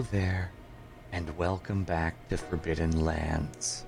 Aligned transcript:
There, 0.00 0.50
and 1.12 1.36
welcome 1.36 1.84
back 1.84 2.26
to 2.30 2.38
Forbidden 2.38 3.04
Lands. 3.04 3.84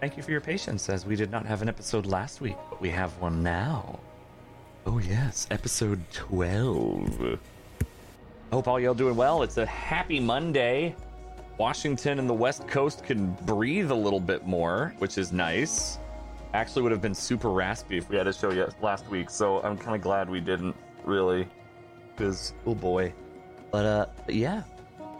Thank 0.00 0.16
you 0.16 0.24
for 0.24 0.32
your 0.32 0.40
patience, 0.40 0.88
as 0.88 1.06
we 1.06 1.14
did 1.14 1.30
not 1.30 1.46
have 1.46 1.62
an 1.62 1.68
episode 1.68 2.04
last 2.04 2.40
week, 2.40 2.56
but 2.68 2.80
we 2.80 2.90
have 2.90 3.16
one 3.20 3.44
now. 3.44 4.00
Oh, 4.86 4.98
yes, 4.98 5.46
episode 5.52 6.02
12. 6.12 7.38
Hope 8.50 8.66
all 8.66 8.80
y'all 8.80 8.92
doing 8.92 9.14
well. 9.14 9.44
It's 9.44 9.56
a 9.56 9.66
happy 9.66 10.18
Monday. 10.18 10.96
Washington 11.56 12.18
and 12.18 12.28
the 12.28 12.34
West 12.34 12.66
Coast 12.66 13.04
can 13.04 13.32
breathe 13.46 13.92
a 13.92 13.94
little 13.94 14.20
bit 14.20 14.44
more, 14.44 14.94
which 14.98 15.16
is 15.16 15.32
nice. 15.32 15.98
Actually, 16.54 16.82
would 16.82 16.92
have 16.92 17.02
been 17.02 17.14
super 17.14 17.50
raspy 17.50 17.98
if 17.98 18.10
we 18.10 18.16
had 18.16 18.26
a 18.26 18.32
show 18.32 18.50
yet 18.50 18.74
last 18.82 19.08
week, 19.10 19.30
so 19.30 19.62
I'm 19.62 19.78
kind 19.78 19.94
of 19.94 20.02
glad 20.02 20.28
we 20.28 20.40
didn't 20.40 20.74
really, 21.04 21.46
because 22.16 22.52
oh 22.66 22.74
boy. 22.74 23.12
But 23.70 23.84
uh, 23.84 24.06
yeah, 24.28 24.62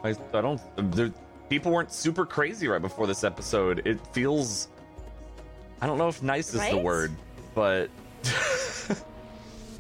I, 0.05 0.11
I 0.33 0.41
don't. 0.41 0.61
There, 0.93 1.13
people 1.49 1.73
weren't 1.73 1.93
super 1.93 2.25
crazy 2.25 2.69
right 2.69 2.83
before 2.83 3.07
this 3.07 3.25
episode. 3.25 3.87
It 3.87 4.05
feels. 4.09 4.69
I 5.81 5.87
don't 5.87 5.99
know 5.99 6.09
if 6.09 6.23
nice 6.23 6.55
is 6.55 6.69
the 6.71 6.79
word, 6.79 7.13
but 7.55 7.89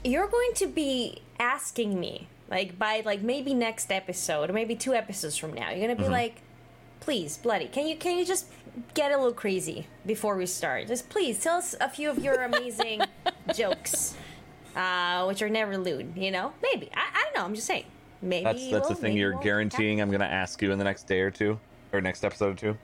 You're 0.05 0.28
going 0.28 0.52
to 0.56 0.66
be 0.66 1.22
asking 1.41 1.98
me, 1.98 2.28
like 2.50 2.78
by 2.78 3.02
like 3.05 3.22
maybe 3.22 3.52
next 3.55 3.91
episode 3.91 4.50
or 4.50 4.52
maybe 4.52 4.75
two 4.77 4.94
episodes 4.94 5.36
from 5.36 5.53
now. 5.55 5.70
You're 5.70 5.88
gonna 5.88 6.00
be 6.00 6.08
like, 6.08 6.36
please, 7.00 7.36
bloody, 7.36 7.66
can 7.66 7.86
you 7.86 7.97
can 7.97 8.16
you 8.19 8.25
just 8.25 8.47
get 8.94 9.10
a 9.10 9.16
little 9.16 9.32
crazy 9.32 9.86
before 10.06 10.36
we 10.36 10.47
start? 10.47 10.86
Just 10.86 11.08
please 11.08 11.42
tell 11.42 11.56
us 11.56 11.75
a 11.80 11.88
few 11.88 12.10
of 12.10 12.22
your 12.22 12.42
amazing 12.42 13.00
jokes, 13.55 14.14
uh, 14.77 15.25
which 15.27 15.42
are 15.42 15.48
never 15.50 15.77
lewd. 15.77 16.16
You 16.16 16.30
know, 16.30 16.53
maybe 16.62 16.91
I, 16.94 17.20
I 17.20 17.25
don't 17.25 17.36
know. 17.36 17.44
I'm 17.44 17.55
just 17.55 17.66
saying. 17.66 17.84
Maybe 18.20 18.44
that's 18.44 18.70
that's 18.70 18.88
we'll, 18.88 18.91
the 18.91 18.94
thing 18.97 19.16
you're 19.16 19.33
won't. 19.33 19.44
guaranteeing. 19.44 20.00
I'm 20.00 20.11
gonna 20.11 20.24
ask 20.24 20.61
you 20.62 20.72
in 20.72 20.78
the 20.78 20.84
next 20.84 21.06
day 21.06 21.20
or 21.20 21.30
two, 21.30 21.58
or 21.92 22.00
next 22.00 22.25
episode 22.25 22.52
or 22.52 22.72
two. 22.72 22.78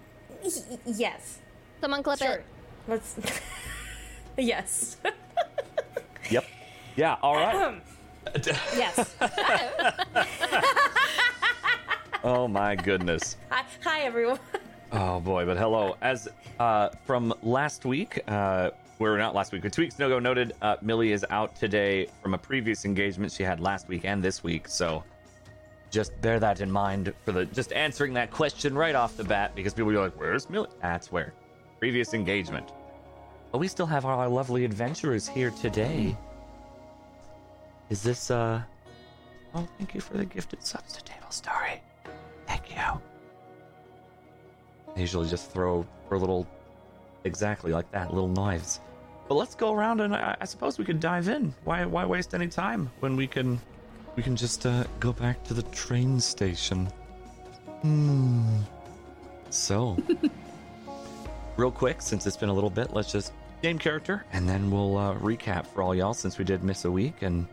Y- 0.44 0.78
yes, 0.86 1.38
Someone 1.80 2.02
clip 2.02 2.18
sure. 2.18 2.32
it. 2.36 2.44
Let's. 2.88 3.16
yes. 4.38 4.96
Yep. 6.30 6.44
Yeah. 6.96 7.16
All 7.22 7.34
right. 7.34 7.78
yes. 8.74 9.14
oh 12.24 12.48
my 12.48 12.74
goodness. 12.74 13.36
Hi, 13.50 13.64
hi 13.82 14.00
everyone. 14.00 14.38
Oh 14.92 15.20
boy, 15.20 15.44
but 15.44 15.58
hello. 15.58 15.96
As 16.00 16.26
uh, 16.58 16.88
from 17.04 17.34
last 17.42 17.84
week, 17.84 18.22
uh, 18.26 18.70
we're 18.98 19.19
not 19.19 19.34
last 19.34 19.52
week, 19.52 19.60
but 19.62 19.72
two 19.74 19.82
weeks 19.82 19.96
ago 19.96 20.19
noted, 20.19 20.54
uh, 20.62 20.76
Millie 20.80 21.12
is 21.12 21.26
out 21.28 21.54
today 21.56 22.06
from 22.22 22.32
a 22.32 22.38
previous 22.38 22.86
engagement 22.86 23.30
she 23.32 23.42
had 23.42 23.60
last 23.60 23.86
week 23.88 24.04
and 24.06 24.22
this 24.22 24.42
week. 24.42 24.66
So 24.69 25.04
just 25.95 26.20
bear 26.20 26.41
that 26.41 26.61
in 26.61 26.70
mind 26.70 27.14
for 27.25 27.31
the 27.31 27.45
just 27.47 27.73
answering 27.73 28.12
that 28.14 28.33
question 28.33 28.77
right 28.77 28.97
off 28.97 29.17
the 29.17 29.23
bat 29.23 29.55
because 29.55 29.73
people 29.73 29.92
are 29.92 30.00
like, 30.00 30.19
"Where's 30.19 30.50
Millie?" 30.50 30.69
That's 30.83 31.12
where 31.12 31.33
previous 31.78 32.14
engagement. 32.14 32.72
But 33.53 33.59
we 33.59 33.69
still 33.69 33.87
have 33.87 34.04
our 34.04 34.28
lovely 34.28 34.65
adventurers 34.65 35.28
here 35.28 35.53
today. 35.53 36.16
Is 37.91 38.03
this 38.03 38.33
uh? 38.33 38.62
Oh, 39.54 39.69
thank 39.78 39.94
you 39.94 40.00
for 40.00 40.16
the 40.16 40.25
gifted 40.25 40.65
subs 40.65 40.94
to 40.94 41.04
Table 41.04 41.31
Story. 41.31 41.81
Thank 42.49 42.71
you. 42.71 43.00
I 44.97 45.00
usually 45.00 45.28
just 45.28 45.53
throw 45.53 45.87
for 46.09 46.19
little, 46.19 46.44
exactly 47.22 47.71
like 47.72 47.88
that, 47.93 48.12
little 48.12 48.28
knives. 48.28 48.81
But 49.28 49.37
let's 49.37 49.54
go 49.54 49.72
around 49.72 50.00
and 50.00 50.15
I, 50.15 50.37
I 50.41 50.44
suppose 50.44 50.77
we 50.77 50.84
could 50.84 50.99
dive 50.99 51.28
in. 51.28 51.54
Why 51.62 51.84
why 51.84 52.04
waste 52.04 52.34
any 52.34 52.49
time 52.49 52.91
when 52.99 53.15
we 53.15 53.28
can 53.28 53.60
we 54.16 54.22
can 54.22 54.36
just 54.36 54.66
uh, 54.66 54.84
go 55.00 55.12
back 55.12 55.42
to 55.44 55.54
the 55.54 55.62
train 55.64 56.20
station. 56.20 56.86
Hmm. 57.82 58.60
So, 59.50 59.97
real 61.56 61.70
quick, 61.70 62.00
since 62.02 62.26
it's 62.26 62.36
been 62.36 62.48
a 62.48 62.54
little 62.54 62.70
bit, 62.70 62.92
let's 62.92 63.10
just 63.12 63.32
name 63.62 63.78
character 63.78 64.24
and 64.32 64.47
then 64.47 64.70
we'll 64.70 64.98
uh, 64.98 65.14
recap 65.14 65.66
for 65.66 65.82
all 65.82 65.94
y'all 65.94 66.12
since 66.12 66.36
we 66.36 66.44
did 66.44 66.62
miss 66.62 66.84
a 66.84 66.91
week 66.91 67.22
and 67.22 67.47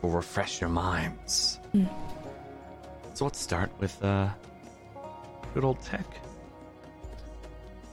we'll 0.00 0.12
refresh 0.12 0.60
your 0.60 0.70
minds. 0.70 1.58
So 3.14 3.24
let's 3.24 3.40
start 3.40 3.70
with 3.80 4.02
uh, 4.04 4.28
good 5.54 5.64
old 5.64 5.82
tech. 5.82 6.06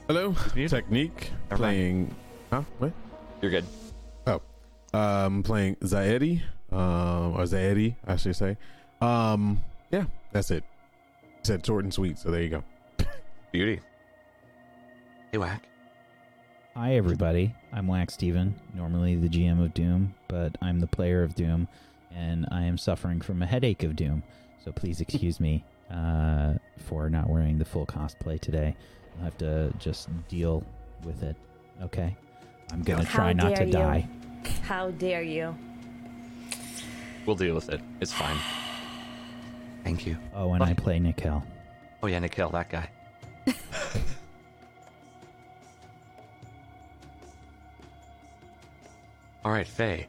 Hello, 0.07 0.35
muted. 0.55 0.69
Technique 0.69 1.31
Never 1.49 1.61
mind. 1.61 1.75
playing. 1.75 2.15
Huh? 2.51 2.61
What? 2.77 2.93
You're 3.41 3.51
good. 3.51 3.65
Oh, 4.27 4.41
I'm 4.93 5.01
um, 5.01 5.43
playing 5.43 5.75
Zaedi, 5.77 6.41
um, 6.71 7.33
or 7.35 7.43
Zaedi, 7.43 7.95
I 8.05 8.15
should 8.15 8.35
say. 8.35 8.57
Um, 9.01 9.61
yeah, 9.91 10.05
that's 10.31 10.51
it. 10.51 10.63
Said 11.43 11.65
short 11.65 11.83
and 11.83 11.93
sweet, 11.93 12.17
so 12.17 12.31
there 12.31 12.41
you 12.41 12.49
go. 12.49 12.63
Beauty. 13.51 13.79
Hey, 15.31 15.37
Whack. 15.37 15.63
Hi, 16.75 16.95
everybody. 16.95 17.53
I'm 17.73 17.87
Wax 17.87 18.13
Steven, 18.13 18.55
normally 18.73 19.15
the 19.15 19.27
GM 19.27 19.63
of 19.63 19.73
Doom, 19.73 20.13
but 20.27 20.55
I'm 20.61 20.79
the 20.79 20.87
player 20.87 21.23
of 21.23 21.35
Doom, 21.35 21.67
and 22.15 22.47
I 22.51 22.63
am 22.63 22.77
suffering 22.77 23.21
from 23.21 23.41
a 23.41 23.45
headache 23.45 23.83
of 23.83 23.95
Doom. 23.95 24.23
So 24.63 24.71
please 24.71 25.01
excuse 25.01 25.39
me 25.39 25.63
uh, 25.91 26.53
for 26.77 27.09
not 27.09 27.29
wearing 27.29 27.57
the 27.57 27.65
full 27.65 27.85
cosplay 27.85 28.39
today. 28.39 28.75
I'll 29.17 29.25
have 29.25 29.37
to 29.39 29.73
just 29.79 30.09
deal 30.27 30.63
with 31.03 31.23
it. 31.23 31.35
Okay? 31.83 32.15
I'm 32.71 32.81
going 32.83 32.99
to 33.01 33.05
How 33.05 33.15
try 33.15 33.33
not 33.33 33.55
to 33.55 33.65
you. 33.65 33.71
die. 33.71 34.07
How 34.63 34.91
dare 34.91 35.23
you? 35.23 35.55
We'll 37.25 37.35
deal 37.35 37.55
with 37.55 37.69
it. 37.69 37.81
It's 38.01 38.13
fine. 38.13 38.37
Thank 39.83 40.05
you. 40.05 40.17
Oh, 40.33 40.53
and 40.53 40.63
I 40.63 40.73
play 40.73 40.99
Nikel. 40.99 41.43
Oh, 42.01 42.07
yeah, 42.07 42.19
Nikhil, 42.19 42.49
that 42.49 42.69
guy. 42.69 42.89
All 49.45 49.51
right, 49.51 49.67
Faye. 49.67 50.07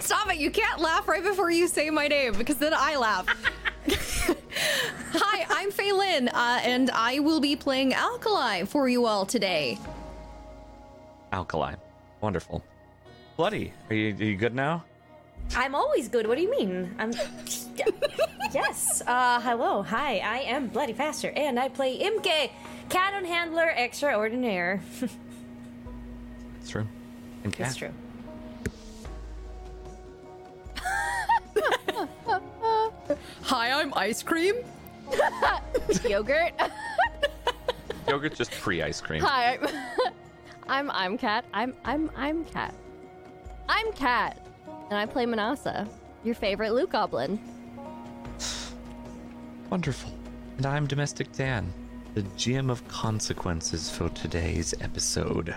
Stop 0.00 0.30
it! 0.30 0.38
You 0.38 0.50
can't 0.50 0.80
laugh 0.80 1.06
right 1.06 1.22
before 1.22 1.50
you 1.50 1.68
say 1.68 1.90
my 1.90 2.08
name 2.08 2.34
because 2.34 2.56
then 2.56 2.72
I 2.74 2.96
laugh. 2.96 3.26
Hi, 5.14 5.46
I'm 5.50 5.70
Faye 5.70 5.92
Lin, 5.92 6.28
uh, 6.28 6.60
and 6.62 6.90
I 6.90 7.18
will 7.20 7.40
be 7.40 7.56
playing 7.56 7.94
Alkali 7.94 8.64
for 8.64 8.88
you 8.88 9.06
all 9.06 9.26
today. 9.26 9.78
Alkaline. 11.32 11.76
Wonderful. 12.20 12.64
Bloody, 13.42 13.72
are 13.90 13.96
you, 13.96 14.14
are 14.14 14.22
you 14.22 14.36
good 14.36 14.54
now? 14.54 14.84
I'm 15.56 15.74
always 15.74 16.06
good. 16.06 16.28
What 16.28 16.36
do 16.36 16.42
you 16.44 16.50
mean? 16.52 16.94
I'm. 16.96 17.10
yes. 18.54 19.02
Uh, 19.04 19.40
hello. 19.40 19.82
Hi. 19.82 20.18
I 20.18 20.38
am 20.42 20.68
Bloody 20.68 20.92
Faster, 20.92 21.30
and 21.30 21.58
I 21.58 21.68
play 21.68 21.98
Imke, 21.98 22.52
Cannon 22.88 23.24
Handler 23.24 23.68
Extraordinaire. 23.76 24.80
It's 26.60 26.70
true. 26.70 26.86
And 27.42 27.52
cat. 27.52 27.66
It's 27.66 27.76
true. 27.78 27.90
Hi, 33.42 33.72
I'm 33.72 33.92
Ice 33.96 34.22
Cream. 34.22 34.54
Yogurt. 36.08 36.52
Yogurt 38.06 38.36
just 38.36 38.52
pre-ice 38.52 39.00
cream. 39.00 39.20
Hi, 39.20 39.58
I'm, 39.58 39.68
I'm 40.68 40.90
I'm 40.92 41.18
Cat. 41.18 41.44
I'm 41.52 41.74
I'm 41.84 42.08
I'm 42.14 42.44
Cat. 42.44 42.72
I'm 43.74 43.90
Cat, 43.94 44.36
and 44.90 44.98
I 44.98 45.06
play 45.06 45.24
Manasa, 45.24 45.88
your 46.24 46.34
favorite 46.34 46.74
loot 46.74 46.90
goblin. 46.90 47.40
Wonderful. 49.70 50.12
And 50.58 50.66
I'm 50.66 50.86
Domestic 50.86 51.32
Dan, 51.32 51.72
the 52.12 52.20
GM 52.20 52.70
of 52.70 52.86
consequences 52.86 53.88
for 53.88 54.10
today's 54.10 54.74
episode. 54.82 55.54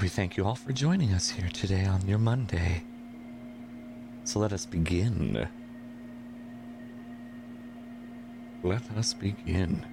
We 0.00 0.08
thank 0.08 0.38
you 0.38 0.46
all 0.46 0.54
for 0.54 0.72
joining 0.72 1.12
us 1.12 1.28
here 1.28 1.50
today 1.50 1.84
on 1.84 2.08
your 2.08 2.18
Monday. 2.18 2.82
So 4.24 4.38
let 4.38 4.54
us 4.54 4.64
begin. 4.64 5.46
Let 8.62 8.90
us 8.92 9.12
begin. 9.12 9.84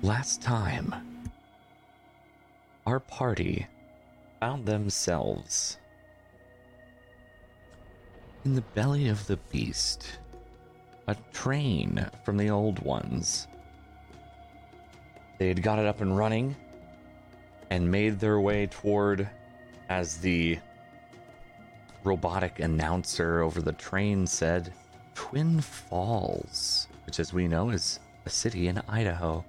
Last 0.00 0.40
time, 0.40 0.94
our 2.88 3.00
party 3.00 3.66
found 4.40 4.64
themselves 4.64 5.76
in 8.46 8.54
the 8.54 8.62
belly 8.62 9.08
of 9.08 9.26
the 9.26 9.36
beast, 9.52 10.18
a 11.06 11.14
train 11.34 12.08
from 12.24 12.38
the 12.38 12.48
old 12.48 12.78
ones. 12.78 13.46
They 15.38 15.48
had 15.48 15.62
got 15.62 15.78
it 15.78 15.84
up 15.84 16.00
and 16.00 16.16
running 16.16 16.56
and 17.68 17.90
made 17.90 18.18
their 18.18 18.40
way 18.40 18.66
toward, 18.66 19.28
as 19.90 20.16
the 20.16 20.58
robotic 22.04 22.60
announcer 22.60 23.42
over 23.42 23.60
the 23.60 23.72
train 23.72 24.26
said, 24.26 24.72
Twin 25.14 25.60
Falls, 25.60 26.88
which, 27.04 27.20
as 27.20 27.34
we 27.34 27.48
know, 27.48 27.68
is 27.68 28.00
a 28.24 28.30
city 28.30 28.68
in 28.68 28.80
Idaho. 28.88 29.44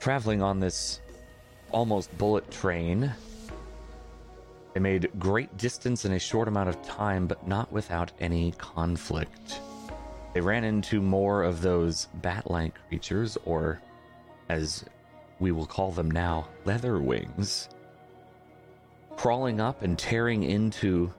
Traveling 0.00 0.42
on 0.42 0.60
this 0.60 1.00
almost 1.74 2.16
bullet 2.16 2.48
train, 2.50 3.12
They 4.72 4.80
made 4.80 5.10
great 5.20 5.56
distance 5.56 6.04
in 6.04 6.12
a 6.12 6.18
short 6.18 6.48
amount 6.48 6.68
of 6.68 6.82
time, 6.82 7.28
but 7.28 7.46
not 7.46 7.70
without 7.70 8.10
any 8.18 8.52
conflict. 8.52 9.60
They 10.32 10.40
ran 10.40 10.64
into 10.64 11.00
more 11.00 11.44
of 11.44 11.62
those 11.62 12.08
bat 12.14 12.50
like 12.50 12.76
creatures, 12.88 13.38
or 13.44 13.80
as 14.48 14.84
we 15.38 15.52
will 15.52 15.66
call 15.66 15.92
them 15.92 16.10
now, 16.10 16.48
leather 16.64 16.98
wings, 16.98 17.68
crawling 19.16 19.60
up 19.60 19.82
and 19.82 19.96
tearing 19.96 20.42
into 20.42 21.12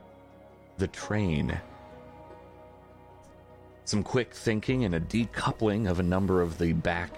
the 0.78 0.88
train. 0.88 1.58
Some 3.86 4.04
quick 4.04 4.34
thinking 4.34 4.84
and 4.84 4.96
a 4.96 5.00
decoupling 5.00 5.90
of 5.90 6.00
a 6.00 6.04
number 6.04 6.42
of 6.42 6.58
the 6.58 6.74
back 6.74 7.12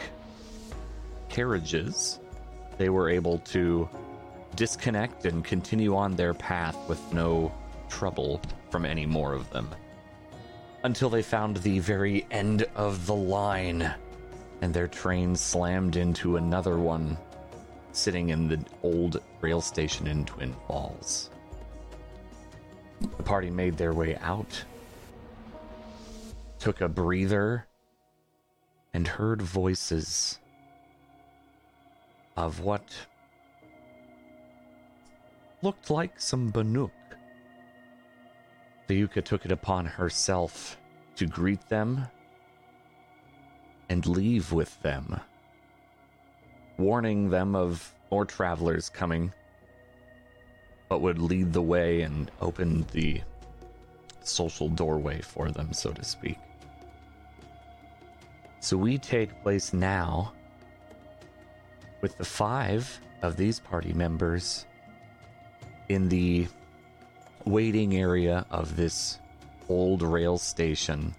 carriages, 1.30 2.20
they 2.78 2.90
were 2.90 3.10
able 3.10 3.40
to 3.40 3.90
disconnect 4.56 5.26
and 5.26 5.44
continue 5.44 5.96
on 5.96 6.16
their 6.16 6.34
path 6.34 6.78
with 6.88 7.14
no 7.14 7.54
trouble 7.90 8.42
from 8.70 8.86
any 8.86 9.06
more 9.06 9.34
of 9.34 9.50
them. 9.52 9.70
Until 10.84 11.10
they 11.10 11.22
found 11.22 11.58
the 11.58 11.80
very 11.80 12.26
end 12.32 12.66
of 12.76 13.06
the 13.06 13.16
line, 13.16 13.94
and 14.62 14.74
their 14.74 14.88
train 14.88 15.36
slammed 15.36 15.96
into 15.96 16.38
another 16.38 16.78
one 16.78 17.18
sitting 17.92 18.30
in 18.30 18.48
the 18.48 18.60
old 18.84 19.22
rail 19.42 19.62
station 19.62 20.08
in 20.08 20.24
Twin 20.26 20.56
Falls. 20.68 21.30
The 23.00 23.24
party 23.24 23.50
made 23.50 23.78
their 23.78 23.94
way 23.94 24.16
out, 24.18 24.64
took 26.60 26.82
a 26.82 26.88
breather, 26.88 27.68
and 28.94 29.08
heard 29.08 29.42
voices 29.42 30.40
of 32.38 32.60
what 32.60 32.96
looked 35.64 35.90
like 35.90 36.20
some 36.22 36.52
Banuk. 36.52 36.92
Fayuka 38.88 39.26
took 39.26 39.44
it 39.44 39.52
upon 39.52 39.86
herself 39.86 40.78
to 41.16 41.26
greet 41.26 41.68
them 41.68 42.08
and 43.90 44.06
leave 44.06 44.54
with 44.54 44.80
them, 44.84 45.20
warning 46.78 47.30
them 47.30 47.56
of 47.56 47.94
more 48.12 48.24
travelers 48.24 48.88
coming, 48.88 49.34
but 50.88 51.02
would 51.02 51.20
lead 51.20 51.52
the 51.52 51.62
way 51.62 52.02
and 52.02 52.32
open 52.40 52.86
the 52.92 53.22
social 54.22 54.70
doorway 54.70 55.20
for 55.22 55.50
them, 55.50 55.74
so 55.74 55.92
to 55.92 56.04
speak. 56.04 56.38
So 58.60 58.78
we 58.78 58.98
take 58.98 59.42
place 59.42 59.74
now 59.74 60.34
with 62.02 62.18
the 62.18 62.26
five 62.26 63.00
of 63.22 63.38
these 63.38 63.60
party 63.60 63.94
members 63.94 64.66
in 65.90 66.10
the 66.10 66.48
waiting 67.46 67.96
area 67.96 68.46
of 68.52 68.76
this 68.76 69.20
old 69.70 70.02
rail 70.02 70.38
station. 70.38 71.14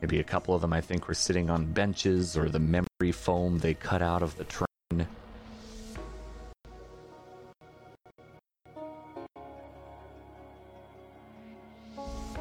Maybe 0.00 0.20
a 0.20 0.24
couple 0.24 0.54
of 0.54 0.60
them, 0.60 0.72
I 0.72 0.80
think, 0.80 1.06
were 1.06 1.14
sitting 1.14 1.50
on 1.50 1.66
benches 1.72 2.36
or 2.36 2.48
the 2.48 2.58
memory 2.58 3.12
foam 3.12 3.58
they 3.58 3.74
cut 3.74 4.02
out 4.02 4.22
of 4.22 4.36
the 4.36 4.44
train. 4.44 5.06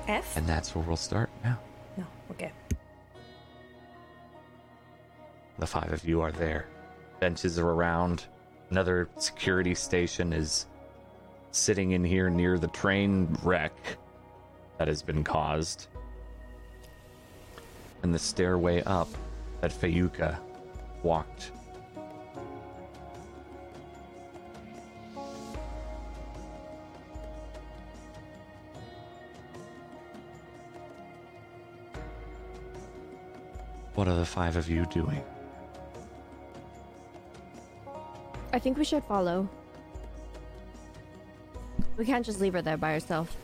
F? 0.07 0.35
And 0.35 0.47
that's 0.47 0.75
where 0.75 0.83
we'll 0.83 0.97
start 0.97 1.29
now. 1.43 1.59
No, 1.97 2.05
okay. 2.31 2.51
The 5.59 5.67
five 5.67 5.93
of 5.93 6.03
you 6.03 6.21
are 6.21 6.31
there. 6.31 6.65
Benches 7.21 7.59
are 7.59 7.69
around. 7.69 8.25
Another 8.71 9.07
security 9.17 9.75
station 9.75 10.33
is 10.33 10.65
sitting 11.51 11.91
in 11.91 12.03
here 12.03 12.31
near 12.31 12.57
the 12.57 12.67
train 12.69 13.37
wreck 13.43 13.73
that 14.79 14.87
has 14.87 15.03
been 15.03 15.23
caused. 15.23 15.85
And 18.01 18.11
the 18.11 18.17
stairway 18.17 18.81
up 18.87 19.07
that 19.61 19.69
Fayuka 19.71 20.39
walked. 21.03 21.51
What 33.93 34.07
are 34.07 34.15
the 34.15 34.25
five 34.25 34.55
of 34.55 34.67
you 34.67 34.87
doing? 34.87 35.23
I 38.53 38.59
think 38.59 38.77
we 38.77 38.83
should 38.83 39.03
follow. 39.05 39.47
We 41.97 42.05
can't 42.05 42.25
just 42.25 42.39
leave 42.41 42.53
her 42.53 42.61
there 42.61 42.77
by 42.77 42.93
herself. 42.93 43.35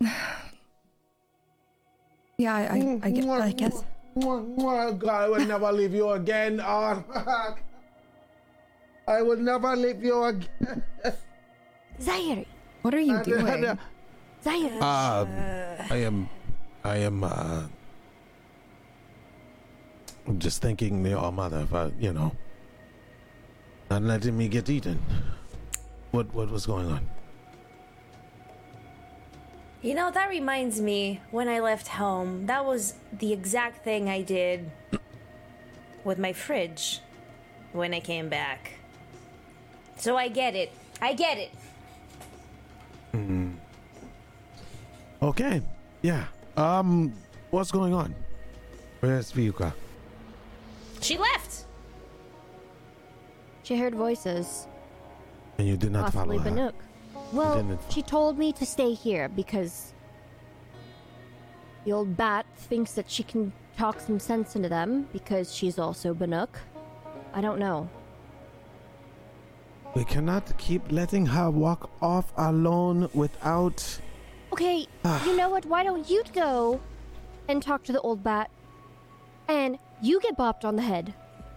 Yeah, 2.40 2.54
I, 2.54 2.60
I, 2.62 3.00
I, 3.02 3.10
get, 3.10 3.26
I 3.28 3.50
guess. 3.50 3.82
God, 4.14 5.08
I 5.08 5.28
will 5.28 5.44
never 5.44 5.72
leave 5.72 5.92
you 5.92 6.10
again. 6.10 6.60
Oh, 6.62 7.02
I 9.08 9.22
will 9.22 9.38
never 9.38 9.74
leave 9.74 10.04
you 10.04 10.22
again. 10.22 10.82
Zaire! 12.00 12.44
What 12.82 12.94
are 12.94 13.00
you 13.00 13.20
doing? 13.24 13.76
Zaire! 14.44 14.78
Uh, 14.80 15.26
I 15.90 15.96
am, 16.06 16.28
I 16.84 16.98
am, 16.98 17.24
uh, 17.24 17.66
I'm 20.28 20.38
just 20.38 20.62
thinking 20.62 21.02
the 21.02 21.18
All 21.18 21.32
Mother 21.32 21.66
for, 21.66 21.90
you 21.98 22.12
know, 22.12 22.30
not 23.90 24.02
letting 24.02 24.36
me 24.36 24.48
get 24.48 24.68
eaten. 24.68 25.02
What, 26.10 26.32
what 26.34 26.50
was 26.50 26.66
going 26.66 26.86
on? 26.90 27.08
You 29.80 29.94
know, 29.94 30.10
that 30.10 30.28
reminds 30.28 30.80
me 30.80 31.20
when 31.30 31.48
I 31.48 31.60
left 31.60 31.88
home, 31.88 32.46
that 32.46 32.64
was 32.64 32.94
the 33.12 33.32
exact 33.32 33.84
thing 33.84 34.08
I 34.08 34.22
did 34.22 34.70
with 36.04 36.18
my 36.18 36.32
fridge 36.32 37.00
when 37.72 37.94
I 37.94 38.00
came 38.00 38.28
back. 38.28 38.72
So 39.96 40.16
I 40.16 40.28
get 40.28 40.56
it. 40.56 40.72
I 41.00 41.14
get 41.14 41.38
it. 41.38 41.50
Hmm. 43.12 43.52
Okay, 45.22 45.62
yeah. 46.02 46.26
Um, 46.56 47.12
what's 47.50 47.70
going 47.70 47.94
on? 47.94 48.14
Where's 49.00 49.32
Fayuka? 49.32 49.72
She 51.00 51.16
left. 51.16 51.64
She 53.68 53.76
heard 53.76 53.94
voices. 53.94 54.66
And 55.58 55.68
you 55.68 55.76
did 55.76 55.92
not 55.92 56.10
possibly 56.10 56.38
follow 56.38 56.50
her. 56.50 56.72
Banuk. 56.72 56.72
Well, 57.34 57.78
she 57.90 58.00
told 58.00 58.38
me 58.38 58.50
to 58.52 58.64
stay 58.64 58.94
here 58.94 59.28
because 59.28 59.92
the 61.84 61.92
old 61.92 62.16
bat 62.16 62.46
thinks 62.56 62.92
that 62.92 63.10
she 63.10 63.22
can 63.22 63.52
talk 63.76 64.00
some 64.00 64.18
sense 64.18 64.56
into 64.56 64.70
them 64.70 65.06
because 65.12 65.54
she's 65.54 65.78
also 65.78 66.14
Banuk. 66.14 66.48
I 67.34 67.42
don't 67.42 67.58
know. 67.58 67.90
We 69.94 70.06
cannot 70.06 70.56
keep 70.56 70.90
letting 70.90 71.26
her 71.26 71.50
walk 71.50 71.90
off 72.00 72.32
alone 72.38 73.10
without. 73.12 74.00
Okay, 74.50 74.86
you 75.26 75.36
know 75.36 75.50
what? 75.50 75.66
Why 75.66 75.84
don't 75.84 76.08
you 76.08 76.24
go 76.32 76.80
and 77.48 77.62
talk 77.62 77.84
to 77.84 77.92
the 77.92 78.00
old 78.00 78.24
bat 78.24 78.50
and 79.46 79.78
you 80.00 80.20
get 80.22 80.38
bopped 80.38 80.64
on 80.64 80.76
the 80.76 80.82
head 80.82 81.12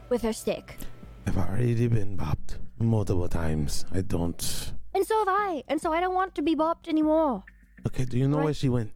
with 0.10 0.24
her 0.24 0.34
stick? 0.34 0.76
I've 1.28 1.38
already 1.38 1.88
been 1.88 2.18
bopped 2.18 2.58
multiple 2.80 3.28
times. 3.30 3.86
I 3.92 4.02
don't. 4.02 4.74
And 4.94 5.06
so 5.06 5.18
have 5.20 5.28
I. 5.30 5.64
And 5.68 5.80
so 5.82 5.94
I 5.94 6.00
don't 6.02 6.14
want 6.16 6.36
to 6.36 6.42
be 6.42 6.56
bopped 6.56 6.88
anymore. 6.88 7.44
Okay, 7.88 8.06
do 8.06 8.18
you 8.18 8.28
know 8.28 8.38
Right. 8.38 8.46
where 8.46 8.54
she 8.54 8.70
went? 8.70 8.92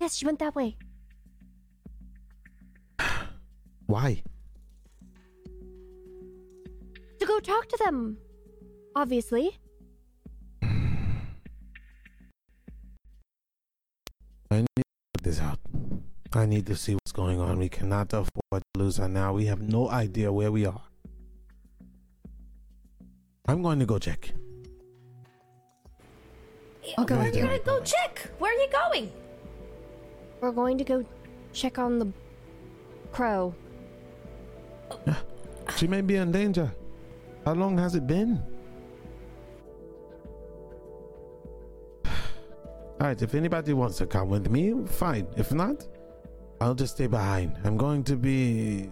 Yes, 0.00 0.16
she 0.16 0.26
went 0.26 0.38
that 0.38 0.54
way. 0.54 0.76
Why? 3.86 4.22
To 7.18 7.26
go 7.26 7.40
talk 7.40 7.68
to 7.68 7.76
them. 7.84 8.18
Obviously. 8.94 9.58
I 14.50 14.58
need 14.60 14.66
to 14.76 14.82
put 15.14 15.22
this 15.24 15.40
out. 15.40 15.58
I 16.32 16.46
need 16.46 16.66
to 16.66 16.76
see 16.76 16.94
what's 16.94 17.12
going 17.12 17.40
on. 17.40 17.58
We 17.58 17.68
cannot 17.68 18.12
afford 18.12 18.62
to 18.74 18.78
lose 18.80 18.96
her 18.98 19.08
now. 19.08 19.32
We 19.32 19.46
have 19.46 19.60
no 19.60 19.88
idea 19.90 20.32
where 20.32 20.50
we 20.52 20.66
are. 20.66 20.82
I'm 23.46 23.62
going 23.62 23.78
to 23.78 23.86
go 23.86 23.98
check. 23.98 24.32
I'll 26.96 27.04
go 27.04 27.16
Where 27.16 27.24
with 27.24 27.34
are 27.34 27.38
you 27.38 27.44
you. 27.44 27.48
gonna 27.50 27.62
go 27.78 27.80
check? 27.82 28.30
Where 28.38 28.52
are 28.52 28.60
you 28.60 28.68
going? 28.70 29.12
We're 30.40 30.52
going 30.52 30.78
to 30.78 30.84
go 30.84 31.04
check 31.52 31.78
on 31.78 31.98
the 31.98 32.08
crow. 33.12 33.54
She 35.76 35.86
may 35.86 36.00
be 36.02 36.16
in 36.16 36.30
danger. 36.32 36.72
How 37.44 37.54
long 37.54 37.76
has 37.78 37.94
it 37.94 38.06
been? 38.06 38.42
All 42.06 42.12
right, 43.00 43.20
if 43.20 43.34
anybody 43.34 43.72
wants 43.72 43.96
to 43.98 44.06
come 44.06 44.28
with 44.28 44.50
me, 44.50 44.74
fine. 44.86 45.26
If 45.36 45.52
not, 45.52 45.86
I'll 46.60 46.74
just 46.74 46.94
stay 46.94 47.06
behind. 47.06 47.58
I'm 47.64 47.76
going 47.76 48.04
to 48.04 48.16
be 48.16 48.90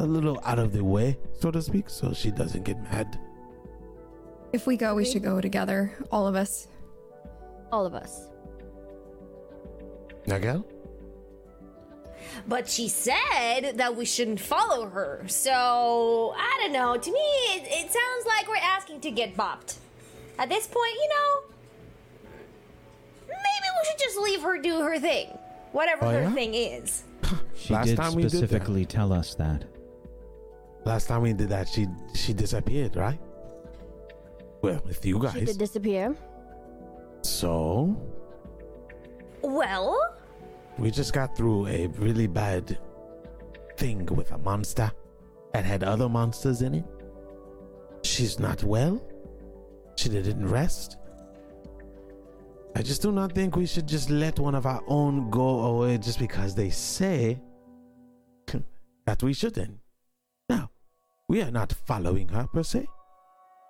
a 0.00 0.06
little 0.06 0.40
out 0.44 0.58
of 0.58 0.72
the 0.72 0.82
way, 0.84 1.18
so 1.32 1.50
to 1.50 1.62
speak, 1.62 1.88
so 1.88 2.12
she 2.12 2.30
doesn't 2.30 2.64
get 2.64 2.82
mad. 2.82 3.18
If 4.54 4.68
we 4.68 4.76
go, 4.76 4.94
we 4.94 5.04
should 5.04 5.24
go 5.24 5.40
together, 5.40 5.92
all 6.12 6.28
of 6.28 6.36
us. 6.36 6.68
All 7.72 7.84
of 7.86 7.92
us. 7.92 8.28
Nagel? 10.28 10.64
But 12.46 12.68
she 12.68 12.86
said 12.86 13.72
that 13.78 13.96
we 13.96 14.04
shouldn't 14.04 14.38
follow 14.38 14.88
her. 14.88 15.24
So, 15.26 16.34
I 16.36 16.60
don't 16.62 16.72
know. 16.72 16.96
To 16.96 17.10
me, 17.10 17.18
it, 17.18 17.64
it 17.66 17.90
sounds 17.92 18.26
like 18.26 18.46
we're 18.46 18.54
asking 18.62 19.00
to 19.00 19.10
get 19.10 19.36
bopped. 19.36 19.74
At 20.38 20.48
this 20.50 20.68
point, 20.68 20.94
you 21.02 21.08
know, 21.08 21.40
maybe 23.26 23.68
we 23.76 23.90
should 23.90 23.98
just 23.98 24.18
leave 24.18 24.42
her 24.42 24.56
do 24.58 24.82
her 24.82 25.00
thing. 25.00 25.36
Whatever 25.72 26.04
Oh, 26.06 26.10
her 26.10 26.22
yeah? 26.22 26.32
thing 26.32 26.54
is. 26.54 27.02
She 27.56 27.72
Last 27.74 27.86
did 27.86 27.96
time 27.96 28.14
we 28.14 28.22
did 28.22 28.30
that. 28.30 28.36
specifically 28.36 28.86
tell 28.86 29.12
us 29.12 29.34
that. 29.34 29.64
Last 30.84 31.06
time 31.08 31.22
we 31.22 31.32
did 31.32 31.48
that, 31.48 31.66
she 31.68 31.88
she 32.14 32.32
disappeared, 32.34 32.94
right? 32.94 33.18
Well, 34.64 34.80
with 34.86 35.04
you 35.04 35.18
guys. 35.18 35.34
She 35.34 35.44
did 35.44 35.58
disappear. 35.58 36.16
So, 37.20 37.94
Well, 39.42 40.16
we 40.78 40.90
just 40.90 41.12
got 41.12 41.36
through 41.36 41.66
a 41.66 41.88
really 41.88 42.26
bad 42.26 42.78
thing 43.76 44.06
with 44.06 44.32
a 44.32 44.38
monster 44.38 44.90
that 45.52 45.66
had 45.66 45.84
other 45.84 46.08
monsters 46.08 46.62
in 46.62 46.76
it. 46.76 46.84
She's 48.04 48.38
not 48.38 48.64
well. 48.64 49.02
She 49.96 50.08
didn't 50.08 50.48
rest. 50.48 50.96
I 52.74 52.80
just 52.80 53.02
do 53.02 53.12
not 53.12 53.32
think 53.32 53.56
we 53.56 53.66
should 53.66 53.86
just 53.86 54.08
let 54.08 54.38
one 54.38 54.54
of 54.54 54.64
our 54.64 54.82
own 54.86 55.28
go 55.28 55.60
away 55.60 55.98
just 55.98 56.18
because 56.18 56.54
they 56.54 56.70
say 56.70 57.38
that 59.04 59.22
we 59.22 59.34
shouldn't. 59.34 59.78
Now, 60.48 60.70
we 61.28 61.42
are 61.42 61.50
not 61.50 61.70
following 61.86 62.28
her 62.28 62.46
per 62.46 62.62
se. 62.62 62.86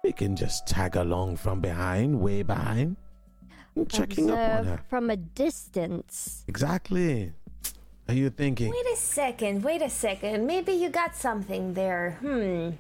We 0.05 0.13
can 0.13 0.37
just 0.37 0.67
tag 0.67 0.97
along 0.97 1.39
from 1.39 1.63
behind, 1.63 2.21
way 2.21 2.43
behind, 2.43 2.97
and 3.75 3.89
checking 3.89 4.31
up 4.31 4.39
on 4.39 4.65
her. 4.67 4.81
from 4.91 5.09
a 5.09 5.17
distance. 5.17 6.45
Exactly. 6.47 7.33
Are 8.07 8.13
you 8.13 8.29
thinking? 8.29 8.71
wait 8.71 8.93
a 8.93 8.97
second, 8.99 9.65
wait 9.65 9.81
a 9.81 9.89
second. 9.89 10.47
Maybe 10.47 10.73
you 10.73 10.91
got 10.91 11.17
something 11.17 11.73
there. 11.73 12.19
Hmm. 12.21 12.73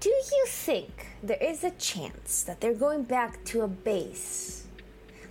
Do 0.00 0.08
you 0.10 0.44
think 0.48 1.06
there 1.22 1.38
is 1.40 1.62
a 1.62 1.70
chance 1.70 2.42
that 2.42 2.60
they're 2.60 2.74
going 2.74 3.04
back 3.04 3.44
to 3.44 3.62
a 3.62 3.68
base? 3.68 4.66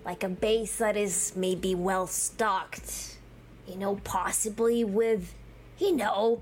Like 0.05 0.23
a 0.23 0.29
base 0.29 0.77
that 0.77 0.95
is 0.95 1.33
maybe 1.35 1.75
well 1.75 2.07
stocked? 2.07 3.17
You 3.67 3.75
know, 3.75 3.99
possibly 4.05 4.85
with, 4.85 5.33
you 5.77 5.93
know, 5.93 6.41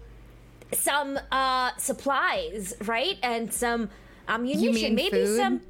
some 0.73 1.17
uh 1.31 1.71
supplies, 1.77 2.75
right? 2.85 3.17
And 3.23 3.51
some 3.51 3.89
ammunition, 4.27 4.73
mean 4.73 4.95
maybe 4.95 5.09
food? 5.25 5.37
some 5.37 5.61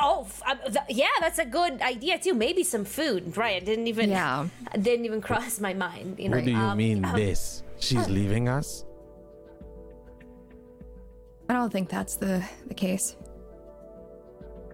Oh, 0.00 0.26
f- 0.26 0.42
uh, 0.46 0.54
th- 0.68 0.84
yeah, 0.90 1.08
that's 1.20 1.38
a 1.40 1.44
good 1.46 1.82
idea 1.82 2.18
too. 2.18 2.32
Maybe 2.34 2.62
some 2.62 2.84
food, 2.84 3.36
right? 3.36 3.56
I 3.60 3.64
didn't 3.64 3.88
even, 3.88 4.10
Yeah. 4.10 4.46
didn't 4.80 5.06
even 5.06 5.20
cross 5.20 5.58
my 5.60 5.74
mind. 5.74 6.20
You 6.20 6.28
know, 6.28 6.36
What 6.36 6.44
do 6.44 6.52
you 6.52 6.56
um, 6.56 6.76
mean 6.78 7.04
um, 7.04 7.16
this? 7.16 7.62
She's 7.80 8.08
leaving 8.08 8.48
us? 8.48 8.84
I 11.48 11.54
don't 11.54 11.72
think 11.72 11.88
that's 11.88 12.16
the, 12.16 12.44
the 12.66 12.74
case. 12.74 13.16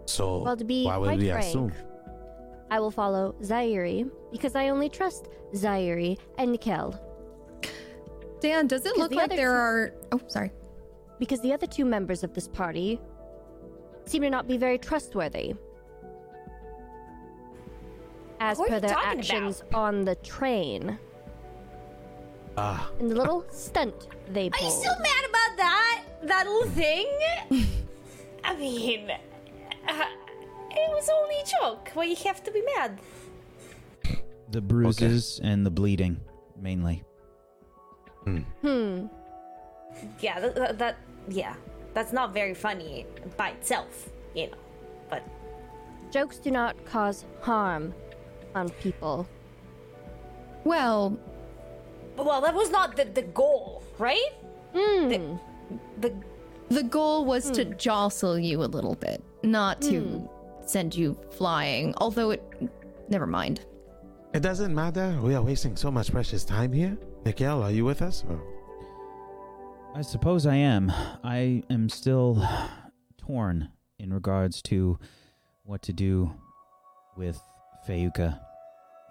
So 0.07 0.43
Well, 0.43 0.57
to 0.57 0.65
be 0.65 0.85
why 0.85 0.97
would 0.99 1.17
we 1.19 1.31
frank, 1.31 1.45
assume? 1.47 1.73
I 2.71 2.81
will 2.81 2.91
follow 2.91 3.35
Zairi 3.41 4.11
because 4.33 4.55
I 4.57 4.69
only 4.71 4.89
trust 4.91 5.29
Zairi 5.55 6.19
and 6.39 6.51
Nikel. 6.53 7.01
Dan, 8.41 8.67
does 8.67 8.85
it 8.85 8.97
look 8.99 9.11
the 9.11 9.17
like 9.17 9.31
there 9.31 9.53
two- 9.53 9.55
are. 9.55 9.95
Oh, 10.13 10.21
sorry. 10.27 10.51
Because 11.19 11.41
the 11.41 11.53
other 11.53 11.67
two 11.67 11.85
members 11.85 12.25
of 12.25 12.35
this 12.35 12.49
party 12.49 13.01
seem 14.07 14.23
to 14.23 14.31
not 14.31 14.47
be 14.49 14.57
very 14.57 14.79
trustworthy. 14.79 15.55
As 18.41 18.59
per 18.59 18.81
their 18.81 18.91
talking 18.91 19.21
actions 19.21 19.63
on 19.73 20.05
the 20.05 20.17
train 20.17 20.99
Ah, 22.57 22.91
and 23.01 23.11
the 23.11 23.15
little 23.15 23.45
stunt 23.51 24.07
they 24.33 24.49
pulled. 24.49 24.63
Are 24.63 24.65
you 24.65 24.71
pulled. 24.71 24.83
still 24.83 24.99
mad 25.01 25.25
about 25.29 25.57
that? 25.57 26.05
That 26.23 26.47
little 26.47 26.71
thing? 26.71 27.07
I 28.45 28.57
mean, 28.57 29.11
uh, 29.11 30.05
it 30.71 30.91
was 30.91 31.09
only 31.09 31.35
a 31.37 31.45
joke. 31.61 31.91
Why 31.95 32.05
you 32.05 32.17
have 32.25 32.43
to 32.45 32.51
be 32.53 32.63
mad? 32.77 33.01
The 34.51 34.61
bruises 34.61 35.41
and 35.43 35.67
the 35.67 35.71
bleeding, 35.71 36.21
mainly. 36.61 37.03
Hmm. 38.25 39.07
Yeah, 40.21 40.41
that, 40.41 40.55
that, 40.55 40.79
that 40.79 40.97
yeah, 41.29 41.55
that's 41.95 42.13
not 42.13 42.33
very 42.35 42.55
funny 42.55 43.07
by 43.37 43.51
itself, 43.51 44.11
you 44.35 44.49
know. 44.49 44.57
But 45.09 45.23
Jokes 46.11 46.39
do 46.39 46.51
not 46.51 46.75
cause 46.87 47.25
harm 47.41 47.95
on 48.55 48.69
people. 48.71 49.27
Well, 50.65 51.19
well, 52.17 52.41
that 52.41 52.55
was 52.55 52.71
not 52.71 52.97
the, 52.97 53.05
the 53.05 53.23
goal, 53.23 53.83
right? 53.99 54.31
Hmm. 54.75 55.37
The 56.01 56.13
the 56.71 56.83
goal 56.83 57.25
was 57.25 57.51
to 57.53 57.65
jostle 57.67 58.39
you 58.39 58.63
a 58.63 58.67
little 58.67 58.95
bit, 58.97 59.23
not 59.43 59.81
to 59.83 60.29
send 60.65 60.95
you 60.97 61.17
flying. 61.31 61.95
Although 61.99 62.31
it. 62.31 62.43
Never 63.09 63.27
mind. 63.27 63.61
it 64.33 64.41
doesn't 64.41 64.75
matter. 64.75 65.17
We 65.23 65.35
are 65.35 65.43
wasting 65.43 65.77
so 65.77 65.91
much 65.91 66.11
precious 66.11 66.43
time 66.45 66.73
here. 66.73 66.97
Nikel, 67.25 67.63
are 67.63 67.71
you 67.71 67.85
with 67.85 68.01
us? 68.03 68.25
Or- 68.29 68.41
I 69.97 70.03
suppose 70.03 70.45
I 70.45 70.57
am. 70.57 70.93
I 71.23 71.63
am 71.71 71.89
still 71.89 72.45
torn 73.17 73.71
in 74.01 74.13
regards 74.13 74.61
to 74.63 74.99
what 75.63 75.83
to 75.83 75.93
do 75.93 76.33
with 77.17 77.41
Fayuka. 77.87 78.41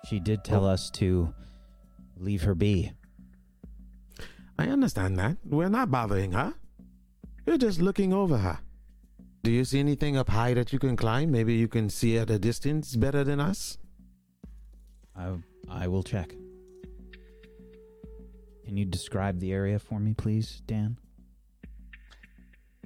She 0.09 0.19
did 0.19 0.43
tell 0.43 0.65
us 0.65 0.91
to 0.91 1.33
leave 2.17 2.43
her 2.43 2.53
be. 2.53 2.91
I 4.59 4.67
understand 4.67 5.17
that. 5.19 5.37
We're 5.45 5.69
not 5.69 5.89
bothering 5.89 6.33
her. 6.33 6.53
You're 7.45 7.57
just 7.57 7.79
looking 7.79 8.11
over 8.11 8.39
her. 8.39 8.59
Do 9.41 9.51
you 9.51 9.63
see 9.63 9.79
anything 9.79 10.17
up 10.17 10.27
high 10.27 10.53
that 10.53 10.73
you 10.73 10.79
can 10.79 10.97
climb? 10.97 11.31
Maybe 11.31 11.53
you 11.53 11.69
can 11.69 11.89
see 11.89 12.17
at 12.17 12.29
a 12.29 12.37
distance 12.37 12.97
better 12.97 13.23
than 13.23 13.39
us? 13.39 13.77
I 15.15 15.31
I 15.69 15.87
will 15.87 16.03
check. 16.03 16.35
Can 18.73 18.79
you 18.79 18.85
describe 18.85 19.39
the 19.39 19.51
area 19.53 19.77
for 19.77 19.99
me, 19.99 20.15
please, 20.15 20.63
Dan? 20.65 20.97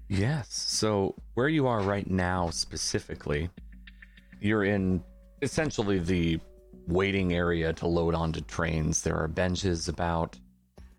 Yes. 0.10 0.48
So 0.50 1.16
where 1.36 1.48
you 1.48 1.66
are 1.66 1.80
right 1.80 2.10
now, 2.10 2.50
specifically, 2.50 3.50
you're 4.42 4.66
in 4.66 5.02
essentially 5.42 6.00
the 6.00 6.42
waiting 6.90 7.36
area 7.36 7.72
to 7.72 7.88
load 7.88 8.16
onto 8.16 8.42
trains. 8.42 9.02
There 9.02 9.16
are 9.16 9.30
benches 9.30 9.88
about. 9.88 10.38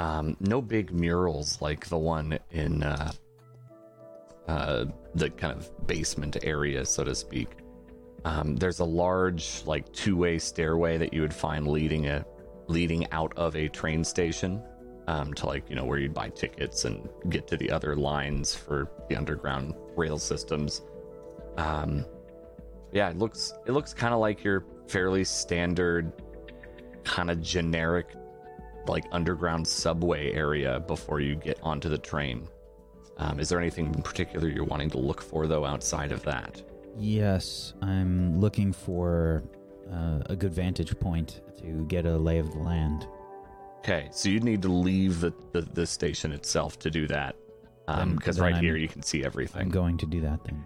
Um, 0.01 0.39
no 0.41 0.63
big 0.63 0.91
murals 0.91 1.61
like 1.61 1.85
the 1.89 1.99
one 1.99 2.39
in 2.51 2.83
uh, 2.83 3.13
uh, 4.47 4.87
the 5.15 5.29
kind 5.29 5.53
of 5.53 5.87
basement 5.87 6.39
area, 6.45 6.87
so 6.87 7.05
to 7.05 7.15
speak. 7.15 7.59
Um, 8.25 8.57
there's 8.57 8.79
a 8.79 8.87
large, 8.87 9.63
like, 9.67 9.93
two-way 9.93 10.39
stairway 10.39 10.97
that 10.97 11.13
you 11.13 11.21
would 11.21 11.35
find 11.35 11.69
leading 11.69 12.07
a 12.07 12.25
leading 12.69 13.11
out 13.13 13.35
of 13.37 13.55
a 13.55 13.69
train 13.69 14.03
station 14.03 14.63
um, 15.09 15.33
to 15.33 15.47
like 15.47 15.69
you 15.71 15.75
know 15.75 15.85
where 15.85 15.99
you'd 15.99 16.13
buy 16.13 16.29
tickets 16.29 16.85
and 16.85 17.09
get 17.31 17.49
to 17.49 17.57
the 17.57 17.71
other 17.71 17.97
lines 17.97 18.55
for 18.55 18.91
the 19.09 19.17
underground 19.17 19.75
rail 19.97 20.19
systems. 20.19 20.83
Um, 21.57 22.05
yeah, 22.93 23.09
it 23.09 23.17
looks 23.17 23.55
it 23.67 23.73
looks 23.73 23.95
kind 23.95 24.13
of 24.13 24.21
like 24.21 24.45
your 24.45 24.65
fairly 24.87 25.25
standard, 25.25 26.13
kind 27.05 27.31
of 27.31 27.41
generic, 27.41 28.09
like 28.87 29.05
underground 29.11 29.67
subway 29.67 30.31
area 30.33 30.81
before 30.81 31.21
you 31.21 31.37
get 31.37 31.59
onto 31.63 31.89
the 31.89 31.99
train. 31.99 32.47
Um, 33.17 33.41
is 33.41 33.49
there 33.49 33.59
anything 33.59 33.87
in 33.87 34.03
particular 34.03 34.49
you're 34.49 34.65
wanting 34.65 34.91
to 34.91 34.99
look 34.99 35.23
for 35.23 35.47
though 35.47 35.65
outside 35.65 36.13
of 36.13 36.23
that? 36.25 36.63
Yes, 36.99 37.73
I'm 37.81 38.39
looking 38.39 38.75
for 38.75 39.43
uh, 39.91 40.21
a 40.27 40.37
good 40.37 40.53
vantage 40.53 40.99
point 41.01 41.41
to 41.63 41.87
get 41.87 42.05
a 42.05 42.19
lay 42.19 42.39
of 42.39 42.51
the 42.53 42.59
land. 42.59 43.07
Okay, 43.79 44.09
so 44.11 44.29
you'd 44.29 44.45
need 44.45 44.63
to 44.63 44.69
leave 44.69 45.21
the, 45.21 45.33
the, 45.53 45.63
the 45.63 45.87
station 45.87 46.33
itself 46.33 46.79
to 46.81 46.91
do 46.91 47.07
that. 47.09 47.37
Then- 47.87 48.17
Because 48.17 48.37
then 48.37 48.45
right 48.45 48.55
I'm- 48.55 48.63
here 48.65 48.77
you 48.77 48.89
can 48.89 49.03
see 49.03 49.25
everything. 49.25 49.63
I'm 49.63 49.71
going 49.71 49.97
to 49.99 50.07
do 50.07 50.21
that 50.23 50.45
then. 50.45 50.65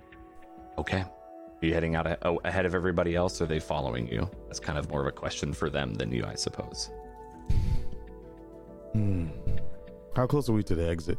Okay. 0.79 1.01
Are 1.03 1.67
you 1.67 1.73
heading 1.75 1.95
out 1.95 2.07
a- 2.07 2.19
oh, 2.27 2.41
ahead 2.45 2.67
of 2.67 2.75
everybody 2.75 3.15
else? 3.15 3.41
Or 3.41 3.45
are 3.45 3.47
they 3.47 3.61
following 3.61 4.09
you? 4.09 4.29
That's 4.49 4.59
kind 4.59 4.79
of 4.79 4.91
more 4.91 5.01
of 5.03 5.07
a 5.07 5.13
question 5.13 5.53
for 5.53 5.71
them 5.71 5.95
than 5.95 6.11
you, 6.11 6.25
I 6.25 6.35
suppose. 6.35 6.91
Hmm. 8.93 9.29
How 10.17 10.27
close 10.27 10.49
are 10.49 10.53
we 10.53 10.63
to 10.65 10.75
the 10.75 10.89
exit? 10.89 11.19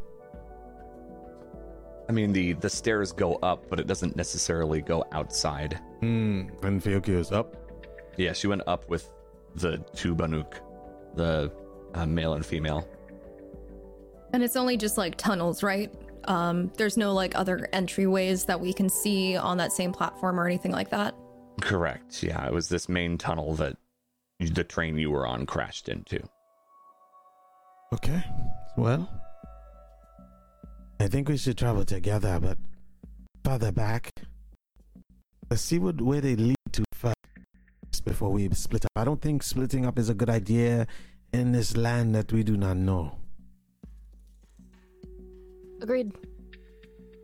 I 2.10 2.12
mean, 2.12 2.34
the 2.34 2.54
the 2.54 2.70
stairs 2.70 3.12
go 3.14 3.36
up, 3.36 3.70
but 3.70 3.80
it 3.80 3.88
doesn't 3.88 4.16
necessarily 4.16 4.82
go 4.82 5.06
outside. 5.14 5.80
Hmm. 6.02 6.50
And 6.62 6.84
Fayuka 6.84 7.10
is 7.10 7.32
up. 7.32 7.56
Yeah, 8.18 8.34
she 8.34 8.48
went 8.48 8.62
up 8.68 8.88
with 8.90 9.10
the 9.56 9.78
two 9.96 10.14
Banuk, 10.16 10.56
the 11.16 11.52
uh, 11.94 12.06
male 12.06 12.34
and 12.34 12.46
female. 12.46 12.88
And 14.34 14.44
it's 14.44 14.56
only 14.56 14.78
just 14.78 14.98
like 14.98 15.16
tunnels, 15.16 15.62
right? 15.62 15.94
Um, 16.26 16.72
there's 16.78 16.98
no 16.98 17.14
like 17.14 17.38
other 17.38 17.68
entryways 17.74 18.46
that 18.48 18.60
we 18.60 18.74
can 18.74 18.90
see 18.90 19.38
on 19.38 19.58
that 19.58 19.72
same 19.72 19.92
platform 19.92 20.40
or 20.40 20.48
anything 20.48 20.72
like 20.72 20.90
that. 20.90 21.16
Correct. 21.62 22.24
Yeah, 22.24 22.46
it 22.46 22.54
was 22.54 22.70
this 22.70 22.90
main 22.90 23.18
tunnel 23.18 23.54
that 23.56 23.78
the 24.40 24.64
train 24.64 24.98
you 24.98 25.12
were 25.12 25.28
on 25.28 25.46
crashed 25.46 25.88
into. 25.88 26.20
Okay. 27.94 28.24
Well, 28.76 29.08
I 31.00 31.08
think 31.08 31.30
we 31.30 31.38
should 31.38 31.58
travel 31.58 31.86
together, 31.86 32.40
but 32.42 32.58
further 33.44 33.72
back. 33.72 34.10
Let's 35.50 35.62
see 35.62 35.78
what 35.78 36.02
where 36.02 36.22
they 36.22 36.36
lead 36.36 36.56
to 36.72 36.84
first 36.94 37.16
before 38.04 38.32
we 38.32 38.50
split 38.50 38.86
up. 38.86 38.92
I 38.96 39.04
don't 39.04 39.22
think 39.22 39.44
splitting 39.44 39.86
up 39.86 40.00
is 40.00 40.10
a 40.10 40.16
good 40.16 40.30
idea 40.30 40.88
in 41.34 41.52
this 41.52 41.76
land 41.76 42.14
that 42.16 42.32
we 42.32 42.44
do 42.44 42.56
not 42.56 42.78
know. 42.78 43.18
Agreed. 45.82 46.14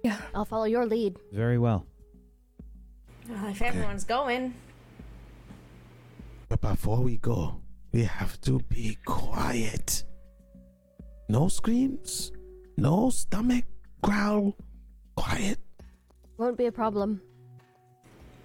Yeah. 0.03 0.17
I'll 0.33 0.45
follow 0.45 0.65
your 0.65 0.85
lead. 0.85 1.17
Very 1.31 1.57
well. 1.57 1.85
Well, 3.29 3.47
if 3.47 3.61
everyone's 3.61 4.03
going, 4.03 4.53
But 6.49 6.61
before 6.61 7.01
we 7.01 7.17
go, 7.17 7.61
we 7.91 8.03
have 8.03 8.41
to 8.41 8.59
be 8.69 8.97
quiet. 9.05 10.03
No 11.29 11.47
screams, 11.47 12.31
no 12.75 13.11
stomach 13.11 13.65
growl. 14.01 14.57
Quiet. 15.15 15.59
Won't 16.37 16.57
be 16.57 16.65
a 16.65 16.71
problem. 16.71 17.21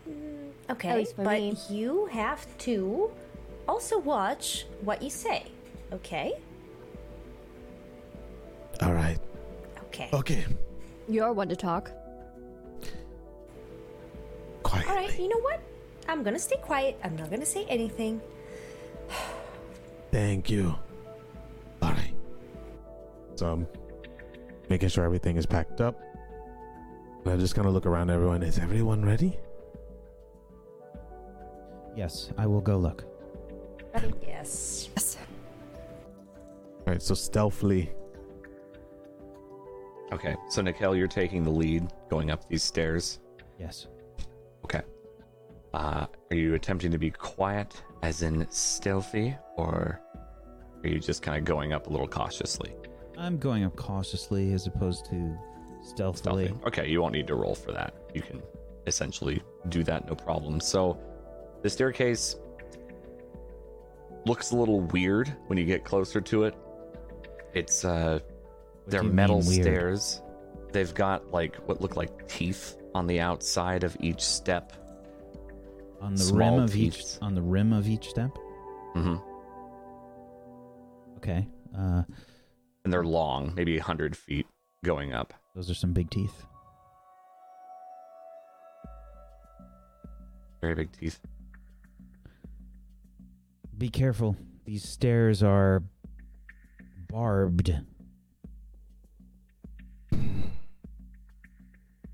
Mm, 0.06 0.50
okay, 0.68 1.06
but 1.16 1.40
me. 1.40 1.56
you 1.70 2.06
have 2.06 2.46
to 2.58 3.10
also 3.66 3.98
watch 3.98 4.66
what 4.82 5.00
you 5.00 5.08
say. 5.08 5.53
Okay? 5.94 6.34
All 8.82 8.92
right. 8.92 9.18
Okay. 9.84 10.08
Okay. 10.12 10.44
You're 11.08 11.32
one 11.32 11.48
to 11.48 11.56
talk. 11.56 11.90
Quietly. 14.64 14.90
All 14.90 14.96
right, 14.96 15.18
you 15.18 15.28
know 15.28 15.38
what? 15.38 15.60
I'm 16.08 16.22
gonna 16.22 16.38
stay 16.38 16.56
quiet. 16.56 16.98
I'm 17.04 17.16
not 17.16 17.30
gonna 17.30 17.46
say 17.46 17.64
anything. 17.68 18.20
Thank 20.10 20.50
you. 20.50 20.74
All 21.80 21.92
right. 21.92 22.14
So 23.36 23.46
I'm 23.46 23.66
making 24.68 24.88
sure 24.88 25.04
everything 25.04 25.36
is 25.36 25.46
packed 25.46 25.80
up. 25.80 26.00
And 27.24 27.32
I 27.32 27.36
just 27.36 27.54
kind 27.54 27.68
of 27.68 27.74
look 27.74 27.86
around 27.86 28.10
everyone. 28.10 28.42
Is 28.42 28.58
everyone 28.58 29.04
ready? 29.04 29.38
Yes, 31.96 32.30
I 32.36 32.46
will 32.46 32.60
go 32.60 32.76
look. 32.76 33.04
Yes. 34.26 34.88
Yes. 34.96 35.16
All 36.86 36.92
right, 36.92 37.02
so 37.02 37.14
stealthily. 37.14 37.90
Okay, 40.12 40.36
so 40.50 40.60
Nikel, 40.60 40.94
you're 40.94 41.08
taking 41.08 41.42
the 41.42 41.50
lead 41.50 41.88
going 42.10 42.30
up 42.30 42.46
these 42.48 42.62
stairs. 42.62 43.20
Yes. 43.58 43.86
Okay. 44.64 44.82
Uh, 45.72 46.06
are 46.30 46.36
you 46.36 46.54
attempting 46.54 46.90
to 46.90 46.98
be 46.98 47.10
quiet, 47.10 47.82
as 48.02 48.22
in 48.22 48.46
stealthy, 48.50 49.36
or 49.56 50.00
are 50.82 50.88
you 50.88 51.00
just 51.00 51.22
kind 51.22 51.38
of 51.38 51.44
going 51.44 51.72
up 51.72 51.86
a 51.86 51.90
little 51.90 52.06
cautiously? 52.06 52.74
I'm 53.16 53.38
going 53.38 53.64
up 53.64 53.74
cautiously 53.76 54.52
as 54.52 54.66
opposed 54.66 55.06
to 55.06 55.38
stealthily. 55.82 56.46
Stealthy. 56.46 56.66
Okay, 56.66 56.88
you 56.88 57.00
won't 57.00 57.14
need 57.14 57.26
to 57.28 57.34
roll 57.34 57.54
for 57.54 57.72
that. 57.72 57.94
You 58.14 58.22
can 58.22 58.42
essentially 58.86 59.42
do 59.70 59.82
that 59.84 60.06
no 60.06 60.14
problem. 60.14 60.60
So 60.60 60.98
the 61.62 61.70
staircase 61.70 62.36
looks 64.26 64.50
a 64.50 64.56
little 64.56 64.80
weird 64.80 65.34
when 65.46 65.58
you 65.58 65.64
get 65.64 65.84
closer 65.84 66.20
to 66.20 66.44
it. 66.44 66.54
It's 67.54 67.84
uh 67.84 68.18
What 68.22 68.90
they're 68.90 69.02
metal 69.02 69.42
stairs. 69.42 70.20
They've 70.72 70.92
got 70.94 71.30
like 71.32 71.56
what 71.66 71.80
look 71.80 71.96
like 71.96 72.26
teeth 72.28 72.76
on 72.94 73.06
the 73.06 73.20
outside 73.20 73.84
of 73.84 73.96
each 74.00 74.20
step. 74.22 74.72
on 76.00 76.14
the 76.14 76.22
small 76.22 76.56
rim 76.56 76.64
of 76.64 76.76
each 76.76 76.96
teeth. 76.98 77.18
on 77.22 77.34
the 77.34 77.42
rim 77.42 77.72
of 77.72 77.88
each 77.88 78.08
step. 78.10 78.36
Mm-hmm. 78.96 79.16
Okay. 81.18 81.48
Uh, 81.76 82.02
And 82.84 82.92
they're 82.92 83.04
long, 83.04 83.54
maybe 83.56 83.76
100 83.78 84.14
feet 84.16 84.46
going 84.84 85.12
up. 85.14 85.32
those 85.54 85.70
are 85.70 85.74
some 85.74 85.92
big 85.92 86.10
teeth. 86.10 86.44
Very 90.60 90.74
big 90.74 90.92
teeth. 90.92 91.20
Be 93.76 93.88
careful. 93.88 94.36
These 94.64 94.86
stairs 94.88 95.42
are 95.42 95.82
barbed. 97.18 97.70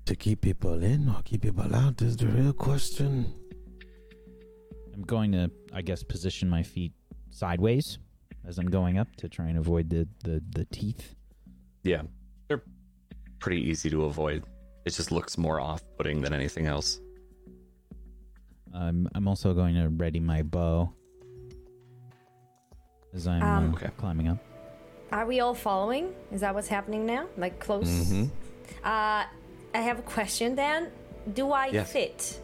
To 0.05 0.15
keep 0.15 0.41
people 0.41 0.83
in 0.83 1.09
or 1.09 1.21
keep 1.23 1.41
people 1.41 1.73
out 1.75 2.01
is 2.03 2.17
the 2.17 2.27
real 2.27 2.53
question. 2.53 3.33
I'm 4.93 5.01
going 5.01 5.31
to, 5.31 5.49
I 5.73 5.81
guess, 5.81 6.03
position 6.03 6.47
my 6.49 6.61
feet 6.61 6.91
sideways 7.31 7.97
as 8.45 8.59
I'm 8.59 8.67
going 8.69 8.99
up 8.99 9.07
to 9.17 9.29
try 9.29 9.47
and 9.47 9.57
avoid 9.57 9.89
the 9.89 10.07
the, 10.23 10.43
the 10.57 10.65
teeth. 10.65 11.15
Yeah, 11.83 12.03
they're 12.47 12.63
pretty 13.39 13.61
easy 13.71 13.89
to 13.89 14.05
avoid. 14.05 14.43
It 14.85 14.91
just 14.93 15.11
looks 15.11 15.35
more 15.37 15.59
off-putting 15.59 16.21
than 16.21 16.33
anything 16.33 16.67
else. 16.67 16.99
I'm 18.73 19.07
I'm 19.15 19.27
also 19.27 19.53
going 19.53 19.75
to 19.75 19.89
ready 19.89 20.19
my 20.19 20.43
bow 20.43 20.93
as 23.15 23.25
I'm 23.27 23.41
Um, 23.41 23.69
uh, 23.69 23.77
Okay. 23.77 23.89
climbing 23.97 24.27
up. 24.27 24.37
Are 25.11 25.25
we 25.25 25.39
all 25.41 25.53
following? 25.53 26.13
Is 26.31 26.41
that 26.41 26.53
what's 26.55 26.67
happening 26.67 27.05
now? 27.05 27.25
Like 27.37 27.59
close? 27.59 27.87
Mm-hmm. 27.87 28.23
Uh, 28.83 29.23
I 29.73 29.77
have 29.81 29.99
a 29.99 30.03
question 30.03 30.55
then. 30.55 30.89
Do 31.33 31.51
I 31.51 31.67
Yes. 31.67 31.91
fit? 31.91 32.39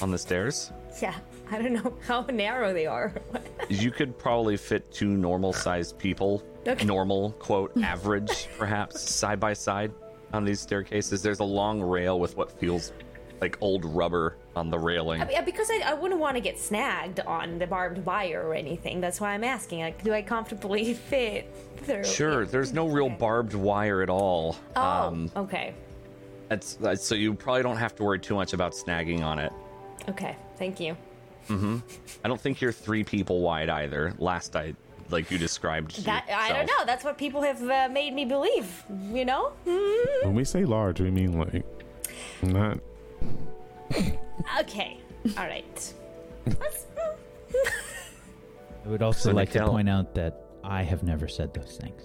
On 0.00 0.10
the 0.10 0.18
stairs, 0.18 0.70
Yeah, 1.02 1.14
I 1.50 1.58
don't 1.60 1.72
know 1.72 1.92
how 2.06 2.22
narrow 2.22 2.72
they 2.72 2.86
are. 2.86 3.12
you 3.68 3.90
could 3.90 4.16
probably 4.18 4.56
fit 4.56 4.90
two 4.92 5.08
normal-sized 5.08 5.98
people, 5.98 6.42
Okay. 6.66 6.84
normal 6.84 7.32
quote 7.32 7.72
average 7.82 8.48
perhaps 8.58 9.00
side 9.00 9.40
by 9.40 9.52
side 9.52 9.92
on 10.32 10.44
these 10.44 10.60
staircases. 10.60 11.22
There's 11.22 11.40
a 11.40 11.44
long 11.44 11.80
rail 11.80 12.20
with 12.20 12.36
what 12.36 12.52
feels 12.60 12.92
like 13.40 13.56
old 13.60 13.84
rubber 13.84 14.36
on 14.54 14.70
the 14.70 14.78
railing. 14.78 15.22
I 15.22 15.40
because 15.40 15.70
I, 15.70 15.80
I 15.86 15.94
wouldn't 15.94 16.20
want 16.20 16.36
to 16.36 16.40
get 16.40 16.58
snagged 16.58 17.20
on 17.20 17.58
the 17.58 17.66
barbed 17.66 18.04
wire 18.04 18.46
or 18.46 18.54
anything. 18.54 19.00
That's 19.00 19.20
why 19.20 19.32
I'm 19.32 19.44
asking. 19.44 19.80
Like, 19.80 20.02
do 20.04 20.12
I 20.12 20.22
comfortably 20.22 20.94
fit 21.10 21.52
through? 21.78 22.04
Sure, 22.04 22.44
there's 22.46 22.72
no 22.72 22.86
real 22.88 23.06
Okay. 23.06 23.16
barbed 23.16 23.54
wire 23.54 24.02
at 24.02 24.10
all. 24.10 24.56
Oh, 24.76 24.82
Um, 24.82 25.30
okay. 25.36 25.74
that's, 26.48 26.74
that's 26.74 27.04
so 27.04 27.14
you 27.14 27.34
probably 27.34 27.62
don't 27.62 27.76
have 27.78 27.94
to 27.96 28.04
worry 28.04 28.18
too 28.18 28.34
much 28.34 28.52
about 28.52 28.72
snagging 28.72 29.22
on 29.22 29.38
it. 29.38 29.52
Okay, 30.08 30.36
thank 30.56 30.78
you. 30.80 30.96
Mm-hmm. 31.48 31.78
I 32.24 32.28
don't 32.28 32.40
think 32.40 32.60
you're 32.60 32.72
three 32.72 33.02
people 33.04 33.40
wide 33.40 33.68
either. 33.70 34.14
Last 34.18 34.54
I, 34.54 34.74
like 35.10 35.30
you 35.30 35.38
described. 35.38 35.94
to 35.96 36.02
That 36.02 36.26
I 36.30 36.52
don't 36.52 36.66
know. 36.66 36.84
That's 36.86 37.02
what 37.04 37.18
people 37.18 37.42
have 37.42 37.62
uh, 37.62 37.88
made 37.90 38.14
me 38.14 38.24
believe. 38.24 38.84
You 39.10 39.24
know? 39.24 39.52
Mm. 39.66 40.24
When 40.26 40.34
we 40.34 40.44
say 40.44 40.64
large, 40.64 41.00
we 41.00 41.10
mean 41.10 41.38
like 41.38 41.64
not. 42.42 42.78
Okay. 44.60 44.98
All 45.36 45.46
right. 45.46 45.94
I 48.84 48.88
would 48.88 49.02
also 49.02 49.30
So 49.30 49.34
like 49.34 49.50
to 49.52 49.66
point 49.66 49.88
out 49.88 50.14
that 50.14 50.44
I 50.64 50.82
have 50.82 51.02
never 51.02 51.28
said 51.28 51.54
those 51.54 51.78
things. 51.80 52.02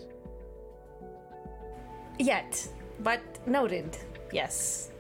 Yet, 2.20 2.68
but 3.00 3.22
noted. 3.48 3.98
Yes. 4.32 4.92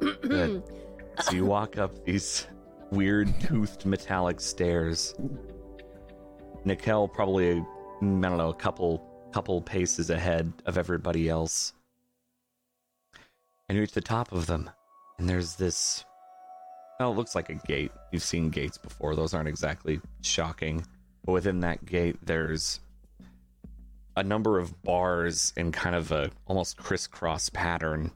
So 0.00 1.32
you 1.32 1.44
walk 1.46 1.78
up 1.78 2.04
these 2.04 2.46
weird 2.90 3.32
toothed 3.40 3.86
metallic 3.86 4.40
stairs. 4.40 5.14
Nikel 6.64 7.08
probably 7.08 7.52
I 7.52 7.60
don't 8.00 8.20
know 8.20 8.50
a 8.50 8.54
couple 8.54 9.10
couple 9.32 9.60
paces 9.62 10.10
ahead 10.10 10.52
of 10.66 10.76
everybody 10.78 11.28
else. 11.28 11.72
And 13.68 13.76
you 13.76 13.80
reach 13.82 13.92
the 13.92 14.00
top 14.00 14.32
of 14.32 14.46
them, 14.46 14.70
and 15.18 15.28
there's 15.28 15.56
this. 15.56 16.04
Well, 17.00 17.12
it 17.12 17.16
looks 17.16 17.34
like 17.34 17.48
a 17.50 17.54
gate. 17.54 17.92
You've 18.12 18.22
seen 18.22 18.50
gates 18.50 18.78
before; 18.78 19.14
those 19.16 19.32
aren't 19.34 19.48
exactly 19.48 20.00
shocking. 20.20 20.84
But 21.24 21.32
within 21.32 21.60
that 21.60 21.84
gate, 21.86 22.16
there's 22.22 22.80
a 24.16 24.22
number 24.22 24.58
of 24.58 24.82
bars 24.82 25.52
in 25.56 25.72
kind 25.72 25.96
of 25.96 26.12
a 26.12 26.30
almost 26.46 26.76
crisscross 26.76 27.48
pattern 27.48 28.12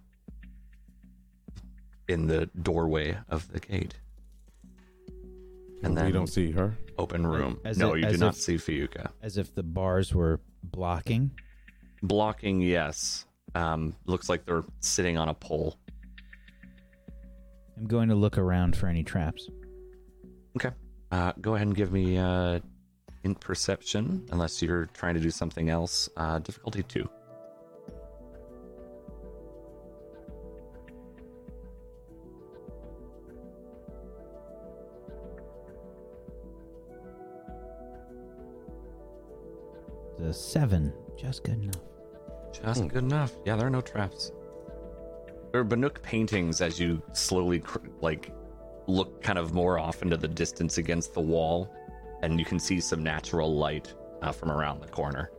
in 2.09 2.27
the 2.27 2.47
doorway 2.63 3.19
of 3.29 3.51
the 3.51 3.61
gate. 3.61 3.95
And 5.83 5.97
then 5.97 6.07
we 6.07 6.13
don't 6.13 6.27
see 6.29 6.51
her. 6.53 6.77
open 6.99 7.27
room. 7.27 7.61
As 7.65 7.79
no, 7.79 7.95
if- 7.95 8.01
you 8.01 8.03
do 8.09 8.15
as 8.15 8.21
not 8.21 8.35
if- 8.35 8.41
see 8.41 8.57
Fayuka. 8.57 9.11
As 9.23 9.39
if 9.39 9.55
the 9.55 9.63
bars 9.63 10.13
were 10.15 10.41
blocking. 10.63 11.31
Blocking, 12.03 12.61
yes. 12.61 13.25
Um, 13.55 13.95
looks 14.07 14.29
like 14.29 14.45
they're 14.45 14.65
sitting 14.81 15.17
on 15.17 15.29
a 15.29 15.35
pole. 15.35 15.79
I'm 17.77 17.87
going 17.87 18.09
to 18.09 18.15
look 18.15 18.39
around 18.39 18.77
for 18.77 18.87
any 18.87 19.03
traps. 19.03 19.49
Okay. 20.57 20.75
Uh, 21.11 21.33
go 21.41 21.55
ahead 21.55 21.67
and 21.67 21.77
give 21.77 21.93
me 21.93 22.19
uh, 22.19 22.61
int 23.25 23.41
perception, 23.41 24.27
unless 24.31 24.61
you're 24.61 24.87
trying 24.95 25.15
to 25.15 25.21
do 25.21 25.31
something 25.31 25.71
else. 25.71 26.09
Uh, 26.17 26.39
difficulty 26.39 26.83
two. 26.83 27.09
The 40.19 40.35
seven, 40.35 40.93
just 41.17 41.45
good 41.45 41.63
enough. 41.63 41.77
Just 42.63 42.89
good 42.89 43.05
enough. 43.05 43.33
Yeah, 43.45 43.57
there 43.57 43.67
are 43.67 43.71
no 43.71 43.81
traps. 43.81 44.33
There 45.53 45.61
are 45.61 45.65
Banuk 45.65 46.03
paintings 46.03 46.61
as 46.61 46.79
you 46.79 47.03
slowly, 47.13 47.61
cr- 47.61 47.79
like, 48.01 48.33
look 48.87 49.23
kind 49.23 49.39
of 49.39 49.53
more 49.53 49.79
off 49.79 50.03
into 50.03 50.17
the 50.17 50.29
distance 50.29 50.79
against 50.79 51.15
the 51.15 51.21
wall, 51.21 51.73
and 52.23 52.39
you 52.39 52.45
can 52.45 52.59
see 52.59 52.81
some 52.81 53.03
natural 53.03 53.57
light 53.57 53.95
uh, 54.23 54.33
from 54.33 54.51
around 54.51 54.81
the 54.81 54.89
corner. 54.89 55.31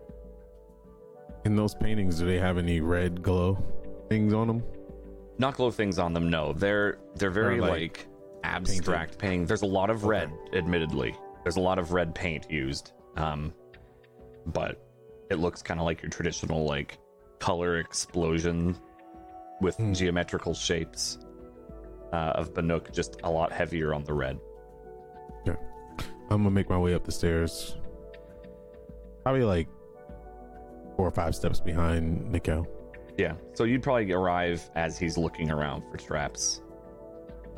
In 1.45 1.55
those 1.55 1.75
paintings, 1.75 2.19
do 2.19 2.25
they 2.25 2.39
have 2.39 2.57
any 2.57 2.81
red 2.81 3.21
glow 3.21 3.63
things 4.09 4.33
on 4.33 4.47
them? 4.47 4.63
Not 5.37 5.55
glow 5.55 5.71
things 5.71 5.99
on 5.99 6.13
them. 6.13 6.29
No, 6.29 6.53
they're 6.53 6.99
they're 7.15 7.31
very 7.31 7.59
Or, 7.59 7.61
like, 7.61 7.71
like, 7.71 8.07
abstract 8.43 9.17
painting. 9.17 9.45
There's 9.45 9.61
a 9.61 9.67
lot 9.67 9.89
of 9.89 10.03
red, 10.03 10.31
admittedly. 10.53 11.15
There's 11.43 11.55
a 11.55 11.61
lot 11.61 11.79
of 11.79 11.93
red 11.93 12.13
paint 12.13 12.49
used, 12.51 12.91
um, 13.15 13.53
but 14.47 14.85
it 15.29 15.39
looks 15.39 15.61
kind 15.61 15.79
of 15.79 15.85
like 15.85 16.01
your 16.01 16.09
traditional 16.09 16.65
like 16.65 16.97
color 17.39 17.77
explosion 17.79 18.77
with 19.61 19.75
Hmm. 19.77 19.93
geometrical 19.93 20.53
shapes 20.53 21.19
uh, 22.13 22.33
of 22.35 22.53
Banuk, 22.53 22.91
just 22.93 23.19
a 23.23 23.29
lot 23.29 23.51
heavier 23.51 23.93
on 23.93 24.03
the 24.03 24.13
red. 24.13 24.39
Yeah. 25.45 25.55
I'm 26.29 26.43
gonna 26.43 26.51
make 26.51 26.69
my 26.69 26.77
way 26.77 26.93
up 26.93 27.03
the 27.03 27.11
stairs. 27.11 27.77
Probably 29.23 29.43
like 29.43 29.67
four 30.95 31.07
or 31.07 31.11
five 31.11 31.35
steps 31.35 31.59
behind 31.59 32.31
Nico. 32.31 32.65
Yeah, 33.17 33.33
so 33.53 33.63
you'd 33.65 33.83
probably 33.83 34.11
arrive 34.11 34.69
as 34.75 34.97
he's 34.97 35.17
looking 35.17 35.51
around 35.51 35.83
for 35.91 35.97
traps, 35.97 36.61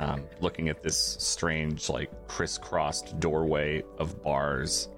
um, 0.00 0.24
looking 0.40 0.68
at 0.68 0.82
this 0.82 0.98
strange, 0.98 1.88
like 1.88 2.10
crisscrossed 2.26 3.18
doorway 3.20 3.84
of 3.98 4.20
bars. 4.22 4.88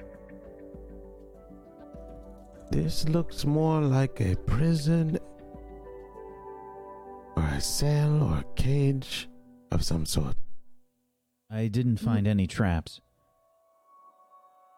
This 2.75 3.09
looks 3.09 3.45
more 3.45 3.81
like 3.81 4.21
a 4.21 4.35
prison 4.35 5.17
or 7.37 7.45
a 7.45 7.61
cell 7.61 8.21
or 8.21 8.39
a 8.39 8.45
cage 8.57 9.29
of 9.71 9.85
some 9.85 10.05
sort. 10.05 10.35
I 11.53 11.69
didn't 11.69 11.99
find 11.99 12.27
any 12.27 12.49
traps. 12.49 13.01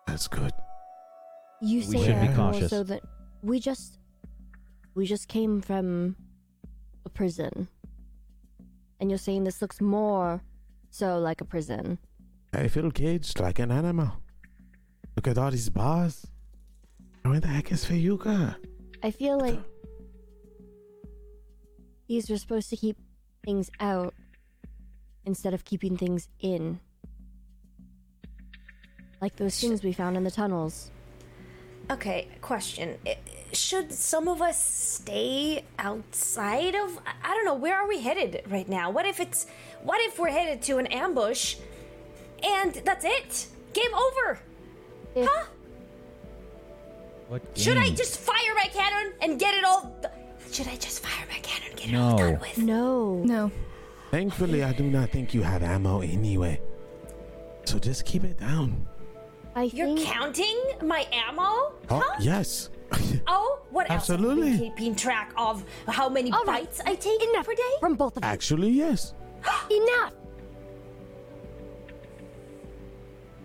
That's 0.07 0.29
good. 0.29 0.53
You 1.63 1.79
We 1.79 1.85
say 1.85 2.05
should 2.05 2.21
be 2.21 2.27
that 2.27 2.37
more 2.37 2.53
cautious. 2.53 2.69
so 2.69 2.83
that 2.83 3.01
we 3.43 3.61
just 3.61 3.99
we 4.95 5.07
just 5.07 5.29
came 5.29 5.63
from 5.63 6.17
a 7.07 7.09
prison. 7.09 7.67
And 9.01 9.11
you're 9.11 9.17
saying 9.17 9.45
this 9.45 9.63
looks 9.63 9.81
more 9.81 10.43
so 10.91 11.19
like 11.19 11.41
a 11.41 11.47
prison. 11.47 11.99
I 12.53 12.69
feel 12.69 12.91
caged 12.91 13.41
like 13.41 13.59
an 13.59 13.71
animal. 13.71 14.13
Look 15.17 15.27
at 15.29 15.39
all 15.39 15.51
these 15.51 15.71
bars. 15.71 16.27
Where 17.29 17.41
the 17.41 17.49
heck 17.49 17.73
is 17.73 17.85
Fayuka? 17.85 18.55
I 19.03 19.11
feel 19.11 19.39
like 19.39 19.59
these 22.09 22.31
were 22.31 22.37
supposed 22.39 22.71
to 22.71 22.77
keep 22.77 22.97
things 23.45 23.71
out 23.81 24.15
instead 25.25 25.53
of 25.53 25.65
keeping 25.65 25.97
things 25.97 26.29
in. 26.41 26.79
Like 29.21 29.37
those 29.37 29.59
things 29.61 29.83
we 29.83 29.93
found 29.93 30.17
in 30.17 30.25
the 30.25 30.31
tunnels. 30.31 30.91
Okay, 31.91 32.29
question. 32.43 32.97
Should 33.53 33.93
some 33.93 34.29
of 34.29 34.41
us 34.41 34.61
stay 34.63 35.65
outside 35.79 36.75
of 36.75 36.99
I- 37.07 37.31
I 37.31 37.35
don't 37.35 37.45
know, 37.45 37.55
where 37.55 37.77
are 37.77 37.89
we 37.89 38.01
headed 38.01 38.43
right 38.49 38.69
now? 38.69 38.91
What 38.91 39.05
if 39.07 39.21
it's 39.21 39.47
what 39.83 40.01
if 40.03 40.19
we're 40.19 40.31
headed 40.31 40.63
to 40.63 40.79
an 40.79 40.87
ambush 40.89 41.57
and 42.43 42.75
that's 42.85 43.05
it? 43.05 43.49
Game 43.73 43.95
over. 43.95 44.39
If, 45.15 45.29
Huh? 45.31 45.47
What 47.29 47.43
Should 47.55 47.77
I 47.77 47.87
game? 47.87 47.97
just 47.97 48.19
fire 48.21 48.55
my 48.55 48.69
cannon 48.73 49.13
and 49.21 49.39
get 49.39 49.55
it 49.55 49.65
all 49.65 49.93
Should 50.53 50.69
I 50.69 50.77
just 50.77 51.01
fire 51.05 51.27
my 51.29 51.39
cannon 51.41 51.69
and 51.71 51.77
get 51.79 51.89
it 51.89 51.93
No. 51.93 52.03
all 52.11 52.17
done 52.19 52.39
with? 52.41 52.59
No. 52.59 53.15
No. 53.25 53.51
Thankfully, 54.11 54.63
I 54.63 54.73
do 54.73 54.85
not 54.85 55.11
think 55.11 55.35
you 55.35 55.43
have 55.43 55.63
ammo 55.63 56.01
anyway. 56.01 56.61
So 57.65 57.79
just 57.79 58.05
keep 58.05 58.23
it 58.25 58.39
down. 58.39 58.87
I 59.57 59.65
You're 59.65 59.87
think 59.97 60.03
counting 60.07 60.57
my 60.83 61.07
ammo? 61.13 61.43
Oh, 61.43 61.73
Huh? 61.89 62.17
yes. 62.21 62.71
Oh, 63.27 63.59
what 63.71 63.91
else? 63.91 64.07
Have 64.07 64.21
Absolutely. 64.21 64.51
you 64.53 64.59
been 64.59 64.71
keeping 64.77 64.95
track 64.95 65.33
of 65.37 65.65
how 65.89 66.09
many 66.09 66.31
All 66.31 66.45
right. 66.45 66.63
bites 66.65 66.81
I 66.87 66.95
take 66.95 67.21
enough 67.31 67.47
per 67.47 67.55
day? 67.55 67.63
from 67.81 67.95
both 67.97 68.17
of 68.17 68.23
you. 68.23 68.29
Actually, 68.31 68.71
yes. 68.71 69.15
Enough. 69.71 70.13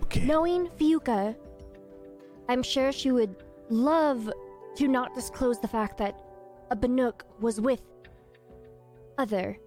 Okay. 0.04 0.24
Knowing 0.24 0.68
Fayuka, 0.78 1.34
I'm 2.48 2.62
sure 2.62 2.92
she 2.92 3.10
would 3.10 3.34
love 3.70 4.30
to 4.76 4.88
not 4.88 5.14
disclose 5.14 5.58
the 5.60 5.68
fact 5.68 5.98
that 5.98 6.20
a 6.70 6.76
Banuk 6.76 7.22
was 7.40 7.60
with 7.60 7.82
other 9.18 9.58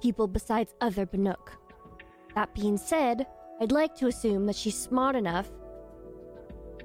people 0.00 0.26
besides 0.26 0.74
other 0.80 1.06
Banuk. 1.06 1.50
That 2.34 2.54
being 2.54 2.76
said, 2.76 3.26
I'd 3.60 3.72
like 3.72 3.94
to 3.96 4.06
assume 4.08 4.46
that 4.46 4.56
she's 4.56 4.76
smart 4.76 5.14
enough 5.14 5.50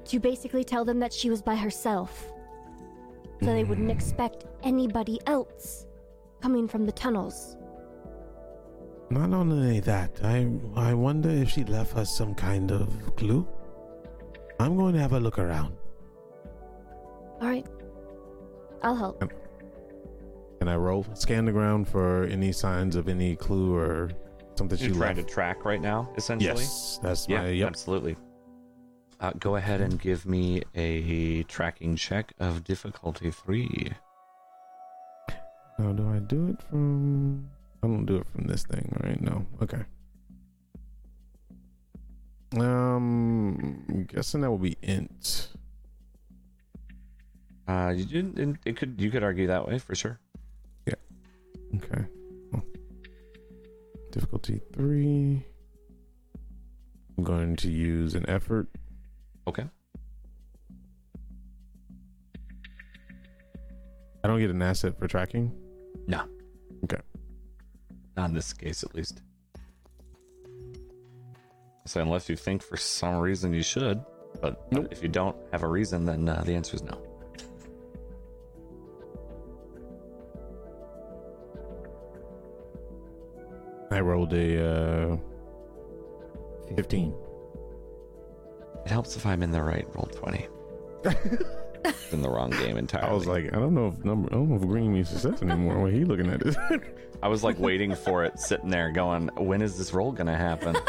to 0.05 0.19
basically 0.19 0.63
tell 0.63 0.85
them 0.85 0.99
that 0.99 1.13
she 1.13 1.29
was 1.29 1.41
by 1.41 1.55
herself. 1.55 2.31
So 3.41 3.47
they 3.47 3.63
wouldn't 3.63 3.89
mm. 3.89 3.95
expect 3.95 4.45
anybody 4.63 5.19
else 5.25 5.85
coming 6.41 6.67
from 6.67 6.85
the 6.85 6.91
tunnels. 6.91 7.57
Not 9.09 9.33
only 9.33 9.79
that, 9.81 10.19
I 10.23 10.47
I 10.75 10.93
wonder 10.93 11.29
if 11.29 11.49
she 11.49 11.63
left 11.63 11.95
us 11.95 12.15
some 12.15 12.35
kind 12.35 12.71
of 12.71 13.15
clue. 13.15 13.47
I'm 14.59 14.75
going 14.75 14.93
to 14.95 14.99
have 14.99 15.13
a 15.13 15.19
look 15.19 15.39
around. 15.39 15.73
Alright. 17.41 17.65
I'll 18.81 18.95
help. 18.95 19.19
Can 20.59 20.67
I 20.67 20.75
roll? 20.75 21.05
Scan 21.13 21.45
the 21.45 21.51
ground 21.51 21.87
for 21.87 22.23
any 22.25 22.51
signs 22.51 22.95
of 22.95 23.07
any 23.07 23.35
clue 23.35 23.75
or 23.75 24.11
something 24.55 24.77
she 24.77 24.85
You're 24.85 24.95
trying 24.95 25.15
to 25.17 25.23
track 25.23 25.65
right 25.65 25.81
now, 25.81 26.09
essentially. 26.17 26.61
Yes, 26.63 26.99
that's 27.01 27.27
Yeah, 27.29 27.41
my 27.43 27.49
yep. 27.49 27.67
absolutely. 27.69 28.15
Uh, 29.19 29.31
go 29.39 29.55
ahead 29.55 29.81
and 29.81 29.99
give 29.99 30.25
me 30.25 30.61
a 30.75 31.43
tracking 31.43 31.95
check 31.95 32.33
of 32.39 32.63
difficulty 32.63 33.31
three. 33.31 33.91
Now, 35.79 35.91
do 35.93 36.07
I 36.09 36.19
do 36.19 36.47
it 36.49 36.61
from? 36.69 37.49
I 37.83 37.87
don't 37.87 38.05
do 38.05 38.17
it 38.17 38.27
from 38.27 38.45
this 38.45 38.63
thing, 38.63 38.95
right? 39.03 39.21
No. 39.21 39.45
Okay. 39.61 39.83
Um, 42.59 43.83
I'm 43.89 44.03
guessing 44.05 44.41
that 44.41 44.49
will 44.49 44.57
be 44.57 44.77
int. 44.81 45.49
Uh, 47.67 47.93
you 47.95 48.05
didn't. 48.05 48.59
it 48.65 48.77
could 48.77 48.95
you 48.99 49.11
could 49.11 49.23
argue 49.23 49.47
that 49.47 49.67
way 49.67 49.77
for 49.77 49.93
sure. 49.93 50.19
Yeah. 50.85 50.93
Okay. 51.75 52.05
Oh. 52.55 52.61
Difficulty 54.11 54.61
three. 54.73 55.45
I'm 57.17 57.23
going 57.23 57.55
to 57.57 57.69
use 57.69 58.15
an 58.15 58.29
effort. 58.29 58.67
Okay. 59.47 59.65
I 64.23 64.27
don't 64.27 64.39
get 64.39 64.49
an 64.49 64.61
asset 64.61 64.97
for 64.97 65.07
tracking. 65.07 65.51
No. 66.07 66.23
Okay. 66.83 67.01
Not 68.15 68.29
in 68.29 68.35
this 68.35 68.53
case, 68.53 68.83
at 68.83 68.93
least. 68.95 69.21
So 71.85 72.01
unless 72.01 72.27
you 72.29 72.35
think 72.35 72.61
for 72.61 72.77
some 72.77 73.15
reason 73.17 73.53
you 73.53 73.63
should, 73.63 74.03
but, 74.41 74.69
but 74.69 74.71
Nope. 74.71 74.87
if 74.91 75.01
you 75.01 75.07
don't 75.07 75.35
have 75.51 75.63
a 75.63 75.67
reason, 75.67 76.05
then 76.05 76.27
uh, 76.27 76.43
the 76.45 76.53
answer 76.53 76.75
is 76.75 76.83
no. 76.83 77.01
I 83.97 84.01
rolled 84.01 84.31
a 84.33 85.13
uh, 85.13 85.17
15. 86.75 87.15
It 88.85 88.91
helps 88.91 89.15
if 89.15 89.25
I'm 89.25 89.41
in 89.41 89.51
the 89.51 89.61
right 89.63 89.87
roll 89.95 90.05
twenty. 90.05 90.47
in 92.11 92.21
the 92.21 92.29
wrong 92.29 92.51
game 92.51 92.77
entirely. 92.77 93.09
I 93.09 93.13
was 93.13 93.25
like, 93.25 93.45
I 93.53 93.57
don't 93.59 93.73
know 93.73 93.87
if 93.87 94.05
number, 94.05 94.29
I 94.31 94.35
don't 94.35 94.49
know 94.49 94.55
if 94.57 94.61
green 94.61 94.93
means 94.93 95.09
success 95.09 95.41
anymore. 95.41 95.79
When 95.81 95.91
he 95.93 96.05
looking 96.05 96.29
at 96.29 96.41
this, 96.41 96.55
I 97.23 97.27
was 97.27 97.43
like 97.43 97.57
waiting 97.57 97.95
for 97.95 98.23
it, 98.23 98.39
sitting 98.39 98.69
there, 98.69 98.91
going, 98.91 99.29
"When 99.35 99.63
is 99.63 99.79
this 99.79 99.93
roll 99.95 100.11
gonna 100.11 100.37
happen?" 100.37 100.75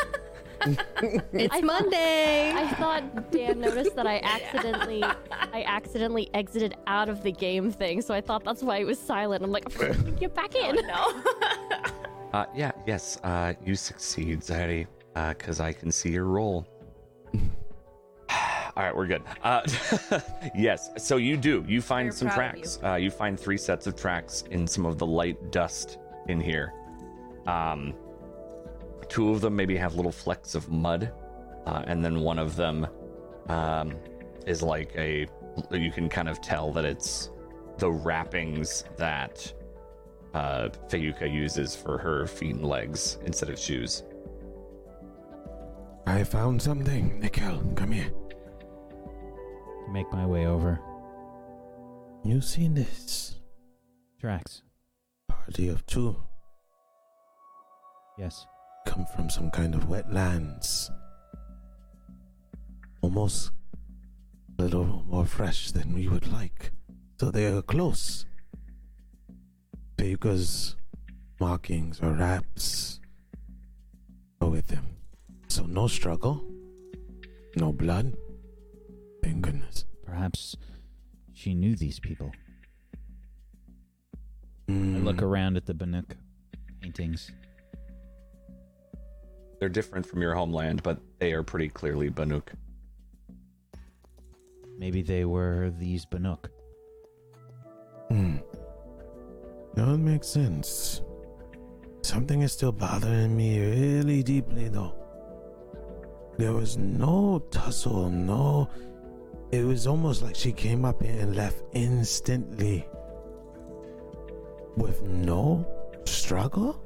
It's 1.32 1.54
I- 1.54 1.60
Monday. 1.60 2.52
I 2.54 2.68
thought 2.74 3.30
Dan 3.32 3.60
noticed 3.60 3.94
that 3.96 4.06
I 4.06 4.18
accidentally 4.22 5.02
I 5.02 5.62
accidentally 5.66 6.28
exited 6.34 6.74
out 6.86 7.08
of 7.08 7.22
the 7.22 7.32
game 7.32 7.70
thing, 7.72 8.02
so 8.02 8.12
I 8.12 8.20
thought 8.20 8.44
that's 8.44 8.62
why 8.62 8.78
it 8.78 8.84
was 8.84 8.98
silent. 8.98 9.42
I'm 9.44 9.50
like, 9.52 9.66
get 10.20 10.34
back 10.34 10.54
in. 10.54 10.74
No. 10.86 11.22
Uh, 12.32 12.44
yeah, 12.54 12.72
yes, 12.88 13.18
uh, 13.22 13.52
you 13.62 13.76
succeed, 13.76 14.40
Zari, 14.40 14.86
because 15.14 15.60
I 15.60 15.72
can 15.74 15.92
see 15.92 16.10
your 16.10 16.24
roll. 16.24 16.66
All 18.30 18.84
right, 18.84 18.96
we're 18.96 19.06
good. 19.06 19.22
Uh, 19.42 19.60
yes, 20.56 20.90
so 20.96 21.18
you 21.18 21.36
do. 21.36 21.64
You 21.68 21.82
find 21.82 22.06
Very 22.06 22.16
some 22.16 22.28
proud 22.28 22.46
of 22.46 22.52
tracks. 22.54 22.78
Uh, 22.82 22.94
you 22.94 23.10
find 23.10 23.38
three 23.38 23.58
sets 23.58 23.86
of 23.86 23.94
tracks 23.94 24.44
in 24.50 24.66
some 24.66 24.86
of 24.86 24.96
the 24.96 25.04
light 25.04 25.52
dust 25.52 25.98
in 26.28 26.40
here. 26.40 26.72
Um, 27.46 27.92
two 29.08 29.30
of 29.30 29.42
them 29.42 29.54
maybe 29.54 29.76
have 29.76 29.94
little 29.94 30.12
flecks 30.12 30.54
of 30.54 30.70
mud, 30.70 31.12
uh, 31.66 31.82
and 31.86 32.02
then 32.02 32.20
one 32.20 32.38
of 32.38 32.56
them 32.56 32.86
um, 33.48 33.96
is 34.46 34.62
like 34.62 34.92
a. 34.96 35.26
You 35.70 35.92
can 35.92 36.08
kind 36.08 36.28
of 36.28 36.40
tell 36.40 36.72
that 36.72 36.86
it's 36.86 37.30
the 37.76 37.90
wrappings 37.90 38.84
that 38.96 39.52
uh, 40.38 40.68
Fayuka 40.88 41.26
uses 41.32 41.74
for 41.74 41.98
her 41.98 42.24
feet 42.26 42.54
and 42.54 42.64
legs 42.64 43.18
instead 43.26 43.50
of 43.50 43.58
shoes. 43.58 44.04
I 46.06 46.22
found 46.22 46.62
something. 46.62 47.18
Nikel, 47.20 47.60
come 47.74 47.90
here. 47.90 48.10
Make 49.90 50.10
my 50.12 50.24
way 50.26 50.46
over. 50.46 50.80
You 52.24 52.40
seen 52.40 52.74
this? 52.74 53.40
Tracks. 54.20 54.62
Party 55.28 55.68
of 55.68 55.84
two 55.86 56.16
Yes. 58.18 58.46
come 58.86 59.06
from 59.14 59.28
some 59.30 59.50
kind 59.50 59.74
of 59.74 59.88
wetlands. 59.88 60.88
Almost 63.00 63.50
a 64.58 64.62
little 64.62 65.04
more 65.06 65.26
fresh 65.26 65.70
than 65.72 65.94
we 65.94 66.08
would 66.08 66.32
like. 66.32 66.72
So 67.20 67.30
they 67.30 67.46
are 67.46 67.62
close. 67.62 68.24
Fayuka's 69.98 70.76
markings 71.40 72.00
or 72.00 72.12
raps 72.12 73.00
go 74.40 74.48
with 74.48 74.68
them. 74.68 74.86
So 75.48 75.66
no 75.66 75.88
struggle, 75.88 76.44
no 77.56 77.72
blood. 77.72 78.14
Thank 79.22 79.42
goodness. 79.42 79.84
Perhaps 80.06 80.56
she 81.34 81.54
knew 81.54 81.74
these 81.76 81.98
people. 82.00 82.32
I 84.68 84.72
Mm, 84.72 85.02
look 85.04 85.22
around 85.22 85.56
at 85.56 85.64
the 85.66 85.72
Banuk 85.74 86.12
paintings. 86.80 87.32
They're 89.58 89.68
different 89.70 90.04
from 90.06 90.20
your 90.22 90.34
homeland, 90.34 90.82
but 90.82 91.00
they 91.18 91.32
are 91.32 91.42
pretty 91.42 91.68
clearly 91.70 92.10
Banuk. 92.10 92.48
Maybe 94.78 95.02
they 95.02 95.24
were 95.24 95.72
these 95.78 96.04
Banuk. 96.06 96.44
Hmm. 98.08 98.36
That 99.74 99.86
would 99.86 100.00
make 100.00 100.24
sense. 100.24 101.02
Something 102.02 102.42
is 102.42 102.52
still 102.52 102.72
bothering 102.72 103.36
me 103.36 103.60
really 103.60 104.22
deeply, 104.22 104.68
though. 104.68 104.94
There 106.38 106.52
was 106.52 106.76
no 106.76 107.42
tussle, 107.50 108.10
no. 108.10 108.68
It 109.50 109.64
was 109.64 109.86
almost 109.86 110.22
like 110.22 110.36
she 110.36 110.52
came 110.52 110.84
up 110.84 111.02
here 111.02 111.20
and 111.20 111.34
left 111.34 111.62
instantly. 111.72 112.86
With 114.76 115.02
no 115.02 115.66
struggle? 116.04 116.80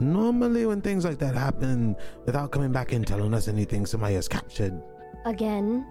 Normally, 0.00 0.66
when 0.66 0.80
things 0.80 1.04
like 1.04 1.18
that 1.18 1.34
happen 1.34 1.96
without 2.24 2.50
coming 2.50 2.72
back 2.72 2.92
and 2.92 3.06
telling 3.06 3.34
us 3.34 3.48
anything, 3.48 3.86
somebody 3.86 4.14
is 4.14 4.28
captured. 4.28 4.80
Again, 5.24 5.86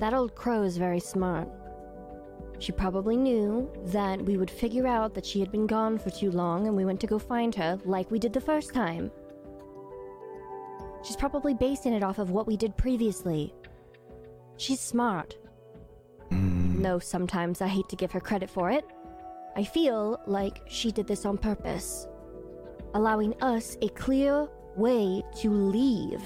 that 0.00 0.12
old 0.12 0.34
crow 0.34 0.62
is 0.62 0.76
very 0.76 1.00
smart. 1.00 1.48
She 2.58 2.72
probably 2.72 3.16
knew 3.16 3.70
that 3.86 4.22
we 4.22 4.36
would 4.36 4.50
figure 4.50 4.86
out 4.86 5.14
that 5.14 5.26
she 5.26 5.40
had 5.40 5.50
been 5.50 5.66
gone 5.66 5.98
for 5.98 6.10
too 6.10 6.30
long 6.30 6.66
and 6.66 6.76
we 6.76 6.84
went 6.84 7.00
to 7.00 7.06
go 7.06 7.18
find 7.18 7.54
her 7.54 7.78
like 7.84 8.10
we 8.10 8.18
did 8.18 8.32
the 8.32 8.40
first 8.40 8.72
time. 8.72 9.10
She's 11.02 11.16
probably 11.16 11.52
basing 11.52 11.92
it 11.92 12.02
off 12.02 12.18
of 12.18 12.30
what 12.30 12.46
we 12.46 12.56
did 12.56 12.76
previously. 12.76 13.52
She's 14.56 14.80
smart. 14.80 15.36
Hmm. 16.30 16.82
Though 16.82 16.98
sometimes 16.98 17.60
I 17.60 17.68
hate 17.68 17.88
to 17.90 17.96
give 17.96 18.12
her 18.12 18.20
credit 18.20 18.48
for 18.48 18.70
it. 18.70 18.84
I 19.56 19.64
feel 19.64 20.20
like 20.26 20.62
she 20.66 20.90
did 20.90 21.06
this 21.06 21.26
on 21.26 21.38
purpose, 21.38 22.08
allowing 22.94 23.40
us 23.42 23.76
a 23.82 23.88
clear 23.90 24.48
way 24.76 25.22
to 25.40 25.50
leave. 25.50 26.22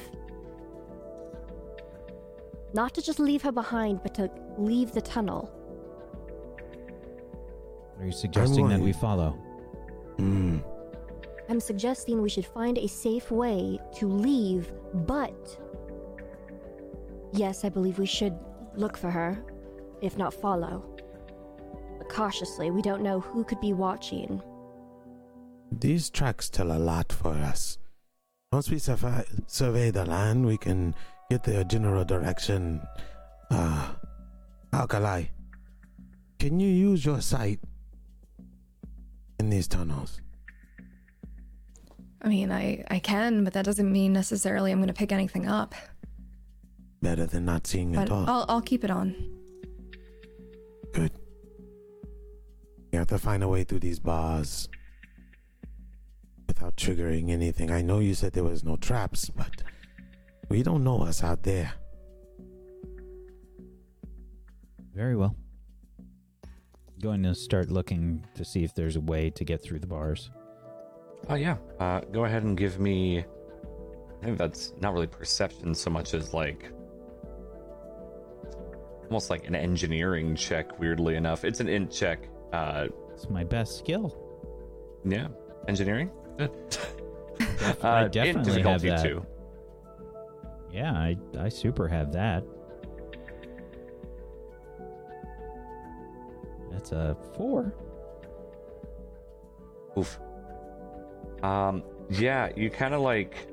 Not 2.73 2.95
to 2.95 3.03
just 3.03 3.19
leave 3.19 3.43
her 3.43 3.53
behind, 3.53 4.03
but 4.03 4.15
to 4.15 4.31
leave 4.57 4.93
the 4.93 5.01
tunnel. 5.01 5.53
Are 7.99 8.07
you 8.07 8.13
suggesting 8.13 8.69
that 8.69 8.81
we 8.81 8.93
follow? 8.93 9.31
Hmm. 10.17 10.59
I'm 11.49 11.61
suggesting 11.61 12.21
we 12.21 12.29
should 12.29 12.47
find 12.47 12.79
a 12.79 12.87
safe 12.87 13.31
way 13.31 13.81
to 13.97 14.07
leave, 14.07 14.71
but. 14.93 15.59
Yes, 17.33 17.65
I 17.65 17.69
believe 17.69 17.99
we 17.99 18.07
should 18.07 18.39
look 18.75 18.97
for 18.97 19.11
her, 19.11 19.43
if 20.01 20.17
not 20.17 20.33
follow. 20.33 20.85
But 21.99 22.09
cautiously, 22.09 22.71
we 22.71 22.83
don't 22.83 23.03
know 23.03 23.21
who 23.21 23.45
could 23.45 23.61
be 23.61 23.73
watching. 23.73 24.43
These 25.73 26.11
tracks 26.11 26.49
tell 26.49 26.73
a 26.73 26.79
lot 26.79 27.13
for 27.13 27.33
us. 27.33 27.79
Once 28.53 28.71
we 28.71 28.77
survi- 28.77 29.27
survey 29.47 29.91
the 29.91 30.05
land, 30.05 30.47
we 30.47 30.57
can 30.57 30.95
get 31.31 31.45
the 31.45 31.65
general 31.65 32.05
direction. 32.05 32.81
Uh, 33.51 33.89
Alkali, 34.73 35.25
can 36.39 36.61
you 36.61 36.69
use 36.69 37.05
your 37.05 37.21
sight 37.21 37.61
in 39.39 39.51
these 39.51 39.69
tunnels? 39.69 40.21
I 42.21 42.29
mean, 42.29 42.51
I, 42.51 42.85
I 42.91 42.99
can, 42.99 43.45
but 43.45 43.53
that 43.53 43.65
doesn't 43.65 43.91
mean 43.91 44.13
necessarily 44.13 44.73
I'm 44.73 44.79
going 44.79 44.89
to 44.89 44.95
pick 44.95 45.13
anything 45.13 45.47
up. 45.47 45.75
Better 47.01 47.27
than 47.27 47.45
not 47.45 47.67
seeing 47.67 47.93
But 47.93 48.03
at 48.03 48.11
all. 48.11 48.25
I'll, 48.29 48.45
I'll 48.49 48.61
keep 48.63 48.83
it 48.83 48.91
on. 48.91 49.15
Good. 50.93 51.13
You 52.93 52.99
have 52.99 53.09
to 53.09 53.19
find 53.19 53.43
a 53.43 53.49
way 53.49 53.65
through 53.65 53.81
these 53.81 54.01
bars 54.01 54.69
without 56.49 56.77
triggering 56.77 57.31
anything. 57.31 57.71
I 57.71 57.83
know 57.83 58.01
you 58.01 58.15
said 58.15 58.33
there 58.33 58.43
was 58.43 58.65
no 58.65 58.77
traps, 58.77 59.31
but 59.31 59.63
we 60.49 60.63
don't 60.63 60.83
know 60.83 60.97
what's 60.97 61.23
out 61.23 61.45
there. 61.45 61.73
Very 64.95 65.15
well. 65.15 65.37
Going 67.01 67.23
to 67.23 67.35
start 67.35 67.71
looking 67.71 68.25
to 68.35 68.45
see 68.45 68.65
if 68.65 68.75
there's 68.75 68.97
a 68.97 69.01
way 69.01 69.31
to 69.31 69.45
get 69.45 69.63
through 69.63 69.79
the 69.79 69.87
bars. 69.87 70.31
Oh 71.29 71.35
yeah. 71.37 71.57
Uh, 71.79 72.01
go 72.01 72.25
ahead 72.25 72.43
and 72.43 72.57
give 72.57 72.81
me. 72.81 73.25
I 74.21 74.25
think 74.25 74.37
that's 74.39 74.73
not 74.81 74.93
really 74.95 75.07
perception 75.07 75.75
so 75.75 75.91
much 75.91 76.13
as 76.15 76.35
like 76.35 76.73
almost 79.05 79.31
like 79.31 79.47
an 79.47 79.55
engineering 79.55 80.35
check. 80.35 80.79
Weirdly 80.81 81.15
enough, 81.15 81.45
it's 81.45 81.61
an 81.61 81.69
int 81.69 81.91
check. 81.93 82.29
Uh, 82.53 82.89
It's 83.15 83.31
my 83.31 83.45
best 83.45 83.79
skill. 83.79 84.17
yeah, 85.05 85.29
engineering. 85.69 86.11
Def- 86.39 86.95
Uh, 87.85 87.89
I 87.89 88.03
int 88.05 88.13
definitely 88.13 88.63
have 88.63 88.83
that. 88.83 89.03
two. 89.05 89.25
Yeah, 90.73 90.93
I, 90.93 91.17
I 91.39 91.49
super 91.49 91.87
have 91.89 92.13
that. 92.13 92.45
That's 96.71 96.93
a 96.93 97.17
four. 97.35 97.75
Oof. 99.97 100.19
Um, 101.43 101.83
yeah, 102.11 102.51
you 102.57 102.71
kind 102.71 102.95
of 102.95 103.01
like 103.01 103.49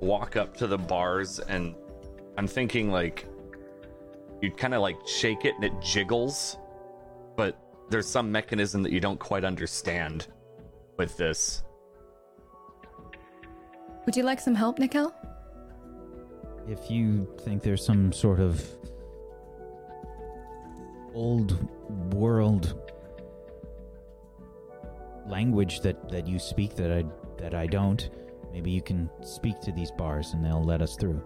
walk 0.00 0.36
up 0.36 0.56
to 0.58 0.66
the 0.66 0.78
bars, 0.78 1.38
and 1.40 1.74
I'm 2.36 2.46
thinking 2.46 2.90
like 2.90 3.26
you 4.40 4.50
kind 4.50 4.74
of 4.74 4.82
like 4.82 4.96
shake 5.06 5.44
it 5.44 5.54
and 5.56 5.64
it 5.64 5.72
jiggles, 5.80 6.56
but 7.36 7.58
there's 7.90 8.06
some 8.06 8.30
mechanism 8.30 8.82
that 8.82 8.92
you 8.92 9.00
don't 9.00 9.18
quite 9.18 9.44
understand 9.44 10.28
with 10.96 11.16
this. 11.16 11.62
Would 14.06 14.16
you 14.16 14.22
like 14.22 14.40
some 14.40 14.54
help, 14.54 14.78
Nikel? 14.78 15.12
If 16.68 16.90
you 16.90 17.28
think 17.40 17.62
there's 17.62 17.84
some 17.84 18.12
sort 18.12 18.40
of 18.40 18.64
old 21.14 21.56
world 22.14 22.80
language 25.26 25.80
that, 25.80 26.08
that 26.08 26.26
you 26.26 26.38
speak 26.38 26.74
that 26.76 26.90
I 26.92 27.04
that 27.38 27.54
I 27.54 27.66
don't, 27.66 28.10
maybe 28.52 28.70
you 28.70 28.82
can 28.82 29.08
speak 29.22 29.60
to 29.60 29.70
these 29.72 29.90
bars 29.92 30.32
and 30.32 30.44
they'll 30.44 30.64
let 30.64 30.82
us 30.82 30.96
through. 30.96 31.22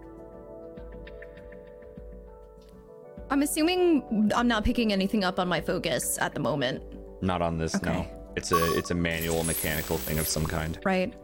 I'm 3.30 3.40
assuming 3.42 4.30
I'm 4.34 4.46
not 4.46 4.62
picking 4.62 4.92
anything 4.92 5.24
up 5.24 5.38
on 5.38 5.48
my 5.48 5.60
focus 5.60 6.18
at 6.20 6.34
the 6.34 6.40
moment, 6.40 6.82
Not 7.22 7.40
on 7.40 7.56
this, 7.56 7.80
no. 7.82 8.06
It's 8.36 8.52
a 8.52 8.78
it's 8.78 8.90
a 8.90 8.94
manual 8.94 9.42
mechanical 9.44 9.96
thing 9.96 10.18
of 10.18 10.26
some 10.26 10.46
kind. 10.46 10.78
right? 10.84 11.14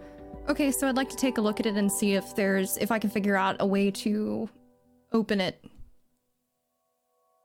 Okay, 0.48 0.70
so 0.70 0.88
I'd 0.88 0.96
like 0.96 1.10
to 1.10 1.16
take 1.16 1.36
a 1.36 1.42
look 1.42 1.60
at 1.60 1.66
it 1.66 1.74
and 1.76 1.92
see 1.92 2.14
if 2.14 2.34
there's 2.34 2.78
if 2.78 2.90
I 2.90 2.98
can 2.98 3.10
figure 3.10 3.36
out 3.36 3.56
a 3.60 3.66
way 3.66 3.90
to 3.90 4.48
open 5.12 5.40
it. 5.40 5.62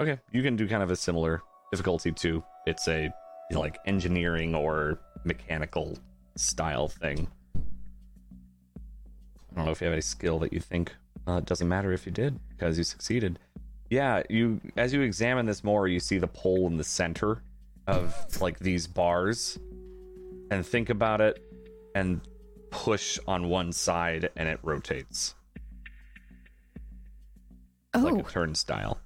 Okay, 0.02 0.20
you 0.32 0.44
can 0.44 0.56
do 0.56 0.68
kind 0.68 0.84
of 0.84 0.92
a 0.92 0.96
similar 0.96 1.42
difficulty 1.72 2.12
too. 2.12 2.44
It's 2.66 2.88
a 2.88 3.04
you 3.04 3.56
know, 3.56 3.60
like 3.60 3.78
engineering 3.86 4.56
or 4.56 5.00
mechanical 5.24 5.98
style 6.36 6.88
thing. 6.88 7.28
I 7.56 9.56
don't 9.56 9.66
know 9.66 9.72
if 9.72 9.82
you 9.82 9.86
have 9.86 9.94
any 9.94 10.02
skill 10.02 10.40
that 10.40 10.52
you 10.52 10.60
think 10.60 10.96
Uh, 11.28 11.38
it 11.38 11.46
doesn't 11.46 11.70
matter 11.70 11.94
if 11.94 12.06
you 12.06 12.12
did 12.12 12.38
because 12.50 12.78
you 12.78 12.84
succeeded. 12.84 13.40
Yeah, 13.90 14.24
you 14.30 14.60
as 14.76 14.94
you 14.94 15.02
examine 15.02 15.46
this 15.46 15.64
more, 15.64 15.88
you 15.88 16.00
see 16.00 16.18
the 16.18 16.28
pole 16.28 16.68
in 16.68 16.78
the 16.78 16.84
center 16.84 17.44
of 17.88 18.16
like 18.42 18.60
these 18.60 18.88
bars, 18.88 19.60
and 20.50 20.66
think 20.66 20.90
about 20.90 21.22
it, 21.22 21.40
and 21.96 22.22
push 22.72 23.20
on 23.28 23.50
one 23.50 23.72
side, 23.72 24.30
and 24.36 24.50
it 24.50 24.60
rotates 24.64 25.36
Oh, 27.94 28.00
like 28.00 28.26
a 28.26 28.30
turnstile. 28.30 29.00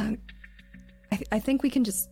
Um, 0.00 0.18
I, 1.12 1.20
I 1.32 1.38
think 1.38 1.62
we 1.62 1.70
can 1.70 1.84
just. 1.84 2.10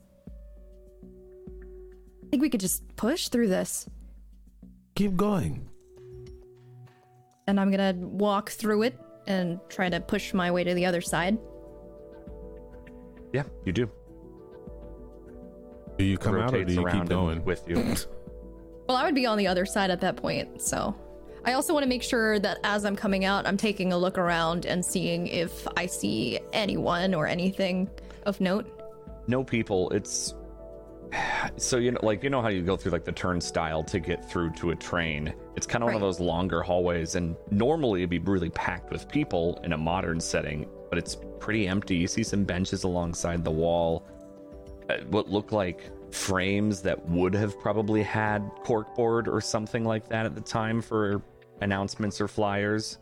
I 1.02 2.26
think 2.30 2.42
we 2.42 2.48
could 2.50 2.60
just 2.60 2.96
push 2.96 3.28
through 3.28 3.48
this, 3.48 3.88
Keep 4.96 5.16
going. 5.16 5.68
and 7.46 7.60
I'm 7.60 7.70
gonna 7.70 7.94
walk 7.96 8.50
through 8.50 8.82
it 8.82 8.98
and 9.26 9.60
try 9.68 9.88
to 9.88 10.00
push 10.00 10.34
my 10.34 10.50
way 10.50 10.64
to 10.64 10.74
the 10.74 10.84
other 10.86 11.00
side. 11.00 11.38
Yeah, 13.32 13.44
you 13.64 13.72
do. 13.72 13.88
Do 15.98 16.04
you 16.04 16.18
come 16.18 16.36
out 16.40 16.54
or 16.54 16.64
do 16.64 16.72
you 16.72 16.86
keep 16.88 17.08
going? 17.08 17.44
with 17.44 17.68
you. 17.68 17.76
Well, 18.88 18.96
I 18.96 19.04
would 19.04 19.14
be 19.14 19.26
on 19.26 19.38
the 19.38 19.46
other 19.46 19.64
side 19.64 19.90
at 19.90 20.00
that 20.00 20.16
point, 20.16 20.60
so. 20.60 20.94
I 21.46 21.52
also 21.52 21.74
want 21.74 21.82
to 21.84 21.88
make 21.88 22.02
sure 22.02 22.38
that 22.38 22.58
as 22.64 22.84
I'm 22.84 22.96
coming 22.96 23.24
out, 23.24 23.46
I'm 23.46 23.58
taking 23.58 23.92
a 23.92 23.98
look 23.98 24.16
around 24.16 24.64
and 24.64 24.84
seeing 24.84 25.26
if 25.26 25.66
I 25.76 25.86
see 25.86 26.40
anyone 26.52 27.14
or 27.14 27.26
anything 27.26 27.90
of 28.24 28.40
note. 28.40 28.66
no 29.26 29.44
people 29.44 29.90
it's 29.90 30.34
so 31.56 31.76
you 31.76 31.90
know 31.90 32.00
like 32.02 32.22
you 32.22 32.30
know 32.30 32.40
how 32.40 32.48
you 32.48 32.62
go 32.62 32.76
through 32.76 32.92
like 32.92 33.04
the 33.04 33.12
turnstile 33.12 33.82
to 33.84 34.00
get 34.00 34.28
through 34.30 34.50
to 34.52 34.70
a 34.70 34.76
train? 34.76 35.34
It's 35.56 35.66
kind 35.66 35.84
of 35.84 35.88
one 35.88 35.94
of 35.94 36.00
those 36.00 36.20
longer 36.20 36.62
hallways 36.62 37.14
and 37.14 37.36
normally 37.50 38.00
it'd 38.00 38.10
be 38.10 38.18
really 38.18 38.50
packed 38.50 38.90
with 38.90 39.08
people 39.08 39.60
in 39.62 39.72
a 39.74 39.78
modern 39.78 40.20
setting 40.20 40.66
but 40.88 40.98
it's 40.98 41.16
pretty 41.38 41.66
empty. 41.68 41.96
You 41.96 42.06
see 42.06 42.22
some 42.22 42.44
benches 42.44 42.84
alongside 42.84 43.44
the 43.44 43.50
wall 43.50 44.06
uh, 44.88 44.98
what 45.08 45.28
look 45.28 45.52
like 45.52 45.90
frames 46.14 46.80
that 46.82 47.08
would 47.08 47.34
have 47.34 47.58
probably 47.58 48.02
had 48.02 48.48
corkboard 48.64 49.26
or 49.26 49.40
something 49.40 49.84
like 49.84 50.08
that 50.08 50.24
at 50.26 50.34
the 50.34 50.40
time 50.40 50.80
for 50.80 51.20
announcements 51.60 52.20
or 52.20 52.28
flyers 52.28 52.98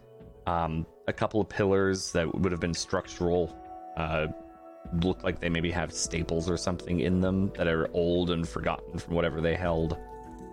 um, 0.47 0.87
a 1.09 1.13
couple 1.13 1.41
of 1.41 1.49
pillars 1.49 2.13
that 2.13 2.33
would 2.35 2.53
have 2.53 2.61
been 2.61 2.75
structural 2.75 3.57
uh, 3.97 4.27
look 5.03 5.23
like 5.23 5.41
they 5.41 5.49
maybe 5.49 5.71
have 5.71 5.93
staples 5.93 6.51
or 6.51 6.57
something 6.57 7.01
in 7.01 7.21
them 7.21 7.53
that 7.57 7.67
are 7.67 7.89
old 7.93 8.31
and 8.31 8.49
forgotten 8.49 8.99
from 8.99 9.15
whatever 9.15 9.41
they 9.41 9.55
held. 9.55 9.97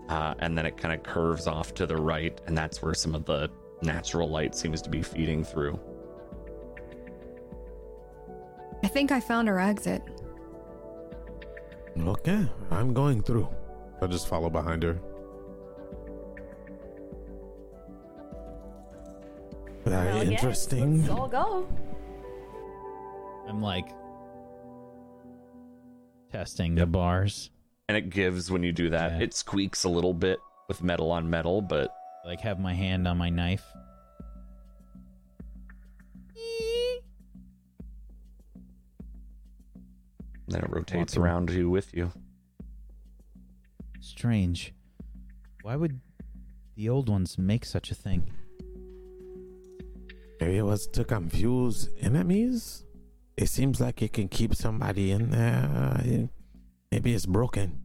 Uh, 0.07 0.33
and 0.39 0.57
then 0.57 0.65
it 0.65 0.75
kind 0.77 0.93
of 0.93 1.03
curves 1.03 1.45
off 1.45 1.73
to 1.75 1.85
the 1.85 1.95
right, 1.95 2.41
and 2.47 2.57
that's 2.57 2.81
where 2.81 2.95
some 2.95 3.13
of 3.13 3.25
the 3.25 3.49
natural 3.81 4.27
light 4.27 4.55
seems 4.55 4.81
to 4.81 4.89
be 4.89 5.03
feeding 5.03 5.43
through. 5.43 5.79
I 8.83 8.87
think 8.87 9.11
I 9.11 9.19
found 9.19 9.47
our 9.47 9.59
exit. 9.59 10.01
Okay, 11.99 12.47
I'm 12.71 12.93
going 12.93 13.21
through. 13.21 13.47
I'll 14.01 14.07
just 14.07 14.27
follow 14.27 14.49
behind 14.49 14.81
her. 14.83 14.99
Very 19.89 20.05
Well, 20.13 20.23
yes, 20.23 20.41
interesting. 20.43 20.97
let's 20.99 21.09
all 21.09 21.27
go. 21.27 21.67
I'm 23.47 23.61
like 23.61 23.89
testing 26.31 26.75
the 26.75 26.85
bars. 26.85 27.49
And 27.87 27.97
it 27.97 28.09
gives 28.11 28.51
when 28.51 28.61
you 28.61 28.71
do 28.71 28.91
that. 28.91 29.13
Yeah. 29.13 29.19
It 29.21 29.33
squeaks 29.33 29.83
a 29.83 29.89
little 29.89 30.13
bit 30.13 30.39
with 30.67 30.83
metal 30.83 31.11
on 31.11 31.29
metal, 31.29 31.61
but 31.61 31.91
Like 32.25 32.41
have 32.41 32.59
my 32.59 32.73
hand 32.73 33.07
on 33.07 33.17
my 33.17 33.29
knife. 33.29 33.63
then 40.47 40.63
it 40.63 40.69
rotates 40.69 41.15
Walking. 41.15 41.21
around 41.23 41.49
you 41.51 41.69
with 41.69 41.93
you. 41.93 42.11
Strange. 43.99 44.73
Why 45.61 45.75
would 45.75 45.99
the 46.75 46.89
old 46.89 47.09
ones 47.09 47.37
make 47.37 47.65
such 47.65 47.91
a 47.91 47.95
thing? 47.95 48.31
Maybe 50.39 50.57
it 50.57 50.63
was 50.63 50.87
to 50.87 51.03
confuse 51.03 51.89
enemies. 51.99 52.85
It 53.37 53.47
seems 53.49 53.79
like 53.81 54.01
it 54.01 54.13
can 54.13 54.27
keep 54.27 54.55
somebody 54.55 55.11
in 55.11 55.31
there. 55.31 56.29
Maybe 56.91 57.13
it's 57.13 57.25
broken. 57.25 57.81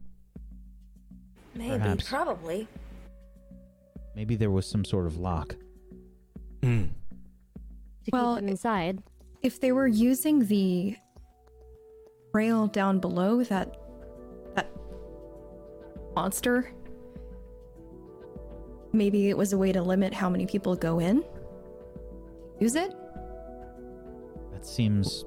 Maybe, 1.53 1.77
Perhaps. 1.77 2.09
probably. 2.09 2.67
Maybe 4.15 4.35
there 4.35 4.51
was 4.51 4.65
some 4.65 4.83
sort 4.85 5.05
of 5.05 5.17
lock. 5.17 5.55
Hmm. 6.63 6.83
to 8.05 8.09
Well, 8.11 8.35
keep 8.35 8.41
them 8.41 8.49
inside. 8.49 9.03
If 9.41 9.59
they 9.59 9.71
were 9.71 9.87
using 9.87 10.47
the 10.47 10.95
rail 12.33 12.67
down 12.67 12.99
below 12.99 13.43
that 13.43 13.77
that 14.55 14.69
monster, 16.15 16.71
maybe 18.91 19.29
it 19.29 19.37
was 19.37 19.53
a 19.53 19.57
way 19.57 19.71
to 19.71 19.81
limit 19.81 20.13
how 20.13 20.29
many 20.29 20.45
people 20.45 20.75
go 20.75 20.99
in. 20.99 21.23
Use 22.65 22.75
it? 22.75 22.95
That 24.51 24.65
seems 24.65 25.25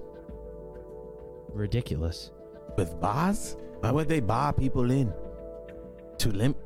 ridiculous. 1.53 2.33
With 2.77 3.01
bars? 3.01 3.57
Why 3.79 3.93
would 3.93 4.09
they 4.09 4.19
bar 4.19 4.53
people 4.53 4.91
in? 4.91 5.13
To 6.19 6.33
lim 6.33 6.57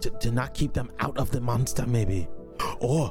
to, 0.00 0.08
to 0.08 0.30
not 0.30 0.54
keep 0.54 0.72
them 0.72 0.90
out 1.00 1.18
of 1.18 1.30
the 1.30 1.40
monster, 1.42 1.84
maybe. 1.86 2.28
Or 2.80 3.10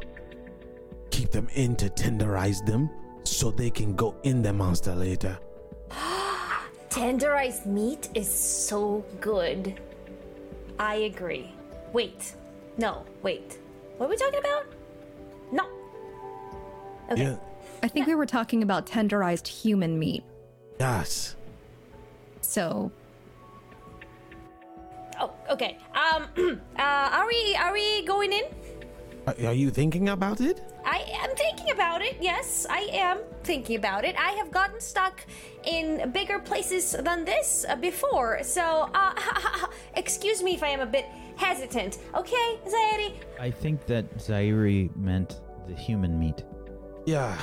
keep 1.12 1.30
them 1.30 1.48
in 1.54 1.76
to 1.76 1.90
tenderize 1.90 2.66
them 2.66 2.90
so 3.24 3.52
they 3.52 3.70
can 3.70 3.96
go 3.96 4.16
in 4.24 4.42
the 4.42 4.52
monster 4.52 4.96
later. 4.96 5.38
Tenderized 6.90 7.68
meat 7.68 8.10
is 8.16 8.28
so 8.28 9.06
good. 9.20 9.80
I 10.80 10.96
agree. 11.12 11.54
Wait. 11.94 12.34
No, 12.80 13.06
wait. 13.22 13.60
What 13.98 14.08
are 14.08 14.10
we 14.10 14.18
talking 14.18 14.40
about? 14.40 14.66
No. 15.52 15.81
Okay. 17.12 17.24
Yeah. 17.24 17.38
I 17.84 17.88
think 17.88 18.08
we 18.08 18.16
were 18.16 18.26
talking 18.26 18.64
about 18.64 18.86
tenderized 18.86 19.48
human 19.48 20.00
meat. 20.00 20.24
Yes. 20.80 21.36
So 22.42 22.92
Oh, 25.22 25.32
okay. 25.52 25.78
Um, 25.94 26.26
uh, 26.78 26.82
are 26.82 27.28
we 27.28 27.56
are 27.56 27.72
we 27.72 28.04
going 28.06 28.34
in? 28.34 28.44
Are, 29.28 29.36
are 29.46 29.54
you 29.54 29.70
thinking 29.70 30.10
about 30.10 30.42
it? 30.42 30.64
I 30.84 31.06
am 31.22 31.36
thinking 31.36 31.70
about 31.72 32.02
it. 32.02 32.18
Yes, 32.20 32.66
I 32.68 32.90
am 32.92 33.20
thinking 33.44 33.76
about 33.76 34.04
it. 34.04 34.16
I 34.18 34.32
have 34.32 34.50
gotten 34.50 34.82
stuck 34.82 35.24
in 35.64 36.12
bigger 36.12 36.40
places 36.40 36.94
than 36.94 37.24
this 37.24 37.66
uh, 37.70 37.76
before, 37.76 38.42
so 38.42 38.90
uh, 38.96 39.14
excuse 39.96 40.42
me 40.42 40.56
if 40.56 40.64
I 40.64 40.70
am 40.70 40.80
a 40.80 40.88
bit 40.88 41.06
hesitant. 41.36 42.00
Okay, 42.16 42.60
Zairi? 42.66 43.14
I 43.40 43.52
think 43.52 43.86
that 43.86 44.18
Zairi 44.18 44.96
meant 44.96 45.40
the 45.68 45.76
human 45.76 46.18
meat. 46.18 46.44
Yeah. 47.06 47.38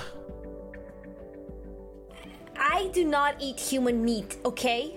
I 2.57 2.89
do 2.93 3.05
not 3.05 3.37
eat 3.41 3.59
human 3.59 4.05
meat. 4.05 4.37
Okay, 4.45 4.97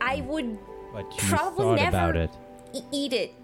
I 0.00 0.20
would 0.22 0.58
But 0.92 1.04
you 1.12 1.28
Probably 1.28 1.76
never. 1.76 1.88
about 1.96 2.16
it. 2.16 2.30
e- 2.72 2.82
eat 2.92 3.12
it. 3.12 3.34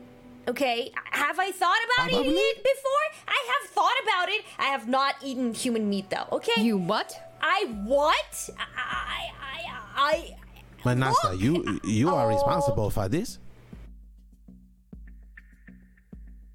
Okay, 0.49 0.91
have 1.11 1.39
I 1.39 1.51
thought 1.53 1.79
about 1.95 2.11
eating 2.11 2.33
it 2.35 2.57
before? 2.57 3.05
I 3.29 3.39
have 3.53 3.71
thought 3.71 3.97
about 4.03 4.29
it. 4.29 4.45
I 4.59 4.65
have 4.67 4.89
not 4.89 5.15
eaten 5.23 5.55
human 5.55 5.89
meat 5.89 6.11
though. 6.11 6.27
Okay, 6.33 6.63
you 6.63 6.77
what? 6.79 7.15
I 7.41 7.67
what? 7.85 8.51
I 8.59 9.31
I 9.41 9.81
I. 9.97 10.37
Manasa, 10.85 11.31
Look! 11.33 11.41
you 11.41 11.81
you 11.85 12.09
are 12.11 12.27
Oh. 12.31 12.35
responsible 12.35 12.91
for 12.91 13.09
this. 13.09 13.39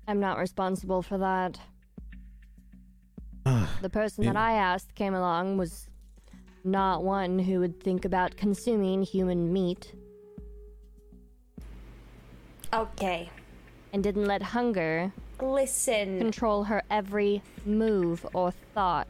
I'm 0.08 0.20
not 0.20 0.38
responsible 0.38 1.02
for 1.02 1.18
that. 1.18 1.60
The 3.82 3.90
person 3.90 4.26
that 4.26 4.36
I 4.36 4.54
asked 4.54 4.96
came 4.96 5.14
along 5.14 5.58
was 5.58 5.88
not 6.64 7.04
one 7.04 7.40
who 7.40 7.60
would 7.60 7.82
think 7.82 8.06
about 8.06 8.36
consuming 8.36 9.04
human 9.04 9.54
meat 9.54 9.94
Okay, 12.74 13.30
and 13.94 14.04
didn't 14.04 14.26
let 14.26 14.42
hunger 14.42 15.14
listen. 15.42 16.20
control 16.20 16.66
her 16.66 16.84
every 16.92 17.42
move 17.66 18.26
or 18.34 18.52
thought. 18.74 19.08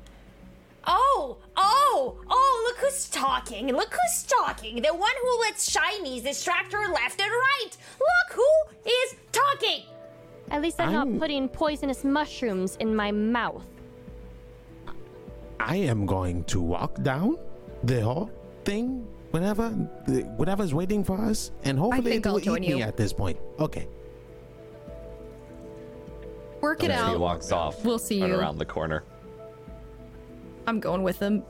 Oh, 0.85 1.37
oh, 1.57 2.17
oh, 2.29 2.63
look 2.67 2.77
who's 2.77 3.09
talking. 3.09 3.67
Look 3.73 3.91
who's 3.93 4.23
talking. 4.23 4.81
The 4.81 4.93
one 4.93 5.11
who 5.21 5.39
lets 5.41 5.69
shinies 5.69 6.23
distract 6.23 6.71
her 6.71 6.93
left 6.93 7.19
and 7.19 7.31
right. 7.31 7.71
Look 7.99 8.35
who 8.37 8.89
is 8.89 9.15
talking. 9.31 9.83
At 10.51 10.61
least 10.61 10.79
I'm, 10.79 10.95
I'm- 10.95 11.11
not 11.11 11.19
putting 11.19 11.49
poisonous 11.49 12.03
mushrooms 12.05 12.75
in 12.77 12.95
my 12.95 13.11
mouth. 13.11 13.65
I 15.59 15.75
am 15.77 16.05
going 16.05 16.43
to 16.45 16.61
walk 16.61 17.01
down 17.03 17.37
the 17.83 18.01
whole 18.01 18.29
thing, 18.63 19.05
Whenever, 19.31 19.69
whatever, 19.69 19.89
the- 20.07 20.21
whatever's 20.37 20.73
waiting 20.73 21.03
for 21.03 21.17
us, 21.19 21.51
and 21.63 21.77
hopefully 21.77 22.13
it 22.15 22.25
I'll 22.27 22.33
will 22.35 22.39
join 22.39 22.63
eat 22.63 22.69
me 22.73 22.77
you. 22.79 22.83
at 22.83 22.95
this 22.97 23.11
point. 23.11 23.37
Okay. 23.59 23.87
Work 26.61 26.83
it 26.83 26.91
As 26.91 27.07
he 27.07 27.13
out. 27.13 27.19
walks 27.19 27.51
off. 27.51 27.83
We'll 27.85 27.99
see 27.99 28.21
run 28.21 28.31
you. 28.31 28.37
around 28.39 28.57
the 28.57 28.65
corner. 28.65 29.03
I'm 30.65 30.79
going 30.79 31.03
with 31.03 31.19
him. 31.19 31.43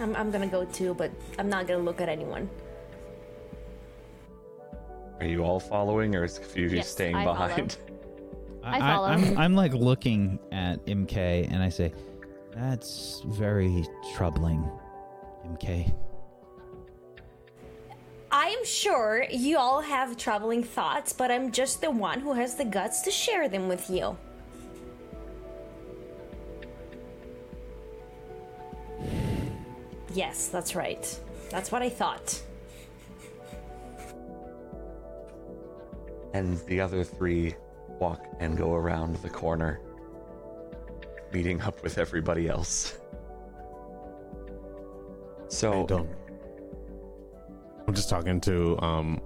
I'm, 0.00 0.16
I'm 0.16 0.30
gonna 0.30 0.46
go 0.48 0.64
too, 0.64 0.94
but 0.94 1.10
I'm 1.38 1.48
not 1.48 1.66
gonna 1.66 1.82
look 1.82 2.00
at 2.00 2.08
anyone. 2.08 2.48
Are 5.20 5.26
you 5.26 5.44
all 5.44 5.60
following, 5.60 6.16
or 6.16 6.24
is 6.24 6.38
a 6.38 6.40
few 6.42 6.64
of 6.66 6.72
you 6.72 6.78
Yes, 6.78 6.88
staying 6.88 7.14
I 7.14 7.24
follow. 7.24 7.38
behind? 8.62 8.82
I 8.82 8.94
follow. 8.94 9.08
I'm, 9.08 9.38
I'm 9.44 9.54
like 9.54 9.74
looking 9.74 10.38
at 10.50 10.84
MK 10.86 11.52
and 11.52 11.62
I 11.62 11.68
say, 11.68 11.92
that's 12.54 13.22
very 13.26 13.84
troubling, 14.14 14.68
MK. 15.46 15.92
I'm 18.30 18.64
sure 18.64 19.26
you 19.30 19.58
all 19.58 19.82
have 19.82 20.16
troubling 20.16 20.64
thoughts, 20.64 21.12
but 21.12 21.30
I'm 21.30 21.52
just 21.52 21.82
the 21.82 21.90
one 21.90 22.20
who 22.20 22.32
has 22.32 22.54
the 22.54 22.64
guts 22.64 23.02
to 23.02 23.10
share 23.10 23.46
them 23.48 23.68
with 23.68 23.90
you. 23.90 24.16
Yes, 30.14 30.48
that's 30.48 30.74
right. 30.74 31.20
That's 31.50 31.70
what 31.70 31.82
I 31.82 31.88
thought. 31.88 32.42
And 36.34 36.58
the 36.66 36.80
other 36.80 37.04
three 37.04 37.54
walk 38.02 38.26
and 38.40 38.58
go 38.58 38.74
around 38.74 39.14
the 39.16 39.30
corner, 39.30 39.80
meeting 41.32 41.60
up 41.60 41.82
with 41.84 41.98
everybody 41.98 42.48
else. 42.48 42.98
So 45.48 45.84
I 45.84 45.86
don't. 45.86 46.10
I'm 47.86 47.94
just 47.94 48.08
talking 48.08 48.40
to 48.42 48.78
um, 48.80 49.20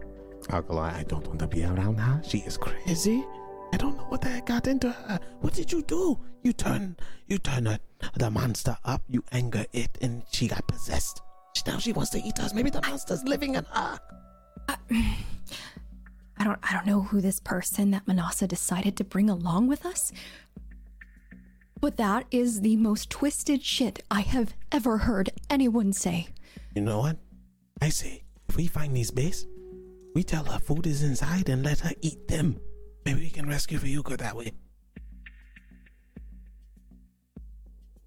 Alkali. 0.50 0.90
I 0.90 1.04
don't 1.04 1.26
want 1.26 1.38
to 1.38 1.46
be 1.46 1.64
around 1.64 1.96
her. 1.98 2.20
She 2.22 2.38
is 2.38 2.56
crazy. 2.58 3.24
I 3.72 3.76
don't 3.78 3.96
know 3.96 4.06
what 4.10 4.20
the 4.20 4.28
heck 4.28 4.46
got 4.46 4.66
into 4.66 4.90
her. 4.90 5.18
What 5.40 5.54
did 5.54 5.72
you 5.72 5.82
do? 5.82 6.18
You 6.42 6.52
turn, 6.52 6.96
you 7.26 7.38
turn 7.38 7.66
her, 7.66 7.78
the 8.14 8.30
monster 8.30 8.76
up. 8.84 9.02
You 9.08 9.24
anger 9.32 9.64
it, 9.72 9.96
and 10.02 10.22
she 10.32 10.48
got 10.48 10.66
possessed. 10.68 11.22
Now 11.66 11.78
she 11.78 11.92
wants 11.92 12.10
to 12.10 12.18
eat 12.18 12.38
us. 12.40 12.52
Maybe 12.52 12.70
the 12.70 12.82
monster's 12.82 13.24
living 13.24 13.54
in 13.54 13.64
her. 13.64 13.98
I 16.38 16.44
don't 16.44 16.58
I 16.62 16.72
don't 16.72 16.86
know 16.86 17.02
who 17.02 17.20
this 17.20 17.40
person 17.40 17.90
that 17.92 18.06
Manasa 18.06 18.46
decided 18.46 18.96
to 18.96 19.04
bring 19.04 19.30
along 19.30 19.68
with 19.68 19.86
us. 19.86 20.12
But 21.80 21.96
that 21.98 22.26
is 22.30 22.60
the 22.62 22.76
most 22.76 23.10
twisted 23.10 23.62
shit 23.62 24.02
I 24.10 24.20
have 24.20 24.54
ever 24.72 24.98
heard 24.98 25.30
anyone 25.50 25.92
say. 25.92 26.28
You 26.74 26.82
know 26.82 27.00
what? 27.00 27.18
I 27.80 27.90
say, 27.90 28.24
if 28.48 28.56
we 28.56 28.66
find 28.66 28.96
these 28.96 29.10
base, 29.10 29.46
we 30.14 30.22
tell 30.22 30.44
her 30.44 30.58
food 30.58 30.86
is 30.86 31.02
inside 31.02 31.48
and 31.50 31.62
let 31.62 31.80
her 31.80 31.92
eat 32.00 32.26
them. 32.28 32.58
Maybe 33.04 33.20
we 33.20 33.30
can 33.30 33.46
rescue 33.46 33.78
Ryuko 33.78 34.16
that 34.18 34.34
way. 34.34 34.52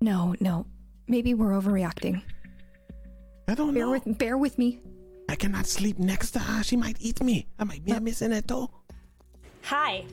No, 0.01 0.35
no. 0.39 0.65
Maybe 1.07 1.33
we're 1.33 1.51
overreacting. 1.51 2.21
I 3.47 3.55
don't 3.55 3.73
Bear 3.73 3.85
know. 3.85 3.91
with 3.91 4.17
bear 4.17 4.37
with 4.37 4.57
me. 4.57 4.79
I 5.29 5.35
cannot 5.35 5.67
sleep 5.67 5.99
next 5.99 6.31
to 6.31 6.39
her. 6.39 6.63
She 6.63 6.75
might 6.75 6.97
eat 6.99 7.21
me. 7.21 7.45
I 7.59 7.63
might 7.63 7.85
be 7.85 7.93
missing 7.99 8.31
a 8.33 8.41
toe. 8.41 8.69
Hi. 9.63 10.03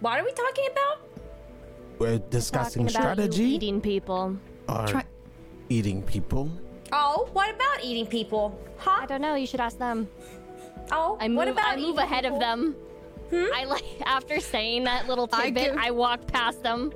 What 0.00 0.18
are 0.20 0.24
we 0.24 0.32
talking 0.32 0.66
about? 0.72 1.08
We're 1.98 2.18
discussing 2.18 2.86
Talking 2.86 3.00
about 3.00 3.16
you 3.18 3.24
strategy 3.24 3.44
eating 3.44 3.80
people. 3.80 4.36
or 4.68 4.86
Try- 4.86 5.04
eating 5.70 6.02
people. 6.02 6.50
Oh, 6.92 7.28
what 7.32 7.48
about 7.54 7.82
eating 7.82 8.06
people? 8.06 8.58
Huh? 8.76 8.98
I 9.02 9.06
don't 9.06 9.22
know. 9.22 9.34
You 9.36 9.46
should 9.46 9.60
ask 9.60 9.78
them. 9.78 10.06
Oh, 10.92 11.16
I 11.18 11.28
move. 11.28 11.36
what 11.38 11.48
about 11.48 11.66
I 11.72 11.76
move 11.76 11.94
eating 11.94 11.98
ahead 11.98 12.24
of 12.26 12.34
people? 12.34 12.40
them. 12.40 12.76
Hmm? 13.30 13.46
I 13.54 13.64
like 13.64 13.84
after 14.04 14.38
saying 14.38 14.84
that 14.84 15.08
little 15.08 15.28
I 15.32 15.46
tidbit. 15.46 15.64
give- 15.72 15.76
I 15.78 15.90
walk 15.92 16.26
past 16.26 16.62
them. 16.62 16.92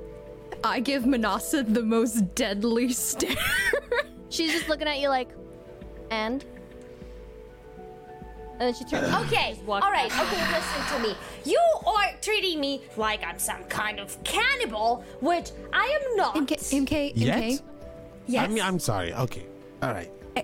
I 0.63 0.79
give 0.79 1.07
Manasa 1.07 1.63
the 1.63 1.81
most 1.81 2.35
deadly 2.35 2.93
stare. 3.07 3.35
She's 4.29 4.51
just 4.53 4.69
looking 4.69 4.87
at 4.87 4.99
you 4.99 5.09
like, 5.09 5.29
and. 6.11 6.45
And 8.59 8.67
then 8.67 8.73
she 8.75 8.83
turns. 8.83 9.11
Okay, 9.25 9.57
all 9.67 9.79
right, 9.79 10.05
okay, 10.05 10.51
listen 10.53 10.97
to 10.97 10.99
me. 11.07 11.15
You 11.45 11.59
are 11.87 12.11
treating 12.21 12.59
me 12.59 12.81
like 12.95 13.23
I'm 13.25 13.39
some 13.39 13.63
kind 13.63 13.99
of 13.99 14.23
cannibal, 14.23 15.03
which 15.19 15.49
I 15.73 15.85
am 15.99 16.15
not. 16.15 16.35
MK, 16.35 16.57
MK, 16.85 17.11
Yet? 17.15 17.37
MK. 17.39 17.61
yes. 18.27 18.43
I 18.43 18.47
mean, 18.49 18.61
I'm 18.61 18.77
sorry. 18.77 19.15
Okay. 19.15 19.47
All 19.81 19.91
right. 19.91 20.11
Eh. 20.35 20.43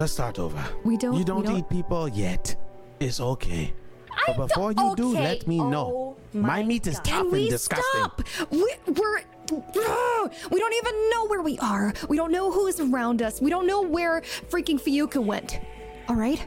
Let's 0.00 0.12
start 0.14 0.40
over. 0.40 0.60
We 0.84 0.96
don't- 0.96 1.16
You 1.16 1.22
don't, 1.24 1.44
don't- 1.46 1.58
eat 1.58 1.68
people 1.68 2.08
yet. 2.08 2.56
It's 2.98 3.20
okay. 3.20 3.72
I 4.10 4.32
But 4.36 4.48
before 4.48 4.74
don't- 4.74 4.90
you 4.90 4.96
do, 4.96 5.10
okay, 5.12 5.22
let 5.22 5.46
me 5.46 5.58
know. 5.58 6.16
oh 6.34 6.38
my, 6.38 6.48
my 6.58 6.62
meat 6.64 6.88
is 6.88 6.96
God. 6.96 7.04
tough 7.04 7.14
Can 7.18 7.22
and 7.26 7.32
we 7.32 7.48
disgusting. 7.50 7.86
stop? 8.00 8.22
We, 8.50 8.74
we're. 8.88 9.22
Ugh, 9.52 10.32
we 10.50 10.58
don't 10.58 10.74
even 10.74 11.10
know 11.10 11.26
where 11.26 11.42
we 11.42 11.58
are. 11.58 11.92
We 12.08 12.16
don't 12.16 12.32
know 12.32 12.50
who's 12.50 12.80
around 12.80 13.20
us. 13.22 13.40
We 13.40 13.50
don't 13.50 13.66
know 13.66 13.82
where 13.82 14.20
freaking 14.50 14.80
Fayuka 14.80 15.22
went. 15.24 15.60
All 16.08 16.16
right? 16.16 16.44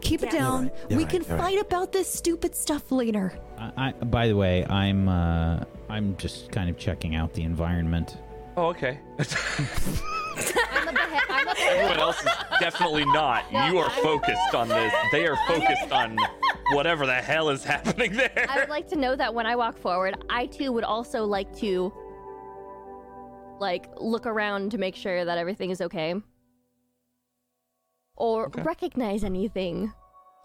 Keep 0.00 0.22
it 0.24 0.32
Yeah. 0.32 0.38
down. 0.40 0.62
You're 0.64 0.70
right, 0.72 0.80
you're 0.90 0.96
we 0.98 1.04
right, 1.04 1.10
can 1.12 1.22
you're 1.22 1.36
right. 1.36 1.40
fight 1.54 1.60
about 1.60 1.92
this 1.92 2.12
stupid 2.12 2.54
stuff 2.54 2.92
later. 2.92 3.32
I, 3.58 3.72
I, 3.76 3.92
by 3.92 4.28
the 4.28 4.36
way, 4.36 4.66
I'm 4.66 5.08
uh, 5.08 5.64
I'm 5.88 6.16
just 6.16 6.50
kind 6.52 6.68
of 6.68 6.76
checking 6.76 7.14
out 7.14 7.32
the 7.32 7.42
environment. 7.42 8.18
Oh, 8.56 8.66
okay. 8.66 8.98
I'm 9.18 10.88
up 10.88 10.94
ahead. 10.94 11.22
I'm 11.28 11.48
up 11.48 11.56
ahead. 11.56 11.78
Everyone 11.78 11.98
else 12.00 12.20
is 12.20 12.30
definitely 12.60 13.04
not. 13.06 13.44
You 13.52 13.78
are 13.78 13.90
focused 13.90 14.54
on 14.54 14.68
this. 14.68 14.92
They 15.12 15.26
are 15.26 15.36
focused 15.46 15.90
on 15.92 16.18
whatever 16.72 17.06
the 17.06 17.14
hell 17.14 17.48
is 17.50 17.64
happening 17.64 18.12
there. 18.14 18.46
I 18.48 18.58
would 18.60 18.68
like 18.68 18.88
to 18.88 18.96
know 18.96 19.16
that 19.16 19.32
when 19.32 19.46
I 19.46 19.56
walk 19.56 19.78
forward, 19.78 20.16
I 20.28 20.46
too 20.46 20.72
would 20.72 20.84
also 20.84 21.24
like 21.24 21.54
to 21.58 21.92
like 23.60 23.86
look 24.00 24.26
around 24.26 24.70
to 24.72 24.78
make 24.78 24.96
sure 24.96 25.24
that 25.24 25.38
everything 25.38 25.70
is 25.70 25.80
okay. 25.80 26.14
Or 28.16 28.46
Okay. 28.46 28.62
recognize 28.62 29.24
anything. 29.24 29.92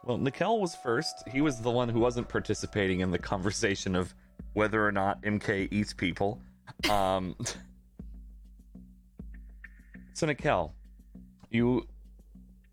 Well, 0.05 0.17
Nikel 0.17 0.61
was 0.61 0.75
first. 0.75 1.27
He 1.27 1.41
was 1.41 1.61
the 1.61 1.69
one 1.69 1.89
who 1.89 1.99
wasn't 1.99 2.29
participating 2.29 3.01
in 3.01 3.11
the 3.11 3.19
conversation 3.19 3.95
of 3.95 4.13
whether 4.53 4.85
or 4.85 4.91
not 4.91 5.21
MK 5.21 5.67
eats 5.71 5.93
people. 5.93 6.41
Um, 6.89 7.35
so, 10.13 10.25
Nikel, 10.25 10.73
you, 11.51 11.85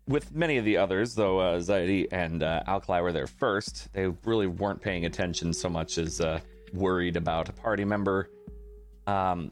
with 0.07 0.33
many 0.33 0.57
of 0.57 0.65
the 0.65 0.77
others, 0.77 1.15
though 1.15 1.39
uh, 1.39 1.59
Zaidi 1.59 2.07
and 2.11 2.41
uh, 2.41 2.63
Alkali 2.65 3.01
were 3.01 3.11
there 3.11 3.27
first, 3.27 3.91
they 3.93 4.07
really 4.23 4.47
weren't 4.47 4.81
paying 4.81 5.05
attention 5.05 5.53
so 5.53 5.69
much 5.69 5.97
as 5.97 6.21
uh, 6.21 6.39
worried 6.73 7.17
about 7.17 7.49
a 7.49 7.53
party 7.53 7.85
member. 7.85 8.29
Um, 9.05 9.51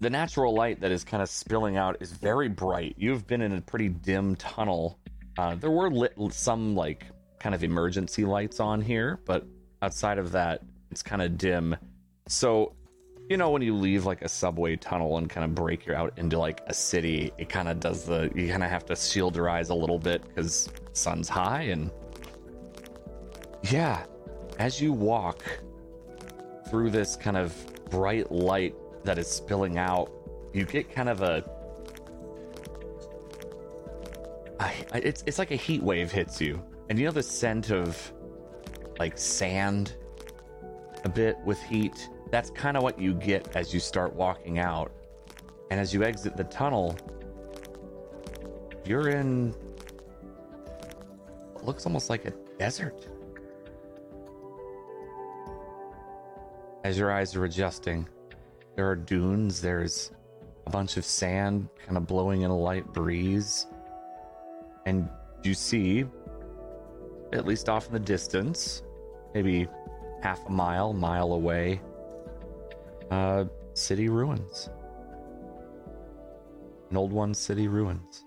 the 0.00 0.10
natural 0.10 0.54
light 0.54 0.80
that 0.80 0.92
is 0.92 1.04
kind 1.04 1.22
of 1.22 1.28
spilling 1.28 1.76
out 1.76 1.96
is 2.00 2.12
very 2.12 2.48
bright. 2.48 2.94
You've 2.98 3.26
been 3.26 3.40
in 3.40 3.52
a 3.52 3.60
pretty 3.60 3.88
dim 3.88 4.36
tunnel. 4.36 4.98
Uh, 5.38 5.54
there 5.54 5.70
were 5.70 5.90
lit 5.90 6.14
some 6.30 6.74
like 6.74 7.06
kind 7.38 7.54
of 7.54 7.64
emergency 7.64 8.24
lights 8.24 8.60
on 8.60 8.80
here, 8.80 9.20
but 9.24 9.46
outside 9.82 10.18
of 10.18 10.32
that, 10.32 10.62
it's 10.90 11.02
kind 11.02 11.22
of 11.22 11.38
dim. 11.38 11.76
So, 12.28 12.74
you 13.28 13.36
know, 13.36 13.50
when 13.50 13.62
you 13.62 13.74
leave 13.74 14.04
like 14.04 14.22
a 14.22 14.28
subway 14.28 14.76
tunnel 14.76 15.16
and 15.18 15.28
kind 15.28 15.44
of 15.44 15.54
break 15.54 15.86
your 15.86 15.96
out 15.96 16.12
into 16.18 16.38
like 16.38 16.60
a 16.66 16.74
city, 16.74 17.32
it 17.38 17.48
kind 17.48 17.68
of 17.68 17.80
does 17.80 18.04
the 18.04 18.30
you 18.34 18.48
kind 18.48 18.62
of 18.62 18.70
have 18.70 18.84
to 18.86 18.96
shield 18.96 19.36
your 19.36 19.48
eyes 19.48 19.70
a 19.70 19.74
little 19.74 19.98
bit 19.98 20.22
because 20.28 20.68
sun's 20.92 21.28
high 21.28 21.62
and 21.62 21.90
yeah. 23.70 24.04
As 24.58 24.80
you 24.80 24.92
walk 24.92 25.42
through 26.70 26.90
this 26.90 27.14
kind 27.16 27.36
of 27.36 27.54
bright 27.90 28.30
light 28.32 28.74
that 29.06 29.18
is 29.18 29.26
spilling 29.28 29.78
out, 29.78 30.10
you 30.52 30.64
get 30.64 30.92
kind 30.92 31.08
of 31.08 31.22
a. 31.22 31.42
I, 34.60 34.74
I- 34.92 34.98
it's 34.98 35.22
it's 35.26 35.38
like 35.38 35.50
a 35.50 35.56
heat 35.56 35.82
wave 35.82 36.12
hits 36.12 36.40
you, 36.40 36.62
and 36.88 36.98
you 36.98 37.06
know 37.06 37.12
the 37.12 37.22
scent 37.22 37.70
of 37.70 38.12
like 38.98 39.16
sand, 39.18 39.94
a 41.04 41.08
bit 41.08 41.36
with 41.44 41.60
heat. 41.62 42.08
That's 42.30 42.50
kind 42.50 42.76
of 42.76 42.82
what 42.82 42.98
you 43.00 43.14
get 43.14 43.54
as 43.56 43.72
you 43.72 43.80
start 43.80 44.14
walking 44.14 44.58
out, 44.58 44.92
and 45.70 45.78
as 45.80 45.94
you 45.94 46.02
exit 46.04 46.36
the 46.36 46.44
tunnel, 46.44 46.96
you're 48.84 49.08
in. 49.10 49.54
Looks 51.62 51.84
almost 51.86 52.10
like 52.10 52.24
a 52.26 52.32
desert. 52.58 53.08
As 56.84 56.96
your 56.96 57.10
eyes 57.10 57.34
are 57.34 57.44
adjusting, 57.44 58.08
there 58.76 58.88
are 58.90 58.94
dunes, 58.94 59.62
there's 59.62 60.10
a 60.66 60.70
bunch 60.70 60.98
of 60.98 61.04
sand 61.04 61.68
kind 61.84 61.96
of 61.96 62.06
blowing 62.06 62.42
in 62.42 62.50
a 62.50 62.56
light 62.56 62.92
breeze. 62.92 63.66
And 64.84 65.08
you 65.42 65.54
see, 65.54 66.04
at 67.32 67.46
least 67.46 67.70
off 67.70 67.86
in 67.86 67.94
the 67.94 67.98
distance, 67.98 68.82
maybe 69.32 69.66
half 70.22 70.46
a 70.46 70.50
mile, 70.50 70.92
mile 70.92 71.32
away, 71.32 71.80
uh, 73.10 73.46
city 73.72 74.10
ruins. 74.10 74.68
An 76.90 76.98
old 76.98 77.12
one 77.12 77.32
city 77.32 77.68
ruins. 77.68 78.24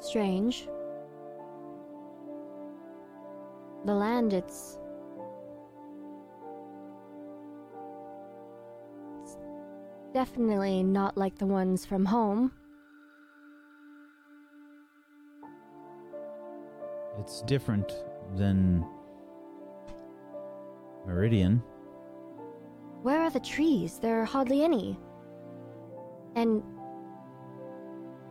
Strange. 0.00 0.66
The 3.84 3.94
land, 3.94 4.32
it's. 4.32 4.78
It's 9.22 9.36
definitely 10.12 10.82
not 10.82 11.16
like 11.16 11.38
the 11.38 11.46
ones 11.46 11.86
from 11.86 12.04
home. 12.04 12.52
It's 17.20 17.42
different 17.42 17.92
than 18.36 18.86
Meridian. 21.06 21.62
Where 23.02 23.22
are 23.22 23.30
the 23.30 23.40
trees? 23.40 23.98
There 23.98 24.20
are 24.20 24.24
hardly 24.24 24.62
any. 24.62 24.98
And 26.34 26.62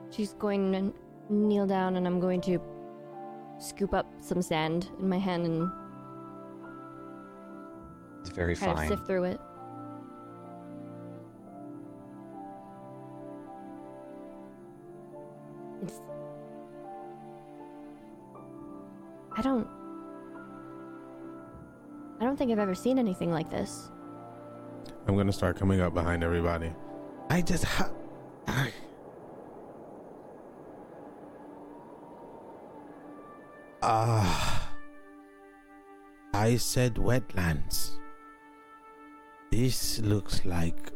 she's 0.09 0.33
going 0.33 0.71
to 0.71 0.93
kneel 1.29 1.67
down, 1.67 1.95
and 1.95 2.05
I'm 2.05 2.19
going 2.19 2.41
to 2.41 2.59
scoop 3.59 3.93
up 3.93 4.05
some 4.21 4.41
sand 4.41 4.89
in 4.99 5.09
my 5.09 5.17
hand 5.17 5.45
and 5.45 5.71
It's 8.21 8.29
very 8.29 8.55
kind 8.55 8.77
fine. 8.77 8.91
of 8.91 8.97
sift 8.97 9.07
through 9.07 9.23
it. 9.25 9.39
It's. 15.83 16.01
I 19.35 19.41
don't. 19.41 19.67
I 22.19 22.23
don't 22.25 22.35
think 22.37 22.51
I've 22.51 22.59
ever 22.59 22.73
seen 22.75 22.97
anything 22.97 23.31
like 23.31 23.49
this. 23.49 23.91
I'm 25.07 25.15
gonna 25.15 25.31
start 25.31 25.57
coming 25.57 25.81
up 25.81 25.93
behind 25.93 26.23
everybody. 26.23 26.71
I 27.29 27.41
just 27.41 27.63
ha- 27.63 27.91
Ah. 33.89 34.69
I 36.33 36.57
said 36.57 36.95
wetlands. 36.95 37.91
This 39.49 39.99
looks 39.99 40.43
like 40.43 40.91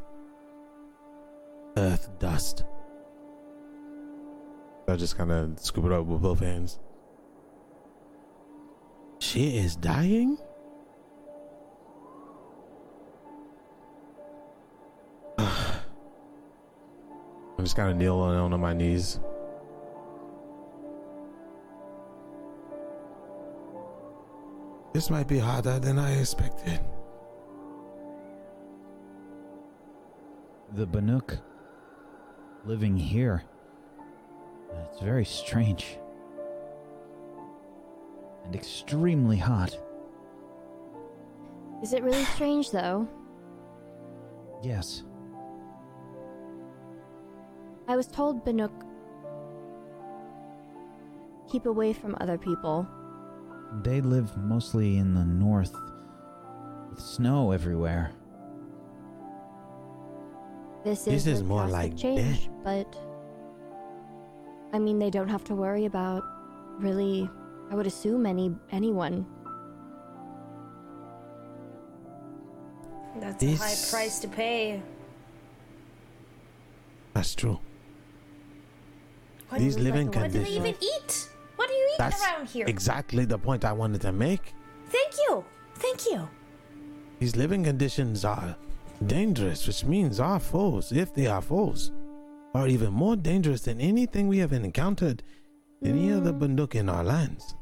earth 1.77 2.09
dust. 2.19 2.65
I 4.89 4.97
just 4.97 5.17
kind 5.17 5.31
of 5.31 5.57
scoop 5.57 5.85
it 5.85 5.93
up 5.93 6.05
with 6.05 6.21
both 6.21 6.41
hands. 6.41 6.79
She 9.19 9.57
is 9.57 9.77
dying? 9.77 10.37
I'm 15.37 15.47
just 17.59 17.77
kind 17.77 17.89
of 17.89 17.95
kneeling 17.95 18.35
on 18.35 18.59
my 18.59 18.73
knees. 18.73 19.21
This 25.01 25.09
might 25.09 25.27
be 25.27 25.39
harder 25.39 25.79
than 25.79 25.97
I 25.97 26.19
expected. 26.19 26.79
The 30.73 30.85
Banuk 30.85 31.39
living 32.65 32.95
here. 32.95 33.41
It's 34.91 35.01
very 35.01 35.25
strange. 35.25 35.97
And 38.45 38.53
extremely 38.53 39.37
hot. 39.37 39.75
Is 41.81 41.93
it 41.93 42.03
really 42.03 42.23
strange, 42.25 42.69
though? 42.69 43.07
Yes. 44.61 45.01
I 47.87 47.95
was 47.95 48.05
told 48.05 48.45
Banuk 48.45 48.85
keep 51.51 51.65
away 51.65 51.91
from 51.91 52.15
other 52.21 52.37
people. 52.37 52.87
They 53.84 54.01
live 54.01 54.36
mostly 54.38 54.97
in 54.97 55.13
the 55.13 55.24
north 55.24 55.74
with 56.89 56.99
snow 56.99 57.51
everywhere. 57.51 58.11
This 60.84 61.05
This 61.05 61.28
is, 61.28 61.39
is 61.39 61.43
more 61.43 61.67
like 61.67 61.95
change, 61.95 62.49
but 62.63 62.88
I 64.74 64.80
mean, 64.80 64.99
they 64.99 65.09
don't 65.09 65.30
have 65.30 65.43
to 65.45 65.55
worry 65.55 65.86
about 65.86 66.24
really. 66.80 67.30
I 67.72 67.76
would 67.76 67.88
assume 67.88 68.26
any 68.26 68.53
anyone. 68.72 69.26
That's 73.19 73.43
a 73.43 73.55
high 73.55 73.76
price 73.89 74.19
to 74.19 74.28
pay. 74.28 74.82
That's 77.13 77.36
true. 77.36 77.59
What 79.49 79.59
These 79.59 79.76
do 79.76 79.84
we- 79.84 79.89
living 79.91 80.07
what, 80.07 80.15
what 80.17 80.32
do 80.32 80.39
they 80.43 80.49
even 80.49 80.74
conditions- 80.74 81.28
eat? 81.28 81.30
That's 82.01 82.23
around 82.23 82.47
here? 82.47 82.65
exactly 82.67 83.25
the 83.25 83.37
point 83.37 83.65
I 83.65 83.73
wanted 83.73 84.01
to 84.01 84.11
make. 84.11 84.53
Thank 84.87 85.13
you. 85.27 85.43
Thank 85.75 86.05
you. 86.05 86.27
These 87.19 87.35
living 87.35 87.63
conditions 87.63 88.25
are 88.25 88.55
dangerous, 89.05 89.67
which 89.67 89.85
means 89.85 90.19
our 90.19 90.39
foes, 90.39 90.91
if 90.91 91.13
they 91.13 91.27
are 91.27 91.41
foes, 91.41 91.91
are 92.53 92.67
even 92.67 92.91
more 92.93 93.15
dangerous 93.15 93.61
than 93.61 93.79
anything 93.79 94.27
we 94.27 94.39
have 94.39 94.53
encountered 94.53 95.23
in 95.81 95.97
any 95.97 96.11
other 96.11 96.33
Banuk 96.33 96.75
in 96.75 96.89
our 96.89 97.03
lands. 97.03 97.55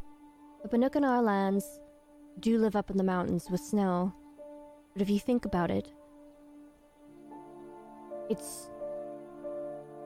The 0.63 0.69
Banuk 0.69 0.95
in 0.95 1.03
our 1.03 1.21
lands 1.21 1.79
do 2.39 2.57
live 2.57 2.75
up 2.75 2.89
in 2.89 2.97
the 2.97 3.03
mountains 3.03 3.47
with 3.49 3.61
snow, 3.61 4.13
but 4.93 5.01
if 5.01 5.09
you 5.09 5.19
think 5.19 5.45
about 5.45 5.71
it, 5.71 5.91
it's 8.29 8.69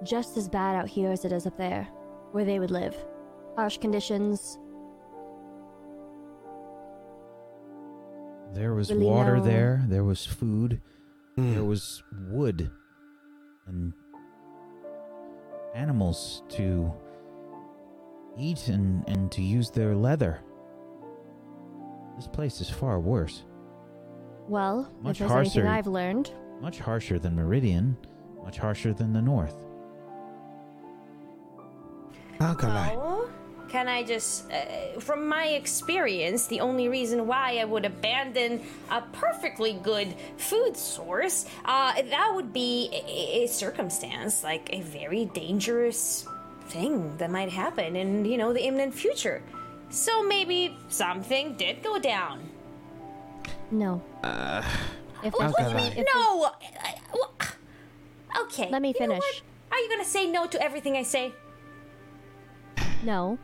just 0.03 0.37
as 0.37 0.47
bad 0.49 0.75
out 0.75 0.87
here 0.87 1.11
as 1.11 1.25
it 1.25 1.31
is 1.31 1.45
up 1.47 1.57
there, 1.57 1.87
where 2.31 2.45
they 2.45 2.59
would 2.59 2.71
live. 2.71 2.95
Harsh 3.55 3.77
conditions. 3.77 4.57
There 8.53 8.73
was 8.73 8.91
Really 8.91 9.05
water 9.05 9.37
no- 9.37 9.43
there, 9.43 9.83
there 9.87 10.03
was 10.03 10.25
food, 10.25 10.81
Hmm. 11.35 11.53
there 11.53 11.63
was 11.63 12.03
wood 12.29 12.69
and 13.67 13.93
animals 15.73 16.43
to 16.49 16.91
eat 18.37 18.67
and, 18.67 19.03
and 19.07 19.31
to 19.31 19.41
use 19.41 19.71
their 19.71 19.95
leather. 19.95 20.39
This 22.15 22.27
place 22.27 22.61
is 22.61 22.69
far 22.69 22.99
worse. 22.99 23.43
Well, 24.47 24.87
Much 25.01 25.19
if 25.21 25.27
there's 25.27 25.31
anything 25.31 25.63
harsher. 25.65 25.77
I've 25.79 25.87
learned, 25.87 26.31
Much 26.61 26.79
harsher 26.79 27.17
than 27.17 27.35
Meridian, 27.35 27.97
much 28.43 28.57
harsher 28.59 28.93
than 28.93 29.13
the 29.13 29.21
north. 29.21 29.55
Alkali. 32.39 32.95
Well, 33.73 33.83
can 33.83 33.87
I 33.87 34.03
just, 34.03 34.51
uh, 34.51 34.99
from 34.99 35.27
my 35.27 35.47
experience, 35.47 36.47
the 36.47 36.59
only 36.61 36.87
reason 36.89 37.25
why 37.27 37.57
I 37.59 37.65
would 37.65 37.85
abandon 37.85 38.61
a 38.91 39.01
perfectly 39.13 39.73
good 39.81 40.13
food 40.37 40.77
source, 40.77 41.45
uh, 41.65 41.93
that 42.01 42.31
would 42.35 42.53
be 42.53 42.89
a, 42.93 43.43
a 43.43 43.47
circumstance, 43.47 44.43
like 44.43 44.69
a 44.71 44.81
very 44.81 45.25
dangerous 45.25 46.27
thing 46.67 47.17
that 47.17 47.29
might 47.31 47.49
happen 47.49 47.95
in, 47.95 48.25
you 48.25 48.37
know, 48.37 48.53
the 48.53 48.63
imminent 48.63 48.93
future. 48.93 49.41
So 49.89 50.23
maybe 50.23 50.77
something 50.89 51.55
did 51.55 51.83
go 51.83 51.99
down. 51.99 52.41
no. 53.71 54.01
if 55.23 55.33
there's 55.39 55.53
Okay, 55.53 55.63
any- 55.65 55.73
right. 55.73 55.97
if 55.97 56.05
No! 56.13 56.45
I- 56.83 56.99
well, 57.13 57.31
Okay. 58.43 58.69
Let 58.71 58.81
me 58.81 58.89
you 58.89 58.93
know 58.93 59.13
finish. 59.17 59.19
what? 59.19 59.41
Are 59.71 59.79
you 59.79 59.89
gonna 59.89 60.05
say 60.05 60.25
no 60.27 60.45
to 60.47 60.61
everything 60.61 60.95
I 60.97 61.03
say? 61.03 61.33
no. 63.03 63.37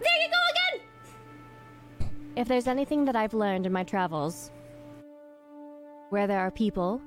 There 0.00 0.22
you 0.22 0.28
go 0.28 0.42
again! 0.52 2.10
If 2.36 2.48
there's 2.48 2.66
anything 2.66 3.04
that 3.06 3.16
I've 3.16 3.34
learned 3.34 3.66
in 3.66 3.72
my 3.72 3.84
travels, 3.84 4.50
where 6.10 6.26
there 6.26 6.40
are 6.40 6.50
people, 6.50 7.00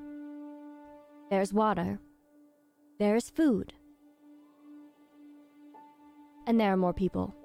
there's 1.30 1.54
water, 1.54 2.00
there's 2.98 3.30
food, 3.30 3.74
and 6.48 6.60
there 6.60 6.74
are 6.74 6.78
more 6.78 6.94
people. 6.94 7.36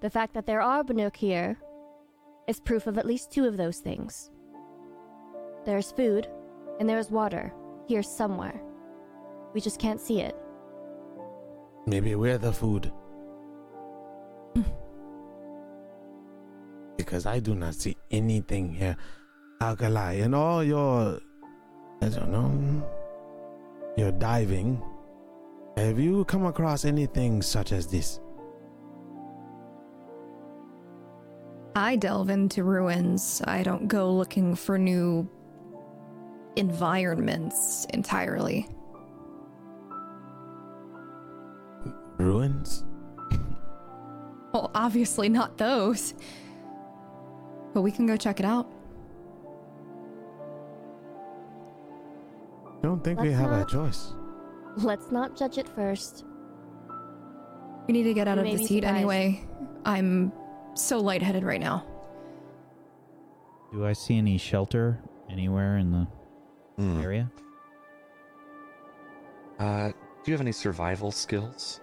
The 0.00 0.10
fact 0.10 0.34
that 0.34 0.46
there 0.46 0.62
are 0.62 0.82
Banuk 0.82 1.16
here 1.16 1.58
is 2.48 2.60
proof 2.60 2.86
of 2.86 2.98
at 2.98 3.06
least 3.06 3.30
two 3.30 3.46
of 3.46 3.56
those 3.56 3.78
things. 3.78 4.30
There's 5.64 5.92
food, 5.92 6.28
and 6.78 6.88
there's 6.88 7.10
water 7.10 7.52
here 7.86 8.02
somewhere. 8.02 8.62
We 9.52 9.60
just 9.60 9.78
can't 9.78 10.00
see 10.00 10.20
it. 10.20 10.36
Maybe 11.86 12.14
we're 12.14 12.38
the 12.38 12.52
food. 12.52 12.92
Because 16.96 17.26
I 17.26 17.38
do 17.40 17.54
not 17.54 17.74
see 17.74 17.96
anything 18.10 18.72
here. 18.72 18.96
Alkali, 19.60 20.14
and 20.14 20.34
all 20.34 20.62
your, 20.62 21.20
I 22.02 22.08
don't 22.08 22.30
know, 22.30 22.86
your 23.96 24.12
diving. 24.12 24.82
Have 25.76 25.98
you 25.98 26.24
come 26.24 26.46
across 26.46 26.84
anything 26.84 27.42
such 27.42 27.72
as 27.72 27.86
this? 27.86 28.20
I 31.74 31.96
delve 31.96 32.30
into 32.30 32.64
ruins. 32.64 33.42
I 33.46 33.62
don't 33.62 33.86
go 33.86 34.10
looking 34.10 34.54
for 34.54 34.78
new 34.78 35.28
environments 36.56 37.86
entirely. 37.92 38.66
Ruins? 42.16 42.85
Ruins? 44.56 44.70
Well, 44.74 44.84
obviously 44.84 45.28
not 45.28 45.58
those. 45.58 46.14
But 47.74 47.82
we 47.82 47.90
can 47.92 48.06
go 48.06 48.16
check 48.16 48.40
it 48.40 48.46
out. 48.46 48.66
Don't 52.82 53.02
think 53.02 53.20
we 53.20 53.30
Let's 53.30 53.40
have 53.40 53.52
a 53.52 53.64
choice. 53.66 54.14
Let's 54.76 55.10
not 55.10 55.36
judge 55.36 55.58
it 55.58 55.68
first. 55.68 56.24
We 57.86 57.92
need 57.92 58.04
to 58.04 58.14
get 58.14 58.28
out 58.28 58.36
You 58.36 58.40
of 58.40 58.44
may 58.44 58.56
this 58.56 58.68
heat 58.68 58.84
anyway. 58.84 59.44
I'm 59.84 60.32
so 60.74 60.98
lightheaded 61.00 61.42
right 61.44 61.60
now. 61.60 61.84
Do 63.72 63.84
I 63.86 63.92
see 63.92 64.16
any 64.16 64.38
shelter 64.38 65.00
anywhere 65.30 65.78
in 65.78 65.90
the 65.90 66.06
Hmm. 66.76 67.00
area? 67.00 67.30
Uh, 69.58 69.88
do 69.88 69.94
you 70.30 70.32
have 70.34 70.40
any 70.40 70.52
survival 70.52 71.10
skills? 71.10 71.80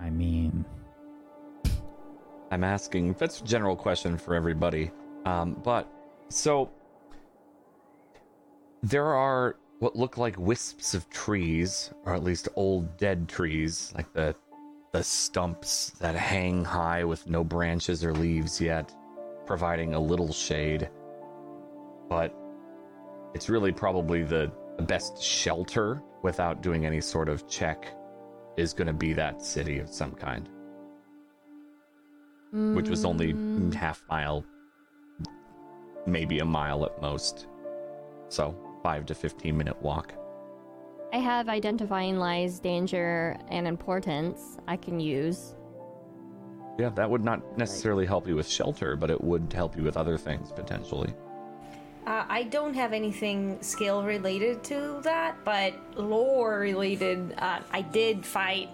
I 0.00 0.10
mean, 0.10 0.64
I'm 2.50 2.64
asking. 2.64 3.14
That's 3.14 3.40
a 3.40 3.44
general 3.44 3.76
question 3.76 4.18
for 4.18 4.34
everybody. 4.34 4.90
Um, 5.24 5.60
but 5.64 5.88
so 6.28 6.70
there 8.82 9.06
are 9.06 9.56
what 9.78 9.96
look 9.96 10.16
like 10.16 10.38
wisps 10.38 10.94
of 10.94 11.08
trees, 11.10 11.90
or 12.04 12.14
at 12.14 12.22
least 12.22 12.48
old 12.56 12.96
dead 12.96 13.28
trees, 13.28 13.92
like 13.96 14.12
the 14.12 14.34
the 14.92 15.02
stumps 15.02 15.90
that 16.00 16.14
hang 16.14 16.64
high 16.64 17.04
with 17.04 17.28
no 17.28 17.44
branches 17.44 18.02
or 18.04 18.14
leaves 18.14 18.60
yet, 18.60 18.94
providing 19.44 19.94
a 19.94 20.00
little 20.00 20.32
shade. 20.32 20.88
But 22.08 22.34
it's 23.34 23.50
really 23.50 23.72
probably 23.72 24.22
the, 24.22 24.50
best 24.82 25.22
shelter 25.22 26.02
without 26.22 26.62
doing 26.62 26.84
any 26.84 27.00
sort 27.00 27.30
of 27.30 27.48
check 27.48 27.95
is 28.56 28.72
going 28.72 28.86
to 28.86 28.92
be 28.92 29.12
that 29.12 29.42
city 29.42 29.78
of 29.78 29.88
some 29.88 30.12
kind 30.12 30.48
which 32.72 32.88
was 32.88 33.04
only 33.04 33.32
Mm, 33.32 33.72
half 33.74 34.02
mile, 34.08 34.44
maybe 36.06 36.38
a 36.38 36.44
mile 36.44 36.84
at 36.84 37.00
most. 37.02 37.48
So 38.28 38.54
five 38.82 39.06
to 39.06 39.14
fifteen 39.14 39.56
minute 39.56 39.80
walk. 39.82 40.14
I 41.12 41.18
have 41.18 41.48
identifying 41.48 42.18
lies, 42.18 42.60
danger, 42.60 43.36
and 43.48 43.66
importance 43.66 44.58
I 44.66 44.76
can 44.76 45.00
use. 45.00 45.54
Yeah, 46.78 46.90
that 46.90 47.08
would 47.08 47.24
not 47.24 47.56
necessarily 47.56 48.04
help 48.04 48.26
you 48.28 48.36
with 48.36 48.48
shelter, 48.48 48.96
but 48.96 49.10
it 49.10 49.22
would 49.22 49.52
help 49.52 49.76
you 49.76 49.82
with 49.82 49.96
other 49.96 50.18
things 50.18 50.52
potentially. 50.52 51.14
Uh, 52.06 52.24
I 52.28 52.44
don't 52.44 52.74
have 52.74 52.92
anything 52.92 53.58
skill 53.62 54.04
related 54.04 54.62
to 54.64 55.00
that, 55.02 55.36
but 55.44 55.74
lore 55.96 56.60
related. 56.60 57.34
Uh, 57.36 57.58
I 57.72 57.82
did 57.82 58.24
fight 58.24 58.68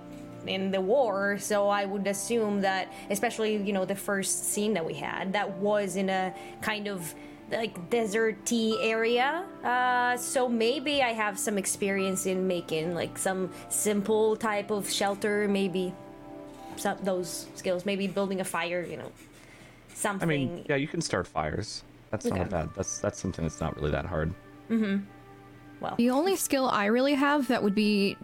in 0.46 0.70
the 0.70 0.80
war, 0.80 1.38
so 1.38 1.68
I 1.68 1.86
would 1.86 2.06
assume 2.06 2.60
that, 2.60 2.92
especially 3.08 3.56
you 3.56 3.72
know 3.72 3.86
the 3.86 3.96
first 3.96 4.52
scene 4.52 4.74
that 4.74 4.84
we 4.84 4.92
had, 4.92 5.32
that 5.32 5.50
was 5.56 5.96
in 5.96 6.10
a 6.10 6.34
kind 6.60 6.88
of 6.88 7.14
like 7.50 7.90
deserty 7.90 8.76
area. 8.82 9.44
Uh, 9.64 10.16
so 10.18 10.46
maybe 10.46 11.02
I 11.02 11.12
have 11.12 11.38
some 11.38 11.56
experience 11.56 12.26
in 12.26 12.46
making 12.46 12.94
like 12.94 13.16
some 13.16 13.50
simple 13.70 14.36
type 14.36 14.70
of 14.70 14.90
shelter, 14.90 15.48
maybe 15.48 15.94
some 16.76 16.98
those 17.02 17.46
skills, 17.54 17.86
maybe 17.86 18.06
building 18.06 18.40
a 18.40 18.44
fire, 18.44 18.82
you 18.82 18.98
know, 18.98 19.10
something. 19.94 20.28
I 20.28 20.30
mean, 20.30 20.66
yeah, 20.68 20.76
you 20.76 20.88
can 20.88 21.00
start 21.00 21.26
fires. 21.26 21.82
That's 22.12 22.26
not 22.26 22.50
bad. 22.50 22.68
That's 22.76 22.98
that's 22.98 23.18
something 23.18 23.44
that's 23.44 23.60
not 23.60 23.74
really 23.76 23.90
that 23.90 24.04
hard. 24.04 24.32
Mm-hmm. 24.70 25.04
well, 25.80 25.94
The 25.96 26.10
only 26.10 26.36
skill 26.36 26.68
I 26.68 26.86
really 26.86 27.14
have 27.14 27.48
that 27.48 27.62
would 27.62 27.74
be 27.74 28.16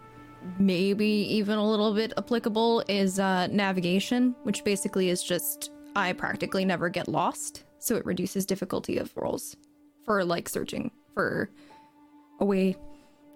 maybe 0.57 1.05
even 1.05 1.57
a 1.57 1.69
little 1.69 1.93
bit 1.93 2.13
applicable 2.17 2.83
is 2.87 3.19
uh, 3.19 3.47
navigation, 3.47 4.35
which 4.43 4.63
basically 4.63 5.09
is 5.09 5.21
just 5.23 5.71
I 5.95 6.13
practically 6.13 6.65
never 6.65 6.87
get 6.87 7.07
lost, 7.07 7.65
so 7.79 7.95
it 7.95 8.05
reduces 8.05 8.45
difficulty 8.45 8.97
of 8.99 9.11
rolls 9.17 9.57
for 10.05 10.23
like 10.23 10.47
searching 10.47 10.91
for 11.13 11.49
a 12.39 12.45
way 12.45 12.77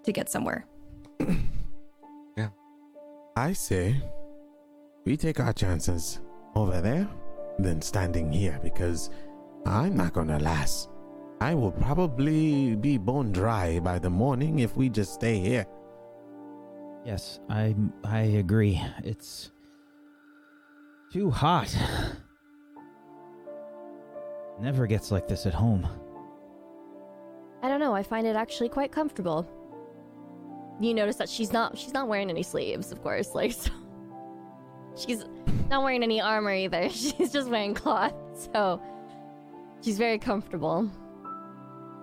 to 0.04 0.12
get 0.12 0.30
somewhere. 0.30 0.66
Yeah. 2.36 2.48
I 3.36 3.52
say 3.52 4.02
we 5.04 5.16
take 5.16 5.38
our 5.38 5.52
chances 5.52 6.20
over 6.56 6.80
there 6.80 7.08
than 7.60 7.80
standing 7.80 8.32
here 8.32 8.58
because 8.60 9.10
I'm 9.66 9.96
not 9.96 10.12
gonna 10.12 10.38
last. 10.38 10.90
I 11.40 11.54
will 11.54 11.72
probably 11.72 12.76
be 12.76 12.96
bone 12.98 13.32
dry 13.32 13.80
by 13.80 13.98
the 13.98 14.10
morning 14.10 14.60
if 14.60 14.76
we 14.76 14.88
just 14.88 15.14
stay 15.14 15.38
here. 15.38 15.66
yes, 17.04 17.40
I 17.48 17.74
I 18.04 18.20
agree. 18.20 18.80
It's 19.02 19.50
too 21.12 21.30
hot. 21.30 21.74
Never 24.60 24.86
gets 24.86 25.10
like 25.10 25.26
this 25.28 25.46
at 25.46 25.54
home. 25.54 25.86
I 27.62 27.68
don't 27.68 27.80
know. 27.80 27.94
I 27.94 28.02
find 28.02 28.26
it 28.26 28.36
actually 28.36 28.68
quite 28.68 28.92
comfortable. 28.92 29.48
You 30.80 30.94
notice 30.94 31.16
that 31.16 31.28
she's 31.28 31.52
not 31.52 31.76
she's 31.76 31.92
not 31.92 32.08
wearing 32.08 32.30
any 32.30 32.42
sleeves, 32.42 32.92
of 32.92 33.02
course. 33.02 33.34
Like 33.34 33.52
so 33.52 33.70
she's 34.96 35.24
not 35.70 35.82
wearing 35.82 36.02
any 36.02 36.20
armor 36.20 36.52
either. 36.52 36.88
She's 36.90 37.32
just 37.32 37.48
wearing 37.48 37.74
cloth. 37.74 38.14
So 38.52 38.80
she's 39.84 39.98
very 39.98 40.18
comfortable. 40.18 40.90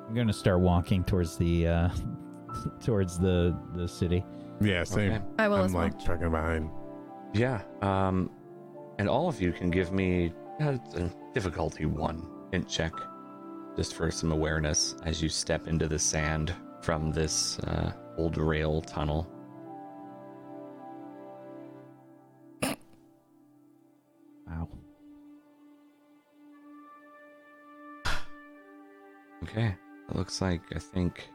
I'm 0.08 0.14
gonna 0.14 0.34
start 0.34 0.60
walking 0.60 1.04
towards 1.04 1.38
the 1.38 1.68
uh 1.68 1.90
towards 2.84 3.18
the 3.18 3.58
the 3.76 3.88
city. 3.88 4.24
Yeah, 4.62 4.84
same. 4.84 5.14
Okay. 5.14 5.24
I 5.40 5.48
will 5.48 5.58
I'm 5.58 5.66
as 5.66 5.74
well. 5.74 5.84
like 5.84 6.04
trucking 6.04 6.30
behind. 6.30 6.70
Yeah. 7.34 7.62
Um, 7.82 8.30
and 9.00 9.10
all 9.10 9.28
of 9.28 9.42
you 9.42 9.52
can 9.52 9.72
give 9.72 9.92
me 9.92 10.34
uh, 10.62 10.78
a 10.96 11.10
difficulty 11.34 11.86
one 11.86 12.28
int 12.52 12.68
check, 12.68 12.94
just 13.76 13.96
for 13.96 14.12
some 14.12 14.32
awareness 14.32 14.96
as 15.06 15.22
you 15.22 15.30
step 15.30 15.68
into 15.68 15.88
the 15.88 15.98
sand 15.98 16.54
from 16.82 17.12
this 17.12 17.58
uh, 17.60 17.94
old 18.18 18.38
rail 18.38 18.82
tunnel. 18.82 19.28
Wow. 24.48 24.68
Okay. 29.44 29.76
It 30.10 30.16
looks 30.16 30.42
like 30.42 30.62
I 30.76 30.80
think 30.80 31.28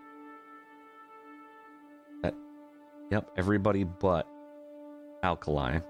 that 2.22 2.34
yep, 3.10 3.30
everybody 3.36 3.84
but 3.84 4.26
Alkali. 5.22 5.80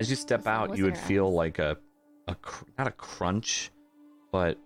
As 0.00 0.10
you 0.10 0.16
step 0.16 0.46
out, 0.46 0.76
you 0.76 0.84
would 0.84 0.98
feel 0.98 1.32
like 1.32 1.58
a 1.58 1.76
a 2.26 2.34
cr- 2.36 2.64
not 2.78 2.86
a 2.86 2.92
crunch, 2.92 3.70
but 4.32 4.58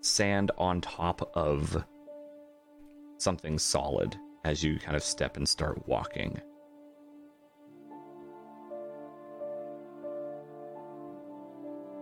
sand 0.00 0.50
on 0.58 0.80
top 0.80 1.30
of 1.34 1.84
something 3.18 3.58
solid 3.58 4.16
as 4.44 4.62
you 4.62 4.78
kind 4.78 4.96
of 4.96 5.02
step 5.02 5.36
and 5.36 5.48
start 5.48 5.88
walking. 5.88 6.40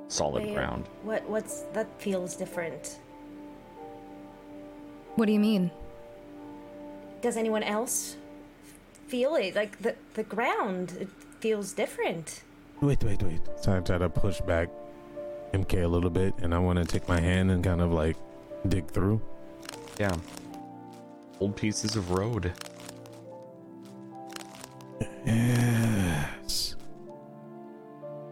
Solid 0.08 0.44
Wait, 0.44 0.54
ground. 0.54 0.88
What 1.04 1.28
what's 1.28 1.60
that 1.74 1.88
feels 2.00 2.36
different? 2.36 2.98
What 5.16 5.26
do 5.26 5.32
you 5.32 5.40
mean? 5.40 5.70
Does 7.20 7.36
anyone 7.36 7.62
else 7.62 8.16
feel 9.08 9.34
it? 9.36 9.54
Like 9.54 9.78
the 9.80 9.94
the 10.14 10.22
ground, 10.22 10.96
it 11.00 11.08
feels 11.40 11.72
different. 11.72 12.42
Wait, 12.80 13.02
wait, 13.04 13.22
wait. 13.22 13.40
So 13.60 13.76
I 13.76 13.80
try 13.80 13.98
to 13.98 14.08
push 14.08 14.40
back 14.40 14.68
MK 15.52 15.84
a 15.84 15.86
little 15.86 16.10
bit, 16.10 16.34
and 16.38 16.54
I 16.54 16.58
want 16.58 16.78
to 16.78 16.84
take 16.84 17.06
my 17.08 17.20
hand 17.20 17.50
and 17.50 17.62
kind 17.62 17.80
of 17.80 17.92
like 17.92 18.16
dig 18.68 18.88
through. 18.88 19.20
Yeah. 20.00 20.16
Old 21.40 21.56
pieces 21.56 21.96
of 21.96 22.10
road. 22.10 22.52
Yes. 25.26 26.74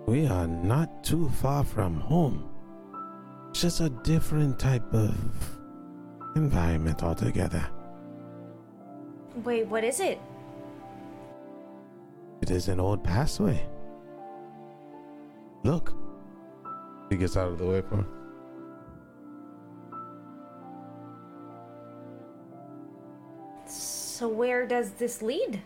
We 0.07 0.26
are 0.26 0.47
not 0.49 1.05
too 1.05 1.28
far 1.28 1.62
from 1.62 2.01
home. 2.01 2.49
It's 3.51 3.61
Just 3.61 3.81
a 3.81 3.91
different 3.91 4.59
type 4.59 4.93
of 4.93 5.60
environment 6.37 7.03
altogether. 7.03 7.66
Wait, 9.45 9.66
what 9.66 9.85
is 9.85 10.01
it? 10.01 10.18
It 12.43 12.51
is 12.51 12.68
an 12.68 12.81
old 12.81 13.05
passway. 13.05 13.66
Look. 15.62 15.95
He 17.11 17.16
gets 17.16 17.37
out 17.37 17.49
of 17.49 17.59
the 17.59 17.66
way 17.66 17.83
for 17.83 17.97
him. 17.97 18.07
So 23.66 24.28
where 24.28 24.66
does 24.66 24.93
this 24.93 25.22
lead? 25.22 25.62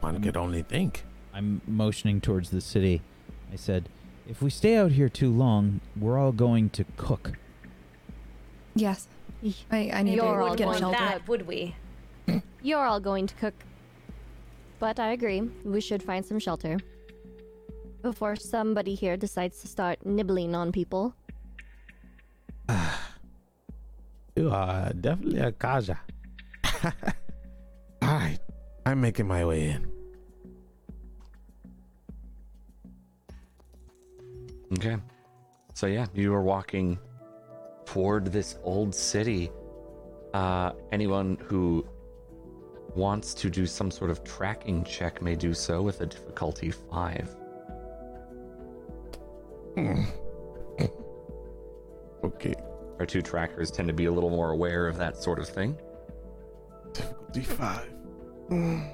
One 0.00 0.20
could 0.22 0.36
only 0.36 0.62
think. 0.62 1.04
I'm 1.34 1.60
motioning 1.66 2.20
towards 2.20 2.50
the 2.50 2.60
city. 2.60 3.02
I 3.52 3.56
said, 3.56 3.88
if 4.28 4.40
we 4.42 4.50
stay 4.50 4.76
out 4.76 4.92
here 4.92 5.08
too 5.08 5.30
long, 5.30 5.80
we're 5.98 6.18
all 6.18 6.32
going 6.32 6.70
to 6.70 6.84
cook. 6.96 7.32
Yes. 8.74 9.08
I, 9.70 9.90
I 9.92 10.02
need 10.02 10.16
You're 10.16 10.38
to 10.38 10.44
all 10.44 10.54
get 10.54 10.64
a 10.64 10.64
going 10.64 10.78
shelter. 10.78 10.98
that, 10.98 11.28
would 11.28 11.46
we? 11.46 11.74
you're 12.62 12.84
all 12.84 13.00
going 13.00 13.26
to 13.26 13.34
cook. 13.34 13.54
But 14.78 14.98
I 14.98 15.12
agree, 15.12 15.42
we 15.64 15.80
should 15.80 16.02
find 16.02 16.24
some 16.24 16.38
shelter. 16.38 16.78
Before 18.02 18.34
somebody 18.34 18.94
here 18.94 19.16
decides 19.16 19.60
to 19.60 19.68
start 19.68 20.04
nibbling 20.04 20.54
on 20.54 20.72
people. 20.72 21.14
You 24.34 24.50
are 24.50 24.90
definitely 24.94 25.40
a 25.40 25.52
Carja. 25.52 25.98
All 26.82 28.08
right, 28.08 28.38
I'm 28.86 28.98
making 28.98 29.26
my 29.26 29.44
way 29.44 29.68
in. 29.68 29.86
Okay. 34.72 34.96
So 35.74 35.86
yeah, 35.86 36.06
you 36.14 36.32
are 36.32 36.42
walking 36.42 36.98
toward 37.92 38.24
this 38.26 38.56
old 38.62 38.94
city. 38.94 39.50
Uh, 40.32 40.72
anyone 40.92 41.36
who 41.44 41.86
wants 42.96 43.34
to 43.34 43.50
do 43.50 43.66
some 43.66 43.90
sort 43.90 44.10
of 44.10 44.24
tracking 44.24 44.82
check 44.82 45.20
may 45.20 45.34
do 45.34 45.52
so 45.52 45.82
with 45.82 46.00
a 46.00 46.06
difficulty 46.06 46.70
five. 46.70 47.28
Okay. 52.24 52.54
Our 53.00 53.06
two 53.06 53.20
trackers 53.20 53.68
tend 53.72 53.88
to 53.88 53.92
be 53.92 54.04
a 54.04 54.12
little 54.12 54.30
more 54.30 54.52
aware 54.52 54.86
of 54.86 54.96
that 54.96 55.16
sort 55.16 55.40
of 55.40 55.48
thing. 55.48 55.76
Difficulty 56.92 57.40
five. 57.40 57.92
Mm. 58.48 58.88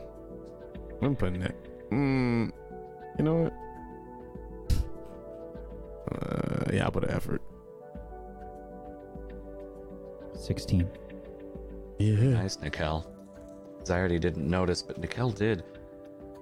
I'm 1.02 1.14
putting 1.14 1.40
that. 1.40 1.54
Mm. 1.90 2.50
You 3.18 3.24
know 3.24 3.34
what? 3.42 3.52
Uh, 6.10 6.72
yeah, 6.72 6.84
I'll 6.84 6.90
put 6.90 7.04
an 7.04 7.10
effort. 7.10 7.42
16. 10.38 10.88
Yeah. 11.98 12.14
Nice, 12.14 12.58
Nikel. 12.60 13.10
As 13.82 13.90
I 13.90 13.98
already 13.98 14.18
didn't 14.18 14.48
notice, 14.48 14.82
but 14.82 14.98
Nikel 14.98 15.30
did. 15.30 15.64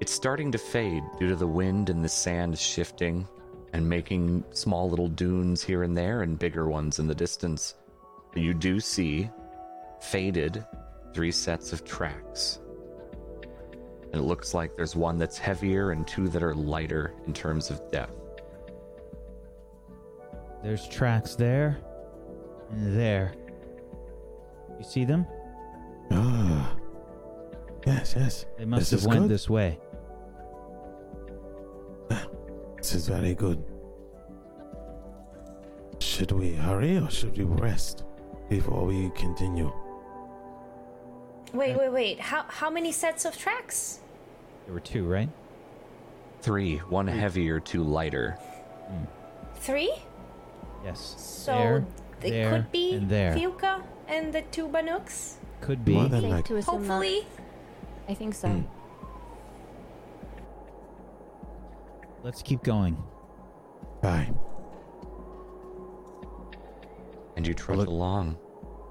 It's 0.00 0.12
starting 0.12 0.52
to 0.52 0.58
fade 0.58 1.02
due 1.18 1.28
to 1.28 1.36
the 1.36 1.46
wind 1.46 1.88
and 1.88 2.04
the 2.04 2.08
sand 2.08 2.58
shifting 2.58 3.26
and 3.72 3.88
making 3.88 4.44
small 4.50 4.90
little 4.90 5.08
dunes 5.08 5.62
here 5.62 5.82
and 5.82 5.96
there 5.96 6.22
and 6.22 6.38
bigger 6.38 6.68
ones 6.68 6.98
in 6.98 7.06
the 7.06 7.14
distance. 7.14 7.74
But 8.32 8.42
you 8.42 8.52
do 8.52 8.80
see 8.80 9.30
faded 10.00 10.64
three 11.14 11.32
sets 11.32 11.72
of 11.72 11.84
tracks. 11.84 12.60
And 14.12 14.14
it 14.14 14.22
looks 14.22 14.54
like 14.54 14.76
there's 14.76 14.94
one 14.94 15.18
that's 15.18 15.38
heavier 15.38 15.90
and 15.90 16.06
two 16.06 16.28
that 16.28 16.42
are 16.42 16.54
lighter 16.54 17.14
in 17.26 17.32
terms 17.32 17.70
of 17.70 17.90
depth. 17.90 18.16
There's 20.62 20.88
tracks 20.88 21.34
there 21.34 21.78
and 22.70 22.96
there. 22.96 23.34
You 24.78 24.84
see 24.84 25.04
them? 25.04 25.26
Ah. 26.10 26.76
Yes, 27.86 28.14
yes. 28.16 28.46
They 28.58 28.64
must 28.64 28.90
This 28.90 29.02
have 29.02 29.08
went 29.08 29.22
good. 29.22 29.30
this 29.30 29.48
way. 29.48 29.78
This 32.76 32.94
is 32.94 33.08
very 33.08 33.34
good. 33.34 33.64
Should 35.98 36.30
we 36.32 36.54
hurry 36.54 36.98
or 36.98 37.10
should 37.10 37.36
we 37.36 37.44
rest 37.44 38.04
before 38.48 38.84
we 38.84 39.10
continue? 39.16 39.72
Wait, 41.52 41.76
wait, 41.76 41.90
wait. 41.90 42.20
How 42.20 42.44
how 42.48 42.70
many 42.70 42.92
sets 42.92 43.24
of 43.24 43.36
tracks? 43.36 44.00
There 44.66 44.74
were 44.74 44.80
two, 44.80 45.04
right? 45.04 45.28
Three, 46.42 46.76
one 46.78 47.08
heavier, 47.08 47.58
two 47.58 47.82
lighter. 47.82 48.38
Three? 49.56 49.92
Yes. 50.84 51.14
So 51.18 51.52
there, 51.52 51.86
it 52.22 52.30
there, 52.30 52.50
could 52.50 52.70
be 52.72 52.94
and 52.94 53.08
there. 53.08 53.34
Fayuka 53.34 53.82
and 54.08 54.32
the 54.32 54.42
two 54.42 54.68
Banuks. 54.68 55.34
Could 55.60 55.84
be. 55.84 55.94
More 55.94 56.08
than 56.08 56.22
Safe 56.22 56.30
like 56.30 56.44
to 56.46 56.56
assume 56.56 56.82
that. 56.82 56.88
Hopefully. 56.88 57.26
I 58.08 58.14
think 58.14 58.34
so. 58.34 58.48
Hmm. 58.48 58.62
Let's 62.22 62.42
keep 62.42 62.62
going. 62.62 62.96
Bye. 64.02 64.30
And 67.36 67.46
you 67.46 67.54
trudge 67.54 67.78
look- 67.78 67.88
along 67.88 68.36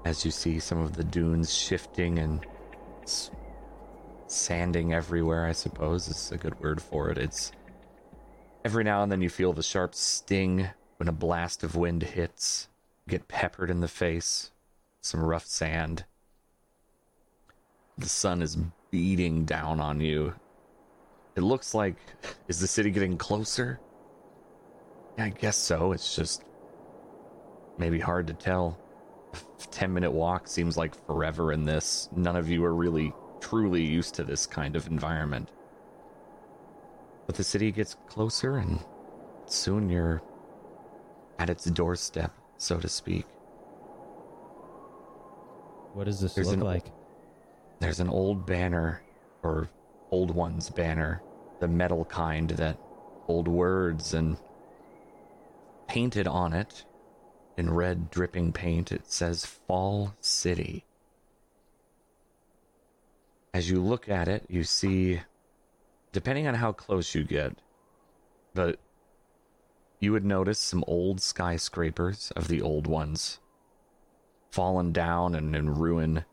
as 0.04 0.24
you 0.24 0.30
see 0.30 0.58
some 0.58 0.78
of 0.78 0.94
the 0.94 1.04
dunes 1.04 1.52
shifting 1.52 2.18
and 2.18 2.46
s- 3.02 3.30
sanding 4.28 4.92
everywhere, 4.92 5.46
I 5.46 5.52
suppose 5.52 6.08
is 6.08 6.30
a 6.32 6.36
good 6.38 6.58
word 6.60 6.80
for 6.80 7.10
it. 7.10 7.18
It's 7.18 7.52
every 8.64 8.84
now 8.84 9.02
and 9.02 9.10
then 9.10 9.20
you 9.20 9.28
feel 9.28 9.52
the 9.52 9.62
sharp 9.62 9.94
sting 9.94 10.68
when 10.98 11.08
a 11.08 11.12
blast 11.12 11.62
of 11.62 11.74
wind 11.76 12.02
hits, 12.02 12.68
you 13.06 13.10
get 13.10 13.28
peppered 13.28 13.68
in 13.70 13.80
the 13.80 13.88
face, 13.88 14.50
some 15.06 15.22
rough 15.22 15.46
sand. 15.46 16.04
The 17.98 18.08
sun 18.08 18.42
is 18.42 18.58
beating 18.90 19.44
down 19.44 19.80
on 19.80 20.00
you. 20.00 20.34
It 21.36 21.42
looks 21.42 21.74
like 21.74 21.96
is 22.48 22.60
the 22.60 22.66
city 22.66 22.90
getting 22.90 23.16
closer? 23.16 23.80
Yeah, 25.16 25.24
I 25.24 25.28
guess 25.30 25.56
so. 25.56 25.92
It's 25.92 26.14
just 26.16 26.44
maybe 27.78 28.00
hard 28.00 28.26
to 28.26 28.34
tell. 28.34 28.78
A 29.32 29.66
10 29.70 29.92
minute 29.92 30.10
walk 30.10 30.48
seems 30.48 30.76
like 30.76 30.94
forever 31.06 31.52
in 31.52 31.64
this. 31.64 32.08
None 32.14 32.36
of 32.36 32.48
you 32.48 32.64
are 32.64 32.74
really 32.74 33.12
truly 33.40 33.84
used 33.84 34.14
to 34.14 34.24
this 34.24 34.46
kind 34.46 34.76
of 34.76 34.86
environment. 34.86 35.50
But 37.26 37.36
the 37.36 37.44
city 37.44 37.70
gets 37.72 37.96
closer, 38.08 38.56
and 38.56 38.80
soon 39.46 39.88
you're 39.88 40.22
at 41.38 41.50
its 41.50 41.64
doorstep, 41.64 42.32
so 42.56 42.78
to 42.78 42.88
speak. 42.88 43.26
What 45.96 46.04
does 46.04 46.20
this 46.20 46.34
There's 46.34 46.48
look 46.48 46.56
an- 46.56 46.62
like? 46.62 46.92
There's 47.78 48.00
an 48.00 48.10
old 48.10 48.44
banner, 48.44 49.00
or 49.42 49.70
old 50.10 50.30
one's 50.30 50.68
banner, 50.68 51.22
the 51.58 51.68
metal 51.68 52.04
kind 52.04 52.50
that 52.50 52.78
old 53.28 53.48
words 53.48 54.12
and 54.12 54.36
painted 55.88 56.28
on 56.28 56.52
it 56.52 56.84
in 57.56 57.72
red 57.72 58.10
dripping 58.10 58.52
paint 58.52 58.92
it 58.92 59.10
says 59.10 59.46
Fall 59.46 60.14
City. 60.20 60.84
As 63.54 63.70
you 63.70 63.80
look 63.80 64.06
at 64.06 64.28
it, 64.28 64.44
you 64.50 64.64
see, 64.64 65.22
depending 66.12 66.46
on 66.46 66.56
how 66.56 66.72
close 66.72 67.14
you 67.14 67.24
get, 67.24 67.56
but 68.52 68.78
you 69.98 70.12
would 70.12 70.26
notice 70.26 70.58
some 70.58 70.84
old 70.86 71.22
skyscrapers 71.22 72.32
of 72.36 72.48
the 72.48 72.60
old 72.60 72.86
ones, 72.86 73.40
fallen 74.56 74.90
down 74.90 75.34
and 75.34 75.54
in 75.54 75.74
ruin, 75.74 76.24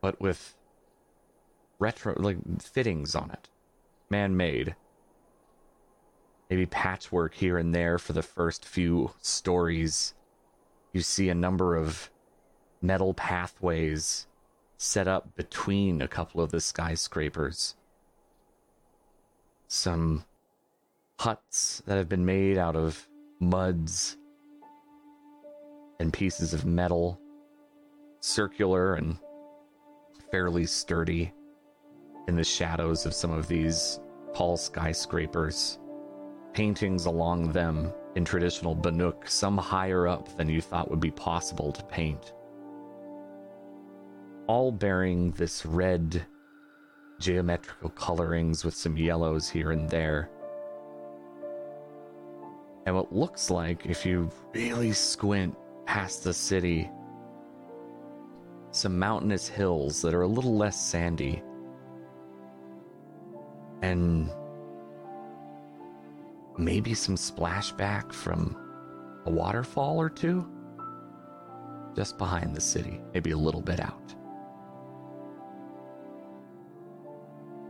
but 0.00 0.20
with 0.20 0.56
retro 1.78 2.12
like 2.18 2.38
fittings 2.60 3.14
on 3.14 3.30
it, 3.30 3.48
man-made. 4.10 4.74
Maybe 6.50 6.66
patchwork 6.66 7.34
here 7.34 7.56
and 7.58 7.72
there 7.72 7.98
for 7.98 8.14
the 8.14 8.22
first 8.22 8.64
few 8.64 9.12
stories. 9.20 10.12
You 10.92 11.02
see 11.02 11.28
a 11.28 11.36
number 11.36 11.76
of 11.76 12.10
metal 12.80 13.14
pathways 13.14 14.26
set 14.76 15.06
up 15.06 15.36
between 15.36 16.02
a 16.02 16.08
couple 16.08 16.40
of 16.40 16.50
the 16.50 16.60
skyscrapers. 16.60 17.76
Some 19.68 20.24
huts 21.20 21.80
that 21.86 21.96
have 21.96 22.08
been 22.08 22.26
made 22.26 22.58
out 22.58 22.74
of 22.74 23.06
muds 23.38 24.16
and 26.00 26.12
pieces 26.12 26.52
of 26.52 26.66
metal, 26.66 27.20
circular 28.22 28.94
and 28.94 29.18
fairly 30.30 30.64
sturdy 30.64 31.32
in 32.28 32.36
the 32.36 32.44
shadows 32.44 33.04
of 33.04 33.12
some 33.12 33.32
of 33.32 33.48
these 33.48 34.00
tall 34.34 34.56
skyscrapers. 34.56 35.78
Paintings 36.54 37.06
along 37.06 37.50
them 37.52 37.92
in 38.14 38.24
traditional 38.24 38.76
Banuk, 38.76 39.28
some 39.28 39.58
higher 39.58 40.06
up 40.06 40.34
than 40.36 40.48
you 40.48 40.60
thought 40.60 40.90
would 40.90 41.00
be 41.00 41.10
possible 41.10 41.72
to 41.72 41.82
paint. 41.84 42.34
All 44.46 44.70
bearing 44.70 45.32
this 45.32 45.66
red 45.66 46.24
geometrical 47.18 47.90
colorings 47.90 48.64
with 48.64 48.74
some 48.74 48.96
yellows 48.96 49.48
here 49.48 49.72
and 49.72 49.88
there. 49.88 50.30
And 52.86 52.94
what 52.94 53.14
looks 53.14 53.50
like, 53.50 53.86
if 53.86 54.04
you 54.04 54.30
really 54.54 54.92
squint 54.92 55.56
past 55.86 56.24
the 56.24 56.34
city, 56.34 56.90
some 58.72 58.98
mountainous 58.98 59.46
hills 59.46 60.02
that 60.02 60.14
are 60.14 60.22
a 60.22 60.26
little 60.26 60.56
less 60.56 60.80
sandy. 60.80 61.42
And 63.82 64.30
maybe 66.58 66.94
some 66.94 67.16
splashback 67.16 68.12
from 68.12 68.56
a 69.26 69.30
waterfall 69.30 70.00
or 70.00 70.08
two 70.08 70.48
just 71.94 72.16
behind 72.16 72.56
the 72.56 72.60
city, 72.60 73.00
maybe 73.12 73.32
a 73.32 73.36
little 73.36 73.60
bit 73.60 73.78
out. 73.78 74.14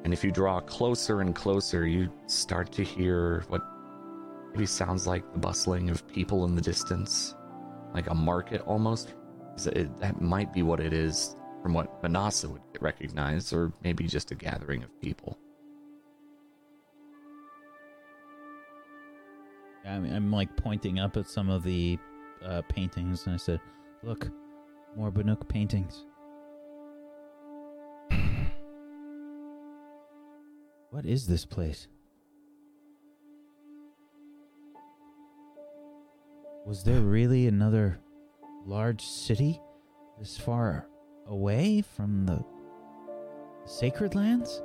And 0.04 0.12
if 0.12 0.22
you 0.22 0.30
draw 0.30 0.60
closer 0.60 1.20
and 1.20 1.34
closer, 1.34 1.86
you 1.86 2.10
start 2.26 2.70
to 2.72 2.84
hear 2.84 3.44
what 3.48 3.62
maybe 4.52 4.66
sounds 4.66 5.06
like 5.06 5.32
the 5.32 5.38
bustling 5.38 5.90
of 5.90 6.06
people 6.06 6.44
in 6.44 6.54
the 6.54 6.60
distance, 6.60 7.34
like 7.94 8.08
a 8.10 8.14
market 8.14 8.60
almost. 8.62 9.14
It- 9.66 9.96
That 9.98 10.20
might 10.20 10.52
be 10.52 10.62
what 10.62 10.80
it 10.80 10.92
is. 10.92 11.36
from 11.62 11.74
what 11.74 12.02
Manasa 12.02 12.48
would 12.48 12.60
recognize, 12.80 13.52
or 13.52 13.72
maybe 13.84 14.08
just 14.08 14.32
a 14.32 14.34
gathering 14.34 14.82
of 14.82 15.00
people. 15.00 15.38
I'm, 19.86 20.04
I'm 20.12 20.32
like 20.32 20.56
pointing 20.56 20.98
up 20.98 21.16
at 21.16 21.28
some 21.28 21.48
of 21.50 21.62
the 21.62 21.98
uh, 22.44 22.62
paintings, 22.68 23.26
and 23.26 23.34
I 23.34 23.36
said, 23.36 23.60
"Look, 24.02 24.28
more 24.96 25.12
Banuk 25.12 25.48
paintings." 25.48 26.04
what 30.90 31.06
is 31.06 31.28
this 31.28 31.44
place? 31.44 31.86
Was 36.66 36.82
there 36.84 37.00
really 37.00 37.46
another 37.46 37.98
large 38.66 39.04
city 39.04 39.60
this 40.18 40.36
far 40.36 40.86
away 41.26 41.82
from 41.82 42.26
the 42.26 42.44
sacred 43.64 44.14
lands? 44.14 44.62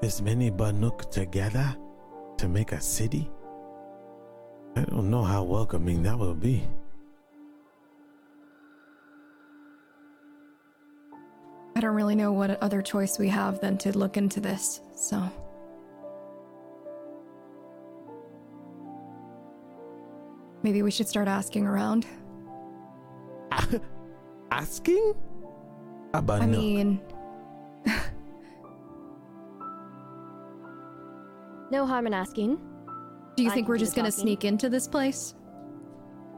This 0.00 0.20
many 0.20 0.50
Banuk 0.50 1.10
together 1.10 1.76
to 2.36 2.48
make 2.48 2.72
a 2.72 2.80
city? 2.80 3.30
I 4.76 4.82
don't 4.82 5.10
know 5.10 5.24
how 5.24 5.42
welcoming 5.42 6.02
that 6.04 6.18
will 6.18 6.34
be. 6.34 6.62
I 11.74 11.80
don't 11.80 11.94
really 11.94 12.14
know 12.14 12.32
what 12.32 12.60
other 12.62 12.82
choice 12.82 13.18
we 13.18 13.28
have 13.28 13.60
than 13.60 13.78
to 13.78 13.96
look 13.96 14.16
into 14.16 14.40
this, 14.40 14.80
so. 14.94 15.30
Maybe 20.62 20.82
we 20.82 20.90
should 20.90 21.08
start 21.08 21.28
asking 21.28 21.66
around. 21.66 22.06
Asking? 24.50 25.14
A 26.14 26.22
Banuk. 26.22 26.42
I 26.42 26.46
mean, 26.46 27.00
No 31.70 31.84
harm 31.86 32.06
in 32.06 32.14
asking. 32.14 32.58
do 33.36 33.42
you 33.44 33.50
I 33.50 33.54
think 33.54 33.68
we're 33.68 33.76
just 33.78 33.94
gonna 33.94 34.10
talking. 34.10 34.22
sneak 34.22 34.44
into 34.46 34.68
this 34.70 34.88
place? 34.88 35.34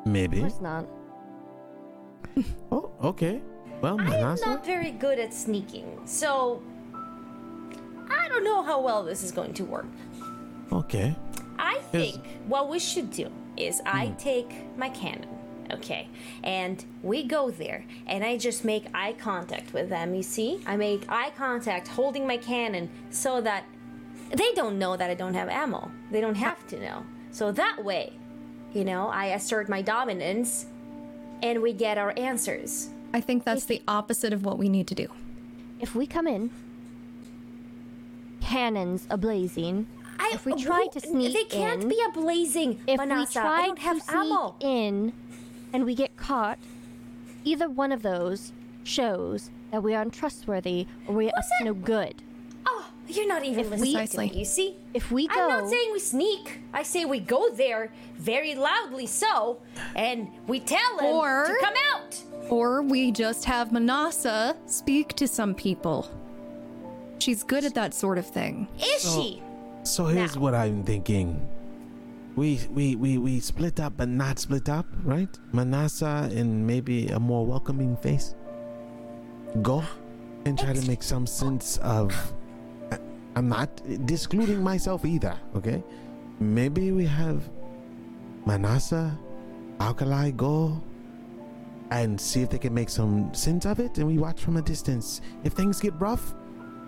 Maybe. 0.05 0.09
Of 0.09 0.13
Maybe. 0.13 0.41
course 0.41 0.61
not. 0.61 0.87
Oh, 2.73 2.91
okay. 3.03 3.41
Well, 3.81 3.99
I'm 4.01 4.37
not 4.45 4.65
very 4.67 4.91
good 4.91 5.19
at 5.19 5.33
sneaking, 5.33 6.01
so 6.05 6.63
I 8.11 8.29
don't 8.29 8.45
know 8.45 8.63
how 8.63 8.81
well 8.81 9.03
this 9.05 9.23
is 9.23 9.31
going 9.33 9.55
to 9.55 9.65
work. 9.65 9.87
Okay. 10.73 11.15
I 11.59 11.75
Yes. 11.75 11.85
think 11.93 12.27
what 12.47 12.69
we 12.69 12.79
should 12.79 13.11
do 13.11 13.31
is 13.67 13.81
I 13.85 14.07
hmm. 14.07 14.17
take 14.17 14.77
my 14.77 14.89
cannon, 14.89 15.29
okay, 15.71 16.09
and 16.43 16.85
we 17.03 17.25
go 17.25 17.51
there, 17.51 17.85
and 18.07 18.25
I 18.25 18.37
just 18.37 18.65
make 18.65 18.87
eye 18.95 19.15
contact 19.15 19.73
with 19.73 19.89
them. 19.89 20.15
You 20.15 20.23
see, 20.23 20.61
I 20.67 20.77
make 20.77 21.09
eye 21.09 21.33
contact, 21.37 21.89
holding 21.89 22.27
my 22.27 22.37
cannon, 22.37 22.91
so 23.11 23.41
that 23.41 23.65
they 24.31 24.53
don't 24.55 24.79
know 24.79 24.97
that 24.97 25.11
I 25.11 25.15
don't 25.15 25.35
have 25.35 25.49
ammo. 25.49 25.91
They 26.11 26.21
don't 26.21 26.37
have 26.37 26.67
to 26.69 26.81
know. 26.81 27.05
So 27.33 27.53
that 27.53 27.85
way, 27.85 28.13
you 28.73 28.85
know, 28.85 29.09
I 29.09 29.27
assert 29.27 29.69
my 29.69 29.83
dominance, 29.83 30.67
and 31.43 31.63
we 31.63 31.73
get 31.73 31.99
our 31.99 32.13
answers. 32.17 32.91
I 33.13 33.21
think 33.21 33.45
that's 33.45 33.65
the 33.65 33.83
opposite 33.89 34.33
of 34.33 34.45
what 34.45 34.59
we 34.59 34.69
need 34.69 34.87
to 34.89 34.95
do. 34.95 35.09
If 35.81 35.95
we 35.95 36.07
come 36.07 36.29
in, 36.29 36.51
cannons 38.41 39.07
ablazing. 39.07 39.87
I, 40.23 40.33
If 40.35 40.45
we 40.45 40.55
try 40.63 40.87
to 40.93 41.01
sneak 41.01 41.33
they 41.33 41.45
can't 41.45 41.83
in- 41.83 41.89
be 41.89 41.99
a 42.09 42.13
blazing. 42.13 42.81
If 42.87 42.99
Manasa. 42.99 43.41
we 43.41 43.43
try 43.43 43.63
I 43.63 43.67
don't 43.67 43.79
have 43.79 43.97
to 43.99 44.03
sneak 44.05 44.17
ammo. 44.17 44.55
in, 44.61 45.13
and 45.73 45.85
we 45.85 45.95
get 45.95 46.17
caught, 46.17 46.59
either 47.45 47.69
one 47.71 47.91
of 47.91 48.03
those 48.03 48.53
shows 48.85 49.51
that 49.71 49.83
we 49.83 49.95
are 49.95 50.03
untrustworthy 50.03 50.87
or 51.07 51.15
we 51.15 51.27
are 51.27 51.33
up 51.39 51.45
to 51.59 51.65
no 51.65 51.75
good. 51.75 52.23
Oh, 52.67 52.87
you're 53.09 53.27
not 53.27 53.45
even 53.45 53.61
If 53.65 53.71
listening 53.71 53.97
we- 53.97 54.07
to 54.09 54.19
me. 54.19 54.33
You 54.35 54.45
see? 54.45 54.77
If 54.93 55.11
we 55.11 55.27
go, 55.27 55.41
I'm 55.41 55.49
not 55.63 55.71
saying 55.71 55.91
we 55.93 55.99
sneak. 56.01 56.61
I 56.75 56.83
say 56.83 57.05
we 57.07 57.21
go 57.21 57.49
there 57.51 57.91
very 58.19 58.55
loudly 58.55 59.07
so, 59.07 59.59
and 59.97 60.29
we 60.47 60.61
tell 60.61 60.99
him 60.99 61.07
Or- 61.15 61.47
to 61.47 61.57
come 61.65 61.75
out. 61.95 62.23
Or 62.51 62.83
we 62.83 63.11
just 63.13 63.45
have 63.47 63.73
Manasa 63.73 64.57
speak 64.67 65.15
to 65.17 65.27
some 65.29 65.55
people. 65.55 66.11
She's 67.21 67.43
good 67.43 67.65
at 67.65 67.75
that 67.75 67.95
sort 67.95 68.19
of 68.19 68.27
thing. 68.27 68.67
Is 68.79 69.15
she? 69.15 69.43
So 69.83 70.07
here's 70.07 70.37
Now. 70.37 70.43
what 70.43 70.55
I'm 70.55 70.85
thinking. 70.85 71.49
We, 72.37 72.61
we 72.71 72.95
we 72.97 73.19
we 73.19 73.41
split 73.41 73.81
up 73.81 73.95
but 73.97 74.09
not 74.09 74.39
split 74.39 74.69
up, 74.69 74.87
right? 75.05 75.29
Manasa 75.53 76.29
in 76.33 76.65
maybe 76.65 77.09
a 77.09 77.19
more 77.19 77.45
welcoming 77.45 77.97
face. 77.97 78.35
Go 79.63 79.83
and 80.47 80.59
try 80.59 80.73
to 80.73 80.83
make 80.89 81.03
some 81.03 81.27
sense 81.27 81.79
of. 81.79 82.15
I'm 83.37 83.49
not 83.49 83.71
discluding 84.07 84.63
myself 84.63 85.05
either. 85.05 85.37
Okay, 85.57 85.83
maybe 86.39 86.93
we 86.93 87.05
have 87.07 87.49
Manasa, 88.47 89.19
Alkali 89.81 90.31
go 90.33 90.83
and 91.91 92.21
see 92.21 92.43
if 92.43 92.51
they 92.51 92.59
can 92.59 92.73
make 92.73 92.89
some 92.89 93.35
sense 93.35 93.67
of 93.67 93.81
it, 93.81 93.99
and 93.99 94.07
we 94.07 94.19
watch 94.19 94.41
from 94.41 94.57
a 94.57 94.63
distance. 94.63 95.21
If 95.43 95.53
things 95.55 95.81
get 95.81 95.95
rough, 96.01 96.35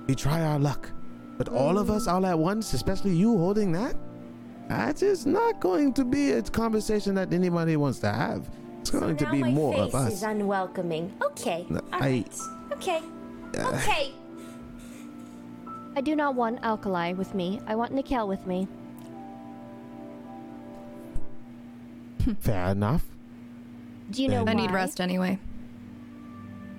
we 0.07 0.15
try 0.15 0.43
our 0.43 0.59
luck. 0.59 0.91
But 1.45 1.53
all 1.53 1.77
of 1.77 1.91
us 1.91 2.07
all 2.07 2.25
at 2.25 2.39
once, 2.39 2.73
especially 2.73 3.11
you 3.17 3.37
holding 3.37 3.73
that, 3.73 3.97
that 4.69 5.03
is 5.03 5.27
not 5.27 5.59
going 5.59 5.93
to 5.95 6.05
be 6.05 6.31
a 6.31 6.43
conversation 6.43 7.17
that 7.17 7.33
anybody 7.33 7.75
wants 7.77 7.99
to 8.01 8.13
have. 8.13 8.49
It's 8.81 8.91
going 8.91 9.17
to 9.17 9.29
be 9.29 9.43
more 9.43 9.73
face 9.75 9.93
of 9.95 10.07
is 10.09 10.23
us. 10.23 10.23
unwelcoming. 10.23 11.13
Okay. 11.21 11.67
No, 11.69 11.81
all 11.81 11.85
I- 11.95 11.99
right. 11.99 12.39
Okay. 12.75 13.01
Uh. 13.59 13.71
Okay. 13.75 14.13
I 15.97 16.01
do 16.01 16.15
not 16.15 16.37
want 16.37 16.63
Alkali 16.63 17.13
with 17.15 17.35
me. 17.35 17.61
I 17.67 17.75
want 17.75 17.93
Nikel 17.93 18.29
with 18.29 18.47
me. 18.47 18.69
Fair 22.39 22.67
enough. 22.71 23.05
Do 24.13 24.23
you 24.23 24.29
know 24.29 24.43
I 24.43 24.45
why? 24.45 24.53
need 24.55 24.71
rest 24.71 25.01
anyway. 25.01 25.41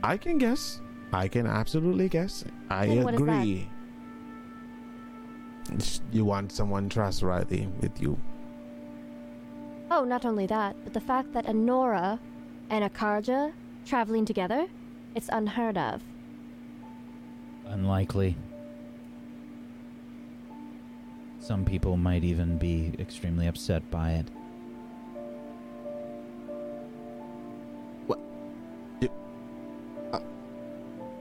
I 0.01 0.16
can 0.16 0.38
guess. 0.38 0.80
I 1.11 1.28
can 1.28 1.47
absolutely 1.47 2.07
guess. 2.07 2.45
I 2.70 2.88
Then 2.88 3.03
what 3.03 3.14
is 3.16 3.20
that? 3.20 3.26
agree. 3.41 3.70
Sh- 5.80 5.99
You 6.11 6.26
want 6.26 6.51
someone 6.51 6.89
trustworthy 6.89 7.68
with 7.82 8.01
you. 8.01 8.18
Oh, 9.91 10.03
not 10.03 10.26
only 10.26 10.47
that, 10.47 10.76
but 10.84 10.93
the 10.93 11.01
fact 11.01 11.34
that 11.34 11.45
a 11.45 11.53
Nora 11.53 12.20
and 12.70 12.84
a 12.84 12.89
Carja 12.89 13.53
traveling 13.86 14.26
together, 14.26 14.68
it's 15.16 15.30
unheard 15.32 15.78
of. 15.78 16.01
Unlikely. 17.66 18.36
Some 21.39 21.66
people 21.66 21.97
might 21.97 22.24
even 22.24 22.57
be 22.57 22.93
extremely 22.99 23.47
upset 23.47 23.89
by 23.91 24.11
it. 24.14 24.28
What? 28.07 28.20
Uh, 30.14 30.20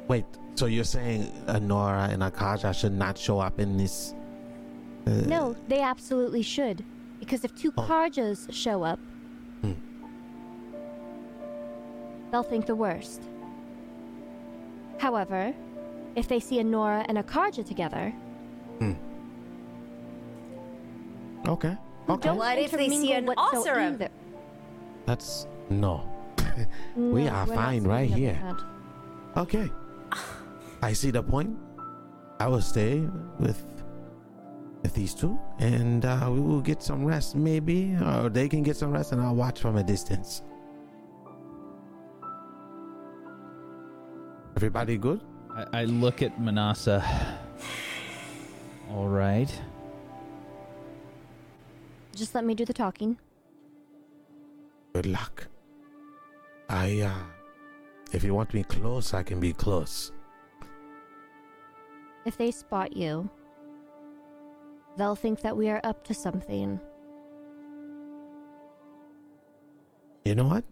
wait, 0.08 0.24
so 0.54 0.66
you're 0.66 0.84
saying 0.84 1.30
a 1.48 1.58
Nora 1.58 2.08
and 2.10 2.22
a 2.22 2.30
Carja 2.30 2.72
should 2.72 2.92
not 2.92 3.18
show 3.18 3.40
up 3.40 3.58
in 3.58 3.76
this? 3.76 4.14
Uh, 5.06 5.10
No, 5.26 5.56
they 5.68 5.80
absolutely 5.80 6.42
should. 6.42 6.84
Because 7.20 7.44
if 7.44 7.54
two 7.54 7.72
Oh. 7.76 7.82
Carjas 7.82 8.52
show 8.52 8.82
up, 8.82 8.98
Hmm. 9.62 9.72
they'll 12.30 12.42
think 12.42 12.66
the 12.66 12.74
worst. 12.76 13.22
However, 14.98 15.54
if 16.14 16.28
they 16.28 16.38
see 16.40 16.58
a 16.60 16.64
Nora 16.64 17.04
and 17.08 17.18
a 17.18 17.22
Carja 17.22 17.64
together, 17.64 18.12
Okay. 21.48 21.76
Okay. 22.08 22.28
don't 22.28 22.38
What 22.38 22.56
if 22.58 22.70
they 22.70 22.88
see 22.88 23.12
an 23.14 23.26
whatsoever- 23.26 23.80
Oseram? 23.80 24.08
That's 25.06 25.46
no. 25.70 26.02
We 26.96 27.24
No, 27.24 27.30
are 27.32 27.46
we're 27.46 27.54
fine 27.54 27.82
right 27.84 28.08
here. 28.08 28.38
Okay. 29.36 29.68
I 30.82 30.92
see 30.92 31.10
the 31.10 31.22
point. 31.22 31.56
I 32.38 32.46
will 32.46 32.60
stay 32.62 33.02
with 33.40 33.58
with 34.82 34.94
these 34.94 35.14
two, 35.14 35.38
and 35.58 36.04
uh, 36.04 36.28
we 36.30 36.40
will 36.40 36.60
get 36.60 36.82
some 36.82 37.04
rest, 37.04 37.36
maybe, 37.36 37.96
or 38.04 38.28
they 38.28 38.48
can 38.48 38.62
get 38.62 38.76
some 38.76 38.92
rest, 38.92 39.12
and 39.12 39.20
I'll 39.20 39.34
watch 39.34 39.60
from 39.60 39.76
a 39.76 39.82
distance. 39.82 40.42
Everybody 44.56 44.98
good? 44.98 45.20
I, 45.54 45.80
I 45.80 45.84
look 45.84 46.22
at 46.22 46.40
Manasa. 46.40 47.04
All 48.90 49.08
right. 49.08 49.50
Just 52.14 52.34
let 52.34 52.44
me 52.44 52.54
do 52.54 52.64
the 52.64 52.74
talking. 52.74 53.16
Good 54.94 55.06
luck. 55.06 55.46
I, 56.68 57.00
uh, 57.00 57.14
if 58.12 58.22
you 58.22 58.34
want 58.34 58.52
me 58.52 58.64
close, 58.64 59.14
I 59.14 59.22
can 59.22 59.40
be 59.40 59.52
close. 59.52 60.12
If 62.24 62.36
they 62.36 62.50
spot 62.50 62.96
you, 62.96 63.28
they'll 64.96 65.16
think 65.16 65.40
that 65.42 65.56
we 65.56 65.68
are 65.68 65.80
up 65.84 66.04
to 66.04 66.14
something. 66.14 66.80
You 70.24 70.34
know 70.34 70.46
what? 70.46 70.64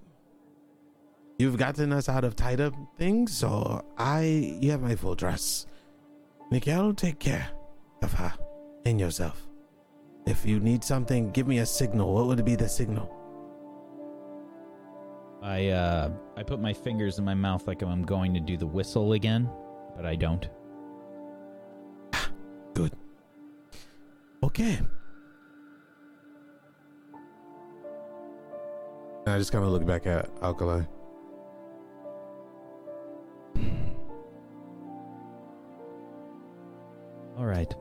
you've 1.40 1.56
gotten 1.56 1.90
us 1.90 2.08
out 2.08 2.22
of 2.22 2.36
tied 2.36 2.60
up 2.60 2.74
things, 2.98 3.36
so 3.36 3.82
I 3.96 4.58
you 4.60 4.70
have 4.70 4.82
my 4.82 4.94
full 4.94 5.16
trust. 5.16 5.66
Miguel, 6.50 6.92
take 6.92 7.18
care 7.18 7.48
of 8.02 8.12
her 8.12 8.34
and 8.84 9.00
yourself. 9.00 9.48
If 10.26 10.44
you 10.44 10.60
need 10.60 10.84
something, 10.84 11.30
give 11.30 11.48
me 11.48 11.58
a 11.58 11.66
signal. 11.66 12.12
What 12.12 12.26
would 12.26 12.44
be 12.44 12.56
the 12.56 12.68
signal? 12.68 13.10
I 15.42 15.68
uh 15.68 16.10
I 16.36 16.42
put 16.42 16.60
my 16.60 16.74
fingers 16.74 17.18
in 17.18 17.24
my 17.24 17.34
mouth 17.34 17.66
like 17.66 17.82
I'm 17.82 18.04
going 18.04 18.34
to 18.34 18.40
do 18.40 18.58
the 18.58 18.66
whistle 18.66 19.14
again, 19.14 19.48
but 19.96 20.04
I 20.04 20.16
don't. 20.16 20.46
Okay. 24.42 24.80
And 29.26 29.34
I 29.34 29.38
just 29.38 29.52
kind 29.52 29.64
of 29.64 29.70
look 29.70 29.84
back 29.86 30.06
at 30.06 30.30
Alkali. 30.42 30.82
All 37.36 37.44
right. 37.44 37.72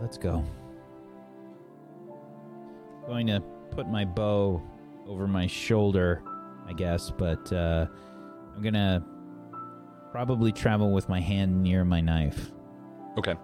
Let's 0.00 0.16
go. 0.16 0.44
Going 3.06 3.26
to 3.26 3.42
put 3.70 3.86
my 3.88 4.06
bow 4.06 4.62
over 5.06 5.28
my 5.28 5.46
shoulder, 5.46 6.22
I 6.66 6.72
guess, 6.72 7.10
but 7.10 7.52
uh, 7.52 7.86
I'm 8.54 8.62
going 8.62 8.74
to 8.74 9.02
probably 10.10 10.50
travel 10.50 10.92
with 10.92 11.10
my 11.10 11.20
hand 11.20 11.62
near 11.62 11.84
my 11.84 12.00
knife. 12.00 12.52
Okay. 13.18 13.34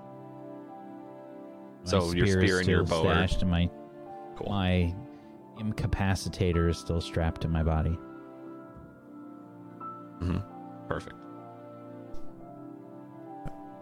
My 1.85 1.91
So 1.91 2.13
your 2.13 2.27
spear 2.27 2.39
is 2.41 2.45
spear 2.45 2.59
and 2.61 2.69
your 2.69 2.87
still 2.87 3.03
bow 3.05 3.09
are- 3.09 3.15
stashed 3.15 3.43
and 3.43 3.51
my 3.51 3.71
Cool. 4.37 4.49
my 4.51 4.95
incapacitator 5.59 6.69
is 6.71 6.79
still 6.79 7.01
strapped 7.01 7.41
to 7.43 7.49
my 7.49 7.63
body. 7.63 7.99
Mm-hmm. 10.23 10.39
Perfect. 10.89 11.17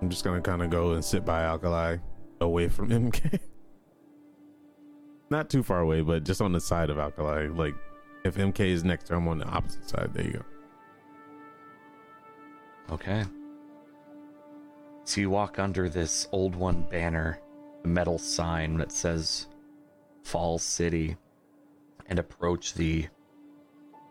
I'm 0.00 0.08
just 0.08 0.24
gonna 0.24 0.40
kind 0.40 0.62
of 0.62 0.70
go 0.70 0.92
and 0.92 1.04
sit 1.04 1.24
by 1.24 1.42
Alkali, 1.42 1.96
away 2.40 2.68
from 2.68 2.88
MK. 2.90 3.38
Not 5.30 5.50
too 5.50 5.62
far 5.62 5.80
away, 5.80 6.00
but 6.02 6.24
just 6.24 6.40
on 6.40 6.52
the 6.52 6.60
side 6.60 6.88
of 6.90 6.98
Alkali. 6.98 7.48
Like, 7.48 7.74
if 8.24 8.36
MK 8.36 8.60
is 8.60 8.84
next 8.84 9.04
to 9.08 9.14
him 9.14 9.28
on 9.28 9.38
the 9.38 9.44
opposite 9.46 9.88
side, 9.88 10.10
there 10.14 10.24
you 10.24 10.32
go. 12.88 12.94
Okay. 12.94 13.24
So 15.04 15.20
you 15.20 15.30
walk 15.30 15.58
under 15.58 15.88
this 15.88 16.28
old 16.32 16.54
one 16.54 16.82
banner, 16.90 17.40
a 17.42 17.47
metal 17.88 18.18
sign 18.18 18.76
that 18.78 18.92
says 18.92 19.46
Fall 20.22 20.58
City, 20.58 21.16
and 22.06 22.18
approach 22.18 22.74
the 22.74 23.06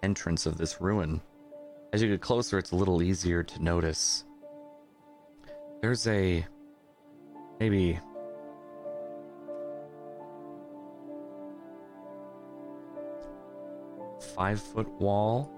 entrance 0.04 0.46
of 0.46 0.58
this 0.58 0.82
ruin. 0.82 1.22
As 1.94 2.02
you 2.02 2.10
get 2.10 2.22
closer, 2.22 2.58
it's 2.58 2.72
a 2.72 2.76
little 2.76 3.02
easier 3.02 3.44
to 3.44 3.64
notice. 3.64 4.26
There's 5.82 6.08
a 6.08 6.46
maybe 7.60 8.00
five 14.36 14.62
foot 14.62 14.90
wall 15.00 15.52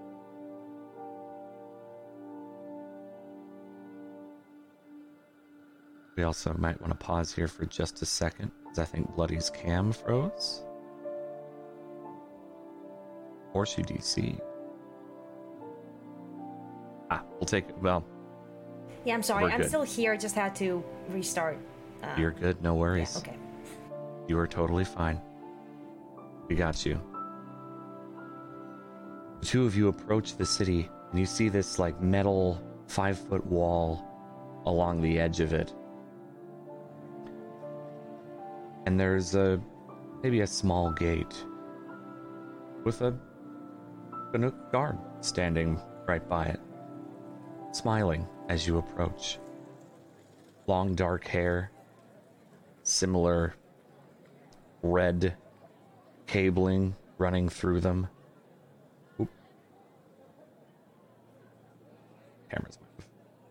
We 6.20 6.26
also 6.26 6.53
might 6.57 6.82
want 6.82 6.91
to 6.91 6.97
pause 6.97 7.34
here 7.34 7.47
for 7.47 7.65
just 7.65 8.01
a 8.01 8.05
second, 8.05 8.51
because 8.65 8.78
I 8.78 8.84
think 8.84 9.15
Bloody's 9.15 9.49
cam 9.49 9.93
froze. 9.93 10.63
Or 13.53 13.65
she 13.65 13.84
DC. 13.84 14.38
Ah, 17.09 17.24
we'll 17.39 17.45
take 17.45 17.70
it. 17.70 17.78
Well, 17.78 18.03
Yeah, 19.05 19.13
I'm 19.13 19.24
sorry. 19.24 19.45
I'm 19.49 19.61
good. 19.61 19.70
still 19.70 19.84
here. 19.84 20.17
Just 20.17 20.36
had 20.36 20.53
to 20.57 20.84
restart. 21.07 21.57
Uh, 22.03 22.13
you're 22.17 22.32
good. 22.32 22.61
No 22.61 22.74
yeah, 22.74 22.80
worries. 22.82 23.15
okay. 23.15 23.38
You 24.28 24.38
are 24.39 24.47
totally 24.47 24.84
fine. 24.84 25.22
We 26.49 26.57
got 26.57 26.86
you. 26.86 26.99
The 29.39 29.45
two 29.45 29.65
of 29.65 29.74
you 29.74 29.88
approach 29.88 30.36
the 30.36 30.45
city, 30.45 30.89
and 31.11 31.17
you 31.17 31.26
see 31.26 31.47
this 31.47 31.80
like 31.80 32.01
metal 32.01 32.61
five 32.88 33.17
foot 33.17 33.45
wall 33.45 34.03
along 34.65 35.01
the 35.01 35.17
edge 35.17 35.39
of 35.39 35.53
it. 35.53 35.74
And 38.89 38.99
there's 38.99 39.35
a 39.35 39.61
maybe 40.23 40.41
a 40.41 40.47
small 40.47 40.91
gate 40.91 41.45
with 42.83 43.01
a 43.03 43.15
Banuk 44.33 44.71
guard 44.71 44.97
standing 45.21 45.79
right 46.07 46.27
by 46.27 46.47
it, 46.47 46.59
smiling 47.71 48.27
as 48.49 48.65
you 48.65 48.79
approach. 48.79 49.37
Long 50.65 50.95
dark 50.95 51.27
hair, 51.27 51.69
similar 52.81 53.53
red 54.81 55.35
cabling 56.25 56.95
running 57.19 57.47
through 57.47 57.81
them. 57.81 58.07
Oop. 59.21 59.29
Cameras 62.49 62.79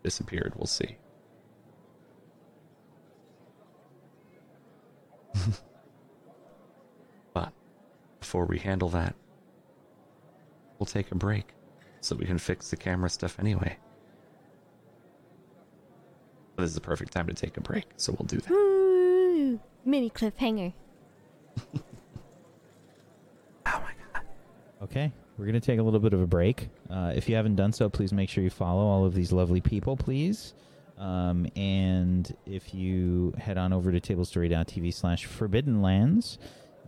disappeared. 0.03 0.51
We'll 0.57 0.65
see. 0.65 0.97
but 7.33 7.51
before 8.19 8.45
we 8.45 8.59
handle 8.59 8.89
that, 8.89 9.15
we'll 10.77 10.85
take 10.87 11.11
a 11.11 11.15
break 11.15 11.53
so 12.01 12.15
we 12.15 12.25
can 12.25 12.37
fix 12.37 12.69
the 12.69 12.77
camera 12.77 13.09
stuff 13.09 13.37
anyway. 13.39 13.77
This 16.57 16.69
is 16.69 16.75
the 16.75 16.81
perfect 16.81 17.13
time 17.13 17.27
to 17.27 17.33
take 17.33 17.55
a 17.57 17.61
break, 17.61 17.85
so 17.95 18.13
we'll 18.17 18.27
do 18.27 18.37
that. 18.37 18.51
Ooh, 18.51 19.59
mini 19.85 20.09
cliffhanger. 20.09 20.73
Oh 23.71 23.81
my 23.83 23.91
god. 24.13 24.23
Okay, 24.81 25.11
we're 25.37 25.45
going 25.45 25.53
to 25.53 25.59
take 25.59 25.79
a 25.79 25.83
little 25.83 25.99
bit 25.99 26.13
of 26.13 26.21
a 26.21 26.27
break. 26.27 26.69
Uh, 26.89 27.13
if 27.15 27.29
you 27.29 27.35
haven't 27.35 27.55
done 27.55 27.71
so, 27.71 27.87
please 27.87 28.11
make 28.11 28.29
sure 28.29 28.43
you 28.43 28.49
follow 28.49 28.81
all 28.81 29.05
of 29.05 29.13
these 29.13 29.31
lovely 29.31 29.61
people, 29.61 29.95
please. 29.95 30.55
Um, 30.99 31.47
and 31.55 32.35
if 32.45 32.73
you 32.73 33.33
head 33.37 33.57
on 33.57 33.71
over 33.71 33.91
to 33.91 34.01
tablestory.tv 34.01 34.93
slash 34.93 35.25
forbidden 35.25 35.81
lands, 35.81 36.37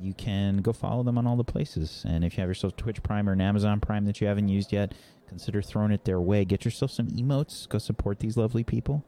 you 0.01 0.14
can 0.14 0.57
go 0.57 0.74
follow 0.74 1.03
them 1.03 1.18
on 1.18 1.26
all 1.26 1.38
the 1.38 1.43
places. 1.43 2.03
And 2.07 2.26
if 2.26 2.36
you 2.36 2.41
have 2.41 2.49
yourself 2.49 2.76
Twitch 2.76 3.01
Prime 3.01 3.30
or 3.30 3.32
an 3.32 3.41
Amazon 3.41 3.80
Prime 3.80 4.05
that 4.05 4.20
you 4.20 4.28
haven't 4.28 4.49
used 4.49 4.74
yet, 4.74 4.93
consider 5.28 5.62
throwing 5.62 5.91
it 5.91 6.03
their 6.03 6.20
way. 6.20 6.43
Get 6.43 6.66
yourself 6.66 6.91
some 6.91 7.07
emotes. 7.07 7.70
Go 7.70 7.78
support 7.78 8.20
these 8.20 8.36
lovely 8.36 8.64
people. 8.64 9.05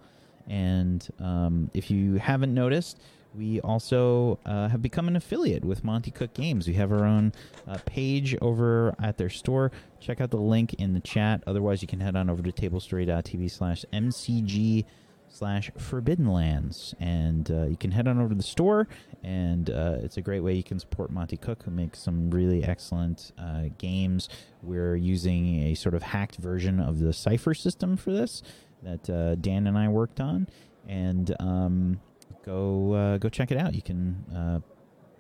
And 0.48 1.08
um, 1.20 1.72
if 1.74 1.90
you 1.90 2.16
haven't 2.16 2.54
noticed, 2.54 3.00
we 3.36 3.60
also 3.62 4.40
uh, 4.46 4.68
have 4.68 4.82
become 4.82 5.08
an 5.08 5.16
affiliate 5.16 5.66
with 5.66 5.84
Monte 5.84 6.12
Cook 6.12 6.34
Games. 6.34 6.68
We 6.68 6.76
have 6.76 6.92
our 6.92 7.06
own 7.06 7.34
uh, 7.68 7.78
page 7.86 8.36
over 8.42 8.96
at 9.02 9.18
their 9.18 9.30
store. 9.30 9.72
Check 10.00 10.22
out 10.22 10.30
the 10.30 10.38
link 10.38 10.76
in 10.76 10.94
the 10.94 11.00
chat. 11.00 11.44
Otherwise, 11.48 11.82
you 11.82 11.88
can 11.88 12.00
head 12.00 12.16
on 12.16 12.30
over 12.30 12.44
to 12.44 12.52
tablestory.tv 12.52 13.50
slash 13.50 13.86
mcg 13.92 14.86
slash 15.34 15.72
forbidden 15.78 16.28
lands 16.28 16.94
and 17.00 17.50
uh, 17.50 17.64
you 17.64 17.76
can 17.76 17.90
head 17.90 18.08
on 18.08 18.20
over 18.20 18.30
to 18.30 18.36
the 18.36 18.44
store 18.44 18.88
and 19.24 19.72
uh, 19.72 19.96
it's 20.04 20.18
a 20.18 20.22
great 20.22 20.42
way 20.42 20.54
you 20.54 20.64
can 20.64 20.78
support 20.78 21.10
Monte 21.10 21.38
Cook 21.38 21.64
who 21.64 21.72
makes 21.72 21.98
some 21.98 22.30
really 22.30 22.64
excellent 22.64 23.32
uh, 23.40 23.64
games 23.80 24.30
we're 24.62 24.96
using 24.96 25.64
a 25.64 25.74
sort 25.74 25.96
of 25.96 26.04
hacked 26.04 26.36
version 26.36 26.80
of 26.80 27.00
the 27.00 27.12
cipher 27.12 27.56
system 27.56 27.98
for 27.98 28.12
this 28.12 28.44
that 28.84 29.10
uh, 29.10 29.36
dan 29.36 29.68
and 29.68 29.78
i 29.78 29.88
worked 29.88 30.20
on 30.20 30.48
and 30.88 31.36
um, 31.40 32.00
go 32.46 32.94
uh, 32.94 33.18
go 33.18 33.30
check 33.30 33.52
it 33.52 33.58
out 33.58 33.74
you 33.74 33.82
can 33.82 34.24
uh, 34.36 34.60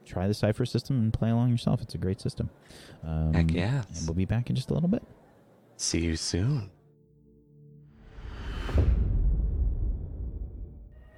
try 0.05 0.27
the 0.27 0.33
cipher 0.33 0.65
system 0.65 0.99
and 0.99 1.13
play 1.13 1.29
along 1.29 1.49
yourself 1.49 1.81
it's 1.81 1.95
a 1.95 1.97
great 1.97 2.21
system 2.21 2.49
um, 3.03 3.33
Heck 3.33 3.51
yes. 3.51 3.85
and 3.99 4.07
we'll 4.07 4.15
be 4.15 4.25
back 4.25 4.49
in 4.49 4.55
just 4.55 4.69
a 4.69 4.73
little 4.73 4.89
bit 4.89 5.03
See 5.77 5.99
you 6.01 6.15
soon. 6.15 6.69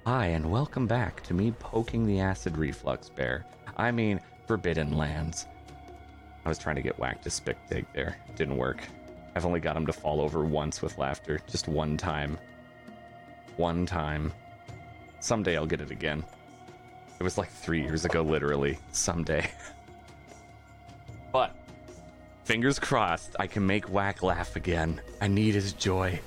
Hi, 0.06 0.26
and 0.26 0.50
welcome 0.50 0.86
back 0.86 1.22
to 1.24 1.34
me 1.34 1.52
poking 1.58 2.06
the 2.06 2.20
acid 2.20 2.56
reflux 2.56 3.08
bear. 3.08 3.44
I 3.76 3.90
mean, 3.90 4.20
Forbidden 4.46 4.96
Lands. 4.96 5.46
I 6.44 6.48
was 6.48 6.58
trying 6.58 6.76
to 6.76 6.82
get 6.82 6.98
whacked 6.98 7.24
to 7.24 7.30
spick 7.30 7.58
dig 7.68 7.86
there. 7.92 8.16
Didn't 8.36 8.56
work. 8.56 8.82
I've 9.36 9.44
only 9.44 9.60
got 9.60 9.76
him 9.76 9.84
to 9.84 9.92
fall 9.92 10.22
over 10.22 10.46
once 10.46 10.80
with 10.80 10.96
laughter. 10.96 11.38
Just 11.46 11.68
one 11.68 11.98
time. 11.98 12.38
One 13.58 13.84
time. 13.84 14.32
Someday 15.20 15.58
I'll 15.58 15.66
get 15.66 15.82
it 15.82 15.90
again. 15.90 16.24
It 17.20 17.22
was 17.22 17.36
like 17.36 17.50
three 17.50 17.82
years 17.82 18.06
ago, 18.06 18.22
literally. 18.22 18.78
Someday. 18.92 19.46
but, 21.32 21.54
fingers 22.44 22.78
crossed, 22.78 23.36
I 23.38 23.46
can 23.46 23.66
make 23.66 23.90
Whack 23.90 24.22
laugh 24.22 24.56
again. 24.56 25.02
I 25.20 25.28
need 25.28 25.52
his 25.52 25.74
joy. 25.74 26.18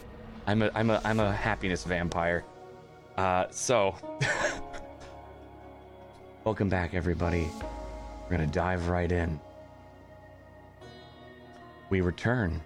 I'm 0.45 0.62
a, 0.62 0.70
I'm 0.76 0.91
a, 0.91 1.01
I'm 1.03 1.20
a 1.20 1.34
happiness 1.34 1.86
vampire. 1.86 2.45
Uh, 3.18 3.47
so, 3.49 3.95
welcome 6.43 6.70
back, 6.70 6.93
everybody. 6.93 7.47
We're 8.24 8.38
gonna 8.38 8.45
dive 8.45 8.88
right 8.88 9.12
in. 9.12 9.39
We 11.89 12.01
return 12.01 12.62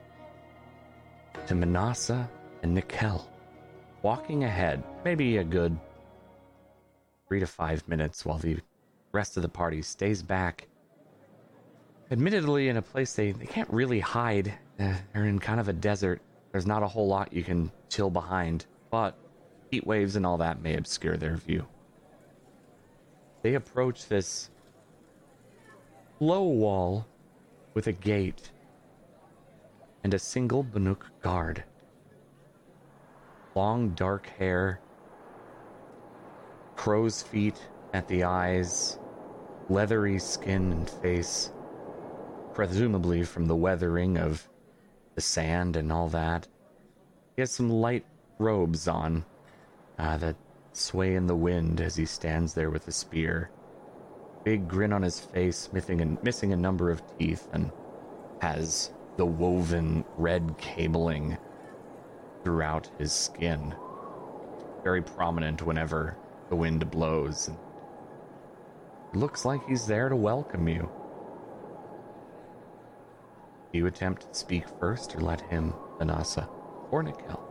to 1.48 1.56
Manasa 1.56 2.30
and 2.62 2.74
Nikel, 2.74 3.30
walking 4.02 4.44
ahead, 4.44 4.84
maybe 5.04 5.38
a 5.38 5.44
good 5.44 5.78
three 7.28 7.40
to 7.40 7.48
five 7.48 7.88
minutes 7.88 8.26
while 8.26 8.38
the 8.38 8.58
rest 9.12 9.38
of 9.38 9.44
the 9.44 9.50
party 9.50 9.82
stays 9.82 10.22
back. 10.24 10.68
Admittedly, 12.12 12.70
in 12.70 12.78
a 12.78 12.82
place 12.82 13.14
they, 13.14 13.32
they 13.32 13.46
can't 13.46 13.70
really 13.70 14.00
hide. 14.00 14.54
Uh, 14.80 14.94
they're 15.14 15.26
in 15.26 15.40
kind 15.40 15.60
of 15.60 15.68
a 15.68 15.74
desert. 15.74 16.22
There's 16.52 16.68
not 16.68 16.84
a 16.84 16.88
whole 16.88 17.08
lot 17.08 17.34
you 17.34 17.44
can 17.44 17.72
chill 17.90 18.10
behind, 18.10 18.66
but 18.92 19.18
heat 19.72 19.86
waves 19.88 20.16
and 20.16 20.26
all 20.26 20.38
that 20.38 20.62
may 20.62 20.76
obscure 20.76 21.18
their 21.18 21.36
view. 21.36 21.66
They 23.42 23.56
approach 23.56 24.08
this 24.08 24.50
low 26.20 26.44
wall 26.44 27.06
with 27.74 27.88
a 27.88 27.92
gate 27.92 28.52
and 30.04 30.14
a 30.14 30.20
single 30.20 30.64
Banuk 30.64 31.04
guard. 31.22 31.64
Long 33.56 33.92
dark 33.92 34.28
hair, 34.28 34.80
crow's 36.76 37.22
feet 37.22 37.60
at 37.94 38.08
the 38.08 38.24
eyes, 38.24 39.00
leathery 39.70 40.20
skin 40.20 40.72
and 40.72 40.90
face, 40.90 41.52
presumably 42.54 43.24
from 43.24 43.46
the 43.46 43.56
weathering 43.56 44.18
of 44.18 44.48
the 45.16 45.22
sand 45.22 45.76
and 45.76 45.92
all 45.92 46.10
that. 46.10 46.48
He 47.36 47.42
has 47.42 47.52
some 47.52 47.70
light 47.70 48.06
robes 48.40 48.88
on 48.88 49.26
uh, 49.98 50.18
that 50.18 50.36
sway 50.74 51.16
in 51.16 51.28
the 51.28 51.36
wind 51.36 51.80
as 51.82 51.96
he 51.96 52.06
stands 52.06 52.54
there 52.54 52.72
with 52.72 52.88
a 52.88 52.92
spear. 52.92 53.50
Big 54.44 54.68
grin 54.68 54.92
on 54.92 55.04
his 55.04 55.20
face, 55.20 55.70
missing 55.72 56.02
a, 56.02 56.06
missing 56.24 56.52
a 56.52 56.58
number 56.58 56.90
of 56.90 57.02
teeth, 57.18 57.48
and 57.54 57.72
has 58.42 58.92
the 59.18 59.26
woven 59.26 60.04
red 60.18 60.56
cabling 60.58 61.38
throughout 62.44 62.90
his 62.98 63.12
skin. 63.12 63.74
Very 64.84 65.02
prominent 65.02 65.62
whenever 65.66 66.18
the 66.50 66.56
wind 66.56 66.90
blows. 66.92 67.50
And 69.12 69.22
looks 69.22 69.46
like 69.46 69.66
he's 69.68 69.86
there 69.86 70.10
to 70.10 70.16
welcome 70.16 70.68
you. 70.68 70.90
Do 73.72 73.80
you 73.80 73.88
attempt 73.88 74.32
to 74.32 74.40
speak 74.40 74.66
first 74.80 75.16
or 75.16 75.20
let 75.22 75.42
him, 75.42 75.74
Manasa, 76.00 76.48
or 76.92 77.02
Nikel? 77.02 77.42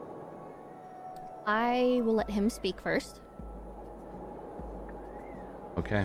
I 1.47 2.01
will 2.05 2.15
let 2.15 2.31
him 2.31 2.49
speak 2.49 2.81
first. 2.81 3.21
Okay. 5.79 6.05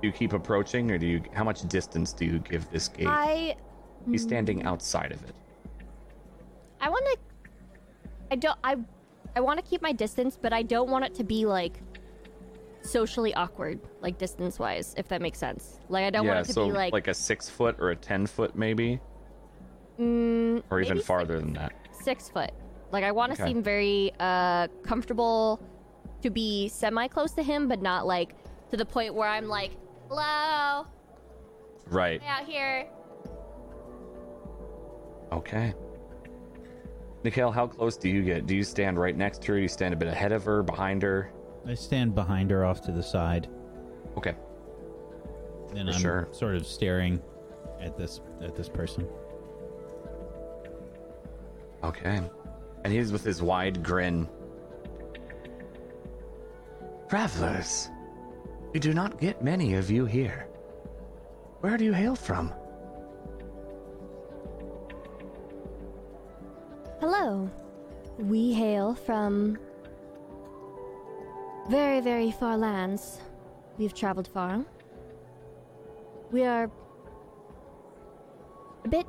Do 0.00 0.06
you 0.06 0.12
keep 0.12 0.32
approaching, 0.32 0.90
or 0.90 0.96
do 0.96 1.06
you? 1.06 1.22
How 1.32 1.44
much 1.44 1.68
distance 1.68 2.12
do 2.12 2.24
you 2.24 2.38
give 2.38 2.70
this 2.70 2.88
gate? 2.88 3.06
I 3.08 3.56
He's 4.10 4.22
standing 4.22 4.64
outside 4.64 5.12
of 5.12 5.22
it. 5.24 5.34
I 6.80 6.88
want 6.88 7.04
to. 7.06 7.18
I 8.30 8.36
don't. 8.36 8.58
I. 8.64 8.76
I 9.36 9.40
want 9.40 9.62
to 9.62 9.64
keep 9.64 9.82
my 9.82 9.92
distance, 9.92 10.38
but 10.40 10.52
I 10.52 10.62
don't 10.62 10.90
want 10.90 11.04
it 11.04 11.14
to 11.16 11.24
be 11.24 11.44
like 11.44 11.80
socially 12.82 13.34
awkward, 13.34 13.78
like 14.00 14.18
distance 14.18 14.58
wise, 14.58 14.94
if 14.96 15.08
that 15.08 15.20
makes 15.20 15.38
sense. 15.38 15.78
Like 15.88 16.04
I 16.04 16.10
don't 16.10 16.24
yeah, 16.24 16.34
want 16.34 16.48
it 16.48 16.52
to 16.54 16.54
so 16.54 16.66
be 16.66 16.72
like, 16.72 17.08
a 17.08 17.14
six 17.14 17.48
foot 17.48 17.76
or 17.78 17.90
a 17.90 17.96
ten 17.96 18.26
foot, 18.26 18.56
maybe, 18.56 19.00
mm, 20.00 20.62
or 20.70 20.80
even 20.80 20.98
farther 20.98 21.34
six, 21.34 21.44
than 21.44 21.52
that. 21.54 21.72
six 22.02 22.28
foot. 22.30 22.50
Like 22.90 23.04
I 23.04 23.12
want 23.12 23.34
to 23.34 23.40
Okay. 23.40 23.50
seem 23.50 23.62
very 23.62 24.12
uh 24.18 24.68
comfortable 24.82 25.60
to 26.22 26.30
be 26.30 26.68
semi 26.68 27.06
close 27.08 27.32
to 27.32 27.42
him, 27.42 27.68
but 27.68 27.82
not 27.82 28.06
like 28.06 28.34
to 28.70 28.76
the 28.76 28.86
point 28.86 29.14
where 29.14 29.28
I'm 29.28 29.46
like, 29.48 29.72
hello, 30.08 30.86
Right. 31.86 32.22
out 32.26 32.44
here. 32.44 32.86
Okay. 35.32 35.74
Nikhil, 37.24 37.50
how 37.50 37.66
close 37.66 37.96
do 37.96 38.08
you 38.08 38.22
get? 38.22 38.46
Do 38.46 38.54
you 38.56 38.62
stand 38.62 38.98
right 38.98 39.16
next 39.16 39.42
to 39.42 39.52
her? 39.52 39.56
Do 39.58 39.62
you 39.62 39.68
stand 39.68 39.92
a 39.92 39.96
bit 39.96 40.08
ahead 40.08 40.32
of 40.32 40.44
her, 40.44 40.62
behind 40.62 41.02
her? 41.02 41.30
I 41.66 41.74
stand 41.74 42.14
behind 42.14 42.50
her 42.50 42.64
off 42.64 42.80
to 42.82 42.92
the 42.92 43.02
side, 43.02 43.48
Okay. 44.16 44.34
and 45.74 45.88
For 45.88 45.94
I'm 45.94 46.00
sure. 46.00 46.28
sort 46.32 46.54
of 46.54 46.66
staring 46.66 47.20
at 47.80 47.96
this 47.98 48.20
at 48.40 48.56
this 48.56 48.68
person. 48.68 49.06
Okay. 51.84 52.20
And 52.84 52.92
he's 52.92 53.12
with 53.12 53.24
his 53.24 53.42
wide 53.42 53.82
grin. 53.82 54.28
Travelers, 57.08 57.88
we 58.72 58.80
do 58.80 58.92
not 58.94 59.20
get 59.20 59.42
many 59.42 59.74
of 59.74 59.90
you 59.90 60.04
here. 60.04 60.46
Where 61.60 61.76
do 61.76 61.84
you 61.84 61.92
hail 61.92 62.14
from? 62.14 62.52
Hello. 67.00 67.48
We 68.18 68.52
hail 68.52 68.92
from 68.92 69.56
very, 71.68 72.00
very 72.00 72.32
far 72.32 72.56
lands. 72.56 73.20
We've 73.78 73.94
traveled 73.94 74.26
far. 74.26 74.64
We 76.32 76.42
are 76.42 76.68
a 78.84 78.88
bit. 78.88 79.06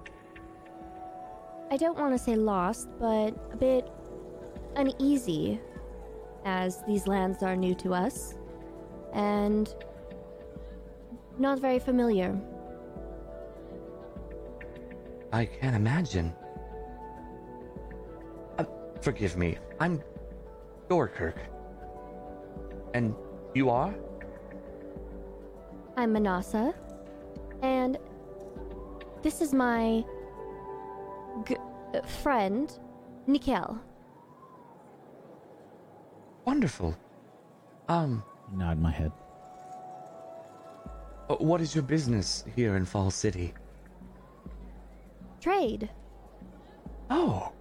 I 1.71 1.77
don't 1.77 1.97
want 1.97 2.15
to 2.15 2.23
say 2.23 2.35
lost, 2.35 2.89
but 2.99 3.31
a 3.51 3.57
bit 3.57 3.89
uneasy 4.75 5.59
as 6.45 6.83
these 6.85 7.07
lands 7.07 7.41
are 7.41 7.55
new 7.55 7.73
to 7.73 7.95
us 7.95 8.35
and 9.13 9.73
not 11.39 11.59
very 11.59 11.79
familiar. 11.79 12.39
I 15.33 15.45
can't 15.45 15.75
imagine. 15.75 16.35
Forgive 19.01 19.37
me. 19.37 19.57
I'm 19.79 20.01
Dorkirk. 20.89 21.37
And 22.93 23.15
you 23.53 23.69
are? 23.69 23.93
I'm 25.95 26.13
Manasa, 26.13 26.73
and 27.61 27.97
this 29.21 29.41
is 29.41 29.53
my 29.53 30.03
g- 31.45 31.57
uh, 31.93 32.01
friend, 32.23 32.71
Nikel. 33.27 33.77
Wonderful. 36.45 36.95
Um, 37.89 38.23
Nod 38.53 38.79
my 38.79 38.91
head. 38.91 39.11
uh, 41.29 41.35
what 41.35 41.59
is 41.61 41.75
your 41.75 41.83
business 41.83 42.43
here 42.55 42.75
in 42.77 42.85
Fall 42.85 43.11
City? 43.11 43.53
Trade. 45.41 45.89
Oh, 47.09 47.51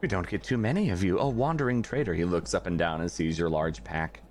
we 0.00 0.08
don't 0.08 0.28
get 0.28 0.42
too 0.42 0.58
many 0.58 0.90
of 0.90 1.02
you. 1.02 1.18
A 1.18 1.28
wandering 1.28 1.82
trader. 1.82 2.14
He 2.14 2.24
looks 2.24 2.54
up 2.54 2.66
and 2.66 2.78
down 2.78 3.00
and 3.00 3.10
sees 3.10 3.38
your 3.38 3.48
large 3.48 3.82
pack. 3.82 4.22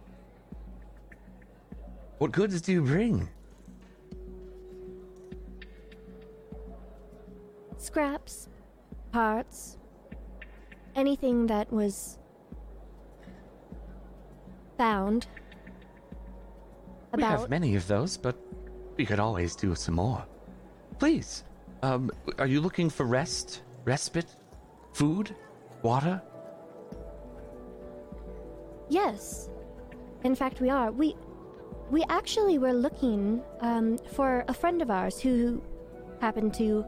What 2.18 2.32
goods 2.32 2.62
do 2.62 2.72
you 2.72 2.82
bring? 2.82 3.28
Scraps, 7.78 8.48
parts, 9.12 9.78
anything 10.96 11.48
that 11.48 11.72
was 11.72 12.18
found. 14.78 15.28
We 17.16 17.24
have 17.24 17.50
many 17.50 17.76
of 17.76 17.88
those, 17.88 18.18
but 18.18 18.36
we 18.98 19.06
could 19.06 19.20
always 19.20 19.56
do 19.56 19.74
some 19.76 19.96
more. 19.96 20.26
Please, 21.00 21.44
um, 21.82 22.12
are 22.38 22.48
you 22.48 22.60
looking 22.62 22.90
for 22.90 23.06
rest, 23.06 23.62
respite, 23.86 24.36
food, 24.94 25.36
water? 25.86 26.22
yes. 28.90 29.50
In 30.24 30.36
fact, 30.36 30.62
we 30.62 30.70
are. 30.70 30.92
We 30.92 31.16
we 31.92 32.04
actually 32.10 32.58
were 32.58 32.74
looking 32.74 33.44
um, 33.62 33.98
for 34.18 34.44
a 34.48 34.54
friend 34.54 34.82
of 34.82 34.90
ours 34.90 35.20
who 35.20 35.62
happened 36.20 36.54
to 36.56 36.84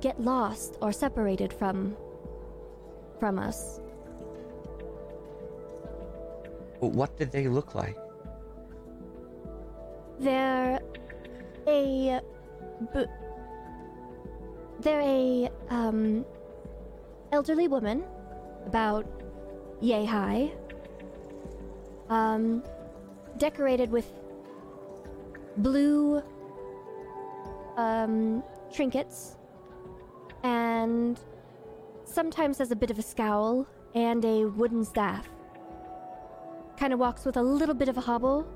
get 0.00 0.20
lost 0.20 0.78
or 0.80 0.92
separated 0.92 1.52
from 1.52 1.96
from 3.18 3.38
us. 3.38 3.80
But 6.80 6.92
what 6.92 7.16
did 7.16 7.32
they 7.32 7.48
look 7.48 7.74
like? 7.74 7.98
They're 10.20 10.78
a 11.66 12.20
they're 14.80 15.00
a 15.00 15.50
um 15.70 16.24
elderly 17.32 17.68
woman 17.68 18.04
about 18.66 19.06
yay 19.80 20.04
high 20.04 20.50
um 22.08 22.62
decorated 23.36 23.90
with 23.90 24.06
blue 25.58 26.22
um 27.76 28.42
trinkets 28.72 29.36
and 30.42 31.20
sometimes 32.04 32.58
has 32.58 32.70
a 32.70 32.76
bit 32.76 32.90
of 32.90 32.98
a 32.98 33.02
scowl 33.02 33.66
and 33.94 34.24
a 34.24 34.44
wooden 34.44 34.84
staff. 34.84 35.28
Kind 36.76 36.92
of 36.92 36.98
walks 36.98 37.24
with 37.24 37.36
a 37.36 37.42
little 37.42 37.74
bit 37.74 37.88
of 37.88 37.96
a 37.96 38.00
hobble. 38.00 38.46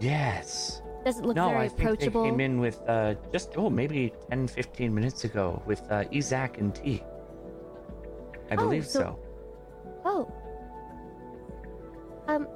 Yes, 0.00 0.82
Doesn't 1.04 1.26
look 1.26 1.36
no, 1.36 1.48
very 1.48 1.64
I 1.64 1.68
think 1.68 1.80
approachable. 1.80 2.22
they 2.22 2.30
came 2.30 2.40
in 2.40 2.60
with 2.60 2.80
uh, 2.88 3.14
just 3.32 3.54
oh 3.56 3.68
maybe 3.70 4.12
10, 4.30 4.46
15 4.48 4.94
minutes 4.94 5.24
ago 5.24 5.60
with 5.66 5.82
uh, 5.90 6.04
Isaac 6.14 6.58
and 6.58 6.74
T. 6.74 7.02
I 8.50 8.54
Oh, 8.54 8.56
believe 8.56 8.86
so- 8.86 9.00
so. 9.00 9.18
Oh. 10.04 10.32
Um. 12.28 12.46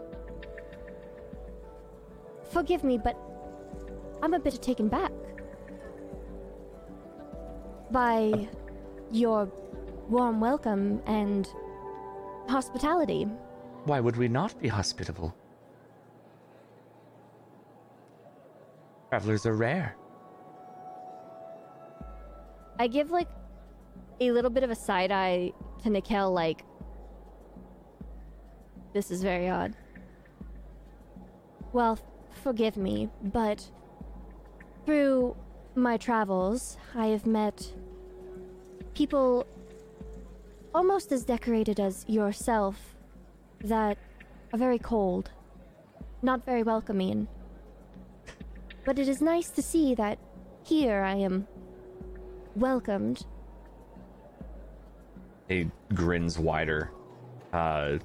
Forgive 2.51 2.85
me, 2.85 2.99
but 2.99 3.17
I'm 4.23 4.35
a 4.35 4.39
bit 4.39 4.61
taken 4.63 4.89
back 4.89 5.11
by 7.91 8.49
your 9.11 9.51
warm 10.09 10.41
welcome 10.41 11.03
and 11.07 11.49
hospitality. 12.49 13.25
Why 13.85 14.01
would 14.01 14.17
we 14.17 14.29
not 14.29 14.59
be 14.61 14.69
hospitable? 14.69 15.35
Travelers 19.11 19.47
are 19.47 19.55
rare. 19.55 19.97
I 22.79 22.89
give 22.89 23.11
like 23.11 23.29
a 24.21 24.31
little 24.33 24.51
bit 24.51 24.63
of 24.63 24.71
a 24.71 24.75
side 24.75 25.13
eye 25.13 25.53
to 25.83 25.91
Nikel, 25.91 26.33
like, 26.33 26.65
this 28.93 29.11
is 29.11 29.23
very 29.23 29.49
odd. 29.49 29.75
Well, 31.73 31.99
forgive 32.43 32.77
me, 32.77 33.11
but 33.23 33.71
through 34.85 35.37
my 35.75 35.97
travels, 35.97 36.79
I 36.95 37.09
have 37.09 37.27
met 37.27 37.73
people 38.95 39.47
almost 40.75 41.13
as 41.13 41.25
decorated 41.25 41.79
as 41.79 42.05
yourself 42.09 42.97
that 43.61 43.99
are 44.53 44.59
very 44.59 44.79
cold, 44.79 45.31
not 46.23 46.45
very 46.45 46.63
welcoming. 46.63 47.29
But 48.87 49.01
it 49.01 49.09
is 49.09 49.21
nice 49.21 49.51
to 49.51 49.63
see 49.63 49.97
that 49.97 50.17
here 50.63 51.03
I 51.03 51.17
am 51.17 51.49
welcomed. 52.55 53.27
He 55.49 55.69
grins 55.93 56.39
wider. 56.39 56.93
Uh, 57.53 57.99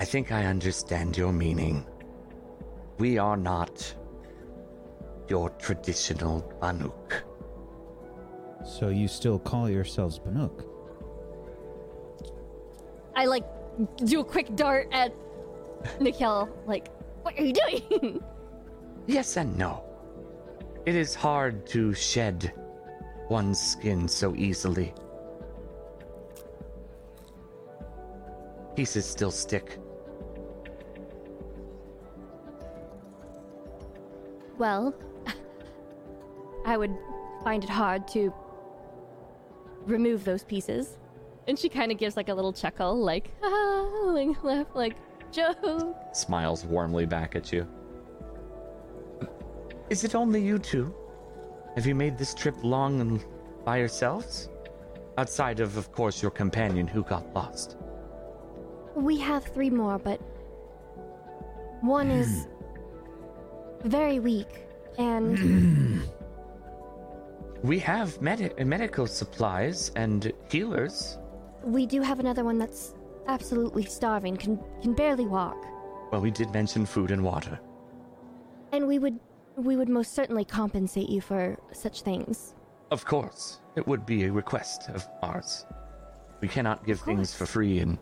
I 0.00 0.04
think 0.04 0.32
I 0.32 0.46
understand 0.46 1.16
your 1.16 1.32
meaning. 1.32 1.86
We 2.98 3.16
are 3.16 3.36
not 3.36 3.94
your 5.28 5.50
traditional 5.50 6.52
Banuk. 6.60 7.22
So 8.64 8.88
you 8.88 9.06
still 9.06 9.38
call 9.38 9.70
yourselves 9.70 10.18
Banuk? 10.18 10.66
I 13.14 13.26
like 13.26 13.44
do 14.04 14.18
a 14.18 14.24
quick 14.24 14.56
dart 14.56 14.88
at 14.90 15.14
Nikel, 16.00 16.48
like, 16.66 16.88
what 17.26 17.38
are 17.38 17.44
you 17.44 17.52
doing? 17.52 18.22
Yes 19.08 19.36
and 19.36 19.56
no. 19.56 19.84
It 20.84 20.96
is 20.96 21.14
hard 21.14 21.64
to 21.68 21.94
shed 21.94 22.52
one's 23.30 23.60
skin 23.60 24.08
so 24.08 24.34
easily. 24.34 24.92
Pieces 28.74 29.06
still 29.06 29.30
stick. 29.30 29.78
well, 34.58 34.94
I 36.64 36.76
would 36.76 36.96
find 37.44 37.62
it 37.62 37.70
hard 37.70 38.08
to 38.08 38.32
remove 39.84 40.24
those 40.24 40.42
pieces. 40.44 40.98
And 41.46 41.56
she 41.58 41.68
kind 41.68 41.92
of 41.92 41.98
gives 41.98 42.16
like 42.16 42.28
a 42.28 42.34
little 42.34 42.52
chuckle, 42.52 42.96
like, 42.96 43.30
ah, 43.42 43.86
like, 44.06 44.42
laugh, 44.42 44.66
like, 44.74 44.96
joke. 45.36 45.96
Smiles 46.12 46.64
warmly 46.64 47.06
back 47.06 47.36
at 47.36 47.52
you. 47.52 47.66
Is 49.90 50.02
it 50.04 50.14
only 50.14 50.42
you 50.42 50.58
two? 50.58 50.94
Have 51.74 51.86
you 51.86 51.94
made 51.94 52.18
this 52.18 52.34
trip 52.34 52.56
long 52.62 53.00
and 53.00 53.24
by 53.64 53.76
yourselves? 53.76 54.48
Outside 55.18 55.60
of, 55.60 55.76
of 55.76 55.92
course, 55.92 56.22
your 56.22 56.30
companion 56.30 56.86
who 56.86 57.02
got 57.04 57.32
lost. 57.34 57.76
We 58.94 59.18
have 59.18 59.44
three 59.44 59.70
more, 59.70 59.98
but 59.98 60.20
one 61.82 62.10
is 62.10 62.46
hmm. 63.82 63.88
very 63.88 64.18
weak, 64.18 64.48
and 64.98 66.02
We 67.62 67.78
have 67.80 68.20
medi- 68.20 68.52
medical 68.64 69.06
supplies 69.06 69.90
and 69.96 70.32
healers. 70.50 71.18
we 71.64 71.84
do 71.84 72.00
have 72.00 72.20
another 72.20 72.44
one 72.44 72.58
that's 72.58 72.94
absolutely 73.28 73.84
starving, 73.84 74.36
can 74.36 74.58
can 74.82 74.92
barely 74.94 75.26
walk. 75.26 75.56
Well, 76.12 76.20
we 76.20 76.30
did 76.30 76.52
mention 76.52 76.86
food 76.86 77.10
and 77.10 77.22
water. 77.22 77.58
And 78.72 78.86
we 78.86 78.98
would 78.98 79.18
we 79.56 79.76
would 79.76 79.88
most 79.88 80.14
certainly 80.14 80.44
compensate 80.44 81.08
you 81.08 81.20
for 81.20 81.56
such 81.72 82.02
things. 82.02 82.54
Of 82.90 83.04
course, 83.04 83.60
it 83.74 83.86
would 83.86 84.06
be 84.06 84.24
a 84.24 84.32
request 84.32 84.88
of 84.90 85.06
ours. 85.22 85.66
We 86.40 86.48
cannot 86.48 86.86
give 86.86 87.00
things 87.00 87.34
for 87.34 87.46
free 87.46 87.80
in 87.80 87.98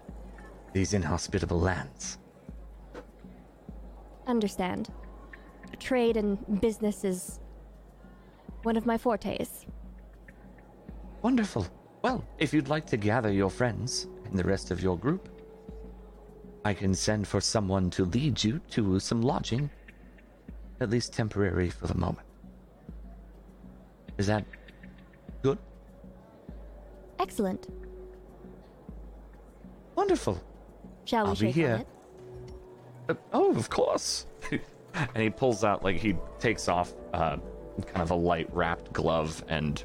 these 0.73 0.93
inhospitable 0.93 1.61
lands. 1.61 2.19
Understand. 4.27 4.91
Trade 5.79 6.17
and 6.17 6.61
business 6.61 7.05
is 7.05 7.41
one 8.63 8.77
of 8.77 8.87
my 8.87 8.99
fortes. 8.99 9.67
Wonderful. 11.23 11.67
Well, 12.03 12.25
if 12.39 12.53
you'd 12.53 12.69
like 12.69 12.87
to 12.87 12.97
gather 12.97 13.33
your 13.33 13.51
friends 13.51 14.09
and 14.25 14.39
the 14.39 14.45
rest 14.45 14.71
of 14.71 14.83
your 14.83 14.99
group, 14.99 15.29
I 16.65 16.73
can 16.73 16.95
send 16.95 17.29
for 17.29 17.41
someone 17.41 17.91
to 17.91 18.05
lead 18.07 18.43
you 18.43 18.61
to 18.71 18.99
some 18.99 19.21
lodging, 19.21 19.71
at 20.81 20.91
least 20.91 21.13
temporary 21.13 21.71
for 21.71 21.87
the 21.87 21.95
moment. 21.95 22.27
Is 24.17 24.27
that 24.29 24.45
good? 25.43 25.59
Excellent. 27.19 27.69
Wonderful. 29.95 30.43
Shall 31.05 31.25
we 31.25 31.29
I'll 31.29 31.35
be 31.35 31.47
shake 31.47 31.55
here. 31.55 31.85
Uh, 33.09 33.15
oh, 33.33 33.55
of 33.55 33.69
course. 33.69 34.27
and 34.51 35.23
he 35.23 35.31
pulls 35.31 35.65
out, 35.65 35.85
like, 35.85 35.97
he 35.97 36.17
takes 36.39 36.69
off 36.69 36.95
uh, 37.13 37.37
kind 37.87 38.03
of 38.03 38.11
a 38.11 38.15
light 38.15 38.49
wrapped 38.55 38.93
glove 38.93 39.45
and 39.49 39.85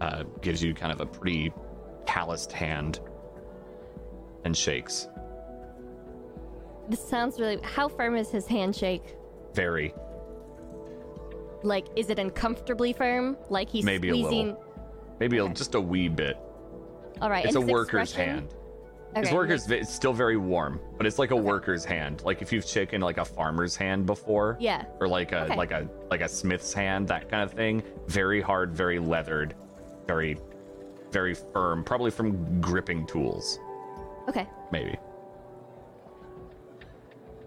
uh, 0.00 0.24
gives 0.42 0.62
you 0.62 0.74
kind 0.74 0.92
of 0.92 1.00
a 1.00 1.06
pretty 1.06 1.52
calloused 2.06 2.52
hand 2.52 3.00
and 4.44 4.56
shakes. 4.56 5.08
This 6.88 7.02
sounds 7.06 7.38
really. 7.40 7.58
How 7.62 7.88
firm 7.88 8.16
is 8.16 8.30
his 8.30 8.46
handshake? 8.46 9.16
Very. 9.54 9.94
Like, 11.62 11.86
is 11.94 12.10
it 12.10 12.18
uncomfortably 12.18 12.92
firm? 12.92 13.36
Like 13.48 13.68
he's 13.68 13.84
Maybe 13.84 14.08
a 14.10 14.14
little. 14.14 14.28
squeezing. 14.30 14.56
Maybe 15.20 15.38
a, 15.38 15.48
just 15.48 15.74
a 15.76 15.80
wee 15.80 16.08
bit. 16.08 16.36
All 17.20 17.30
right. 17.30 17.44
It's 17.44 17.54
a 17.54 17.60
worker's 17.60 18.10
expression- 18.10 18.34
hand. 18.34 18.54
Okay, 19.14 19.20
His 19.28 19.32
worker's 19.34 19.70
it's 19.70 19.92
still 19.94 20.14
very 20.14 20.38
warm, 20.38 20.80
but 20.96 21.06
it's 21.06 21.18
like 21.18 21.32
a 21.32 21.36
worker's 21.36 21.84
hand. 21.84 22.22
Like 22.24 22.40
if 22.40 22.50
you've 22.50 22.64
shaken 22.64 23.02
like 23.02 23.18
a 23.18 23.24
farmer's 23.26 23.76
hand 23.76 24.06
before. 24.06 24.56
Yeah. 24.58 24.86
Or 25.00 25.06
like 25.06 25.32
a 25.32 25.42
Okay. 25.44 25.54
like 25.56 25.70
a 25.70 25.86
like 26.10 26.22
a 26.22 26.28
smith's 26.28 26.72
hand, 26.72 27.08
that 27.08 27.28
kind 27.30 27.42
of 27.42 27.52
thing. 27.52 27.82
Very 28.08 28.40
hard, 28.40 28.72
very 28.74 28.98
leathered, 28.98 29.54
very 30.06 30.38
very 31.10 31.34
firm, 31.34 31.84
probably 31.84 32.10
from 32.10 32.58
gripping 32.62 33.06
tools, 33.06 33.58
Okay. 34.28 34.46
maybe. 34.70 34.96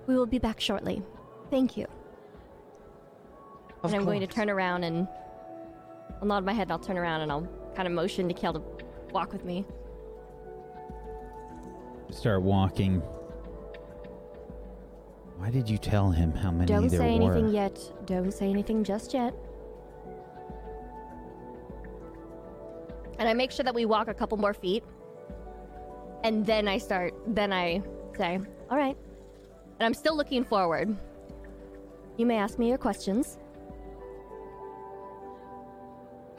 We 0.07 0.15
will 0.15 0.25
be 0.25 0.39
back 0.39 0.59
shortly. 0.59 1.01
Thank 1.49 1.77
you. 1.77 1.87
Of 3.83 3.91
and 3.91 3.95
I'm 3.95 4.05
going 4.05 4.21
to 4.21 4.27
turn 4.27 4.49
around 4.49 4.83
and 4.83 5.07
I'll 6.21 6.27
nod 6.27 6.45
my 6.45 6.53
head 6.53 6.63
and 6.63 6.71
I'll 6.71 6.79
turn 6.79 6.97
around 6.97 7.21
and 7.21 7.31
I'll 7.31 7.47
kind 7.75 7.87
of 7.87 7.93
motion 7.93 8.27
to 8.27 8.33
Kel 8.33 8.53
to 8.53 8.61
walk 9.11 9.31
with 9.33 9.45
me. 9.45 9.65
Start 12.11 12.41
walking. 12.41 13.01
Why 15.37 15.49
did 15.49 15.69
you 15.69 15.77
tell 15.77 16.11
him 16.11 16.31
how 16.31 16.51
many 16.51 16.65
Don't 16.67 16.87
there 16.87 16.99
say 16.99 17.19
were? 17.19 17.33
anything 17.33 17.49
yet. 17.53 17.79
Don't 18.05 18.31
say 18.31 18.49
anything 18.49 18.83
just 18.83 19.13
yet. 19.13 19.33
And 23.19 23.27
I 23.27 23.33
make 23.33 23.51
sure 23.51 23.63
that 23.63 23.73
we 23.73 23.85
walk 23.85 24.07
a 24.07 24.13
couple 24.13 24.37
more 24.37 24.53
feet. 24.53 24.83
And 26.25 26.43
then 26.43 26.67
I 26.67 26.79
start, 26.79 27.13
then 27.27 27.53
I 27.53 27.83
say, 28.17 28.39
all 28.71 28.77
right. 28.77 28.97
And 29.79 29.85
I'm 29.85 29.93
still 29.93 30.17
looking 30.17 30.43
forward. 30.43 30.97
You 32.17 32.25
may 32.25 32.37
ask 32.37 32.57
me 32.57 32.67
your 32.67 32.79
questions. 32.79 33.37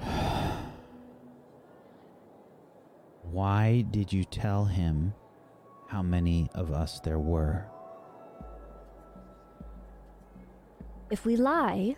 Why 3.31 3.85
did 3.93 4.13
you 4.13 4.25
tell 4.25 4.65
him 4.65 5.15
how 5.87 6.03
many 6.03 6.51
of 6.57 6.73
us 6.73 6.99
there 6.99 7.21
were? 7.21 7.65
If 11.11 11.25
we 11.25 11.37
lie, 11.37 11.95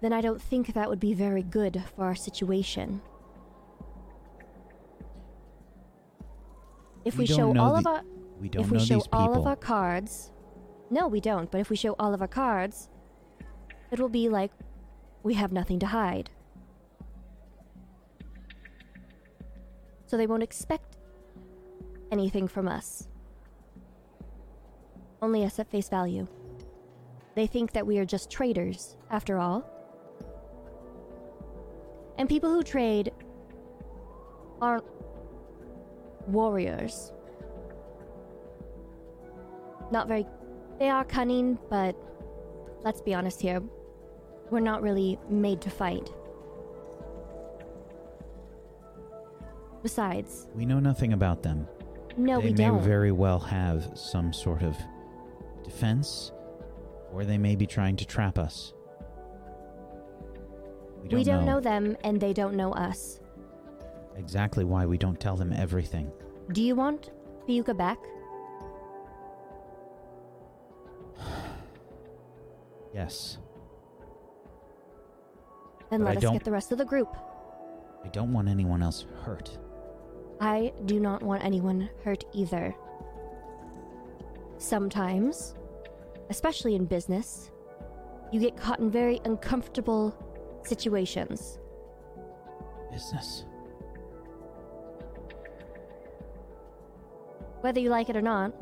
then 0.00 0.12
I 0.12 0.20
don't 0.20 0.40
think 0.40 0.74
that 0.74 0.88
would 0.88 1.00
be 1.00 1.12
very 1.12 1.42
good 1.42 1.82
for 1.96 2.04
our 2.04 2.14
situation. 2.14 3.00
If 7.06 7.16
We 7.16 7.22
we, 7.22 7.26
show 7.26 7.56
all 7.56 7.76
of 7.76 7.86
our 7.86 8.02
We 8.40 8.48
don't 8.48 8.64
if 8.64 8.70
we 8.72 8.80
show 8.80 9.00
all 9.12 9.38
of 9.38 9.46
our 9.46 9.54
cards, 9.54 10.32
no, 10.90 11.06
we 11.06 11.20
don't. 11.20 11.48
But 11.50 11.60
if 11.60 11.70
we 11.70 11.76
show 11.76 11.94
all 12.00 12.12
of 12.12 12.20
our 12.20 12.28
cards, 12.28 12.88
it 13.92 14.00
will 14.00 14.08
be 14.08 14.28
like 14.28 14.50
we 15.22 15.34
have 15.34 15.52
nothing 15.52 15.78
to 15.78 15.86
hide. 15.86 16.30
So 20.06 20.16
they 20.16 20.26
won't 20.26 20.42
expect 20.42 20.96
anything 22.10 22.48
from 22.48 22.66
us. 22.66 23.06
Only 25.22 25.44
us 25.44 25.60
at 25.60 25.70
face 25.70 25.88
value. 25.88 26.26
They 27.36 27.46
think 27.46 27.72
that 27.72 27.86
we 27.86 27.98
are 27.98 28.04
just 28.04 28.30
traders, 28.30 28.96
after 29.10 29.38
all. 29.38 29.64
And 32.18 32.28
people 32.28 32.50
who 32.50 32.62
trade 32.64 33.12
aren't 34.60 34.84
warriors. 36.26 37.12
Not 39.90 40.08
very. 40.08 40.26
They 40.78 40.90
are 40.90 41.04
cunning, 41.04 41.58
but 41.70 41.96
let's 42.82 43.00
be 43.00 43.14
honest 43.14 43.40
here. 43.40 43.62
We're 44.50 44.60
not 44.60 44.82
really 44.82 45.18
made 45.28 45.60
to 45.62 45.70
fight. 45.70 46.10
Besides, 49.82 50.48
we 50.54 50.66
know 50.66 50.80
nothing 50.80 51.12
about 51.12 51.42
them. 51.42 51.68
no, 52.16 52.40
they 52.40 52.48
we 52.48 52.54
may 52.54 52.64
don't. 52.64 52.82
very 52.82 53.12
well 53.12 53.38
have 53.38 53.90
some 53.94 54.32
sort 54.32 54.62
of 54.62 54.76
defense, 55.62 56.32
or 57.12 57.24
they 57.24 57.38
may 57.38 57.54
be 57.54 57.66
trying 57.66 57.96
to 57.96 58.04
trap 58.04 58.38
us. 58.38 58.72
We 61.02 61.08
don't, 61.08 61.18
we 61.18 61.24
don't 61.24 61.44
know 61.46 61.60
them, 61.60 61.96
and 62.02 62.20
they 62.20 62.32
don't 62.32 62.56
know 62.56 62.72
us. 62.72 63.20
Exactly 64.16 64.64
why 64.64 64.86
we 64.86 64.96
don't 64.98 65.20
tell 65.20 65.36
them 65.36 65.52
everything. 65.52 66.10
Do 66.52 66.62
you 66.62 66.74
want 66.74 67.10
Fayuka 67.48 67.76
back? 67.76 67.98
Yes, 72.94 73.36
Then 75.90 76.00
But 76.00 76.06
I 76.06 76.08
let 76.10 76.16
us 76.16 76.22
don't- 76.22 76.32
get 76.32 76.44
the 76.44 76.50
rest 76.50 76.72
of 76.72 76.78
the 76.78 76.84
group. 76.84 77.14
I 78.04 78.08
don't 78.08 78.32
want 78.32 78.48
anyone 78.48 78.82
else 78.82 79.04
hurt. 79.22 79.58
I 80.40 80.72
do 80.86 80.98
not 80.98 81.22
want 81.22 81.44
anyone 81.44 81.90
hurt 82.04 82.24
either. 82.32 82.74
Sometimes, 84.56 85.54
especially 86.30 86.74
in 86.74 86.86
business, 86.86 87.50
you 88.32 88.40
get 88.40 88.56
caught 88.56 88.78
in 88.80 88.90
very 88.90 89.20
uncomfortable 89.26 90.14
situations. 90.64 91.58
Business. 92.90 93.44
Whether 97.66 97.80
you 97.80 97.90
like 97.90 98.08
it 98.08 98.16
or 98.16 98.22
not, 98.22 98.52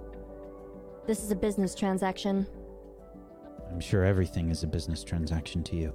this 1.07 1.23
is 1.23 1.31
a 1.31 1.37
business 1.37 1.75
transaction. 1.75 2.47
I'm 3.71 3.79
sure 3.79 4.03
everything 4.03 4.49
is 4.49 4.63
a 4.63 4.67
business 4.67 5.05
transaction 5.05 5.63
to 5.65 5.77
you. 5.77 5.93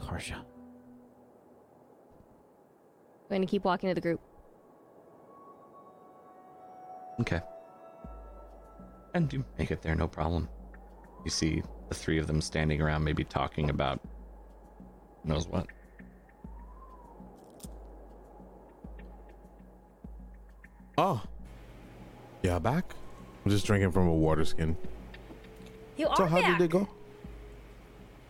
Karsha. 0.00 0.36
going 3.28 3.42
to 3.42 3.46
keep 3.46 3.64
walking 3.64 3.90
to 3.90 3.94
the 3.94 4.00
group. 4.00 4.18
Okay. 7.20 7.42
And 9.12 9.30
you 9.30 9.44
make 9.58 9.70
it 9.70 9.82
there, 9.82 9.94
no 9.94 10.08
problem. 10.08 10.48
You 11.22 11.30
see 11.30 11.62
the 11.90 11.94
three 11.94 12.16
of 12.16 12.26
them 12.26 12.40
standing 12.40 12.80
around, 12.80 13.04
maybe 13.04 13.24
talking 13.24 13.68
about 13.68 14.00
knows 15.22 15.46
what. 15.48 15.66
Oh, 20.98 21.22
yeah, 22.42 22.58
back. 22.58 22.94
I'm 23.44 23.50
just 23.50 23.66
drinking 23.66 23.92
from 23.92 24.06
a 24.08 24.14
water 24.14 24.44
skin. 24.44 24.76
You 25.96 26.08
are 26.08 26.16
So 26.16 26.26
how 26.26 26.40
back. 26.40 26.58
did 26.58 26.64
it 26.64 26.70
go? 26.70 26.88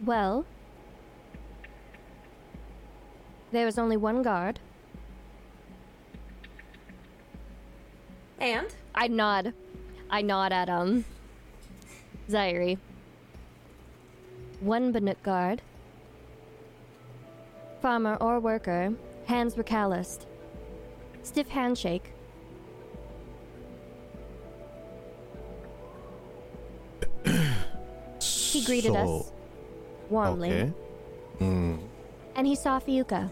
Well, 0.04 0.44
there 3.52 3.66
was 3.66 3.78
only 3.78 3.96
one 3.96 4.22
guard. 4.22 4.60
And 8.38 8.68
I 8.94 9.08
nod. 9.08 9.52
I 10.08 10.22
nod 10.22 10.52
at 10.52 10.68
um 10.70 11.04
Zairi. 12.28 12.78
One 14.60 14.92
Banuk 14.92 15.22
guard. 15.22 15.62
Farmer 17.82 18.16
or 18.20 18.40
worker, 18.40 18.94
hands 19.26 19.56
were 19.56 19.62
calloused. 19.62 20.26
Stiff 21.22 21.48
handshake. 21.48 22.12
He 28.60 28.66
greeted 28.66 28.92
So- 28.92 29.16
us 29.20 29.32
warmly, 30.10 30.50
Okay. 30.52 30.72
Mm. 31.40 31.78
and 32.36 32.46
he 32.46 32.54
saw 32.54 32.78
Fayuka 32.78 33.30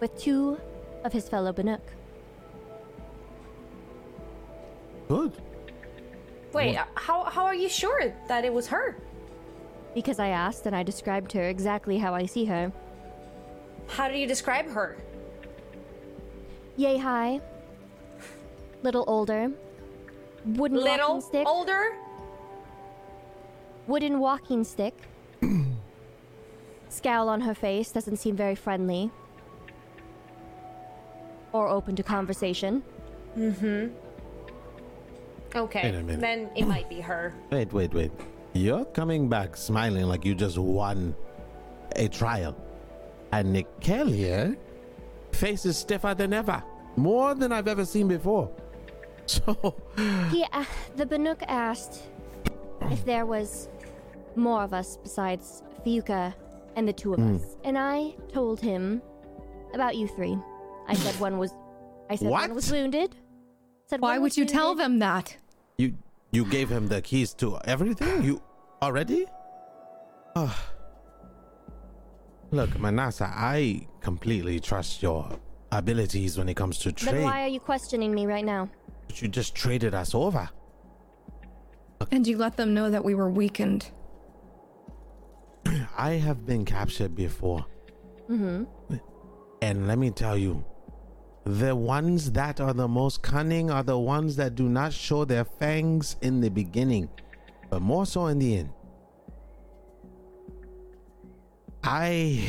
with 0.00 0.16
two 0.18 0.58
of 1.04 1.12
his 1.12 1.28
fellow 1.28 1.52
Banuk. 1.52 1.80
Good. 5.08 5.32
wait, 6.54 6.76
how 6.94 7.24
how 7.24 7.44
are 7.44 7.54
you 7.54 7.68
sure 7.68 8.14
that 8.28 8.44
it 8.44 8.52
was 8.52 8.68
her? 8.68 8.96
Because 9.94 10.18
I 10.18 10.28
asked 10.28 10.64
and 10.66 10.74
I 10.74 10.82
described 10.82 11.32
her 11.32 11.42
exactly 11.48 11.98
how 11.98 12.14
I 12.14 12.24
see 12.26 12.46
her. 12.46 12.72
How 13.88 14.08
do 14.08 14.16
you 14.16 14.26
describe 14.26 14.66
her? 14.70 14.96
Yay 16.76 16.96
high. 16.96 17.40
Little 18.82 19.04
older. 19.06 19.52
Wooden 20.46 20.78
Little 20.78 21.14
walking 21.16 21.20
stick. 21.20 21.46
older? 21.46 21.96
Wooden 23.86 24.18
walking 24.20 24.64
stick. 24.64 24.94
Scowl 26.88 27.28
on 27.28 27.40
her 27.42 27.54
face 27.54 27.90
doesn't 27.90 28.16
seem 28.16 28.36
very 28.36 28.54
friendly. 28.54 29.10
Or 31.52 31.68
open 31.68 31.94
to 31.96 32.02
conversation. 32.02 32.82
Mm-hmm. 33.36 33.88
Okay, 35.56 35.82
Wait 35.84 35.94
a 35.94 36.02
minute. 36.02 36.20
then 36.20 36.50
it 36.56 36.66
might 36.66 36.88
be 36.88 37.00
her. 37.00 37.32
Wait, 37.50 37.72
wait, 37.72 37.94
wait. 37.94 38.10
You're 38.54 38.84
coming 38.86 39.28
back 39.28 39.56
smiling 39.56 40.06
like 40.06 40.24
you 40.24 40.34
just 40.34 40.58
won 40.58 41.14
a 41.96 42.08
trial. 42.08 42.56
And 43.32 43.52
Nickel 43.52 44.06
here, 44.08 44.56
face 45.32 45.64
is 45.64 45.76
stiffer 45.76 46.14
than 46.14 46.32
ever. 46.32 46.62
More 46.96 47.34
than 47.34 47.52
I've 47.52 47.68
ever 47.68 47.84
seen 47.84 48.08
before. 48.08 48.50
So, 49.26 49.74
He, 50.30 50.44
uh, 50.52 50.64
the 50.96 51.06
Banuk 51.06 51.42
asked 51.48 52.02
if 52.90 53.06
there 53.06 53.24
was 53.24 53.68
more 54.36 54.62
of 54.62 54.72
us 54.74 54.96
besides 55.02 55.62
Fayuka 55.84 56.34
and 56.76 56.86
the 56.88 56.92
two 56.92 57.14
of 57.14 57.20
us. 57.20 57.56
And 57.64 57.78
I 57.78 58.14
told 58.32 58.60
him 58.60 59.00
about 59.74 59.96
you 59.96 60.06
three. 60.08 60.36
I 60.88 60.94
said 60.94 61.18
one 61.20 61.38
was 61.38 61.52
I 62.10 62.16
said 62.16 62.28
What? 62.28 62.48
one 62.48 62.54
was 62.54 62.70
wounded. 62.70 63.14
Said 63.86 64.00
Why 64.00 64.12
one 64.14 64.22
would 64.22 64.26
was 64.32 64.38
you 64.38 64.44
tell 64.44 64.74
them 64.74 64.98
that? 65.00 65.36
you 65.78 65.94
you 66.32 66.44
gave 66.44 66.68
him 66.68 66.88
the 66.88 67.00
keys 67.00 67.32
to 67.34 67.58
everything? 67.64 68.22
You 68.22 68.42
already? 68.82 69.26
Ah. 70.36 70.70
Look, 72.50 72.78
Manasa, 72.78 73.24
I 73.34 73.86
completely 74.00 74.60
trust 74.60 75.02
your 75.02 75.28
abilities 75.72 76.38
when 76.38 76.48
it 76.48 76.54
comes 76.54 76.78
to 76.78 76.90
Then 76.92 76.94
trade. 77.14 77.24
why 77.24 77.42
are 77.44 77.48
you 77.48 77.60
questioning 77.60 78.14
me 78.14 78.26
right 78.26 78.44
now? 78.44 78.68
But 79.08 79.20
you 79.22 79.28
just 79.28 79.54
traded 79.54 79.94
us 79.94 80.14
over. 80.14 80.48
And 82.12 82.26
you 82.26 82.36
let 82.36 82.56
them 82.56 82.74
know 82.74 82.90
that 82.90 83.04
we 83.04 83.14
were 83.14 83.30
weakened. 83.30 83.90
I 85.96 86.12
have 86.12 86.46
been 86.46 86.64
captured 86.64 87.14
before. 87.14 87.64
Mm-hmm. 88.28 88.64
And 89.62 89.86
let 89.86 89.98
me 89.98 90.10
tell 90.10 90.36
you, 90.36 90.64
the 91.44 91.74
ones 91.74 92.32
that 92.32 92.60
are 92.60 92.72
the 92.72 92.88
most 92.88 93.22
cunning 93.22 93.70
are 93.70 93.82
the 93.82 93.98
ones 93.98 94.36
that 94.36 94.54
do 94.54 94.68
not 94.68 94.92
show 94.92 95.24
their 95.24 95.44
fangs 95.44 96.16
in 96.22 96.40
the 96.40 96.48
beginning, 96.48 97.08
but 97.70 97.80
more 97.80 98.06
so 98.06 98.26
in 98.26 98.38
the 98.38 98.58
end. 98.58 98.70
I 101.82 102.48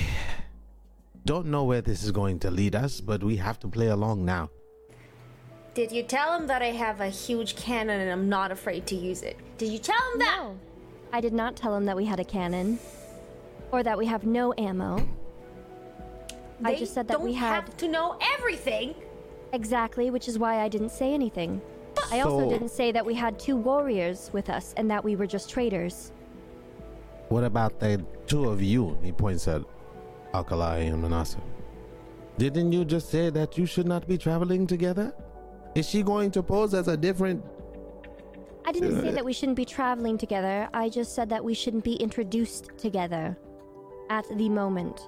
don't 1.26 1.48
know 1.48 1.66
where 1.66 1.82
this 1.82 2.04
is 2.04 2.12
going 2.12 2.40
to 2.40 2.52
lead 2.52 2.76
us, 2.76 3.02
but 3.02 3.24
we 3.24 3.36
have 3.36 3.60
to 3.60 3.68
play 3.68 3.88
along 3.88 4.24
now. 4.24 4.50
Did 5.74 5.92
you 5.92 6.04
tell 6.04 6.38
him 6.38 6.48
that 6.48 6.62
I 6.62 6.72
have 6.72 7.02
a 7.02 7.10
huge 7.10 7.58
cannon 7.58 8.00
and 8.00 8.10
I'm 8.10 8.30
not 8.30 8.52
afraid 8.52 8.88
to 8.88 8.96
use 8.96 9.24
it? 9.24 9.38
Did 9.58 9.74
you 9.74 9.80
tell 9.80 10.00
him 10.14 10.20
that? 10.20 10.38
No. 10.42 10.58
I 11.12 11.20
did 11.20 11.34
not 11.34 11.58
tell 11.58 11.76
him 11.76 11.84
that 11.86 11.98
we 11.98 12.06
had 12.06 12.22
a 12.22 12.24
cannon. 12.24 12.80
Or 13.76 13.84
that 13.84 13.98
we 13.98 14.06
have 14.06 14.26
no 14.26 14.54
ammo. 14.58 15.06
I 16.64 16.72
They 16.72 16.80
just 16.80 16.94
said 16.94 17.10
that 17.10 17.16
don't 17.18 17.26
we 17.26 17.34
had 17.34 17.56
have 17.56 17.76
to 17.76 17.90
know 17.90 18.18
everything. 18.36 18.96
exactly, 19.52 20.10
which 20.12 20.30
is 20.30 20.40
why 20.40 20.62
I 20.62 20.70
didn't 20.70 20.92
say 20.92 21.14
anything. 21.14 21.60
I 22.10 22.22
also 22.22 22.40
So- 22.46 22.50
didn't 22.50 22.70
say 22.72 22.94
that 22.94 23.06
we 23.06 23.16
had 23.16 23.38
two 23.38 23.58
warriors 23.58 24.30
with 24.32 24.50
us 24.50 24.74
and 24.78 24.90
that 24.92 25.04
we 25.04 25.18
were 25.18 25.28
just 25.28 25.50
traders. 25.50 26.14
What 27.28 27.44
about 27.44 27.82
the 27.82 28.02
two 28.28 28.46
of 28.46 28.62
you? 28.62 28.98
He 29.04 29.12
points 29.12 29.46
at 29.50 29.62
Alkali 30.34 30.80
and 30.92 31.02
Manasa. 31.02 31.40
Didn't 32.38 32.72
you 32.72 32.86
just 32.86 33.10
say 33.10 33.30
that 33.30 33.58
you 33.58 33.66
should 33.66 33.88
not 33.88 34.08
be 34.08 34.18
traveling 34.18 34.68
together? 34.68 35.14
Is 35.76 35.90
she 35.90 36.02
going 36.02 36.32
to 36.32 36.42
pose 36.42 36.74
as 36.74 36.88
a 36.88 36.96
different? 36.96 37.44
I 38.64 38.72
didn't 38.72 39.02
say 39.02 39.10
uh, 39.10 39.12
that 39.12 39.26
we 39.26 39.34
shouldn't 39.34 39.58
be 39.58 39.66
traveling 39.66 40.18
together. 40.18 40.70
I 40.74 40.88
just 40.88 41.14
said 41.14 41.28
that 41.28 41.44
we 41.44 41.54
shouldn't 41.54 41.84
be 41.84 41.96
introduced 41.96 42.70
together 42.78 43.38
at 44.10 44.26
the 44.38 44.49
moment. 44.49 45.07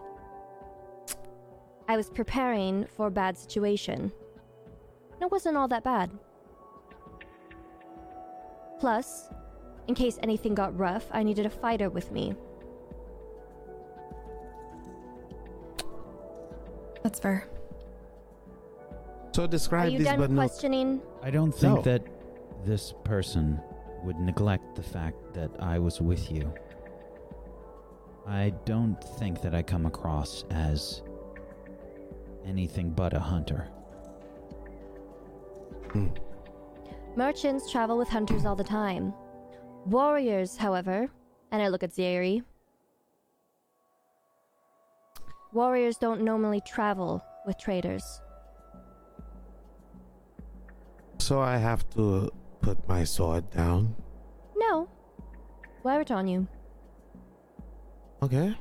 I 1.87 1.95
was 1.95 2.09
preparing 2.09 2.85
for 2.85 3.07
a 3.07 3.11
bad 3.11 3.37
situation. 3.37 4.11
And 5.13 5.21
It 5.21 5.31
wasn't 5.31 5.57
all 5.57 5.67
that 5.69 5.83
bad. 5.83 6.11
Plus, 8.79 9.29
in 9.87 9.95
case 9.95 10.19
anything 10.21 10.53
got 10.53 10.77
rough, 10.77 11.05
I 11.11 11.23
needed 11.23 11.45
a 11.45 11.49
fighter 11.49 11.89
with 11.89 12.11
me. 12.11 12.35
That's 17.03 17.19
fair. 17.19 17.47
So 19.33 19.43
Are 19.43 19.47
describe 19.47 19.91
you 19.91 19.99
this, 19.99 20.07
done 20.07 20.19
but 20.19 20.31
no. 20.31 20.35
questioning? 20.41 21.01
I 21.21 21.29
don't 21.29 21.51
think 21.53 21.75
No. 21.75 21.81
that 21.83 22.01
this 22.65 22.93
person 23.03 23.59
would 24.03 24.17
neglect 24.19 24.75
the 24.75 24.83
fact 24.83 25.15
that 25.33 25.51
I 25.59 25.79
was 25.79 26.01
with 26.01 26.31
you. 26.31 26.51
I 28.27 28.53
don't 28.65 29.01
think 29.01 29.41
that 29.41 29.55
I 29.55 29.63
come 29.63 29.85
across 29.85 30.43
as 30.49 31.01
anything 32.45 32.89
but 32.91 33.13
a 33.13 33.19
hunter. 33.19 33.69
Hmm. 35.91 36.07
Merchants 37.15 37.71
travel 37.71 37.97
with 37.97 38.09
hunters 38.09 38.45
all 38.45 38.55
the 38.55 38.63
time. 38.63 39.13
Warriors, 39.85 40.57
however, 40.57 41.09
and 41.51 41.61
I 41.61 41.69
look 41.69 41.83
at 41.83 41.91
Zairi. 41.91 42.43
Warriors 45.53 45.97
don't 45.97 46.21
normally 46.21 46.61
travel 46.67 47.23
with 47.45 47.57
traders. 47.57 48.21
So 51.19 51.39
I 51.39 51.57
have 51.57 51.89
to 51.91 52.29
put 52.61 52.87
my 52.87 53.05
sword 53.05 53.49
down. 53.51 53.95
No. 54.55 54.89
Wear 55.83 56.01
it 56.01 56.11
on 56.11 56.27
you. 56.27 56.47
Okay. 58.21 58.55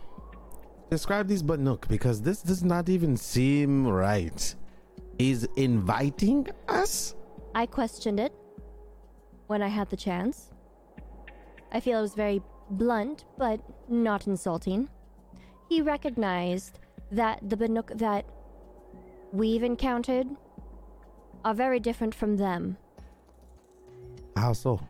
Describe 0.91 1.28
this 1.28 1.43
Banuk 1.43 1.89
because 1.89 2.23
this 2.23 2.43
does 2.43 2.62
not 2.62 2.89
even 2.89 3.16
seem 3.16 3.87
right. 3.87 4.55
He's 5.19 5.45
inviting 5.57 6.47
us? 6.69 7.15
I 7.55 7.66
questioned 7.66 8.20
it 8.20 8.35
when 9.47 9.62
I 9.62 9.69
had 9.69 9.89
the 9.89 9.97
chance. 9.97 10.51
I 11.73 11.81
feel 11.81 11.99
it 11.99 12.03
was 12.03 12.15
very 12.15 12.43
blunt, 12.70 13.24
but 13.39 13.61
not 13.89 14.27
insulting. 14.27 14.89
He 15.69 15.81
recognized 15.83 16.78
that 17.11 17.41
the 17.49 17.57
Banuk 17.57 17.99
that 17.99 18.27
we've 19.33 19.62
encountered 19.62 20.28
are 21.45 21.55
very 21.55 21.81
different 21.81 22.15
from 22.15 22.37
them. 22.37 22.77
How 24.37 24.53
so? 24.53 24.81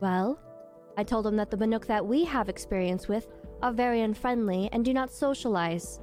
Well, 0.00 0.38
I 0.96 1.04
told 1.04 1.26
him 1.26 1.36
that 1.36 1.50
the 1.50 1.56
Banuk 1.56 1.86
that 1.86 2.06
we 2.06 2.24
have 2.24 2.48
experience 2.48 3.08
with 3.08 3.26
are 3.62 3.72
very 3.72 4.02
unfriendly 4.02 4.68
and 4.72 4.84
do 4.84 4.92
not 4.92 5.10
socialize 5.10 6.00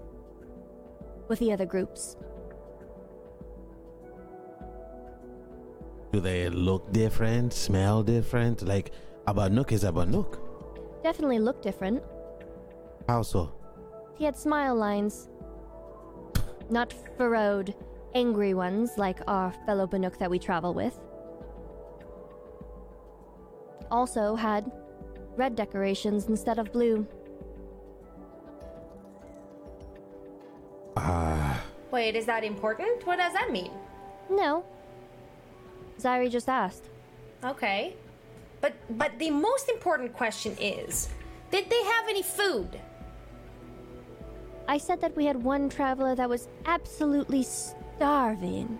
with 1.28 1.40
the 1.40 1.52
other 1.52 1.66
groups. 1.66 2.18
Do 6.11 6.20
they 6.20 6.49
look 6.49 6.91
different, 6.91 7.53
smell 7.53 8.02
different? 8.02 8.64
Like 8.64 8.91
a 9.28 9.34
Banuk 9.34 9.72
is 9.72 9.84
a 9.84 9.91
Banuk. 9.91 10.40
Definitely 11.03 11.40
look 11.40 11.61
different. 11.61 12.02
How 13.07 13.22
so? 13.22 13.53
He 14.18 14.26
had 14.26 14.36
smile 14.36 14.76
lines. 14.76 15.30
Not 16.72 16.94
furrowed, 17.16 17.76
angry 18.16 18.56
ones 18.56 18.98
like 18.98 19.20
our 19.28 19.52
fellow 19.68 19.86
Banuk 19.86 20.18
that 20.18 20.32
we 20.32 20.40
travel 20.40 20.74
with. 20.74 20.99
Also 23.91 24.36
had 24.36 24.72
red 25.40 25.56
decorations 25.56 26.28
instead 26.28 26.60
of 26.60 26.72
blue. 26.72 27.07
Ah, 30.98 31.64
Wait, 31.91 32.16
is 32.16 32.26
that 32.26 32.44
important? 32.44 33.06
What 33.07 33.18
does 33.18 33.34
that 33.34 33.52
mean? 33.52 33.72
No. 34.30 34.64
Zairi 35.99 36.30
just 36.30 36.49
asked. 36.49 36.86
Okay. 37.44 37.95
But 38.61 38.74
but 38.98 39.18
the 39.18 39.32
most 39.32 39.70
important 39.70 40.14
question 40.14 40.56
is, 40.60 41.10
did 41.52 41.70
they 41.70 41.84
have 41.84 42.06
any 42.10 42.22
food? 42.22 42.80
I 44.68 44.78
said 44.78 45.02
that 45.02 45.16
we 45.16 45.26
had 45.26 45.41
one 45.41 45.70
traveler 45.70 46.14
that 46.16 46.30
was 46.30 46.48
absolutely 46.66 47.41
starving 47.44 48.78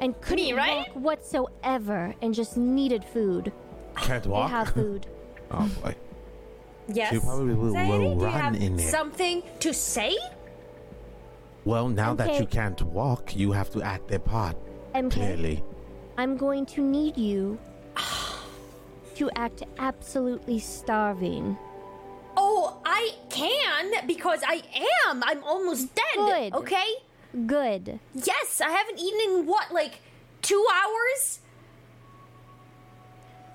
and 0.00 0.20
couldn't 0.20 0.44
Me, 0.44 0.52
right? 0.52 0.88
walk 0.88 0.96
whatsoever 0.96 2.14
and 2.20 2.34
just 2.34 2.56
needed 2.58 3.04
food. 3.04 3.52
can't 3.96 4.24
They 4.24 4.28
walk. 4.30 4.50
have 4.50 4.68
food. 4.80 5.06
Oh 5.50 5.68
boy. 5.82 5.94
Yes. 6.88 7.12
She 7.12 7.20
probably 7.20 7.54
will- 7.54 7.72
Zaire, 7.72 7.86
will 7.88 8.14
do 8.14 8.20
you 8.20 8.26
run 8.26 8.32
have 8.32 8.54
in 8.56 8.76
there. 8.76 8.90
Something 8.90 9.42
to 9.60 9.72
say? 9.72 10.16
Well, 11.64 11.88
now 11.88 12.14
that 12.14 12.40
you 12.40 12.46
can't 12.46 12.80
walk, 12.82 13.36
you 13.36 13.52
have 13.52 13.70
to 13.70 13.82
act 13.82 14.10
a 14.12 14.18
part. 14.18 14.56
MK, 14.94 15.12
Clearly. 15.12 15.62
I'm 16.18 16.36
going 16.36 16.66
to 16.66 16.80
need 16.80 17.16
you 17.16 17.58
to 19.14 19.30
act 19.36 19.62
absolutely 19.78 20.58
starving. 20.58 21.56
Oh, 22.36 22.78
I 22.84 23.10
can 23.28 24.06
because 24.06 24.40
I 24.46 24.62
am. 25.06 25.22
I'm 25.24 25.44
almost 25.44 25.94
dead. 25.94 26.16
Good. 26.16 26.54
Okay? 26.54 26.94
Good. 27.46 28.00
Yes, 28.14 28.60
I 28.60 28.70
haven't 28.70 28.98
eaten 28.98 29.20
in 29.38 29.46
what, 29.46 29.72
like 29.72 30.00
two 30.42 30.64
hours? 30.74 31.40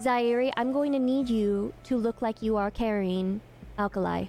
Zairi, 0.02 0.52
I'm 0.58 0.72
going 0.72 0.92
to 0.92 1.00
need 1.00 1.30
you 1.30 1.74
to 1.86 1.98
look 1.98 2.22
like 2.22 2.42
you 2.42 2.58
are 2.58 2.70
carrying 2.70 3.42
alkali. 3.80 4.26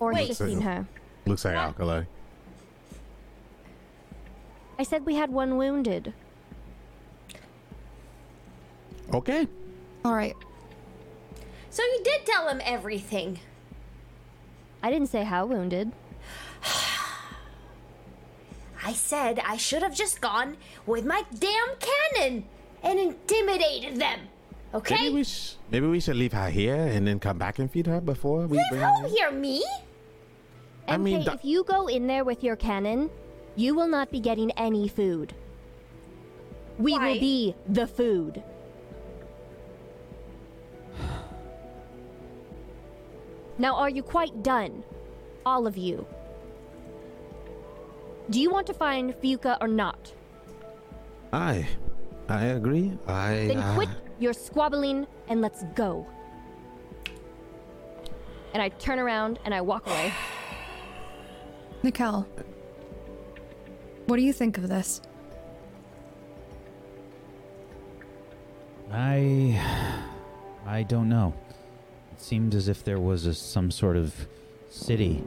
Or 0.00 0.12
Wait. 0.12 0.30
assisting 0.30 0.60
her. 0.60 0.86
Looks 1.26 1.44
like 1.44 1.54
alkali. 1.54 2.04
I 4.78 4.82
said 4.82 5.06
we 5.06 5.14
had 5.14 5.30
one 5.30 5.56
wounded. 5.56 6.12
Okay. 9.12 9.46
All 10.04 10.14
right. 10.14 10.34
So 11.70 11.82
you 11.82 12.00
did 12.04 12.26
tell 12.26 12.48
him 12.48 12.60
everything. 12.64 13.38
I 14.82 14.90
didn't 14.90 15.08
say 15.08 15.24
how 15.24 15.46
wounded. 15.46 15.92
I 18.94 18.96
said 18.96 19.40
I 19.44 19.56
should 19.56 19.82
have 19.82 19.92
just 19.92 20.20
gone 20.20 20.56
with 20.86 21.04
my 21.04 21.24
damn 21.36 21.70
cannon 21.82 22.44
and 22.80 22.96
intimidated 23.00 23.96
them. 23.98 24.20
Okay? 24.72 24.94
Maybe 24.94 25.14
we, 25.16 25.24
sh- 25.24 25.56
maybe 25.68 25.88
we 25.88 25.98
should 25.98 26.14
leave 26.14 26.32
her 26.32 26.48
here 26.48 26.76
and 26.76 27.04
then 27.04 27.18
come 27.18 27.36
back 27.36 27.58
and 27.58 27.68
feed 27.68 27.88
her 27.88 28.00
before 28.00 28.46
we 28.46 28.56
Leave 28.58 28.66
bring 28.70 28.82
her. 28.82 28.92
who 29.02 29.08
here, 29.16 29.32
me? 29.32 29.64
I 30.86 30.94
MK, 30.94 31.02
mean, 31.02 31.24
the- 31.24 31.32
if 31.32 31.44
you 31.44 31.64
go 31.64 31.88
in 31.88 32.06
there 32.06 32.22
with 32.22 32.44
your 32.44 32.54
cannon, 32.54 33.10
you 33.56 33.74
will 33.74 33.88
not 33.88 34.12
be 34.12 34.20
getting 34.20 34.52
any 34.52 34.86
food. 34.86 35.34
We 36.78 36.92
Why? 36.92 37.14
will 37.14 37.18
be 37.18 37.56
the 37.68 37.88
food. 37.88 38.44
Now, 43.58 43.74
are 43.74 43.90
you 43.90 44.04
quite 44.04 44.42
done? 44.44 44.84
All 45.44 45.66
of 45.66 45.76
you. 45.76 46.06
Do 48.30 48.40
you 48.40 48.50
want 48.50 48.66
to 48.68 48.74
find 48.74 49.12
Fayuka 49.14 49.58
or 49.60 49.68
not? 49.68 50.12
I, 51.32 51.66
I 52.28 52.46
agree. 52.46 52.96
I. 53.06 53.46
Then 53.48 53.58
uh, 53.58 53.74
quit 53.74 53.88
your 54.18 54.32
squabbling 54.32 55.06
and 55.28 55.40
let's 55.40 55.64
go. 55.74 56.06
And 58.54 58.62
I 58.62 58.68
turn 58.70 58.98
around 58.98 59.38
and 59.44 59.52
I 59.52 59.60
walk 59.60 59.86
away. 59.86 60.12
Nikel, 61.82 62.26
what 64.06 64.16
do 64.16 64.22
you 64.22 64.32
think 64.32 64.56
of 64.56 64.68
this? 64.68 65.02
I. 68.90 69.60
I 70.66 70.82
don't 70.84 71.08
know. 71.08 71.34
It 72.12 72.20
seemed 72.22 72.54
as 72.54 72.68
if 72.68 72.84
there 72.84 73.00
was 73.00 73.26
a, 73.26 73.34
some 73.34 73.70
sort 73.70 73.96
of 73.96 74.26
city. 74.70 75.22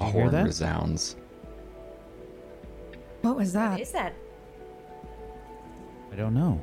You 0.00 0.06
hear 0.06 0.12
horn 0.22 0.32
that? 0.32 0.44
resounds. 0.44 1.16
What 3.22 3.36
was 3.36 3.52
that? 3.54 3.72
What 3.72 3.80
is 3.80 3.92
that? 3.92 4.14
I 6.12 6.16
don't 6.16 6.34
know. 6.34 6.62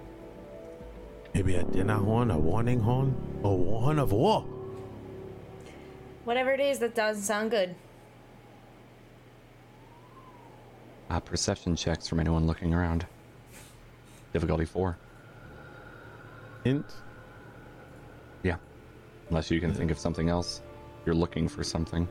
Maybe 1.34 1.56
a 1.56 1.64
dinner 1.64 1.96
horn, 1.98 2.32
a 2.32 2.38
warning 2.38 2.80
horn, 2.80 3.16
a 3.44 3.48
horn 3.48 4.00
of 4.00 4.12
war. 4.12 4.46
Whatever 6.26 6.52
it 6.52 6.60
is, 6.60 6.80
that 6.80 6.96
doesn't 6.96 7.24
sound 7.24 7.52
good. 7.52 7.76
Uh, 11.10 11.20
perception 11.20 11.76
checks 11.76 12.08
from 12.08 12.20
anyone 12.20 12.48
looking 12.48 12.74
around. 12.74 13.06
Difficulty 14.32 14.66
four. 14.66 14.98
Hint. 16.64 16.86
Yeah. 18.44 18.56
Unless 19.30 19.52
you 19.52 19.60
can 19.60 19.74
think 19.74 19.92
of 19.92 20.00
something 20.00 20.30
else. 20.30 20.62
You're 21.06 21.16
looking 21.16 21.48
for 21.48 21.64
something. 21.64 22.08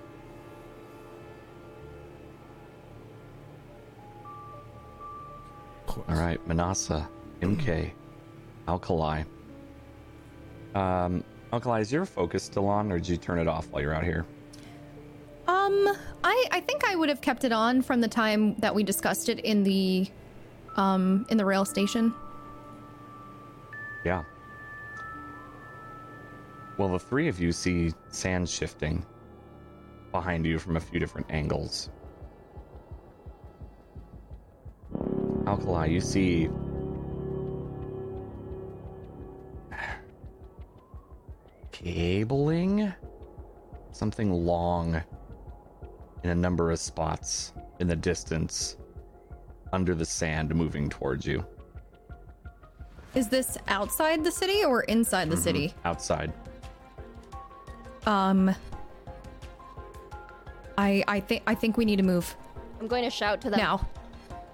All 5.96 6.16
right, 6.16 6.44
Manasa, 6.46 7.08
MK, 7.40 7.90
Alkali. 8.68 9.24
Um, 10.74 11.22
Alkali, 11.52 11.80
is 11.80 11.92
your 11.92 12.06
focus 12.06 12.42
still 12.42 12.66
on, 12.66 12.90
or 12.90 12.98
did 12.98 13.08
you 13.08 13.16
turn 13.16 13.38
it 13.38 13.46
off 13.46 13.68
while 13.70 13.82
you're 13.82 13.94
out 13.94 14.04
here? 14.04 14.24
Um, 15.48 15.96
I 16.24 16.46
I 16.50 16.60
think 16.60 16.84
I 16.84 16.96
would 16.96 17.08
have 17.08 17.20
kept 17.20 17.44
it 17.44 17.52
on 17.52 17.82
from 17.82 18.00
the 18.00 18.08
time 18.08 18.54
that 18.60 18.74
we 18.74 18.82
discussed 18.82 19.28
it 19.28 19.40
in 19.40 19.62
the 19.64 20.08
um 20.76 21.26
in 21.28 21.36
the 21.36 21.44
rail 21.44 21.64
station. 21.64 22.14
Yeah. 24.04 24.24
Well, 26.78 26.88
the 26.88 26.98
three 26.98 27.28
of 27.28 27.38
you 27.38 27.52
see 27.52 27.92
sand 28.08 28.48
shifting 28.48 29.04
behind 30.10 30.46
you 30.46 30.58
from 30.58 30.76
a 30.76 30.80
few 30.80 30.98
different 30.98 31.26
angles. 31.30 31.90
Alkali, 35.52 35.86
you 35.86 36.00
see. 36.00 36.48
cabling? 41.70 42.90
Something 43.90 44.32
long 44.32 45.02
in 46.22 46.30
a 46.30 46.34
number 46.34 46.70
of 46.70 46.78
spots 46.78 47.52
in 47.80 47.86
the 47.86 47.96
distance 47.96 48.78
under 49.74 49.94
the 49.94 50.06
sand 50.06 50.54
moving 50.54 50.88
towards 50.88 51.26
you. 51.26 51.44
Is 53.14 53.28
this 53.28 53.58
outside 53.68 54.24
the 54.24 54.30
city 54.30 54.64
or 54.64 54.84
inside 54.84 55.28
the 55.28 55.36
city? 55.36 55.74
Outside. 55.84 56.32
Um 58.06 58.54
I 60.78 61.04
I 61.06 61.20
think 61.20 61.42
I 61.46 61.54
think 61.54 61.76
we 61.76 61.84
need 61.84 61.96
to 61.96 62.02
move 62.02 62.34
I'm 62.80 62.88
going 62.88 63.04
to 63.04 63.10
shout 63.10 63.42
to 63.42 63.50
them. 63.50 63.58
now. 63.60 63.86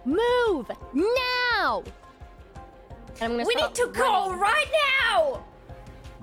Move 0.08 0.70
now! 0.94 1.82
And 3.20 3.22
I'm 3.24 3.30
gonna 3.32 3.44
We 3.46 3.54
need 3.54 3.74
to 3.74 3.88
go 3.88 4.28
running. 4.30 4.38
right 4.40 4.66
now. 5.10 5.44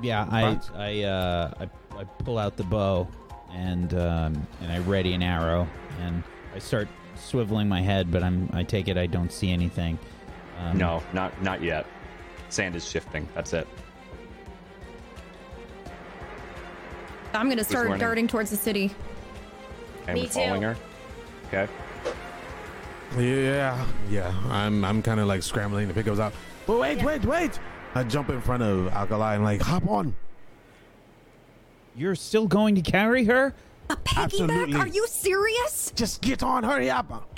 Yeah, 0.01 0.27
I 0.31 0.59
I, 0.75 1.03
uh, 1.03 1.53
I 1.59 1.99
I 1.99 2.03
pull 2.23 2.37
out 2.37 2.57
the 2.57 2.63
bow 2.63 3.07
and 3.53 3.93
um, 3.93 4.47
and 4.61 4.71
I 4.71 4.79
ready 4.79 5.13
an 5.13 5.21
arrow 5.21 5.67
and 6.01 6.23
I 6.55 6.59
start 6.59 6.87
swiveling 7.15 7.67
my 7.67 7.81
head, 7.81 8.11
but 8.11 8.23
I'm 8.23 8.49
I 8.53 8.63
take 8.63 8.87
it 8.87 8.97
I 8.97 9.05
don't 9.05 9.31
see 9.31 9.51
anything. 9.51 9.99
Um, 10.59 10.77
No, 10.77 11.03
not 11.13 11.39
not 11.43 11.61
yet. 11.61 11.85
Sand 12.49 12.75
is 12.75 12.87
shifting. 12.87 13.27
That's 13.35 13.53
it. 13.53 13.67
I'm 17.33 17.47
going 17.47 17.57
to 17.57 17.63
start 17.65 17.99
darting 17.99 18.27
towards 18.29 18.49
the 18.49 18.55
city. 18.55 18.91
Okay, 20.03 20.13
Me 20.13 20.21
we're 20.21 20.27
following 20.29 20.61
too. 20.61 20.67
her. 20.67 20.77
Okay. 21.47 21.71
Yeah, 23.17 23.85
yeah. 24.09 24.33
I'm 24.49 24.83
I'm 24.83 25.01
kind 25.01 25.19
of 25.19 25.27
like 25.27 25.43
scrambling 25.43 25.87
to 25.87 25.93
pick 25.93 26.05
those 26.05 26.19
up. 26.19 26.33
But 26.65 26.79
wait, 26.79 27.03
wait, 27.03 27.23
wait! 27.25 27.59
I 27.93 28.03
jump 28.03 28.29
in 28.29 28.41
front 28.41 28.63
of 28.63 28.87
Alkali 28.89 29.35
and 29.35 29.43
like 29.43 29.61
hop 29.61 29.87
on. 29.87 30.13
You're 31.95 32.15
still 32.15 32.47
going 32.47 32.75
to 32.75 32.81
carry 32.81 33.23
her? 33.25 33.53
A 33.89 33.95
piggyback? 33.95 34.23
Absolutely. 34.23 34.75
Are 34.75 34.87
you 34.87 35.07
serious? 35.07 35.93
Just 35.95 36.21
get 36.21 36.43
on, 36.43 36.63
hurry 36.63 36.89
up! 36.89 37.29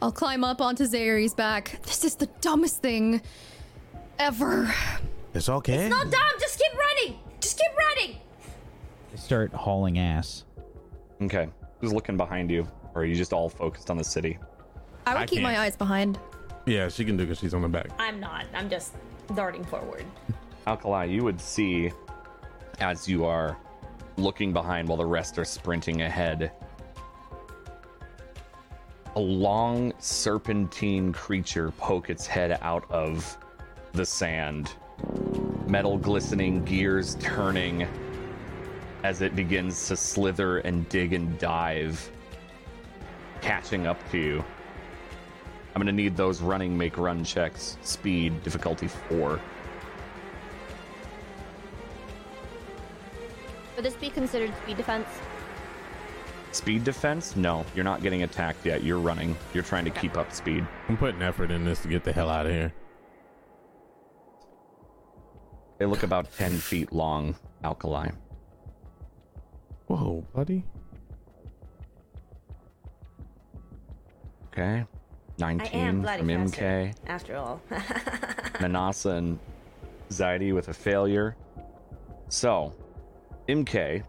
I'll 0.00 0.12
climb 0.12 0.44
up 0.44 0.60
onto 0.60 0.84
Zairi's 0.84 1.34
back. 1.34 1.80
This 1.82 2.04
is 2.04 2.14
the 2.14 2.26
dumbest 2.40 2.80
thing 2.80 3.20
ever. 4.18 4.72
It's 5.34 5.48
okay. 5.48 5.88
No, 5.88 5.98
Dom, 6.04 6.20
just 6.40 6.58
keep 6.58 6.72
running. 6.78 7.18
Just 7.40 7.58
keep 7.58 7.76
running. 7.76 8.16
I 9.12 9.16
start 9.16 9.52
hauling 9.52 9.98
ass. 9.98 10.44
Okay. 11.20 11.48
Who's 11.80 11.92
looking 11.92 12.16
behind 12.16 12.50
you? 12.50 12.66
Or 12.94 13.02
are 13.02 13.04
you 13.04 13.14
just 13.14 13.32
all 13.32 13.48
focused 13.48 13.90
on 13.90 13.96
the 13.96 14.04
city? 14.04 14.38
I 15.06 15.14
would 15.14 15.22
I 15.22 15.26
keep 15.26 15.42
my 15.42 15.50
can't. 15.50 15.62
eyes 15.62 15.76
behind. 15.76 16.18
Yeah, 16.66 16.88
she 16.88 17.04
can 17.04 17.16
do 17.16 17.24
because 17.24 17.38
she's 17.38 17.54
on 17.54 17.62
the 17.62 17.68
back. 17.68 17.88
I'm 17.98 18.20
not. 18.20 18.46
I'm 18.54 18.70
just 18.70 18.94
darting 19.34 19.64
forward. 19.64 20.04
Alkali, 20.66 21.04
you 21.06 21.24
would 21.24 21.40
see 21.40 21.92
as 22.80 23.08
you 23.08 23.24
are 23.24 23.58
looking 24.16 24.52
behind 24.52 24.88
while 24.88 24.96
the 24.96 25.04
rest 25.04 25.38
are 25.38 25.44
sprinting 25.44 26.02
ahead. 26.02 26.52
A 29.16 29.20
long 29.20 29.92
serpentine 29.98 31.12
creature 31.12 31.70
poke 31.72 32.10
its 32.10 32.26
head 32.26 32.58
out 32.62 32.90
of 32.90 33.36
the 33.92 34.06
sand. 34.06 34.72
Metal 35.66 35.98
glistening, 35.98 36.64
gears 36.64 37.16
turning 37.16 37.86
as 39.04 39.20
it 39.20 39.36
begins 39.36 39.86
to 39.88 39.96
slither 39.96 40.58
and 40.58 40.88
dig 40.88 41.12
and 41.12 41.38
dive, 41.38 42.10
catching 43.44 43.86
up 43.86 43.98
to 44.10 44.18
you. 44.18 44.44
I'm 45.74 45.80
gonna 45.80 45.92
need 45.92 46.16
those 46.16 46.40
running 46.40 46.76
make 46.76 46.96
run 46.96 47.24
checks. 47.24 47.76
Speed, 47.82 48.42
difficulty 48.42 48.88
four. 48.88 49.38
Would 53.76 53.84
this 53.84 53.94
be 53.94 54.08
considered 54.08 54.52
speed 54.62 54.78
defense? 54.78 55.08
Speed 56.52 56.84
defense? 56.84 57.36
No, 57.36 57.66
you're 57.74 57.84
not 57.84 58.02
getting 58.02 58.22
attacked 58.22 58.64
yet. 58.64 58.82
You're 58.82 59.00
running. 59.00 59.36
You're 59.52 59.64
trying 59.64 59.84
to 59.84 59.90
keep 59.90 60.16
up 60.16 60.32
speed. 60.32 60.66
I'm 60.88 60.96
putting 60.96 61.20
effort 61.20 61.50
in 61.50 61.64
this 61.64 61.82
to 61.82 61.88
get 61.88 62.04
the 62.04 62.12
hell 62.12 62.30
out 62.30 62.46
of 62.46 62.52
here. 62.52 62.72
They 65.78 65.86
look 65.86 66.04
about 66.04 66.32
10 66.38 66.52
feet 66.52 66.92
long, 66.92 67.34
Alkali. 67.64 68.10
Whoa, 69.86 70.24
buddy. 70.32 70.64
Okay. 74.56 74.84
I 75.42 75.50
am 75.50 75.56
19 75.58 76.00
bloody 76.00 76.18
from 76.18 76.48
faster, 76.48 76.62
MK. 76.62 76.94
after 77.08 77.36
all. 77.36 77.60
Manasa 78.60 79.10
and 79.10 79.38
Zaidi 80.10 80.54
with 80.54 80.68
a 80.68 80.72
failure. 80.72 81.34
So, 82.28 82.72
MK, 83.48 84.04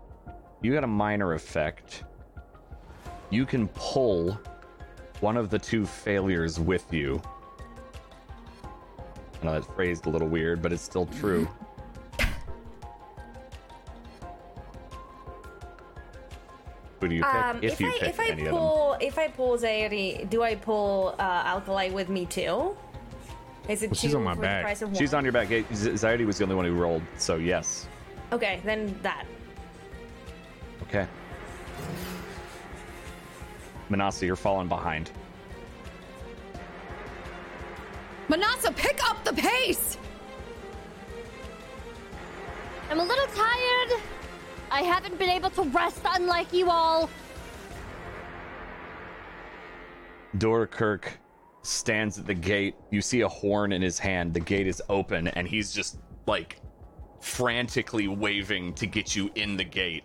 you 0.62 0.72
got 0.72 0.84
a 0.84 0.88
minor 0.88 1.34
effect. 1.34 2.04
You 3.32 3.48
can 3.48 3.68
pull 3.70 4.40
one 5.20 5.36
of 5.36 5.50
the 5.50 5.58
two 5.58 5.84
failures 5.84 6.60
with 6.60 6.94
you. 6.94 7.20
I 8.64 9.46
know 9.46 9.54
that's 9.54 9.68
phrased 9.68 10.06
a 10.06 10.10
little 10.10 10.28
weird, 10.28 10.62
but 10.62 10.72
it's 10.72 10.84
still 10.84 11.08
true. 11.08 11.48
Who 17.10 17.16
you 17.18 17.24
pick? 17.24 17.34
Um, 17.34 17.58
if, 17.62 17.74
if, 17.74 17.80
you 17.82 17.88
I 17.88 17.92
pick 18.00 18.10
if 18.10 18.20
I 18.20 18.24
any 18.26 18.32
of 18.34 18.46
them. 18.46 18.56
pull 18.56 18.98
if 19.02 19.18
I 19.18 19.28
pull 19.28 19.58
Zairi, 19.58 20.30
do 20.30 20.44
I 20.44 20.56
pull 20.56 21.16
uh, 21.20 21.22
Alkali 21.46 21.92
with 21.92 22.10
me 22.10 22.26
too? 22.26 22.76
Is 23.68 23.82
it 23.84 23.90
Well, 23.90 23.96
she's 23.96 24.14
on 24.14 24.24
my 24.24 24.36
for 24.36 24.42
back. 24.42 24.62
the 24.62 24.66
price 24.66 24.82
of 24.82 24.96
She's 24.96 25.14
on 25.14 25.24
your 25.24 25.34
back. 25.34 25.48
Z- 25.48 25.64
Zaidi 25.74 26.26
was 26.26 26.38
the 26.38 26.44
only 26.44 26.56
one 26.56 26.66
who 26.66 26.74
rolled, 26.74 27.02
so 27.18 27.36
yes. 27.38 27.88
Okay, 28.32 28.62
then 28.64 28.98
that. 29.02 29.26
Okay. 30.84 31.08
Manasa, 33.90 34.26
you're 34.26 34.36
falling 34.36 34.68
behind. 34.68 35.12
Manasa, 38.28 38.72
pick 38.72 39.00
up 39.10 39.24
the 39.24 39.34
pace! 39.34 39.98
I'm 42.90 43.00
a 43.00 43.04
little 43.04 43.28
tired. 43.28 44.02
I 44.72 44.82
haven't 44.82 45.18
been 45.18 45.30
able 45.30 45.50
to 45.52 45.64
rest 45.64 46.02
unlike 46.06 46.52
you 46.54 46.70
all. 46.70 47.10
Dorkirk 50.38 51.20
stands 51.62 52.20
at 52.20 52.28
the 52.28 52.34
gate. 52.34 52.76
You 52.92 53.02
see 53.02 53.22
a 53.22 53.28
horn 53.28 53.72
in 53.72 53.82
his 53.82 54.00
hand. 54.00 54.34
The 54.34 54.40
gate 54.40 54.68
is 54.68 54.82
open, 54.90 55.28
and 55.30 55.48
he's 55.48 55.74
just 55.74 56.00
like 56.28 56.62
frantically 57.22 58.08
waving 58.08 58.74
to 58.76 58.86
get 58.86 59.16
you 59.16 59.32
in 59.36 59.58
the 59.58 59.64
gate. 59.64 60.04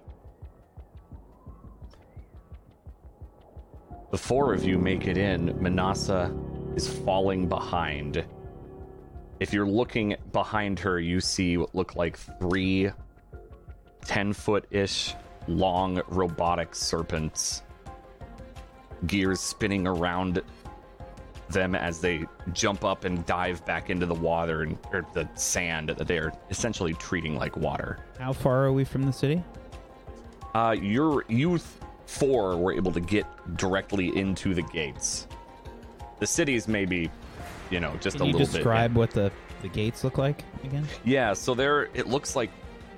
The 4.11 4.19
four 4.19 4.53
of 4.53 4.65
you 4.65 4.79
make 4.79 5.07
it 5.07 5.17
in. 5.17 5.57
Manasa 5.63 6.35
is 6.75 6.89
falling 6.89 7.49
behind. 7.49 8.25
If 9.39 9.53
you're 9.53 9.69
looking 9.69 10.17
behind 10.33 10.79
her, 10.81 10.99
you 10.99 11.21
see 11.21 11.57
what 11.57 11.75
look 11.75 11.95
like 11.95 12.17
three 12.17 12.91
10 14.05 14.33
foot 14.33 14.67
ish 14.71 15.15
long 15.49 16.03
robotic 16.09 16.75
serpents 16.75 17.63
gears 19.07 19.41
spinning 19.41 19.87
around 19.87 20.43
them 21.49 21.75
as 21.75 22.01
they 22.01 22.25
jump 22.53 22.85
up 22.85 23.05
and 23.05 23.27
dive 23.27 23.65
back 23.65 23.91
into 23.91 24.07
the 24.07 24.15
water 24.15 24.63
and 24.63 24.79
or 24.93 25.05
the 25.15 25.29
sand 25.35 25.89
that 25.89 26.07
they 26.07 26.19
are 26.19 26.33
essentially 26.51 26.95
treating 26.95 27.37
like 27.37 27.57
water. 27.57 27.99
How 28.19 28.33
far 28.33 28.65
are 28.65 28.73
we 28.73 28.85
from 28.85 29.03
the 29.03 29.13
city? 29.13 29.43
Uh, 30.55 30.77
your 30.81 31.25
youth 31.29 31.81
four 32.07 32.57
were 32.57 32.73
able 32.73 32.93
to 32.93 33.01
get 33.01 33.27
directly 33.57 34.17
into 34.17 34.55
the 34.55 34.63
gates. 34.63 35.27
The 36.19 36.27
city's 36.27 36.69
maybe 36.69 37.11
you 37.71 37.81
know, 37.81 37.97
just 38.01 38.17
Can 38.17 38.27
a 38.27 38.29
you 38.29 38.33
little 38.37 38.53
describe 38.53 38.95
what 38.95 39.11
the, 39.11 39.33
the 39.63 39.69
gates 39.69 40.05
look 40.05 40.19
like 40.19 40.45
again? 40.65 40.87
Yeah, 41.05 41.33
so 41.33 41.55
there 41.55 41.85
it 41.95 42.09
looks 42.09 42.37
like 42.37 42.51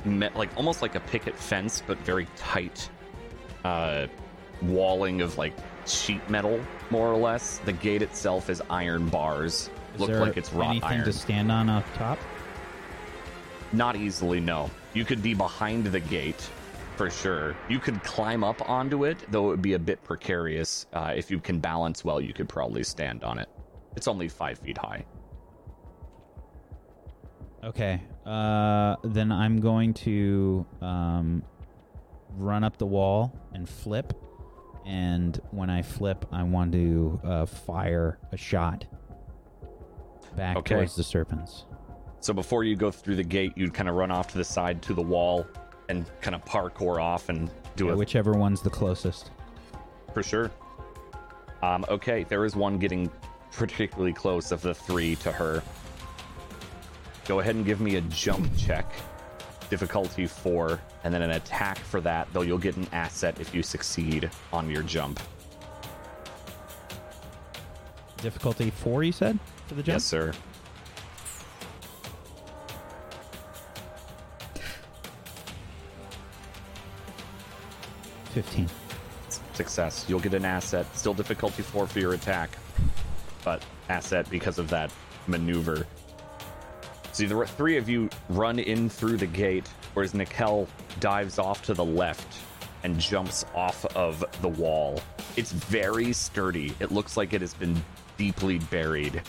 me- 0.05 0.29
like 0.35 0.51
almost 0.57 0.83
like 0.83 0.95
a 0.95 1.01
picket 1.01 1.37
fence, 1.37 1.83
but 1.87 1.99
very 1.99 2.27
tight 2.37 2.89
uh, 3.65 4.07
walling 4.63 5.21
of 5.21 5.39
like 5.39 5.55
sheet 5.87 6.29
metal, 6.31 6.61
more 6.91 7.09
or 7.09 7.17
less. 7.17 7.59
The 7.59 7.73
gate 7.73 8.03
itself 8.03 8.51
is 8.51 8.63
iron 8.71 9.09
bars. 9.09 9.71
Is 9.95 10.01
Look 10.01 10.11
like 10.11 10.37
it's 10.37 10.53
wrought 10.53 10.71
anything 10.71 10.89
iron. 10.89 11.05
to 11.05 11.13
stand 11.13 11.53
on 11.53 11.69
up 11.69 11.85
top? 11.95 12.19
Not 13.73 13.97
easily, 13.97 14.41
no. 14.41 14.71
You 14.95 15.05
could 15.05 15.23
be 15.23 15.35
behind 15.35 15.87
the 15.87 16.01
gate 16.01 16.49
for 16.97 17.11
sure. 17.11 17.57
You 17.69 17.79
could 17.79 18.03
climb 18.05 18.45
up 18.45 18.69
onto 18.69 19.05
it, 19.05 19.17
though 19.31 19.47
it 19.47 19.49
would 19.49 19.63
be 19.63 19.75
a 19.75 19.79
bit 19.79 20.03
precarious. 20.05 20.87
Uh, 20.93 21.13
if 21.17 21.31
you 21.31 21.41
can 21.41 21.59
balance 21.59 22.05
well, 22.05 22.21
you 22.21 22.33
could 22.33 22.49
probably 22.49 22.85
stand 22.85 23.25
on 23.25 23.39
it. 23.39 23.49
It's 23.97 24.09
only 24.09 24.29
five 24.29 24.59
feet 24.59 24.79
high. 24.79 25.05
Okay. 27.65 28.01
Uh, 28.27 28.97
then 29.05 29.33
I'm 29.33 29.61
going 29.61 29.95
to 29.95 30.65
um, 30.81 31.43
run 32.37 32.63
up 32.65 32.77
the 32.79 32.87
wall 32.87 33.33
and 33.53 33.69
flip. 33.69 34.13
And 34.87 35.41
when 35.51 35.71
I 35.71 35.83
flip, 35.83 36.25
I 36.33 36.43
want 36.43 36.73
to 36.73 37.21
uh, 37.25 37.47
fire 37.47 38.19
a 38.33 38.37
shot 38.37 38.85
back 40.37 40.57
Okay. 40.59 40.75
towards 40.77 40.97
the 40.97 41.05
serpents. 41.05 41.67
So 42.21 42.33
before 42.33 42.65
you 42.65 42.77
go 42.77 42.91
through 42.91 43.17
the 43.17 43.25
gate, 43.25 43.53
you'd 43.57 43.75
kind 43.75 43.89
of 43.89 43.97
run 43.97 44.11
off 44.11 44.29
to 44.29 44.39
the 44.39 44.45
side 44.45 44.81
to 44.83 44.95
the 44.95 45.03
wall 45.03 45.47
and 45.89 46.07
kind 46.21 46.35
of 46.35 46.45
parkour 46.45 47.01
off 47.03 47.29
and 47.29 47.51
do 47.77 47.87
Yeah, 47.87 47.93
it 47.93 47.97
whichever 47.99 48.33
one's 48.33 48.61
the 48.63 48.71
closest. 48.71 49.31
for 50.15 50.23
sure. 50.23 50.51
Um, 51.63 51.85
okay, 51.89 52.25
there 52.25 52.45
is 52.45 52.55
one 52.57 52.79
getting 52.79 53.11
particularly 53.53 54.13
close 54.13 54.53
of 54.53 54.63
the 54.63 54.75
three 54.75 55.17
to 55.17 55.31
her. 55.33 55.63
Go 57.27 57.41
ahead 57.41 57.55
and 57.55 57.65
give 57.65 57.81
me 57.81 57.97
a 57.97 58.01
jump 58.03 58.51
check, 58.57 58.93
difficulty 59.71 60.27
four, 60.27 60.81
and 61.05 61.15
then 61.15 61.23
an 61.23 61.31
attack 61.31 61.79
for 61.79 62.01
that. 62.01 62.29
Though 62.33 62.43
you'll 62.43 62.59
get 62.59 62.77
an 62.77 62.87
asset 62.93 63.41
if 63.41 63.55
you 63.55 63.63
succeed 63.63 64.31
on 64.53 64.69
your 64.69 64.83
jump. 64.83 65.21
Difficulty 68.19 68.71
four, 68.71 69.03
you 69.03 69.13
said, 69.13 69.39
for 69.67 69.75
the 69.75 69.83
jump? 69.83 69.95
Yes, 69.95 70.05
sir. 70.05 70.33
Fifteen. 78.33 78.69
Success. 79.55 80.07
You'll 80.09 80.21
get 80.21 80.35
an 80.35 80.45
asset. 80.45 80.87
Still 80.97 81.15
difficulty 81.15 81.63
four 81.63 81.87
for 81.87 81.99
your 81.99 82.15
attack, 82.15 82.51
but 83.45 83.63
asset 83.89 84.29
because 84.31 84.59
of 84.59 84.69
that 84.71 84.91
maneuver. 85.27 85.87
So 87.13 87.27
the 87.27 87.47
three 87.47 87.77
of 87.77 87.89
you 87.89 88.09
run 88.31 88.59
in 88.59 88.89
through 88.89 89.19
the 89.19 89.27
gate, 89.27 89.69
whereas 89.93 90.15
Nikel 90.15 90.67
dives 90.99 91.39
off 91.39 91.63
to 91.67 91.75
the 91.75 91.85
left 91.85 92.27
and 92.85 92.99
jumps 92.99 93.45
off 93.55 93.85
of 93.95 94.25
the 94.41 94.49
wall. 94.49 95.01
It's 95.37 95.53
very 95.53 96.13
sturdy. 96.13 96.75
It 96.81 96.91
looks 96.91 97.17
like 97.17 97.33
it 97.33 97.41
has 97.43 97.55
been 97.55 97.83
deeply 98.17 98.59
buried. 98.59 99.23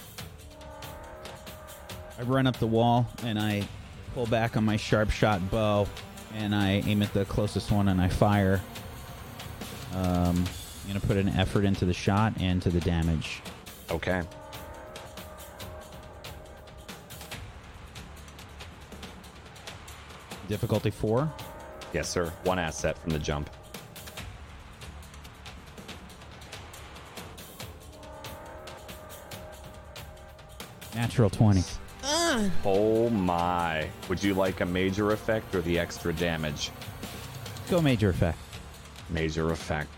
I 2.17 2.21
run 2.23 2.47
up 2.47 2.57
the 2.57 2.67
wall 2.67 3.07
and 3.23 3.37
I 3.37 3.67
pull 4.13 4.27
back 4.27 4.55
on 4.55 4.63
my 4.63 4.77
sharp 4.77 5.09
shot 5.09 5.51
bow 5.51 5.87
and 6.35 6.55
I 6.55 6.83
aim 6.85 7.01
at 7.01 7.13
the 7.13 7.25
closest 7.25 7.71
one 7.71 7.89
and 7.89 7.99
I 7.99 8.07
fire. 8.07 8.61
Um, 9.93 10.45
I'm 10.83 10.87
gonna 10.87 10.99
put 10.99 11.17
an 11.17 11.29
effort 11.29 11.65
into 11.65 11.85
the 11.85 11.93
shot 11.93 12.33
and 12.39 12.61
to 12.61 12.69
the 12.69 12.79
damage. 12.79 13.41
Okay. 13.91 14.21
Difficulty 20.53 20.91
four. 20.91 21.33
Yes, 21.93 22.07
sir. 22.07 22.31
One 22.43 22.59
asset 22.59 22.95
from 22.99 23.09
the 23.09 23.17
jump. 23.17 23.49
Natural 30.93 31.31
twenty. 31.31 31.63
Oh 32.63 33.09
my. 33.09 33.89
Would 34.09 34.23
you 34.23 34.35
like 34.35 34.61
a 34.61 34.65
major 34.67 35.11
effect 35.11 35.55
or 35.55 35.61
the 35.61 35.79
extra 35.79 36.13
damage? 36.13 36.69
Go 37.71 37.81
major 37.81 38.11
effect. 38.11 38.37
Major 39.09 39.49
effect. 39.49 39.89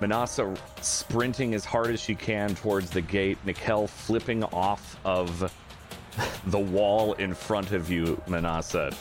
Manasa 0.00 0.54
sprinting 0.80 1.54
as 1.54 1.64
hard 1.64 1.88
as 1.88 2.00
she 2.00 2.14
can 2.14 2.54
towards 2.54 2.90
the 2.90 3.02
gate. 3.02 3.36
Nikel 3.44 3.88
flipping 3.88 4.44
off 4.44 4.96
of 5.04 5.52
the 6.46 6.58
wall 6.58 7.14
in 7.14 7.34
front 7.34 7.72
of 7.72 7.90
you, 7.90 8.20
Manasa. 8.26 8.92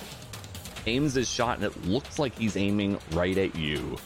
Aims 0.85 1.13
his 1.13 1.29
shot 1.29 1.57
and 1.57 1.65
it 1.65 1.85
looks 1.85 2.19
like 2.19 2.37
he's 2.37 2.57
aiming 2.57 2.99
right 3.11 3.37
at 3.37 3.55
you. 3.55 3.97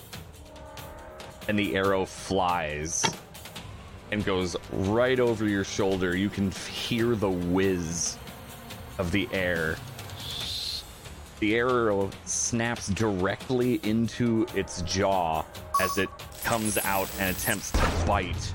And 1.47 1.57
the 1.57 1.75
arrow 1.75 2.05
flies 2.05 3.05
and 4.11 4.23
goes 4.23 4.55
right 4.71 5.19
over 5.19 5.47
your 5.47 5.63
shoulder. 5.63 6.15
You 6.15 6.29
can 6.29 6.51
hear 6.51 7.15
the 7.15 7.29
whiz 7.29 8.17
of 8.97 9.11
the 9.11 9.27
air. 9.31 9.75
The 11.39 11.55
arrow 11.55 12.09
snaps 12.25 12.87
directly 12.87 13.81
into 13.83 14.45
its 14.55 14.81
jaw 14.83 15.43
as 15.81 15.97
it 15.97 16.09
comes 16.43 16.77
out 16.77 17.09
and 17.19 17.35
attempts 17.35 17.71
to 17.71 18.05
bite 18.05 18.53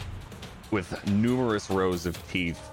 with 0.70 1.06
numerous 1.08 1.70
rows 1.70 2.06
of 2.06 2.16
teeth. 2.30 2.70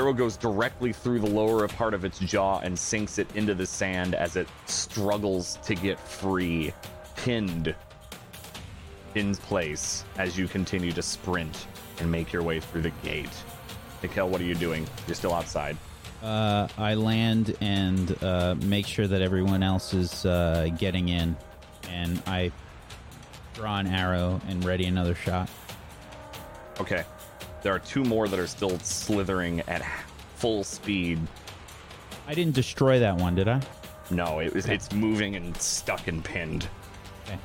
Arrow 0.00 0.14
goes 0.14 0.38
directly 0.38 0.94
through 0.94 1.20
the 1.20 1.28
lower 1.28 1.68
part 1.68 1.92
of 1.92 2.06
its 2.06 2.18
jaw 2.20 2.58
and 2.60 2.78
sinks 2.78 3.18
it 3.18 3.30
into 3.36 3.54
the 3.54 3.66
sand 3.66 4.14
as 4.14 4.34
it 4.34 4.48
struggles 4.64 5.58
to 5.62 5.74
get 5.74 6.00
free, 6.00 6.72
pinned 7.16 7.74
in 9.14 9.34
place 9.34 10.06
as 10.16 10.38
you 10.38 10.48
continue 10.48 10.90
to 10.90 11.02
sprint 11.02 11.66
and 11.98 12.10
make 12.10 12.32
your 12.32 12.42
way 12.42 12.60
through 12.60 12.80
the 12.80 12.92
gate. 13.04 13.28
Nikel, 14.02 14.26
what 14.26 14.40
are 14.40 14.44
you 14.44 14.54
doing? 14.54 14.88
You're 15.06 15.16
still 15.16 15.34
outside. 15.34 15.76
Uh, 16.22 16.66
I 16.78 16.94
land 16.94 17.54
and 17.60 18.16
uh, 18.24 18.54
make 18.54 18.86
sure 18.86 19.06
that 19.06 19.20
everyone 19.20 19.62
else 19.62 19.92
is 19.92 20.24
uh, 20.24 20.70
getting 20.78 21.10
in, 21.10 21.36
and 21.90 22.22
I 22.26 22.52
draw 23.52 23.78
an 23.78 23.86
arrow 23.86 24.40
and 24.48 24.64
ready 24.64 24.86
another 24.86 25.14
shot. 25.14 25.50
Okay. 26.80 27.04
There 27.62 27.74
are 27.74 27.78
two 27.78 28.04
more 28.04 28.28
that 28.28 28.38
are 28.38 28.46
still 28.46 28.78
slithering 28.80 29.60
at 29.62 29.84
full 30.36 30.64
speed. 30.64 31.18
I 32.26 32.34
didn't 32.34 32.54
destroy 32.54 32.98
that 33.00 33.16
one, 33.16 33.34
did 33.34 33.48
I? 33.48 33.60
No, 34.10 34.40
it 34.40 34.54
was, 34.54 34.66
it's 34.66 34.92
moving 34.92 35.36
and 35.36 35.56
stuck 35.56 36.08
and 36.08 36.24
pinned. 36.24 36.68
Okay. 37.24 37.38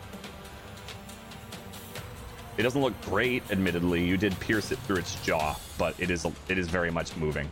It 2.57 2.63
doesn't 2.63 2.81
look 2.81 2.99
great, 3.01 3.43
admittedly. 3.51 4.03
You 4.03 4.17
did 4.17 4.39
pierce 4.39 4.71
it 4.71 4.79
through 4.79 4.97
its 4.97 5.15
jaw, 5.23 5.55
but 5.77 5.99
it 5.99 6.09
is 6.09 6.25
it 6.47 6.57
is 6.57 6.67
very 6.67 6.91
much 6.91 7.15
moving. 7.17 7.51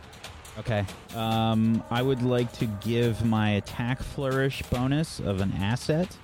Okay. 0.58 0.86
Um, 1.14 1.82
I 1.90 2.00
would 2.00 2.22
like 2.22 2.52
to 2.54 2.66
give 2.66 3.24
my 3.24 3.50
attack 3.50 4.02
flourish 4.02 4.62
bonus 4.70 5.20
of 5.20 5.40
an 5.40 5.52
asset 5.52 6.16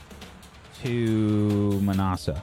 to 0.83 1.81
Manasa. 1.83 2.43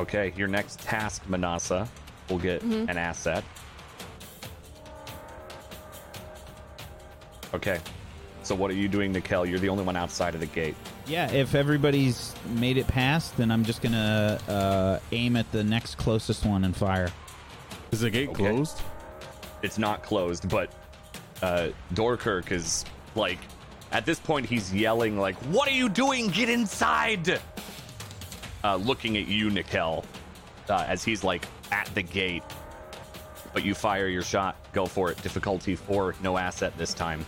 Okay, 0.00 0.32
your 0.36 0.48
next 0.48 0.80
task, 0.80 1.22
Manasa, 1.28 1.88
will 2.28 2.38
get 2.38 2.62
an 2.62 2.90
asset. 2.98 3.44
Okay. 7.54 7.78
So 8.42 8.54
what 8.54 8.70
are 8.70 8.74
you 8.74 8.88
doing, 8.88 9.12
Nikel? 9.12 9.46
You're 9.46 9.58
the 9.58 9.68
only 9.70 9.84
one 9.84 9.96
outside 9.96 10.34
of 10.34 10.40
the 10.40 10.46
gate. 10.46 10.74
Yeah, 11.06 11.30
if 11.30 11.54
everybody's 11.54 12.34
made 12.56 12.76
it 12.76 12.86
past, 12.86 13.36
then 13.36 13.50
I'm 13.50 13.64
just 13.64 13.80
gonna 13.80 14.38
uh, 14.48 14.98
aim 15.12 15.36
at 15.36 15.50
the 15.52 15.64
next 15.64 15.96
closest 15.96 16.44
one 16.44 16.64
and 16.64 16.76
fire. 16.76 17.10
Is 17.90 18.00
the 18.00 18.10
gate 18.10 18.28
Okay. 18.30 18.50
closed? 18.50 18.82
It's 19.62 19.78
not 19.78 20.02
closed, 20.02 20.48
but 20.50 20.70
uh, 21.42 21.68
Dorkirk 21.94 22.52
is 22.52 22.84
like, 23.14 23.38
at 23.92 24.04
this 24.04 24.18
point, 24.18 24.44
he's 24.46 24.74
yelling 24.74 25.18
like, 25.18 25.36
"What 25.46 25.68
are 25.68 25.74
you 25.74 25.88
doing? 25.88 26.28
Get 26.28 26.48
inside!" 26.50 27.40
Uh, 28.64 28.76
looking 28.76 29.18
at 29.18 29.28
you, 29.28 29.50
Nikel, 29.50 30.06
uh, 30.70 30.86
as 30.88 31.04
he's 31.04 31.22
like 31.22 31.46
at 31.70 31.86
the 31.94 32.02
gate. 32.02 32.42
But 33.52 33.62
you 33.62 33.74
fire 33.74 34.08
your 34.08 34.22
shot. 34.22 34.56
Go 34.72 34.86
for 34.86 35.12
it. 35.12 35.22
Difficulty 35.22 35.76
four, 35.76 36.14
no 36.22 36.38
asset 36.38 36.76
this 36.78 36.94
time. 36.94 37.24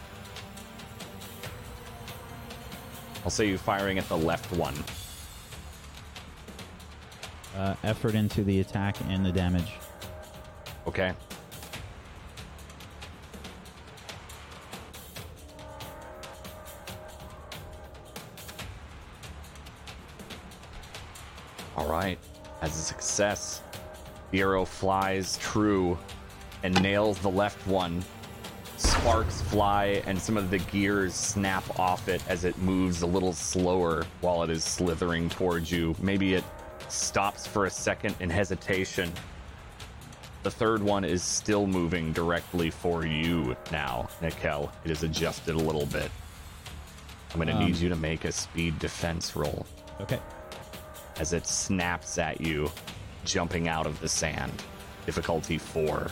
I'll 3.23 3.31
say 3.31 3.49
you 3.49 3.59
firing 3.59 3.99
at 3.99 4.09
the 4.09 4.17
left 4.17 4.51
one. 4.57 4.75
Uh, 7.55 7.75
effort 7.85 8.15
into 8.15 8.43
the 8.43 8.61
attack 8.61 8.97
and 9.09 9.25
the 9.25 9.33
damage. 9.33 9.75
Okay. 10.87 11.13
All 21.77 21.87
right. 21.89 22.19
As 22.63 22.71
a 22.77 22.81
success, 22.81 23.63
The 24.33 24.41
arrow 24.41 24.65
flies 24.65 25.39
true 25.39 25.97
and 26.65 26.81
nails 26.83 27.19
the 27.21 27.31
left 27.31 27.65
one. 27.67 28.03
Sparks 28.77 29.41
fly, 29.43 30.03
and 30.07 30.21
some 30.21 30.37
of 30.37 30.51
the 30.51 30.59
gears 30.59 31.15
snap 31.15 31.79
off 31.79 32.09
it 32.09 32.23
as 32.29 32.45
it 32.45 32.59
moves 32.59 33.03
a 33.03 33.07
little 33.07 33.33
slower 33.33 34.05
while 34.21 34.43
it 34.43 34.51
is 34.51 34.65
slithering 34.65 35.29
towards 35.31 35.71
you. 35.71 35.95
Maybe 36.01 36.35
it 36.35 36.45
stops 36.89 37.47
for 37.47 37.67
a 37.67 37.71
second 37.71 38.17
in 38.21 38.29
hesitation. 38.29 39.13
The 40.43 40.51
third 40.51 40.83
one 40.83 41.05
is 41.05 41.23
still 41.23 41.67
moving 41.67 42.13
directly 42.13 42.71
for 42.71 43.07
you 43.07 43.57
now, 43.73 44.09
Nikel. 44.21 44.71
It 44.85 44.91
is 44.91 45.03
adjusted 45.05 45.55
a 45.55 45.59
little 45.59 45.87
bit. 45.87 46.11
I'm 47.33 47.37
going 47.37 47.49
to 47.49 47.59
need 47.65 47.77
Um. 47.77 47.83
you 47.83 47.89
to 47.91 47.97
make 47.97 48.25
a 48.25 48.33
speed 48.33 48.79
defense 48.79 49.37
roll 49.37 49.67
Okay. 50.01 50.19
As 51.19 51.33
it 51.33 51.47
snaps 51.47 52.19
at 52.19 52.41
you, 52.41 52.71
jumping 53.25 53.69
out 53.69 53.87
of 53.87 53.99
the 54.01 54.09
sand. 54.09 54.53
Difficulty 55.05 55.59
four. 55.59 56.11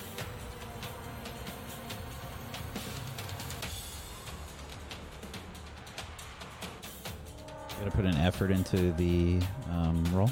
Gotta 7.78 7.90
put 7.90 8.04
an 8.04 8.16
effort 8.16 8.50
into 8.50 8.92
the 8.92 9.40
um, 9.70 10.02
roll. 10.12 10.30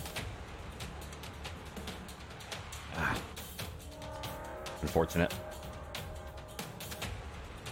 Unfortunate. 4.81 5.35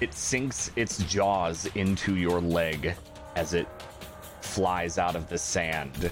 It 0.01 0.15
sinks 0.15 0.71
its 0.77 0.99
jaws 1.05 1.67
into 1.75 2.17
your 2.17 2.41
leg 2.41 2.95
as 3.37 3.55
it 3.55 3.67
flies 4.41 4.99
out 4.99 5.17
of 5.17 5.29
the 5.29 5.39
sand. 5.39 6.11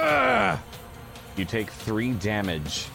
Ugh! 0.00 0.58
You 1.36 1.44
take 1.44 1.70
three 1.70 2.12
damage 2.12 2.86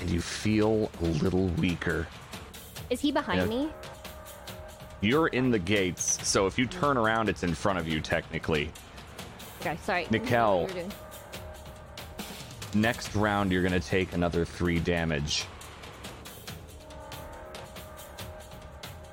and 0.00 0.10
you 0.10 0.20
feel 0.20 0.90
a 1.00 1.04
little 1.04 1.48
weaker. 1.48 2.06
Is 2.90 3.00
he 3.00 3.12
behind 3.12 3.42
Yeah. 3.42 3.46
me? 3.46 3.68
You're 5.00 5.28
in 5.28 5.50
the 5.50 5.58
gates, 5.58 6.18
so 6.26 6.46
if 6.46 6.58
you 6.58 6.66
turn 6.66 6.96
around, 6.96 7.28
it's 7.28 7.42
in 7.42 7.54
front 7.54 7.78
of 7.78 7.88
you 7.88 8.00
technically. 8.00 8.70
Okay, 9.60 9.76
sorry. 9.84 10.06
Nikel. 10.10 10.62
What 10.62 10.70
you 10.70 10.74
were 10.76 10.80
doing. 10.82 10.92
Next 12.74 13.14
round, 13.14 13.52
you're 13.52 13.62
going 13.62 13.78
to 13.78 13.86
take 13.86 14.12
another 14.12 14.44
three 14.44 14.78
damage. 14.78 15.44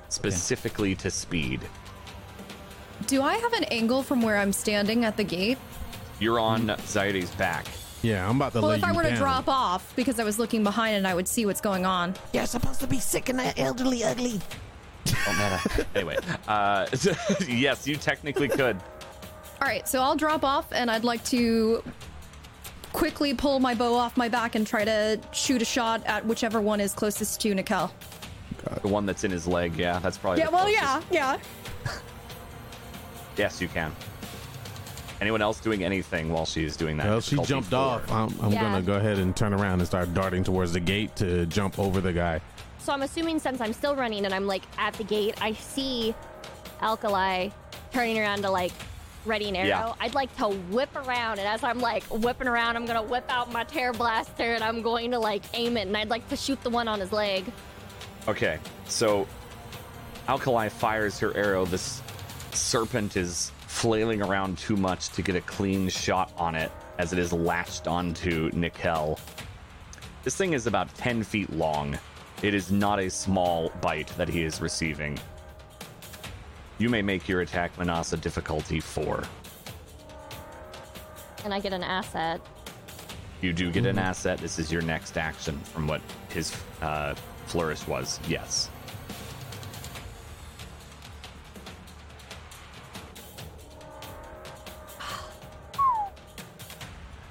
Specifically 0.08 0.94
to 0.96 1.10
speed. 1.10 1.60
Do 3.06 3.22
I 3.22 3.36
have 3.36 3.52
an 3.52 3.64
angle 3.64 4.02
from 4.02 4.22
where 4.22 4.36
I'm 4.36 4.52
standing 4.52 5.04
at 5.04 5.16
the 5.16 5.24
gate? 5.24 5.58
You're 6.20 6.38
on 6.38 6.68
Zaidi's 6.68 7.30
back. 7.32 7.66
Yeah, 8.02 8.28
I'm 8.28 8.36
about 8.36 8.52
to 8.52 8.60
look 8.60 8.62
down. 8.62 8.62
Well, 8.62 8.70
lay 8.70 8.76
if 8.76 8.84
I 8.84 8.90
you 8.90 8.96
were 8.96 9.02
to 9.02 9.08
down. 9.10 9.18
drop 9.18 9.48
off 9.48 9.94
because 9.96 10.20
I 10.20 10.24
was 10.24 10.38
looking 10.38 10.62
behind 10.62 10.96
and 10.96 11.06
I 11.06 11.14
would 11.14 11.26
see 11.26 11.46
what's 11.46 11.60
going 11.60 11.84
on. 11.84 12.14
You're 12.32 12.46
supposed 12.46 12.80
to 12.80 12.86
be 12.86 12.98
sick 12.98 13.28
and 13.30 13.40
elderly 13.58 14.04
ugly. 14.04 14.40
Don't 15.04 15.38
matter. 15.38 15.86
anyway, 15.94 16.16
uh, 16.46 16.86
yes, 17.48 17.86
you 17.86 17.96
technically 17.96 18.48
could. 18.48 18.76
All 18.76 19.68
right, 19.68 19.86
so 19.88 20.00
I'll 20.00 20.16
drop 20.16 20.44
off 20.44 20.72
and 20.72 20.90
I'd 20.90 21.04
like 21.04 21.24
to 21.24 21.82
quickly 22.92 23.34
pull 23.34 23.60
my 23.60 23.74
bow 23.74 23.94
off 23.94 24.16
my 24.16 24.28
back 24.28 24.54
and 24.54 24.66
try 24.66 24.84
to 24.84 25.20
shoot 25.32 25.62
a 25.62 25.64
shot 25.64 26.04
at 26.06 26.24
whichever 26.24 26.60
one 26.60 26.80
is 26.80 26.92
closest 26.92 27.40
to 27.42 27.54
Nikel. 27.54 27.92
The 28.82 28.88
one 28.88 29.06
that's 29.06 29.24
in 29.24 29.30
his 29.30 29.46
leg, 29.46 29.76
yeah, 29.76 29.98
that's 30.00 30.18
probably. 30.18 30.40
Yeah, 30.40 30.46
the 30.46 30.52
well, 30.52 30.64
closest. 30.64 31.12
yeah, 31.12 31.38
yeah. 31.86 31.92
Yes, 33.36 33.60
you 33.60 33.68
can. 33.68 33.94
Anyone 35.20 35.42
else 35.42 35.60
doing 35.60 35.84
anything 35.84 36.30
while 36.32 36.46
she's 36.46 36.76
doing 36.76 36.96
that? 36.96 37.06
Well, 37.06 37.20
she 37.20 37.36
jumped 37.42 37.70
four. 37.70 37.78
off. 37.78 38.10
I'm, 38.10 38.34
I'm 38.40 38.52
Yeah. 38.52 38.62
gonna 38.62 38.82
go 38.82 38.94
ahead 38.94 39.18
and 39.18 39.36
turn 39.36 39.52
around 39.52 39.80
and 39.80 39.86
start 39.86 40.14
darting 40.14 40.42
towards 40.44 40.72
the 40.72 40.80
gate 40.80 41.14
to 41.16 41.44
jump 41.46 41.78
over 41.78 42.00
the 42.00 42.12
guy. 42.12 42.40
So 42.78 42.92
I'm 42.92 43.02
assuming 43.02 43.38
since 43.38 43.60
I'm 43.60 43.74
still 43.74 43.94
running 43.94 44.24
and 44.24 44.32
I'm 44.34 44.46
like 44.46 44.62
at 44.78 44.94
the 44.94 45.04
gate, 45.04 45.34
I 45.42 45.52
see 45.52 46.14
Alkali 46.80 47.50
turning 47.92 48.18
around 48.18 48.42
to 48.42 48.50
like 48.50 48.72
ready 49.26 49.50
an 49.50 49.56
arrow. 49.56 49.66
Yeah. 49.68 49.92
I'd 50.00 50.14
like 50.14 50.34
to 50.38 50.48
whip 50.48 50.88
around, 50.96 51.38
and 51.38 51.46
as 51.46 51.62
I'm 51.62 51.78
like 51.80 52.04
whipping 52.04 52.48
around, 52.48 52.76
I'm 52.76 52.86
gonna 52.86 53.02
whip 53.02 53.26
out 53.28 53.52
my 53.52 53.64
tear 53.64 53.92
blaster 53.92 54.54
and 54.54 54.64
I'm 54.64 54.80
going 54.80 55.10
to 55.10 55.18
like 55.18 55.42
aim 55.52 55.76
it, 55.76 55.86
and 55.86 55.94
I'd 55.96 56.08
like 56.08 56.26
to 56.30 56.36
shoot 56.36 56.62
the 56.62 56.70
one 56.70 56.88
on 56.88 56.98
his 57.00 57.12
leg. 57.12 57.44
Okay, 58.26 58.58
so 58.86 59.26
Alkali 60.28 60.70
fires 60.70 61.18
her 61.18 61.36
arrow. 61.36 61.66
This 61.66 62.00
serpent 62.52 63.18
is 63.18 63.52
flailing 63.70 64.20
around 64.20 64.58
too 64.58 64.76
much 64.76 65.08
to 65.10 65.22
get 65.22 65.36
a 65.36 65.40
clean 65.42 65.88
shot 65.88 66.32
on 66.36 66.54
it 66.56 66.70
as 66.98 67.14
it 67.14 67.18
is 67.18 67.32
latched 67.32 67.86
onto 67.86 68.50
Nikel. 68.52 69.18
This 70.24 70.36
thing 70.36 70.52
is 70.52 70.66
about 70.66 70.94
10 70.96 71.22
feet 71.22 71.50
long. 71.50 71.96
It 72.42 72.52
is 72.52 72.70
not 72.70 72.98
a 72.98 73.08
small 73.08 73.70
bite 73.80 74.08
that 74.18 74.28
he 74.28 74.42
is 74.42 74.60
receiving. 74.60 75.18
You 76.78 76.90
may 76.90 77.00
make 77.00 77.28
your 77.28 77.42
attack 77.42 77.78
Manasa 77.78 78.18
difficulty 78.18 78.80
4. 78.80 79.22
And 81.44 81.54
I 81.54 81.60
get 81.60 81.72
an 81.72 81.84
asset. 81.84 82.40
You 83.40 83.54
do 83.54 83.70
get 83.70 83.86
an 83.86 83.98
asset. 83.98 84.40
This 84.40 84.58
is 84.58 84.70
your 84.70 84.82
next 84.82 85.16
action 85.16 85.56
from 85.58 85.86
what 85.86 86.02
his 86.28 86.54
uh, 86.82 87.14
flourish 87.46 87.86
was. 87.86 88.18
Yes. 88.28 88.68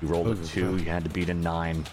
You 0.01 0.07
rolled 0.07 0.27
a 0.27 0.35
two. 0.45 0.71
tough. 0.71 0.79
You 0.85 0.89
had 0.91 1.03
to 1.03 1.09
beat 1.09 1.29
a 1.29 1.33
nine. 1.33 1.85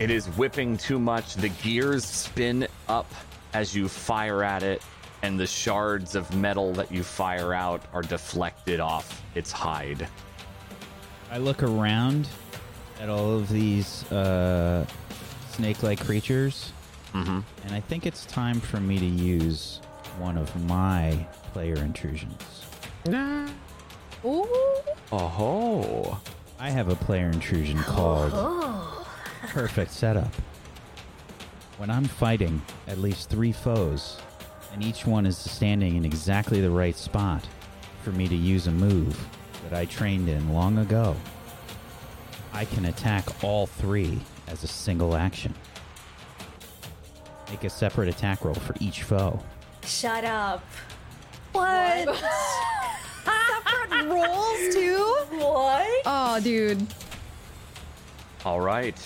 It 0.00 0.10
is 0.10 0.26
whipping 0.36 0.76
too 0.76 0.98
much. 0.98 1.34
The 1.34 1.48
gears 1.48 2.04
spin 2.04 2.68
up 2.88 3.12
as 3.52 3.74
you 3.74 3.88
fire 3.88 4.44
at 4.44 4.62
it, 4.62 4.82
and 5.22 5.40
the 5.40 5.46
shards 5.46 6.14
of 6.14 6.32
metal 6.36 6.72
that 6.74 6.92
you 6.92 7.02
fire 7.02 7.52
out 7.52 7.82
are 7.92 8.02
deflected 8.02 8.78
off 8.78 9.22
its 9.34 9.50
hide. 9.50 10.06
I 11.32 11.38
look 11.38 11.62
around 11.62 12.28
at 13.00 13.08
all 13.08 13.36
of 13.36 13.48
these 13.48 14.10
uh, 14.12 14.86
snake-like 15.50 16.04
creatures, 16.04 16.72
Mm-hmm. 17.14 17.40
and 17.64 17.74
I 17.74 17.80
think 17.80 18.04
it's 18.04 18.26
time 18.26 18.60
for 18.60 18.78
me 18.80 18.98
to 18.98 19.04
use 19.06 19.80
one 20.18 20.36
of 20.36 20.54
my 20.66 21.26
player 21.54 21.76
intrusions. 21.76 22.66
Nah. 23.06 23.48
Ooh. 24.26 24.46
Oh. 25.10 26.20
I 26.58 26.70
have 26.70 26.88
a 26.88 26.96
player 26.96 27.26
intrusion 27.26 27.78
called 27.78 28.32
Perfect 29.48 29.92
Setup. 29.92 30.34
When 31.78 31.88
I'm 31.88 32.04
fighting 32.04 32.60
at 32.88 32.98
least 32.98 33.30
three 33.30 33.52
foes, 33.52 34.18
and 34.72 34.82
each 34.82 35.06
one 35.06 35.24
is 35.24 35.38
standing 35.38 35.96
in 35.96 36.04
exactly 36.04 36.60
the 36.60 36.70
right 36.70 36.96
spot 36.96 37.46
for 38.02 38.10
me 38.10 38.28
to 38.28 38.34
use 38.34 38.66
a 38.66 38.72
move 38.72 39.16
that 39.62 39.78
I 39.78 39.84
trained 39.84 40.28
in 40.28 40.52
long 40.52 40.78
ago, 40.78 41.16
I 42.52 42.64
can 42.64 42.86
attack 42.86 43.44
all 43.44 43.66
three 43.66 44.18
as 44.48 44.64
a 44.64 44.68
single 44.68 45.14
action. 45.14 45.54
Make 47.48 47.64
a 47.64 47.70
separate 47.70 48.08
attack 48.08 48.44
roll 48.44 48.54
for 48.54 48.74
each 48.80 49.04
foe. 49.04 49.40
Shut 49.84 50.24
up. 50.24 50.64
What? 51.52 52.22
Separate 54.08 54.26
rolls 54.26 54.74
too? 54.74 55.14
What? 55.36 56.02
Oh, 56.06 56.40
dude. 56.42 56.86
All 58.44 58.60
right. 58.60 58.96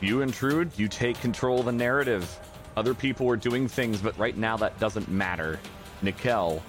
You 0.00 0.20
intrude, 0.20 0.70
you 0.76 0.88
take 0.88 1.18
control 1.20 1.60
of 1.60 1.66
the 1.66 1.72
narrative. 1.72 2.38
Other 2.76 2.92
people 2.92 3.28
are 3.30 3.36
doing 3.36 3.66
things, 3.66 4.02
but 4.02 4.18
right 4.18 4.36
now 4.36 4.56
that 4.58 4.78
doesn't 4.78 5.08
matter. 5.08 5.58
Nikel, 6.02 6.62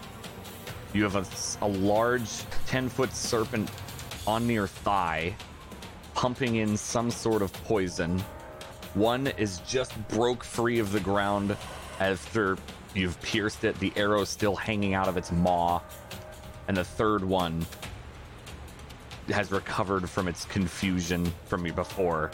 you 0.94 1.03
have 1.03 1.57
a 1.62 1.68
large 1.68 2.30
10 2.68 2.88
foot 2.88 3.12
serpent 3.12 3.70
on 4.26 4.48
your 4.49 4.68
thigh, 4.68 5.36
pumping 6.14 6.56
in 6.56 6.78
some 6.78 7.12
sort 7.12 7.41
of 7.41 7.52
poison. 7.66 8.20
One 8.94 9.28
is 9.28 9.60
just 9.68 9.91
broke 10.07 10.44
free 10.44 10.80
of 10.80 10.94
the 10.94 11.02
ground 11.02 11.57
after 11.99 12.57
you've 12.94 13.22
pierced 13.22 13.66
it, 13.66 13.78
the 13.80 13.91
arrow 13.98 14.24
still 14.24 14.56
hanging 14.56 14.94
out 14.94 15.10
of 15.10 15.18
its 15.18 15.34
maw. 15.34 15.82
And 16.68 16.76
the 16.78 16.84
third 16.84 17.24
one 17.24 17.66
has 19.30 19.52
recovered 19.52 20.10
from 20.10 20.28
its 20.28 20.46
confusion 20.46 21.32
from 21.46 21.64
before. 21.72 22.32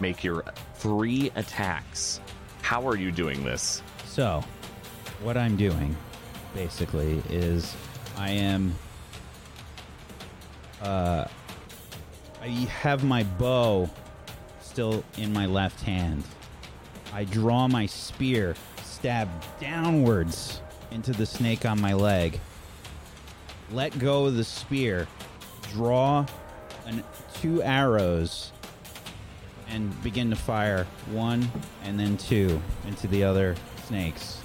Make 0.00 0.24
your 0.24 0.44
three 0.74 1.30
attacks. 1.36 2.20
How 2.62 2.86
are 2.86 2.96
you 2.96 3.10
doing 3.10 3.44
this? 3.44 3.82
So, 4.06 4.42
what 5.22 5.36
I'm 5.36 5.56
doing 5.56 5.96
basically 6.54 7.22
is 7.28 7.74
I 8.16 8.30
am 8.30 8.74
uh 10.82 11.26
I 12.42 12.46
have 12.46 13.04
my 13.04 13.22
bow 13.22 13.88
still 14.60 15.04
in 15.18 15.32
my 15.32 15.46
left 15.46 15.82
hand. 15.82 16.24
I 17.12 17.24
draw 17.24 17.68
my 17.68 17.86
spear, 17.86 18.54
stab 18.82 19.28
downwards 19.60 20.62
into 20.90 21.12
the 21.12 21.26
snake 21.26 21.66
on 21.66 21.80
my 21.80 21.92
leg. 21.92 22.40
Let 23.72 23.98
go 23.98 24.26
of 24.26 24.36
the 24.36 24.44
spear, 24.44 25.06
draw 25.72 26.26
an, 26.86 27.04
two 27.34 27.62
arrows 27.62 28.50
and 29.68 30.02
begin 30.02 30.30
to 30.30 30.36
fire 30.36 30.86
one 31.12 31.48
and 31.84 31.98
then 31.98 32.16
two 32.16 32.60
into 32.86 33.06
the 33.06 33.22
other 33.22 33.54
snakes. 33.86 34.40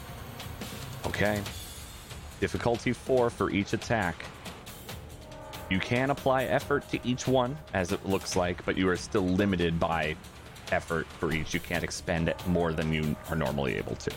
Okay. 1.06 1.42
Difficulty 2.40 2.94
four 2.94 3.30
for 3.30 3.50
each 3.50 3.74
attack. 3.74 4.26
You 5.72 5.80
can 5.80 6.12
apply 6.12 6.44
effort 6.44 6.88
to 6.90 7.00
each 7.04 7.28
one, 7.28 7.58
as 7.74 7.92
it 7.92 8.06
looks 8.06 8.36
like, 8.36 8.64
but 8.66 8.78
you 8.78 8.88
are 8.90 8.98
still 8.98 9.26
limited 9.26 9.80
by 9.80 10.16
effort 10.72 11.08
for 11.20 11.32
each. 11.32 11.56
You 11.56 11.60
can't 11.60 11.84
expend 11.84 12.30
it 12.30 12.48
more 12.48 12.72
than 12.72 12.94
you 12.94 13.16
are 13.30 13.36
normally 13.36 13.76
able 13.76 13.96
to. 13.96 14.12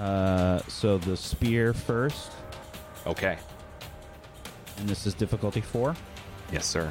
Uh, 0.00 0.60
so 0.66 0.96
the 0.98 1.14
spear 1.16 1.74
first, 1.74 2.32
Okay. 3.06 3.38
and 4.78 4.88
this 4.88 5.06
is 5.06 5.12
difficulty 5.14 5.60
four. 5.60 5.94
Yes, 6.50 6.64
sir. 6.66 6.90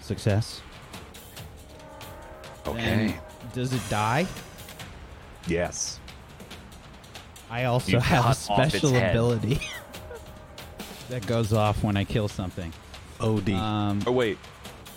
Success. 0.00 0.60
Okay. 2.66 2.82
Then 2.82 3.14
does 3.52 3.72
it 3.72 3.82
die? 3.88 4.26
yes. 5.46 5.98
I 7.52 7.64
also 7.64 7.92
You 7.92 7.98
have 7.98 8.20
a 8.20 8.28
cut 8.28 8.50
off 8.50 8.58
its 8.66 8.74
special 8.76 8.92
head. 8.92 9.10
ability 9.10 9.60
that 11.08 11.26
goes 11.26 11.52
off 11.52 11.82
when 11.82 11.96
I 11.96 12.04
kill 12.04 12.28
something. 12.28 12.72
OD. 13.18 13.50
Um, 13.50 14.00
Oh 14.06 14.12
wait, 14.12 14.38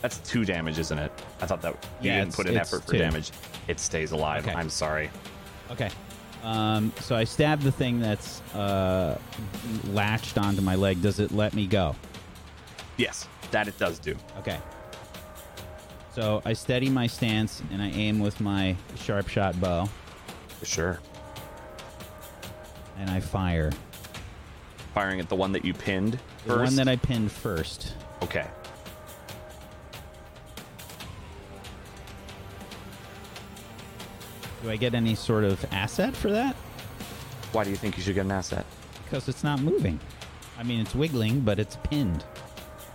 that's 0.03 0.17
two 0.19 0.43
damage, 0.43 0.77
isn't 0.79 0.99
it? 0.99 1.11
I 1.41 1.45
thought 1.45 1.61
that 1.61 1.73
you 2.01 2.11
Yeah, 2.11 2.19
didn't 2.19 2.35
put 2.35 2.45
in 2.45 2.57
it's 2.57 2.71
effort 2.73 2.85
for 2.85 2.91
two. 2.91 2.97
damage. 2.99 3.31
It 3.69 3.79
stays 3.79 4.11
alive. 4.11 4.45
Okay. 4.45 4.53
I'm 4.55 4.69
sorry. 4.69 5.09
Okay. 5.71 5.89
Um, 6.43 6.91
so 6.99 7.15
I 7.15 7.23
stab 7.23 7.61
the 7.61 7.71
thing 7.71 8.01
that's 8.01 8.41
uh, 8.53 9.17
latched 9.93 10.37
onto 10.37 10.61
my 10.61 10.75
leg. 10.75 11.01
Does 11.01 11.21
it 11.21 11.31
let 11.31 11.53
me 11.53 11.65
go? 11.67 11.95
Yes, 12.97 13.29
that 13.51 13.69
it 13.69 13.79
does 13.79 13.97
do. 13.97 14.13
Okay. 14.39 14.59
So 16.13 16.41
I 16.45 16.51
steady 16.51 16.89
my 16.89 17.07
stance 17.07 17.63
and 17.71 17.81
I 17.81 17.87
aim 17.91 18.19
with 18.19 18.41
my 18.41 18.75
sharp 18.97 19.29
shot 19.29 19.59
bow 19.61 19.87
For 20.59 20.65
sure. 20.65 20.99
and 22.99 23.09
I 23.09 23.21
fire. 23.21 23.71
Firing 24.93 25.21
at 25.21 25.29
the 25.29 25.35
one 25.35 25.53
that 25.53 25.63
you 25.63 25.73
pinned 25.73 26.19
first? 26.39 26.47
The 26.47 26.55
one 26.57 26.75
that 26.75 26.87
I 26.89 26.97
pinned 26.97 27.31
first. 27.31 27.93
Okay. 28.21 28.45
Do 34.63 34.69
I 34.69 34.77
get 34.77 34.95
any 34.95 35.13
sort 35.13 35.43
of 35.43 35.63
asset 35.73 36.15
for 36.15 36.31
that? 36.31 36.55
Why 37.51 37.65
do 37.65 37.69
you 37.69 37.75
think 37.75 37.97
you 37.97 38.03
should 38.03 38.15
get 38.15 38.25
an 38.25 38.31
asset? 38.31 38.65
Because 39.03 39.27
it's 39.27 39.43
not 39.43 39.59
moving. 39.61 39.99
I 40.57 40.63
mean, 40.63 40.79
it's 40.79 40.95
wiggling, 40.95 41.41
but 41.41 41.59
it's 41.59 41.75
pinned. 41.83 42.23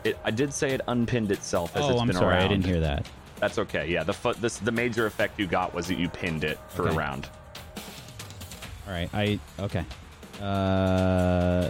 It, 0.02 0.18
I 0.24 0.30
did 0.30 0.52
say 0.52 0.70
it 0.70 0.80
unpinned 0.88 1.30
itself 1.30 1.76
as 1.76 1.84
oh, 1.84 1.90
it's 1.90 2.00
I'm 2.00 2.06
been 2.06 2.16
sorry, 2.16 2.36
around. 2.36 2.44
I 2.44 2.48
didn't 2.48 2.64
hear 2.64 2.80
that. 2.80 3.06
That's 3.38 3.58
okay. 3.58 3.86
Yeah, 3.88 4.02
the 4.02 4.14
fu- 4.14 4.32
this 4.34 4.58
the 4.58 4.72
major 4.72 5.06
effect 5.06 5.38
you 5.38 5.46
got 5.46 5.74
was 5.74 5.86
that 5.88 5.98
you 5.98 6.08
pinned 6.08 6.42
it 6.42 6.58
for 6.68 6.82
Okay. 6.82 6.94
a 6.94 6.96
round. 6.96 7.28
All 8.86 8.92
right, 8.94 9.10
I 9.12 9.38
okay. 9.60 9.84
Uh, 10.40 11.68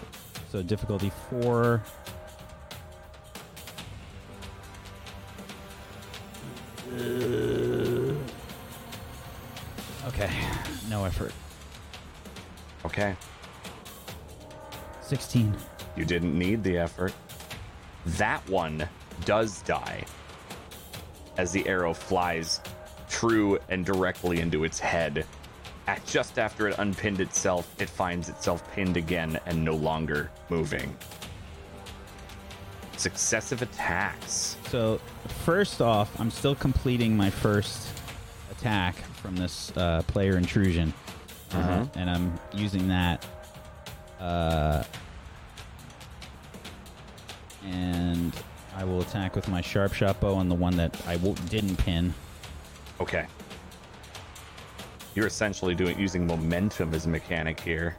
so 0.50 0.62
difficulty 0.62 1.10
four. 1.28 1.82
Okay, 10.06 10.30
no 10.88 11.04
effort. 11.04 11.32
Okay. 12.84 13.14
Sixteen. 15.02 15.54
You 15.96 16.04
didn't 16.04 16.38
need 16.38 16.62
the 16.62 16.78
effort. 16.78 17.12
That 18.06 18.46
one 18.48 18.88
does 19.24 19.62
die 19.62 20.04
as 21.36 21.52
the 21.52 21.66
arrow 21.68 21.92
flies 21.92 22.60
true 23.08 23.58
and 23.68 23.84
directly 23.84 24.40
into 24.40 24.64
its 24.64 24.78
head. 24.78 25.26
At 25.86 26.04
just 26.06 26.38
after 26.38 26.68
it 26.68 26.78
unpinned 26.78 27.20
itself, 27.20 27.74
it 27.80 27.88
finds 27.88 28.28
itself 28.28 28.70
pinned 28.72 28.96
again 28.96 29.40
and 29.46 29.64
no 29.64 29.74
longer 29.74 30.30
moving. 30.50 30.94
Successive 32.96 33.62
attacks. 33.62 34.56
So 34.68 35.00
first 35.44 35.80
off, 35.80 36.18
I'm 36.20 36.30
still 36.30 36.54
completing 36.54 37.16
my 37.16 37.30
first 37.30 37.88
attack 38.59 38.97
from 39.22 39.36
this 39.36 39.72
uh, 39.76 40.02
player 40.09 40.36
intrusion, 40.36 40.93
uh, 41.52 41.55
Mhm. 41.56 41.97
and 41.97 42.10
I'm 42.10 42.39
using 42.52 42.89
that. 42.89 43.24
Uh, 44.20 44.82
and 47.64 48.32
I 48.76 48.85
will 48.85 49.01
attack 49.01 49.36
with 49.36 49.48
my 49.48 49.60
sharp 49.60 49.93
shot 49.93 50.20
bow 50.20 50.35
on 50.35 50.48
the 50.48 50.55
one 50.55 50.76
that 50.76 50.97
I 51.06 51.14
w- 51.16 51.35
didn't 51.48 51.76
pin. 51.76 52.14
Okay. 53.01 53.26
You're 55.14 55.26
essentially 55.26 55.74
doing 55.74 55.98
using 55.98 56.26
momentum 56.26 56.94
as 56.94 57.06
a 57.06 57.09
mechanic 57.09 57.59
here. 57.60 57.97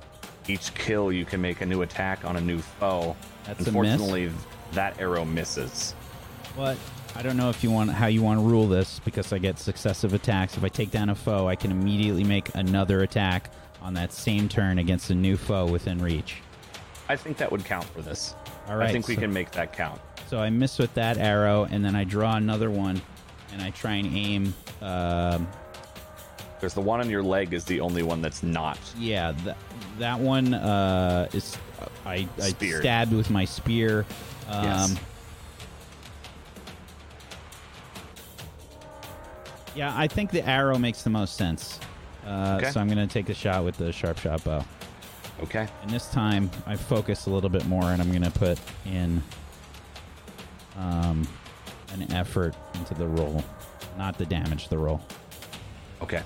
Each 0.47 0.73
kill, 0.73 1.11
you 1.11 1.25
can 1.25 1.41
make 1.41 1.61
a 1.61 1.65
new 1.65 1.81
attack 1.83 2.25
on 2.25 2.35
a 2.37 2.41
new 2.41 2.59
foe. 2.59 3.15
That's 3.45 3.59
a 3.59 3.63
miss. 3.63 3.67
Unfortunately, 3.67 4.31
that 4.73 4.99
arrow 4.99 5.25
misses. 5.25 5.93
But 6.55 6.77
I 7.15 7.21
don't 7.21 7.35
know 7.37 7.49
if 7.49 7.63
you 7.63 7.71
want 7.71 7.91
how 7.91 8.07
you 8.07 8.21
want 8.21 8.39
to 8.39 8.45
rule 8.45 8.67
this 8.67 8.99
because 8.99 9.33
I 9.33 9.39
get 9.39 9.59
successive 9.59 10.13
attacks. 10.13 10.55
If 10.55 10.63
I 10.63 10.69
take 10.69 10.91
down 10.91 11.09
a 11.09 11.15
foe, 11.15 11.47
I 11.47 11.55
can 11.55 11.71
immediately 11.71 12.23
make 12.23 12.53
another 12.55 13.01
attack 13.01 13.51
on 13.81 13.93
that 13.95 14.13
same 14.13 14.47
turn 14.47 14.79
against 14.79 15.09
a 15.09 15.15
new 15.15 15.35
foe 15.35 15.65
within 15.65 15.99
reach. 16.01 16.37
I 17.09 17.15
think 17.15 17.37
that 17.37 17.51
would 17.51 17.65
count 17.65 17.85
for 17.85 18.01
this. 18.01 18.35
All 18.67 18.77
right, 18.77 18.89
I 18.89 18.91
think 18.91 19.07
we 19.07 19.15
so- 19.15 19.21
can 19.21 19.33
make 19.33 19.51
that 19.51 19.73
count. 19.73 19.99
So 20.27 20.37
I 20.37 20.51
miss 20.51 20.77
with 20.77 20.93
that 20.93 21.17
arrow, 21.17 21.63
and 21.71 21.83
then 21.83 21.95
I 21.95 22.03
draw 22.03 22.35
another 22.35 22.69
one, 22.69 23.01
and 23.51 23.63
I 23.63 23.71
try 23.71 23.93
and 23.93 24.15
aim. 24.15 24.53
Um, 24.79 25.47
There's 26.59 26.75
the 26.75 26.81
one 26.81 26.99
on 26.99 27.09
your 27.09 27.23
leg 27.23 27.51
is 27.53 27.65
the 27.65 27.79
only 27.81 28.03
one 28.03 28.21
that's 28.21 28.43
not. 28.43 28.77
yeah, 28.97 29.31
that 29.45 29.57
that 29.97 30.19
one 30.19 30.53
uh, 30.53 31.27
is 31.33 31.57
I, 32.05 32.27
I 32.39 32.51
stabbed 32.51 33.11
with 33.11 33.31
my 33.31 33.43
spear. 33.45 34.05
Um, 34.47 34.63
Yes. 34.65 34.95
Yeah, 39.79 39.93
I 39.95 40.07
think 40.07 40.31
the 40.31 40.45
arrow 40.45 40.77
makes 40.77 41.03
the 41.03 41.09
most 41.09 41.37
sense. 41.37 41.79
Uh, 42.27 42.57
Okay. 42.59 42.69
So 42.69 42.81
I'm 42.81 42.87
going 42.87 42.97
to 42.97 43.07
take 43.07 43.29
a 43.29 43.33
shot 43.33 43.63
with 43.63 43.77
the 43.77 43.93
sharp 43.93 44.17
shot 44.19 44.43
bow. 44.43 44.65
Okay. 45.41 45.69
And 45.81 45.89
this 45.89 46.09
time 46.09 46.51
I 46.65 46.75
focus 46.75 47.27
a 47.27 47.29
little 47.29 47.49
bit 47.49 47.65
more, 47.65 47.85
and 47.85 48.01
I'm 48.01 48.09
going 48.09 48.29
to 48.29 48.31
put 48.31 48.59
in 48.85 49.23
um, 50.77 51.25
an 51.93 52.11
effort 52.11 52.55
into 52.73 52.93
the 52.93 53.07
roll, 53.07 53.41
not 53.97 54.17
the 54.17 54.25
damage, 54.25 54.67
the 54.67 54.77
roll. 54.77 54.99
Okay. 56.01 56.23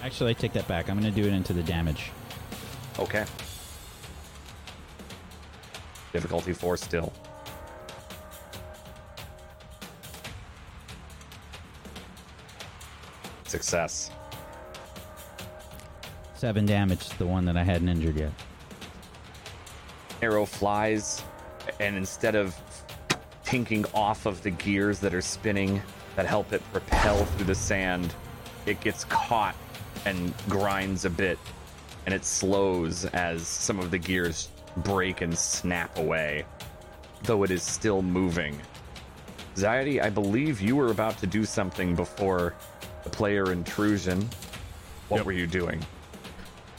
Actually, 0.00 0.30
I 0.30 0.34
take 0.34 0.52
that 0.52 0.68
back. 0.68 0.88
I'm 0.88 1.00
going 1.00 1.12
to 1.12 1.20
do 1.22 1.26
it 1.26 1.32
into 1.34 1.52
the 1.52 1.64
damage. 1.64 2.12
Okay. 3.00 3.24
Difficulty 6.12 6.52
four 6.52 6.76
still. 6.76 7.12
Success. 13.48 14.10
Seven 16.34 16.66
damage 16.66 17.08
to 17.08 17.18
the 17.18 17.26
one 17.26 17.44
that 17.46 17.56
I 17.56 17.64
hadn't 17.64 17.88
injured 17.88 18.16
yet. 18.16 18.32
arrow 20.22 20.44
flies, 20.44 21.22
and 21.80 21.96
instead 21.96 22.34
of 22.34 22.54
tinking 23.44 23.84
off 23.94 24.26
of 24.26 24.42
the 24.42 24.50
gears 24.50 24.98
that 25.00 25.14
are 25.14 25.22
spinning 25.22 25.80
that 26.16 26.26
help 26.26 26.52
it 26.52 26.62
propel 26.72 27.24
through 27.24 27.46
the 27.46 27.54
sand, 27.54 28.14
it 28.66 28.80
gets 28.80 29.04
caught 29.04 29.56
and 30.04 30.34
grinds 30.48 31.04
a 31.04 31.10
bit, 31.10 31.38
and 32.06 32.14
it 32.14 32.24
slows 32.24 33.04
as 33.06 33.46
some 33.46 33.78
of 33.78 33.90
the 33.90 33.98
gears 33.98 34.50
break 34.78 35.22
and 35.22 35.36
snap 35.36 35.96
away, 35.98 36.44
though 37.22 37.42
it 37.42 37.50
is 37.50 37.62
still 37.62 38.02
moving. 38.02 38.60
Anxiety, 39.52 40.00
I 40.00 40.10
believe 40.10 40.60
you 40.60 40.76
were 40.76 40.90
about 40.90 41.18
to 41.18 41.26
do 41.26 41.44
something 41.44 41.94
before 41.94 42.54
player 43.08 43.52
intrusion. 43.52 44.28
What 45.08 45.18
Yep. 45.18 45.26
were 45.26 45.32
you 45.32 45.46
doing? 45.46 45.84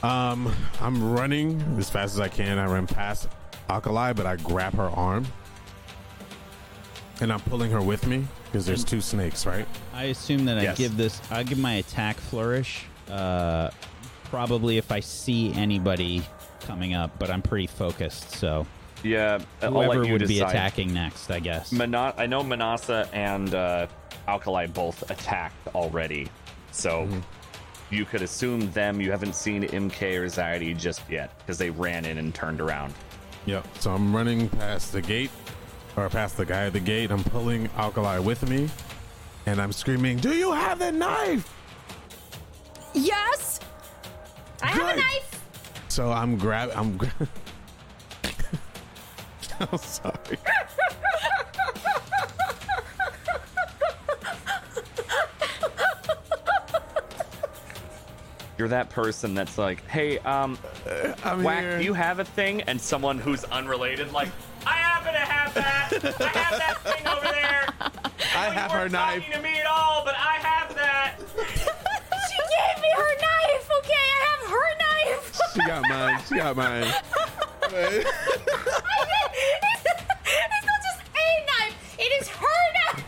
Um, 0.04 0.54
I'm 0.80 1.12
running 1.14 1.62
as 1.78 1.90
fast 1.90 2.14
as 2.14 2.20
I 2.20 2.28
can. 2.30 2.58
I 2.58 2.66
run 2.66 2.88
past 2.88 3.28
Alkali, 3.70 4.14
but 4.14 4.26
I 4.26 4.36
grab 4.38 4.74
her 4.76 4.90
arm. 4.90 5.26
And 7.22 7.34
I'm 7.34 7.42
pulling 7.42 7.70
her 7.72 7.82
with 7.82 8.08
me 8.08 8.26
because 8.46 8.66
there's 8.66 8.86
two 8.86 9.02
snakes, 9.02 9.46
right? 9.46 9.68
I 9.94 10.06
assume 10.06 10.46
that 10.46 10.58
I 10.58 10.64
Yes. 10.64 10.78
give 10.78 10.96
this. 10.96 11.22
I 11.30 11.44
give 11.44 11.58
my 11.58 11.74
attack 11.74 12.18
flourish. 12.18 12.86
Uh, 13.12 13.70
probably 14.26 14.78
if 14.78 14.92
I 14.92 15.02
see 15.02 15.52
anybody 15.54 16.24
coming 16.62 16.94
up, 16.94 17.12
but 17.20 17.30
I'm 17.30 17.42
pretty 17.42 17.68
focused, 17.68 18.32
so 18.32 18.66
Yeah, 19.04 19.40
I'll 19.62 19.72
whoever 19.72 19.96
let 20.00 20.08
you 20.08 20.14
would 20.14 20.28
be 20.28 20.40
attacking 20.42 20.94
next, 20.94 21.30
I 21.32 21.40
guess. 21.40 21.72
Mana- 21.72 22.14
I 22.18 22.26
know 22.28 22.44
Manasa 22.44 23.10
and 23.12 23.54
uh, 23.54 23.88
Alkali 24.30 24.68
both 24.68 25.10
attacked 25.10 25.68
already. 25.76 26.30
So 26.72 27.02
Mm-hmm. 27.08 27.20
you 27.96 28.06
could 28.06 28.22
assume 28.22 28.72
them. 28.72 29.02
You 29.02 29.10
haven't 29.12 29.34
seen 29.36 29.64
MK 29.64 30.02
or 30.20 30.26
Zaidi 30.28 30.78
just 30.78 31.02
yet 31.10 31.38
because 31.40 31.58
they 31.58 31.72
ran 31.72 32.06
in 32.06 32.18
and 32.20 32.34
turned 32.34 32.62
around. 32.62 32.94
Yep. 33.48 33.66
So 33.80 33.92
I'm 33.92 34.16
running 34.16 34.48
past 34.50 34.92
the 34.94 35.02
gate, 35.02 35.32
or 35.98 36.08
past 36.10 36.38
the 36.38 36.46
guy 36.46 36.66
at 36.68 36.74
the 36.74 36.80
gate. 36.80 37.10
I'm 37.10 37.24
pulling 37.24 37.68
Alkali 37.78 38.20
with 38.20 38.48
me, 38.48 38.70
and 39.48 39.60
I'm 39.60 39.72
screaming, 39.72 40.18
"Do 40.18 40.34
you 40.36 40.52
have 40.52 40.78
the 40.78 40.92
knife?" 40.92 41.52
Yes. 42.94 43.60
I 44.62 44.68
have 44.68 44.90
a 44.94 44.96
knife. 44.98 45.42
So 45.88 46.12
I'm 46.12 46.38
grab. 46.38 46.70
I'm. 46.76 46.98
Gra- 46.98 47.12
I'm 49.60 49.78
sorry. 49.80 50.38
You're 58.60 58.68
that 58.68 58.90
person 58.90 59.34
that's 59.36 59.58
like, 59.58 59.88
hey, 59.88 60.20
um, 60.20 60.58
I'm 61.24 61.44
Whack, 61.44 61.62
here. 61.64 61.78
do 61.78 61.86
you 61.86 61.94
have 61.94 62.20
a 62.20 62.26
thing? 62.26 62.62
And 62.64 62.80
someone 62.80 63.18
who's 63.18 63.46
unrelated, 63.46 64.12
like, 64.12 64.28
I 64.68 64.74
happen 64.74 65.14
to 65.14 65.20
have 65.20 65.54
that. 65.54 65.90
I 65.94 66.28
have 66.28 66.60
that 66.60 66.78
thing 66.84 67.08
over 67.08 67.32
there. 67.32 67.70
I 68.36 68.50
have 68.54 68.70
her 68.74 68.80
weren't 68.80 68.92
knife. 68.92 69.24
talking 69.24 69.32
to 69.38 69.42
me 69.42 69.58
at 69.60 69.66
all, 69.66 70.04
but 70.04 70.14
I 70.18 70.34
have 70.42 70.76
that. 70.76 71.16
She 72.30 72.36
gave 72.36 72.82
me 72.84 72.90
her 72.98 73.16
knife. 73.22 73.70
Okay, 73.80 73.94
I 73.94 74.20
have 74.28 74.44
her 74.52 74.70
knife. 74.84 75.40
She 75.54 75.60
got 75.66 75.82
mine. 75.88 76.20
She 76.28 76.36
got 76.36 76.56
mine. 76.58 76.84
it's 77.72 78.06
not 80.66 80.82
just 80.84 81.00
a 81.16 81.28
knife. 81.48 81.96
It 81.98 82.12
is 82.22 82.28
her 82.28 82.62
knife. 82.76 83.06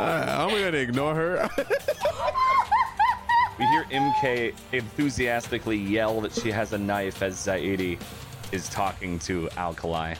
Alright, 0.00 0.28
I'm 0.28 0.48
gonna 0.50 0.78
ignore 0.78 1.14
her. 1.14 1.48
We 3.58 3.64
hear 3.66 3.84
MK 3.84 4.54
enthusiastically 4.72 5.78
yell 5.78 6.20
that 6.20 6.32
she 6.32 6.50
has 6.50 6.72
a 6.72 6.78
knife 6.78 7.22
as 7.22 7.36
Zaidi 7.36 7.98
is 8.52 8.68
talking 8.68 9.18
to 9.20 9.48
Alkali. 9.56 10.14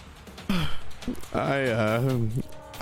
I 1.34 1.62
uh, 1.64 2.18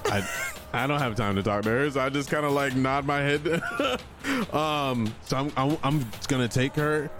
I 0.07 0.29
I 0.73 0.87
don't 0.87 1.01
have 1.01 1.17
time 1.17 1.37
to 1.37 1.43
talk 1.43 1.65
to 1.65 1.71
her, 1.71 1.91
so 1.91 2.01
I 2.01 2.09
just 2.09 2.31
kind 2.31 2.47
of 2.47 2.53
like 2.53 2.77
nod 2.77 3.05
my 3.05 3.19
head. 3.19 3.47
um, 4.53 5.13
so 5.25 5.37
I'm, 5.37 5.53
I'm 5.57 5.77
I'm 5.83 6.07
gonna 6.29 6.49
take 6.49 6.75
her 6.77 7.11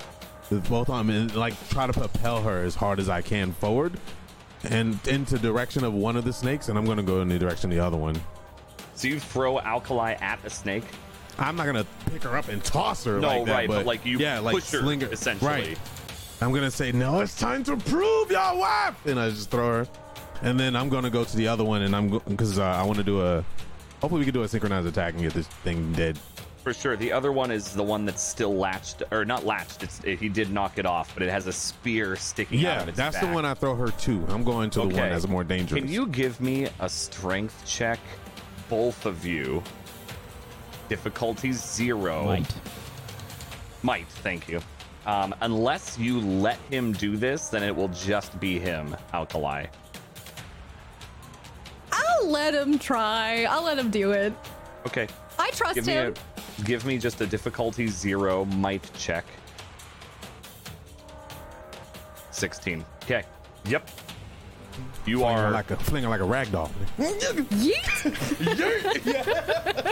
with 0.51 0.69
both 0.69 0.89
arms 0.89 1.11
and 1.11 1.35
like 1.35 1.55
try 1.70 1.86
to 1.86 1.93
propel 1.93 2.40
her 2.43 2.62
as 2.62 2.74
hard 2.74 3.01
as 3.01 3.09
I 3.09 3.23
can 3.23 3.52
forward 3.52 3.98
and 4.65 4.98
into 5.09 5.39
direction 5.39 5.85
of 5.85 5.93
one 5.93 6.16
of 6.16 6.24
the 6.24 6.32
snakes, 6.32 6.69
and 6.69 6.78
I'm 6.78 6.85
gonna 6.85 7.02
go 7.02 7.20
in 7.20 7.28
the 7.28 7.39
direction 7.39 7.70
of 7.70 7.77
the 7.77 7.85
other 7.85 7.97
one. 7.97 8.20
So 8.94 9.09
you 9.09 9.19
throw 9.19 9.59
Alkali 9.59 10.12
at 10.20 10.40
the 10.43 10.51
snake? 10.51 10.85
I'm 11.39 11.56
not 11.56 11.66
gonna 11.66 11.86
pick 12.12 12.23
her 12.23 12.36
up 12.36 12.48
and 12.48 12.62
toss 12.62 13.05
her 13.05 13.19
No, 13.19 13.28
like 13.28 13.47
that, 13.47 13.52
right, 13.52 13.69
but, 13.69 13.77
but, 13.78 13.86
like, 13.86 14.05
you 14.06 14.19
yeah, 14.19 14.39
like 14.39 14.55
push 14.55 14.70
her, 14.70 14.81
sling 14.81 15.01
her 15.01 15.09
essentially. 15.12 15.51
Right. 15.51 15.78
I'm 16.40 16.52
gonna 16.52 16.70
say 16.70 16.93
no. 16.93 17.20
It's 17.20 17.39
time 17.39 17.65
to 17.65 17.77
prove 17.77 18.31
your 18.31 18.56
wife, 18.56 18.94
and 19.06 19.19
I 19.19 19.31
just 19.31 19.51
throw 19.51 19.66
her, 19.85 19.89
and 20.43 20.59
then 20.59 20.77
I'm 20.77 20.89
gonna 20.89 21.11
go 21.11 21.24
to 21.24 21.36
the 21.36 21.48
other 21.48 21.65
one, 21.65 21.82
and 21.82 21.94
I'm 21.94 22.19
because 22.28 22.59
uh, 22.59 22.65
I 22.65 22.82
want 22.82 22.98
to 22.98 23.05
do 23.05 23.20
a. 23.23 23.44
Hopefully, 24.01 24.19
we 24.20 24.24
can 24.27 24.35
do 24.35 24.43
a 24.43 24.48
synchronized 24.48 24.86
attack 24.86 25.15
and 25.15 25.23
get 25.23 25.32
this 25.32 25.47
thing 25.47 25.93
dead. 25.93 26.19
For 26.62 26.73
sure. 26.73 26.97
The 26.97 27.12
other 27.12 27.31
one 27.31 27.51
is 27.51 27.73
the 27.74 27.82
one 27.82 28.05
that's 28.06 28.23
still 28.23 28.55
latched, 28.55 29.02
or 29.11 29.24
not 29.24 29.44
latched. 29.44 29.82
It's 29.82 30.02
he 30.02 30.28
did 30.28 30.51
knock 30.51 30.78
it 30.78 30.86
off, 30.86 31.12
but 31.15 31.23
it 31.23 31.31
has 31.31 31.47
a 31.47 31.52
spear 31.52 32.16
sticking 32.16 32.59
out 32.61 32.62
Yeah, 32.62 32.82
of 32.82 32.89
its 32.89 32.97
that's 32.97 33.19
the 33.19 33.27
one 33.27 33.44
I 33.44 33.52
throw 33.55 33.74
her 33.74 33.89
to. 33.90 34.27
I'm 34.28 34.44
going 34.44 34.70
to 34.70 34.81
the 34.81 34.86
one 34.86 34.94
Okay. 34.94 35.09
that's 35.11 35.28
more 35.28 35.44
dangerous. 35.44 35.81
Can 35.82 35.90
you 35.90 36.06
give 36.06 36.40
me 36.40 36.69
a 36.81 36.89
strength 36.89 37.62
check, 37.66 37.98
both 38.70 39.05
of 39.05 39.27
you? 39.27 39.62
Difficulty 40.89 41.52
zero. 41.52 42.24
Might. 42.24 42.55
Might, 43.82 44.09
thank 44.09 44.48
you. 44.48 44.61
Um, 45.06 45.35
unless 45.43 45.98
you 45.98 46.20
let 46.20 46.59
him 46.70 46.93
do 46.93 47.16
this, 47.16 47.48
then 47.48 47.62
it 47.62 47.74
will 47.74 47.89
just 47.89 48.39
be 48.40 48.59
him, 48.59 48.97
Alkali. 49.12 49.66
I'll 51.93 52.28
let 52.28 52.55
him 52.55 52.78
try. 52.78 53.44
I'll 53.44 53.65
let 53.65 53.78
him 53.78 53.90
do 53.90 54.12
it. 54.12 54.32
Okay. 54.86 55.06
I 55.39 55.51
trust 55.51 55.74
Give 55.74 55.86
me 55.86 55.93
him. 55.93 56.15
a 56.59 56.62
give 56.62 56.85
me 56.86 56.98
just 56.98 57.20
a 57.20 57.27
difficulty 57.27 57.86
zero 57.86 58.44
might 58.47 58.89
check. 58.94 59.24
16. 62.31 62.85
Okay. 63.05 63.24
Yep. 63.66 63.90
You 65.06 65.18
Fling 65.18 65.36
her 65.36 65.46
are 65.46 65.51
like 65.51 65.70
a 65.70 65.76
fling 65.76 66.02
her 66.05 66.09
like 66.09 66.20
a 66.20 66.24
rag 66.24 66.51
doll. 66.51 66.70
Yeet. 66.98 67.74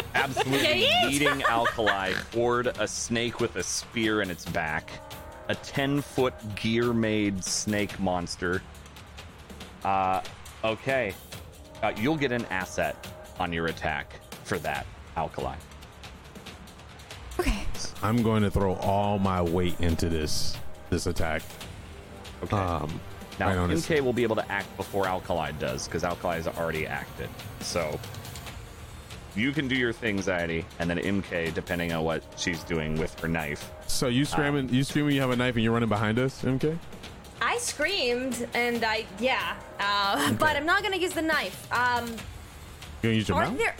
absolutely 0.14 0.86
Yeet. 0.86 1.06
leading 1.06 1.42
Alkali 1.44 2.12
toward 2.30 2.66
a 2.66 2.88
snake 2.88 3.40
with 3.40 3.56
a 3.56 3.62
spear 3.62 4.22
in 4.22 4.30
its 4.30 4.44
back. 4.46 4.90
A 5.48 5.54
10 5.54 6.00
foot 6.00 6.34
gear 6.56 6.92
made 6.92 7.44
snake 7.44 7.98
monster. 8.00 8.62
Uh, 9.84 10.22
okay. 10.64 11.14
Uh, 11.82 11.92
you'll 11.96 12.16
get 12.16 12.32
an 12.32 12.44
asset 12.46 13.06
on 13.38 13.52
your 13.52 13.66
attack 13.66 14.20
for 14.44 14.59
that, 14.59 14.86
Alkali. 15.16 15.56
Okay. 17.40 17.64
I'm 18.02 18.22
going 18.22 18.42
to 18.42 18.50
throw 18.50 18.74
all 18.74 19.18
my 19.18 19.42
weight 19.42 19.78
into 19.80 20.09
this 20.09 20.56
this 20.90 21.06
attack. 21.06 21.42
Okay. 22.44 22.56
Um, 22.56 23.00
now, 23.38 23.48
right 23.48 23.59
on 23.59 23.70
his- 23.70 23.86
MK 23.86 24.00
will 24.02 24.12
be 24.12 24.22
able 24.22 24.36
to 24.36 24.52
act 24.52 24.74
before 24.76 25.06
Alkali 25.06 25.52
does, 25.52 25.86
because 25.86 26.04
Alkali 26.04 26.36
has 26.36 26.46
already 26.48 26.86
acted. 26.86 27.28
So, 27.60 27.98
you 29.34 29.52
can 29.52 29.66
do 29.68 29.74
your 29.74 29.92
thing, 29.92 30.18
Zaidi, 30.18 30.64
and 30.78 30.88
then 30.90 30.98
MK, 30.98 31.54
depending 31.54 31.92
on 31.92 32.04
what 32.04 32.22
she's 32.36 32.62
doing 32.64 32.98
with 32.98 33.18
her 33.20 33.28
knife. 33.28 33.70
So 33.86 34.09
you 34.09 34.24
screaming, 34.24 34.68
you 34.68 34.84
screaming, 34.84 35.14
you 35.14 35.20
have 35.22 35.30
a 35.30 35.36
knife, 35.36 35.54
and 35.54 35.64
you're 35.64 35.72
running 35.72 35.88
behind 35.88 36.18
us, 36.18 36.42
MK? 36.42 36.78
I 37.40 37.59
screamed 37.59 38.46
and 38.54 38.84
I 38.84 39.04
yeah, 39.18 39.56
uh, 39.80 40.32
but 40.38 40.54
I'm 40.56 40.64
not 40.66 40.82
gonna 40.82 40.96
use 40.96 41.12
the 41.12 41.22
knife. 41.22 41.66
Um, 41.72 42.06
You 42.09 42.14
gonna 43.02 43.14
use 43.14 43.28
your 43.28 43.38
are 43.38 43.46
mouth? 43.46 43.59
there? 43.59 43.74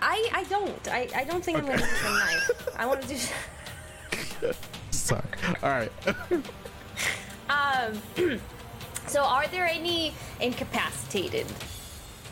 I 0.00 0.28
I 0.32 0.44
don't. 0.44 0.88
I 0.88 1.08
I 1.14 1.24
don't 1.24 1.44
think 1.44 1.58
I'm 1.58 1.66
gonna 1.66 1.78
use 1.80 2.02
the 2.02 2.10
knife. 2.10 2.68
I 2.78 2.86
want 2.86 3.02
to 3.02 3.08
do. 3.08 4.52
Sorry. 4.90 5.22
All 5.62 5.68
right. 5.70 5.92
Um, 7.50 8.00
so 9.06 9.22
are 9.22 9.46
there 9.48 9.66
any 9.66 10.12
incapacitated 10.40 11.46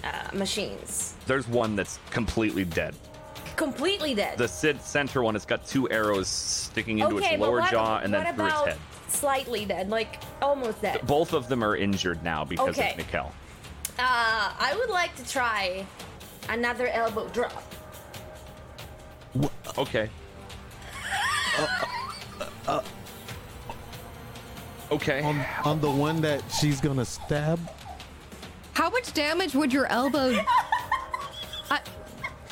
uh, 0.04 0.34
machines? 0.34 1.14
There's 1.26 1.46
one 1.48 1.76
that's 1.76 1.98
completely 2.10 2.64
dead. 2.64 2.94
Completely 3.56 4.14
dead. 4.14 4.38
The 4.38 4.48
Sid 4.48 4.80
center 4.80 5.22
one, 5.22 5.36
it's 5.36 5.44
got 5.44 5.66
two 5.66 5.88
arrows 5.90 6.28
sticking 6.28 7.00
into 7.00 7.16
okay, 7.16 7.34
its 7.34 7.40
lower 7.40 7.60
what, 7.60 7.70
jaw 7.70 7.98
and 7.98 8.12
then 8.12 8.34
through 8.34 8.46
its 8.46 8.60
head. 8.60 8.78
slightly 9.08 9.64
dead, 9.66 9.90
like 9.90 10.22
almost 10.40 10.80
dead? 10.80 11.06
Both 11.06 11.34
of 11.34 11.48
them 11.48 11.62
are 11.62 11.76
injured 11.76 12.22
now 12.24 12.44
because 12.44 12.78
Okay. 12.78 12.92
of 12.92 12.96
Nikel. 12.96 13.32
Uh, 13.98 14.52
I 14.58 14.74
would 14.78 14.88
like 14.88 15.14
to 15.16 15.28
try 15.28 15.84
another 16.48 16.88
elbow 16.88 17.28
drop. 17.28 17.62
Okay. 19.76 20.08
okay. 24.90 25.22
on, 25.22 25.44
on 25.64 25.80
the 25.80 25.90
one 25.90 26.20
that 26.20 26.42
she's 26.50 26.80
gonna 26.80 27.04
stab. 27.04 27.58
How 28.72 28.90
much 28.90 29.12
damage 29.12 29.54
would 29.54 29.72
your 29.72 29.86
elbow? 29.86 30.32
I, 30.32 30.46
uh, 31.70 31.78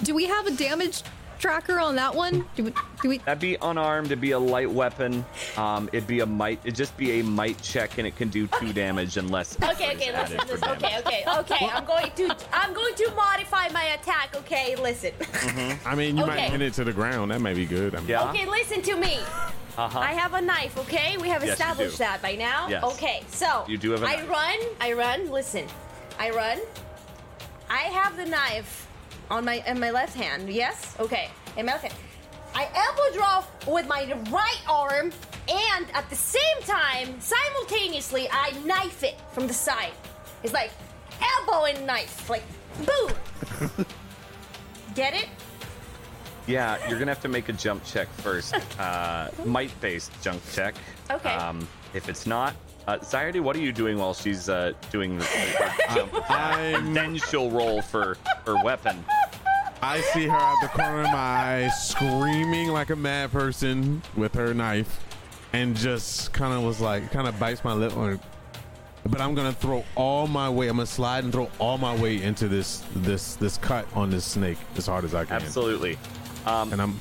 do 0.02 0.14
we 0.14 0.26
have 0.26 0.46
a 0.46 0.52
damage 0.52 1.02
tracker 1.38 1.78
on 1.78 1.96
that 1.96 2.14
one? 2.14 2.44
Do 2.56 2.64
we? 2.64 2.72
Do 3.02 3.08
we? 3.08 3.18
That'd 3.18 3.40
be 3.40 3.56
unarmed. 3.62 4.06
It'd 4.08 4.20
be 4.20 4.32
a 4.32 4.38
light 4.38 4.70
weapon. 4.70 5.24
Um, 5.56 5.88
it'd 5.92 6.06
be 6.06 6.20
a 6.20 6.26
might. 6.26 6.60
It'd 6.64 6.74
just 6.76 6.96
be 6.96 7.20
a 7.20 7.24
might 7.24 7.60
check, 7.62 7.98
and 7.98 8.06
it 8.06 8.16
can 8.16 8.28
do 8.28 8.46
two 8.58 8.72
damage 8.72 9.16
unless. 9.16 9.56
Okay, 9.62 9.94
okay, 9.94 10.12
listen, 10.12 10.38
listen. 10.48 10.68
Okay, 10.70 10.98
okay, 10.98 11.24
okay. 11.38 11.70
I'm 11.72 11.84
going 11.84 12.10
to 12.16 12.36
I'm 12.52 12.72
going 12.74 12.94
to 12.96 13.12
modify 13.14 13.68
my 13.68 13.84
attack. 13.84 14.34
Okay, 14.36 14.76
listen. 14.76 15.12
Mhm. 15.20 15.78
I 15.86 15.94
mean, 15.94 16.16
you 16.16 16.26
might 16.26 16.38
Okay. 16.38 16.50
pin 16.50 16.62
it 16.62 16.74
to 16.74 16.84
the 16.84 16.92
ground. 16.92 17.30
That 17.30 17.40
may 17.40 17.54
be 17.54 17.66
good. 17.66 17.94
I 17.94 17.98
mean, 18.00 18.08
Yeah. 18.08 18.28
Okay, 18.30 18.46
listen 18.46 18.82
to 18.82 18.96
me. 18.96 19.18
Uh-huh. 19.76 19.96
I 20.00 20.12
have 20.12 20.34
a 20.34 20.40
knife, 20.40 20.76
okay? 20.78 21.16
We 21.18 21.28
have 21.28 21.44
Yes, 21.44 21.52
established 21.52 21.98
do. 21.98 22.04
that 22.04 22.20
by 22.20 22.34
now. 22.34 22.66
Yes. 22.68 22.82
Okay, 22.82 23.22
so 23.30 23.64
You 23.68 23.78
do 23.78 23.92
have 23.92 24.02
a 24.02 24.06
I 24.06 24.16
knife. 24.16 24.28
I 24.28 24.32
run, 24.32 24.58
I 24.80 24.92
run, 24.94 25.30
listen. 25.30 25.66
I 26.18 26.30
run. 26.30 26.58
I 27.70 27.82
have 27.82 28.16
the 28.16 28.24
knife 28.26 28.87
on 29.30 29.44
my 29.44 29.62
in 29.66 29.78
my 29.80 29.90
left 29.90 30.14
hand, 30.14 30.48
yes? 30.50 30.96
Okay. 30.98 31.30
In 31.56 31.66
my 31.66 31.72
left 31.72 31.84
hand. 31.84 31.94
I 32.54 32.68
elbow 32.74 33.14
draw 33.14 33.44
with 33.72 33.86
my 33.86 34.12
right 34.30 34.62
arm 34.68 35.12
and 35.48 35.86
at 35.94 36.08
the 36.10 36.16
same 36.16 36.62
time, 36.62 37.20
simultaneously, 37.20 38.28
I 38.30 38.52
knife 38.64 39.02
it 39.02 39.16
from 39.32 39.46
the 39.46 39.54
side. 39.54 39.92
It's 40.42 40.52
like 40.52 40.70
elbow 41.20 41.66
and 41.66 41.86
knife, 41.86 42.28
like 42.28 42.42
boom. 42.86 43.86
Get 44.94 45.14
it? 45.14 45.28
Yeah, 46.46 46.78
you're 46.88 46.98
gonna 46.98 47.10
have 47.10 47.22
to 47.22 47.28
make 47.28 47.48
a 47.48 47.52
jump 47.52 47.84
check 47.84 48.08
first. 48.08 48.54
Uh, 48.78 49.28
might-based 49.44 50.12
jump 50.22 50.40
check. 50.52 50.74
Okay. 51.10 51.34
Um, 51.34 51.66
if 51.94 52.08
it's 52.08 52.26
not, 52.28 52.54
uh, 52.88 52.98
Zaidi, 53.00 53.40
what 53.40 53.54
are 53.54 53.60
you 53.60 53.70
doing 53.70 53.98
while 53.98 54.14
she's 54.14 54.48
uh, 54.48 54.72
doing 54.90 55.18
the, 55.18 55.24
the 55.24 55.84
jump? 55.94 56.30
I'm- 56.30 56.94
then 56.94 57.16
she'll 57.18 57.50
roll 57.50 57.82
for 57.82 58.16
her 58.46 58.62
weapon. 58.64 59.04
I 59.82 60.00
see 60.00 60.26
her 60.26 60.34
out 60.36 60.56
the 60.62 60.68
corner 60.68 61.02
of 61.02 61.06
my 61.12 61.18
eye, 61.66 61.70
screaming 61.78 62.68
like 62.70 62.90
a 62.90 62.96
mad 62.96 63.30
person 63.30 64.02
with 64.16 64.34
her 64.34 64.52
knife, 64.54 64.98
and 65.52 65.76
just 65.76 66.32
kind 66.32 66.52
of 66.52 66.62
was 66.64 66.80
like, 66.80 67.12
kind 67.12 67.28
of 67.28 67.38
bites 67.38 67.62
my 67.62 67.74
lip. 67.74 67.96
Or, 67.96 68.18
but 69.06 69.20
I'm 69.20 69.34
gonna 69.36 69.52
throw 69.52 69.84
all 69.94 70.26
my 70.26 70.48
weight. 70.50 70.68
I'm 70.68 70.76
gonna 70.76 70.86
slide 70.86 71.22
and 71.24 71.32
throw 71.32 71.48
all 71.60 71.78
my 71.78 71.94
weight 71.94 72.22
into 72.22 72.48
this 72.48 72.82
this 72.96 73.36
this 73.36 73.56
cut 73.58 73.86
on 73.94 74.10
this 74.10 74.24
snake 74.24 74.58
as 74.76 74.86
hard 74.86 75.04
as 75.04 75.14
I 75.14 75.24
can. 75.26 75.36
Absolutely. 75.36 75.96
Um, 76.44 76.72
And 76.72 76.82
I'm 76.82 77.00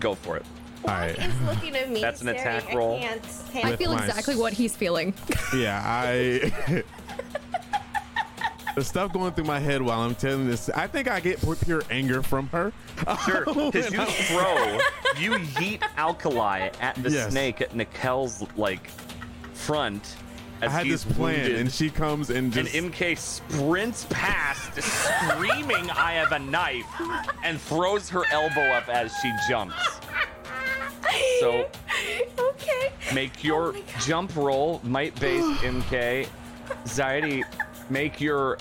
go 0.00 0.14
for 0.14 0.36
it. 0.36 0.46
All 0.84 0.90
right. 0.94 1.18
He's 1.18 1.40
looking 1.42 1.76
at 1.76 1.90
me. 1.90 2.00
That's 2.00 2.20
an 2.22 2.28
staring. 2.28 2.40
attack 2.58 2.74
roll. 2.74 2.96
I 2.96 3.18
can't. 3.52 3.64
I 3.66 3.76
feel 3.76 3.92
exactly 3.92 4.34
s- 4.34 4.40
what 4.40 4.52
he's 4.52 4.74
feeling. 4.76 5.14
Yeah, 5.56 5.82
I. 5.84 6.82
the 8.74 8.82
stuff 8.82 9.12
going 9.12 9.32
through 9.34 9.44
my 9.44 9.58
head 9.58 9.82
while 9.82 10.00
I'm 10.00 10.14
telling 10.14 10.48
this, 10.48 10.70
I 10.70 10.86
think 10.86 11.08
I 11.10 11.20
get 11.20 11.40
pure 11.64 11.82
anger 11.90 12.22
from 12.22 12.46
her. 12.48 12.72
Sure, 13.26 13.44
because 13.70 13.92
you 13.92 14.04
throw, 14.04 14.78
you 15.18 15.32
yeet 15.56 15.82
alkali 15.98 16.70
at 16.80 16.94
the 17.02 17.10
Yes. 17.10 17.30
snake 17.30 17.60
at 17.60 17.72
Nikel's 17.72 18.44
like 18.56 18.88
front 19.52 20.16
as 20.62 20.70
I 20.72 20.76
had 20.78 20.86
this 20.86 21.04
plan, 21.04 21.40
wounded. 21.40 21.56
and 21.60 21.70
she 21.72 21.90
comes 21.90 22.30
and 22.30 22.56
and. 22.56 22.68
MK 22.68 23.18
sprints 23.18 24.06
past, 24.08 24.80
screaming, 24.80 25.90
"I 25.90 26.12
have 26.12 26.32
a 26.32 26.38
knife!" 26.38 26.86
and 27.44 27.60
throws 27.60 28.08
her 28.08 28.22
elbow 28.30 28.62
up 28.70 28.88
as 28.88 29.12
she 29.20 29.30
jumps. 29.50 29.74
So 31.40 31.68
okay. 32.38 32.92
make 33.14 33.42
your 33.44 33.74
jump 34.00 34.34
roll, 34.36 34.80
might 34.84 35.18
based 35.20 35.46
MK. 35.62 36.28
Zaidi, 36.84 37.42
make 37.90 38.20
your 38.20 38.58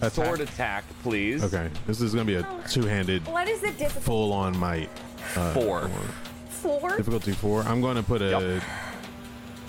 Attack. 0.00 0.12
sword 0.12 0.40
attack, 0.40 0.84
please. 1.02 1.42
okay, 1.44 1.68
this 1.86 2.00
is 2.00 2.12
gonna 2.14 2.24
be 2.24 2.34
a 2.36 2.46
two-handed, 2.68 3.26
What 3.26 3.48
is 3.48 3.60
the 3.60 3.70
difficulty? 3.72 4.00
full-on 4.06 4.56
might. 4.58 4.88
Uh, 5.36 5.52
Four. 5.52 5.90
Four. 6.50 6.96
Difficulty 6.96 7.32
four. 7.32 7.62
I'm 7.62 7.80
going 7.80 7.96
to 7.96 8.02
put 8.04 8.22
a 8.22 8.30
Yep. 8.30 8.62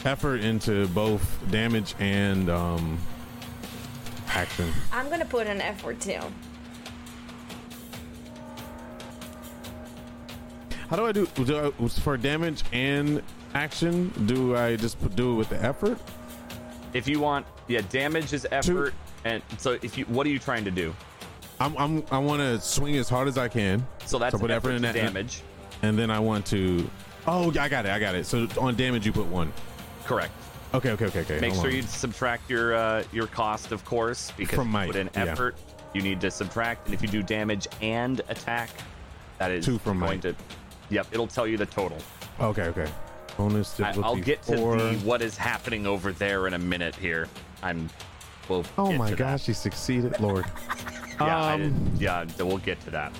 effort 0.06 0.42
into 0.42 0.88
both 0.90 1.40
damage 1.50 1.96
and 2.00 2.50
um, 2.50 3.00
action. 4.30 4.72
I'm 4.92 5.10
gonna 5.10 5.26
put 5.26 5.48
an 5.48 5.60
effort 5.62 6.00
too. 6.00 6.20
How 10.94 10.98
do 10.98 11.08
I 11.08 11.12
do, 11.12 11.26
do 11.44 11.74
I, 11.84 11.88
for 11.88 12.18
damage 12.18 12.62
and 12.72 13.24
action? 13.56 14.10
Do 14.28 14.56
I 14.56 14.76
just 14.76 15.02
put, 15.02 15.16
do 15.16 15.34
it 15.34 15.36
with 15.38 15.50
the 15.50 15.60
effort? 15.60 15.98
If 16.94 17.08
you 17.08 17.20
want, 17.20 17.48
yeah, 17.68 17.82
damage 17.90 18.32
is 18.32 18.46
effort, 18.52 18.94
and 19.26 19.42
so 19.58 19.72
if 19.82 19.98
you, 19.98 20.06
what 20.06 20.28
are 20.28 20.30
you 20.30 20.38
trying 20.38 20.64
to 20.66 20.70
do? 20.70 20.94
I'm, 21.60 21.76
I'm 21.80 22.04
I 22.12 22.20
want 22.20 22.42
to 22.42 22.62
swing 22.62 22.96
as 22.98 23.10
hard 23.10 23.28
as 23.28 23.40
I 23.40 23.48
can. 23.48 23.84
So 24.06 24.20
that's 24.20 24.40
put 24.40 24.52
effort 24.52 24.68
effort 24.68 24.76
in 24.76 24.82
that- 24.84 24.94
damage. 24.94 25.42
and 25.82 25.98
then 25.98 26.12
I 26.12 26.20
want 26.20 26.46
to. 26.48 26.88
Oh, 27.26 27.50
I 27.60 27.70
got 27.70 27.88
it. 27.88 27.92
I 27.92 27.98
got 27.98 28.14
it. 28.14 28.28
So 28.28 28.48
on 28.62 28.76
damage, 28.76 29.04
you 29.04 29.14
put 29.14 29.26
one. 29.26 29.52
Correct. 30.06 30.32
Okay, 30.76 30.92
okay, 30.92 31.06
okay, 31.06 31.22
okay. 31.22 31.40
Make 31.40 31.54
hold 31.54 31.64
sure 31.64 31.72
on. 31.72 31.76
you 31.78 31.82
subtract 31.82 32.48
your 32.52 32.76
uh, 32.76 33.04
your 33.12 33.26
cost, 33.26 33.72
of 33.72 33.84
course, 33.84 34.32
because 34.38 34.54
From 34.54 34.68
you 34.68 34.74
might, 34.74 34.88
put 34.92 34.96
in 34.98 35.10
yeah. 35.16 35.24
effort. 35.24 35.56
You 35.96 36.04
need 36.04 36.22
to 36.22 36.30
subtract, 36.30 36.86
and 36.86 36.94
if 36.94 37.02
you 37.02 37.08
do 37.08 37.24
damage 37.24 37.68
and 37.82 38.22
attack, 38.30 38.70
that 39.40 39.50
is 39.50 39.66
Two 39.66 39.80
from 39.80 40.00
going 40.00 40.12
might. 40.18 40.22
to. 40.22 40.36
Yep, 40.94 41.08
it'll 41.12 41.26
tell 41.28 41.48
you 41.48 41.58
the 41.58 41.66
total. 41.66 41.98
Okay, 42.40 42.64
okay. 42.64 42.88
Bonus 43.36 43.80
I, 43.80 43.88
difficulty 43.88 44.20
I'll 44.20 44.24
get 44.24 44.44
to 44.44 44.58
four. 44.58 44.78
the 44.78 44.94
what 45.00 45.24
is 45.24 45.36
happening 45.36 45.88
over 45.88 46.12
there 46.12 46.46
in 46.46 46.54
a 46.54 46.60
minute. 46.60 46.96
Here, 46.96 47.28
I'm. 47.64 47.90
We'll 48.48 48.64
Oh 48.78 48.90
get 48.90 48.98
my 49.00 49.10
to 49.10 49.16
gosh, 49.16 49.44
she 49.46 49.54
succeeded, 49.54 50.20
Lord. 50.20 50.46
That. 50.46 50.90
Yeah, 51.20 51.38
I 51.44 51.54
Um, 51.54 51.92
yeah. 52.00 52.26
We'll 52.40 52.58
get 52.58 52.80
to 52.82 52.92
that. 52.92 53.14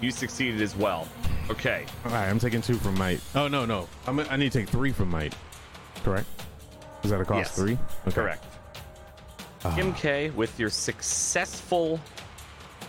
You 0.00 0.10
succeeded 0.10 0.60
as 0.60 0.74
well. 0.74 1.06
Okay. 1.50 1.84
All 2.04 2.10
right, 2.12 2.28
I'm 2.28 2.38
taking 2.38 2.60
two 2.62 2.74
from 2.74 2.94
might. 2.98 3.20
Oh 3.34 3.48
no, 3.48 3.64
no, 3.64 3.88
I'm, 4.06 4.18
I 4.20 4.36
need 4.36 4.50
to 4.52 4.58
take 4.60 4.68
three 4.68 4.90
from 4.92 5.08
might. 5.10 5.34
Correct? 6.04 6.26
Is 7.04 7.10
that 7.10 7.20
a 7.20 7.24
cost 7.24 7.38
Yes. 7.50 7.54
three? 7.56 7.78
Okay. 8.06 8.10
Correct. 8.12 8.44
Ah. 9.64 9.76
MK, 9.76 10.34
with 10.34 10.58
your 10.58 10.70
successful 10.70 12.00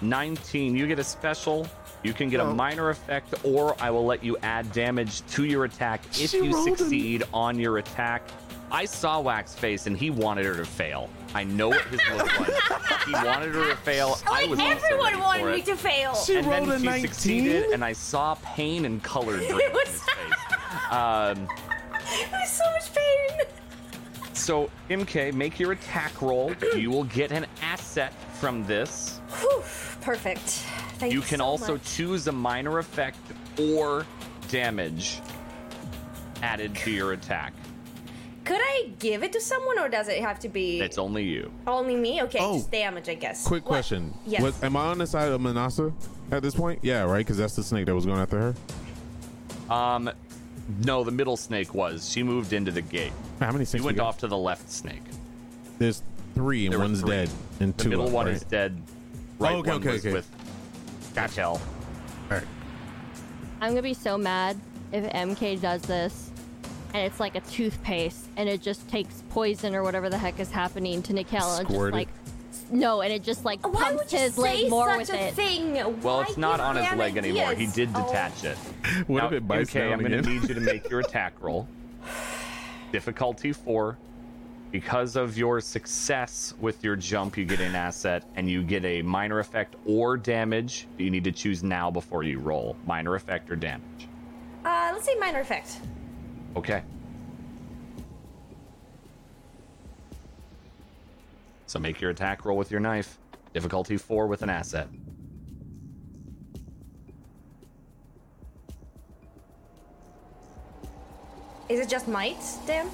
19, 0.03 0.75
you 0.75 0.87
get 0.87 0.99
a 0.99 1.03
special. 1.03 1.67
You 2.03 2.13
can 2.13 2.29
get 2.29 2.39
a 2.41 2.43
Oh. 2.43 2.53
minor 2.53 2.89
effect, 2.89 3.33
or 3.43 3.75
I 3.81 3.89
will 3.89 4.05
let 4.05 4.23
you 4.23 4.37
add 4.43 4.71
damage 4.73 5.25
to 5.31 5.45
your 5.45 5.63
attack 5.65 6.01
if 6.19 6.31
She 6.31 6.37
you 6.45 6.57
a- 6.59 6.63
succeed 6.77 7.23
on 7.33 7.57
your 7.59 7.77
attack. 7.77 8.23
I 8.71 8.85
saw 8.85 9.19
Wax 9.19 9.53
face, 9.53 9.85
and 9.87 9.95
he 9.95 10.09
wanted 10.09 10.45
her 10.45 10.55
to 10.55 10.65
fail. 10.65 11.07
I 11.35 11.43
know 11.43 11.69
what 11.69 11.81
his 11.85 12.01
look 12.11 12.39
was. 12.39 12.49
he 13.05 13.13
wanted 13.13 13.53
her 13.53 13.69
to 13.69 13.75
fail. 13.77 14.17
I 14.29 14.45
was 14.45 14.59
everyone 14.59 15.19
wanted 15.19 15.45
me 15.55 15.61
to 15.61 15.75
fail. 15.75 16.15
She 16.15 16.37
and 16.37 16.47
rolled 16.47 16.69
then 16.69 16.77
a 16.77 16.79
she 16.79 16.85
19? 16.87 17.07
succeeded, 17.07 17.63
and 17.71 17.85
I 17.85 17.93
saw 17.93 18.35
pain 18.43 18.85
and 18.85 19.01
color 19.03 19.37
drain 19.37 19.51
It 19.59 19.71
in 19.71 19.79
his 19.85 20.01
face. 20.01 20.09
Um, 20.91 21.47
There's 22.31 22.49
so 22.51 22.63
much 22.71 22.93
pain. 22.93 23.47
So, 24.43 24.69
MK, 24.89 25.33
make 25.33 25.57
your 25.57 25.71
attack 25.71 26.21
roll. 26.21 26.53
You 26.75 26.91
will 26.91 27.05
get 27.05 27.31
an 27.31 27.45
asset 27.61 28.13
from 28.41 28.65
this. 28.65 29.21
Whew, 29.39 29.63
perfect. 30.01 30.41
Thank 30.97 31.13
you. 31.13 31.19
You 31.21 31.25
can 31.25 31.37
so 31.37 31.45
also 31.45 31.73
much. 31.75 31.95
choose 31.95 32.27
a 32.27 32.33
minor 32.33 32.79
effect 32.79 33.19
or 33.57 34.05
damage 34.49 35.21
added 36.41 36.75
to 36.75 36.91
your 36.91 37.13
attack. 37.13 37.53
Could 38.43 38.59
I 38.59 38.89
give 38.99 39.23
it 39.23 39.31
to 39.31 39.39
someone, 39.39 39.79
or 39.79 39.87
does 39.87 40.09
it 40.09 40.19
have 40.19 40.39
to 40.39 40.49
be 40.49 40.81
It's 40.81 40.97
only 40.97 41.23
you. 41.23 41.49
only 41.65 41.95
me? 41.95 42.21
Okay, 42.23 42.39
Oh. 42.41 42.57
just 42.57 42.69
damage, 42.69 43.07
I 43.07 43.13
guess. 43.15 43.47
Quick 43.47 43.63
What? 43.63 43.69
question. 43.69 44.13
Yes. 44.27 44.41
Was, 44.41 44.61
am 44.61 44.75
I 44.75 44.87
on 44.87 44.97
the 44.97 45.07
side 45.07 45.31
of 45.31 45.39
Manasa 45.39 45.93
at 46.31 46.43
this 46.43 46.53
point? 46.53 46.79
Yeah, 46.81 47.03
right. 47.03 47.19
Because 47.19 47.37
that's 47.37 47.55
the 47.55 47.63
snake 47.63 47.85
that 47.85 47.95
was 47.95 48.05
going 48.05 48.19
after 48.19 48.53
her. 49.69 49.73
Um, 49.73 50.11
no, 50.83 51.03
the 51.03 51.11
middle 51.11 51.37
snake 51.37 51.73
was. 51.73 52.09
She 52.09 52.23
moved 52.23 52.53
into 52.53 52.71
the 52.71 52.81
gate. 52.81 53.11
How 53.39 53.51
many 53.51 53.65
snakes? 53.65 53.81
You 53.81 53.85
went 53.85 53.97
got? 53.97 54.07
off 54.07 54.17
to 54.19 54.27
the 54.27 54.37
left 54.37 54.69
snake. 54.71 55.01
There's 55.79 56.01
three, 56.35 56.65
and 56.65 56.73
There 56.73 56.79
one's 56.79 57.01
three. 57.01 57.09
dead, 57.11 57.29
and 57.59 57.75
The 57.75 57.83
two. 57.83 57.89
middle 57.89 58.07
up, 58.07 58.11
one 58.13 58.25
right? 58.27 58.35
is 58.35 58.43
dead. 58.43 58.81
Oh, 59.39 59.43
right 59.45 59.55
okay, 59.55 59.69
one 59.71 59.79
okay, 59.81 59.91
was 59.91 60.05
okay. 60.05 60.13
with 60.13 60.29
Gatel. 61.15 61.45
All 61.51 61.59
right. 62.31 62.43
I'm 63.61 63.69
gonna 63.71 63.81
be 63.81 63.93
so 63.93 64.17
mad 64.17 64.57
if 64.91 65.03
MK 65.13 65.59
does 65.61 65.81
this 65.83 66.31
and 66.93 67.03
it's 67.05 67.19
like 67.19 67.35
a 67.35 67.39
toothpaste 67.41 68.25
and 68.37 68.47
it 68.47 68.61
just 68.61 68.87
takes 68.89 69.23
poison 69.29 69.73
or 69.73 69.83
whatever 69.83 70.09
the 70.09 70.17
heck 70.17 70.39
is 70.39 70.51
happening 70.51 71.01
to 71.03 71.13
Nikel 71.13 71.37
and 71.57 71.67
just 71.67 71.73
Squirt 71.73 71.93
it. 71.93 71.97
like 71.97 72.09
no, 72.71 73.01
and 73.01 73.11
it 73.13 73.23
just 73.23 73.45
like 73.45 73.65
Why 73.67 73.83
pumps 73.83 74.03
would 74.03 74.11
you 74.11 74.19
his 74.19 74.35
say 74.35 74.41
leg 74.41 74.69
more 74.69 74.89
such 74.89 74.99
with 74.99 75.09
a 75.13 75.27
it. 75.27 75.33
thing? 75.33 75.73
Well, 75.73 76.17
Why 76.17 76.23
it's 76.23 76.37
not 76.37 76.57
give 76.57 76.65
on 76.65 76.75
his 76.77 76.85
bad 76.85 76.97
leg 76.97 77.17
anymore. 77.17 77.47
He 77.49 77.51
ideas? 77.53 77.73
did 77.73 77.89
Oh. 77.95 78.05
detach 78.05 78.43
it. 78.43 78.57
What 79.07 79.19
Now, 79.21 79.27
if 79.27 79.33
it 79.33 79.47
bites 79.47 79.69
okay, 79.71 79.79
down 79.81 79.93
I'm 79.93 79.99
going 79.99 80.13
again? 80.13 80.23
to 80.23 80.29
need 80.29 80.49
you 80.49 80.55
to 80.55 80.61
make 80.61 80.89
your 80.89 80.99
attack 81.07 81.33
roll. 81.41 81.67
Difficulty 82.91 83.53
four. 83.53 83.97
Because 84.71 85.15
of 85.15 85.37
your 85.37 85.61
success 85.61 86.55
with 86.59 86.83
your 86.83 86.95
jump, 86.95 87.37
you 87.37 87.45
get 87.45 87.59
an 87.59 87.75
asset 87.75 88.23
and 88.35 88.49
you 88.49 88.63
get 88.63 88.83
a 88.85 89.03
minor 89.03 89.37
effect 89.39 89.75
or 89.85 90.17
damage. 90.17 90.87
You 90.97 91.11
need 91.11 91.23
to 91.25 91.31
choose 91.31 91.61
now 91.61 91.91
before 91.91 92.23
you 92.23 92.39
roll. 92.39 92.75
Minor 92.87 93.13
effect 93.15 93.51
or 93.51 93.55
damage. 93.55 93.83
Uh, 94.65 94.89
let's 94.93 95.05
say 95.05 95.13
minor 95.19 95.41
effect. 95.41 95.77
Okay. 96.55 96.81
So 101.73 101.79
make 101.79 101.99
your 101.99 102.11
attack 102.11 102.45
roll 102.45 102.55
with 102.55 102.69
your 102.69 102.79
knife. 102.79 103.17
Difficulty 103.51 103.97
four 103.97 104.27
with 104.27 104.43
an 104.43 104.49
asset. 104.51 104.87
Is 111.69 111.79
it 111.79 111.89
just 111.89 112.07
might, 112.07 112.37
Dan? 112.67 112.91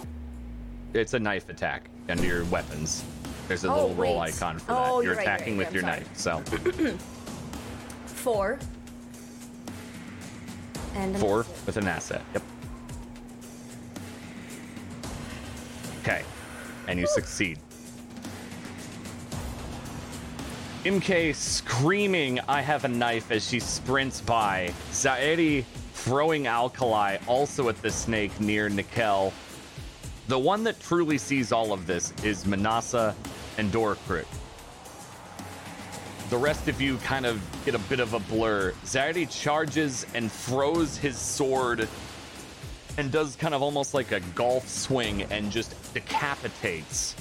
It's 0.94 1.14
a 1.14 1.20
knife 1.20 1.50
attack 1.50 1.90
under 2.08 2.26
your 2.26 2.46
weapons. 2.46 3.04
There's 3.50 3.66
a 3.66 3.70
Oh, 3.70 3.88
little 3.88 3.96
roll 3.96 4.20
wait. 4.22 4.34
icon 4.36 4.60
for 4.60 4.72
Oh, 4.72 4.76
that. 4.76 4.80
You're 4.80 5.04
you're 5.04 5.16
right, 5.16 5.24
you're 5.26 5.34
attacking 5.36 5.58
right, 5.58 5.66
with 5.66 5.74
your 5.74 5.84
I'm 5.84 5.90
knife. 5.90 6.18
So 6.18 6.40
Four. 8.06 8.60
And 10.96 11.16
an 11.16 11.20
four 11.22 11.42
asset. 11.42 11.66
with 11.66 11.78
an 11.78 11.88
asset. 11.90 12.22
Yep. 12.34 12.44
Okay. 16.02 16.24
And 16.88 16.98
you 16.98 17.08
succeed. 17.08 17.60
MK 20.86 21.36
screaming, 21.36 22.40
I 22.48 22.62
have 22.62 22.86
a 22.86 22.88
knife 22.88 23.32
as 23.32 23.46
she 23.46 23.60
sprints 23.60 24.22
by. 24.22 24.74
Zaeri 24.92 25.66
throwing 25.92 26.48
alkali 26.48 27.18
also 27.28 27.68
at 27.68 27.82
the 27.82 27.92
snake 27.92 28.40
near 28.40 28.70
Nikel. 28.70 29.34
The 30.30 30.40
one 30.40 30.64
that 30.64 30.80
truly 30.80 31.18
sees 31.18 31.52
all 31.52 31.74
of 31.74 31.86
this 31.86 32.14
is 32.24 32.46
Manasa 32.46 33.14
and 33.58 33.70
Dorkrut. 33.74 34.26
The 36.30 36.38
rest 36.38 36.70
of 36.70 36.80
you 36.80 36.96
kind 37.00 37.26
of 37.26 37.42
get 37.66 37.76
a 37.76 37.80
bit 37.80 38.00
of 38.00 38.14
a 38.14 38.20
blur. 38.20 38.72
Zaidi 38.86 39.30
charges 39.30 40.06
and 40.14 40.32
throws 40.32 40.96
his 40.96 41.18
sword 41.18 41.90
and 42.98 43.12
does 43.12 43.36
kind 43.36 43.54
of 43.54 43.62
almost 43.62 43.94
like 43.94 44.14
a 44.14 44.22
golf 44.34 44.66
swing 44.66 45.24
and 45.24 45.52
just 45.52 45.76
decapitates 45.94 47.18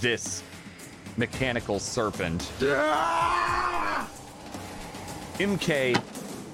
this 0.00 0.42
mechanical 1.16 1.78
serpent. 1.78 2.50
Ah! 2.62 4.08
MK 5.38 6.00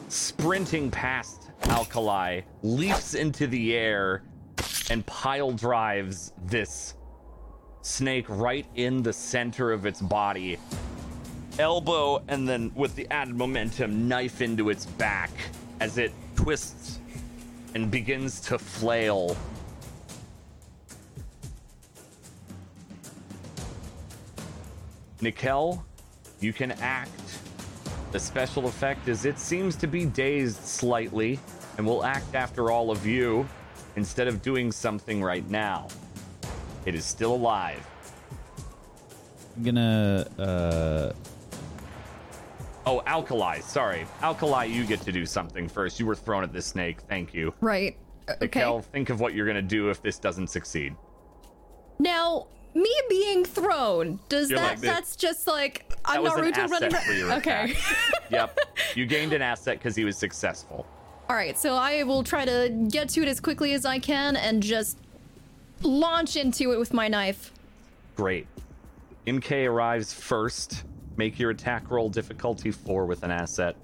sprinting 0.09 0.91
past 0.91 1.51
Alkali, 1.65 2.43
leaps 2.63 3.15
into 3.15 3.47
the 3.47 3.75
air 3.75 4.23
and 4.91 5.05
pile 5.07 5.53
drives 5.53 6.33
this 6.47 6.95
snake 7.83 8.27
right 8.29 8.67
in 8.75 9.03
the 9.03 9.13
center 9.13 9.73
of 9.73 9.87
its 9.87 10.01
body. 10.01 10.59
Elbow 11.59 12.23
and 12.29 12.49
then 12.49 12.71
with 12.75 12.95
the 12.95 13.07
added 13.11 13.35
momentum, 13.35 14.09
knife 14.09 14.41
into 14.43 14.71
its 14.71 14.87
back 14.87 15.31
as 15.81 15.99
it 15.99 16.13
twists 16.37 17.01
and 17.75 17.91
begins 17.91 18.41
to 18.41 18.59
flail. 18.59 19.37
Nikel, 25.21 25.85
you 26.41 26.53
can 26.53 26.73
act. 26.73 27.11
The 28.13 28.21
special 28.21 28.67
effect 28.67 29.09
is 29.09 29.25
it 29.25 29.39
seems 29.39 29.77
to 29.77 29.87
be 29.87 30.05
dazed 30.05 30.63
slightly 30.63 31.39
and 31.77 31.87
will 31.87 32.05
act 32.05 32.35
after 32.35 32.71
all 32.71 32.91
of 32.91 33.07
you 33.07 33.47
instead 33.97 34.29
of 34.29 34.43
doing 34.43 34.71
something 34.73 35.23
right 35.23 35.49
now. 35.51 35.89
It 36.85 36.95
is 36.95 37.05
still 37.05 37.35
alive. 37.35 37.85
I'm 39.57 39.63
gonna. 39.63 40.27
Uh, 40.39 41.13
Oh, 42.89 43.03
Alkali, 43.05 43.59
sorry. 43.63 44.07
Alkali, 44.23 44.67
you 44.67 44.87
get 44.87 45.01
to 45.01 45.11
do 45.11 45.27
something 45.27 45.69
first. 45.69 45.99
You 45.99 46.07
were 46.07 46.15
thrown 46.15 46.45
at 46.45 46.53
this 46.53 46.67
snake. 46.67 47.01
Thank 47.09 47.35
you. 47.35 47.53
Right. 47.61 47.99
Uh, 48.29 48.35
Okay. 48.43 48.61
Nikel, 48.61 48.83
think 48.83 49.11
of 49.11 49.19
what 49.19 49.35
you're 49.35 49.45
going 49.45 49.57
to 49.57 49.63
do 49.63 49.91
if 49.91 50.01
this 50.03 50.21
doesn't 50.21 50.47
succeed. 50.49 50.95
Now, 51.99 52.47
me 52.77 52.95
being 53.09 53.45
thrown, 53.45 54.21
does 54.29 54.51
You're 54.51 54.59
that 54.59 54.71
like 54.71 54.81
that's 54.81 55.17
just 55.17 55.47
like 55.47 55.93
I'm 56.05 56.25
an 56.25 56.33
Naruto 56.33 56.69
running 56.69 56.95
Okay. 57.33 57.75
yep. 58.31 58.59
You 58.95 59.07
gained 59.07 59.33
an 59.33 59.43
asset 59.43 59.79
because 59.79 59.97
he 59.97 60.05
was 60.05 60.17
successful. 60.17 60.87
All 61.29 61.35
right, 61.35 61.59
so 61.59 61.75
I 61.75 62.05
will 62.05 62.23
try 62.23 62.45
to 62.45 62.87
get 62.89 63.09
to 63.11 63.23
it 63.23 63.29
as 63.29 63.41
quickly 63.41 63.73
as 63.73 63.85
I 63.85 63.99
can 63.99 64.37
and 64.37 64.63
just 64.63 64.99
launch 65.83 66.37
into 66.37 66.73
it 66.73 66.79
with 66.79 66.93
my 66.93 67.09
knife. 67.09 67.53
Great. 68.15 68.47
MK 69.27 69.69
arrives 69.69 70.13
first. 70.13 70.85
Make 71.17 71.39
your 71.39 71.51
attack 71.51 71.91
roll 71.91 72.09
difficulty 72.09 72.71
four 72.71 73.07
with 73.07 73.25
an 73.25 73.31
asset. 73.31 73.75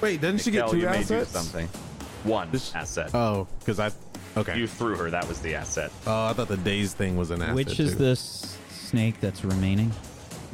Wait, 0.00 0.20
didn't 0.20 0.40
she 0.40 0.50
get 0.50 0.58
Nikel, 0.66 0.72
two 0.72 0.78
you 0.78 0.86
may 0.86 1.02
do 1.04 1.14
assets? 1.20 1.30
something. 1.30 1.68
One 2.24 2.50
This- 2.50 2.74
asset. 2.74 3.14
Oh, 3.14 3.46
because 3.60 3.80
I. 3.80 3.90
Okay. 4.36 4.56
you 4.58 4.68
threw 4.68 4.94
her. 4.96 5.10
That 5.10 5.26
was 5.26 5.40
the 5.40 5.54
asset. 5.56 5.90
Oh, 6.06 6.26
I 6.26 6.32
thought 6.32 6.48
the 6.48 6.56
days 6.58 6.92
thing 6.94 7.16
was 7.16 7.30
an 7.30 7.42
asset. 7.42 7.54
which 7.56 7.80
is 7.80 7.92
too. 7.92 7.98
the 7.98 8.10
s- 8.10 8.56
snake 8.70 9.20
that's 9.20 9.44
remaining? 9.44 9.92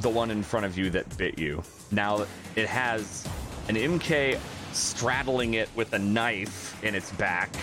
the 0.01 0.09
one 0.11 0.31
in 0.31 0.43
front 0.43 0.67
of 0.67 0.77
you 0.77 0.91
that 0.91 1.17
bit 1.17 1.39
you. 1.39 1.63
Now 1.93 2.27
it 2.57 2.67
has 2.67 3.27
an 3.69 3.77
MK 3.77 4.39
straddling 4.73 5.55
it 5.55 5.69
with 5.77 5.93
a 5.93 5.99
knife 5.99 6.83
in 6.83 6.95
its 6.97 7.13
back. 7.13 7.55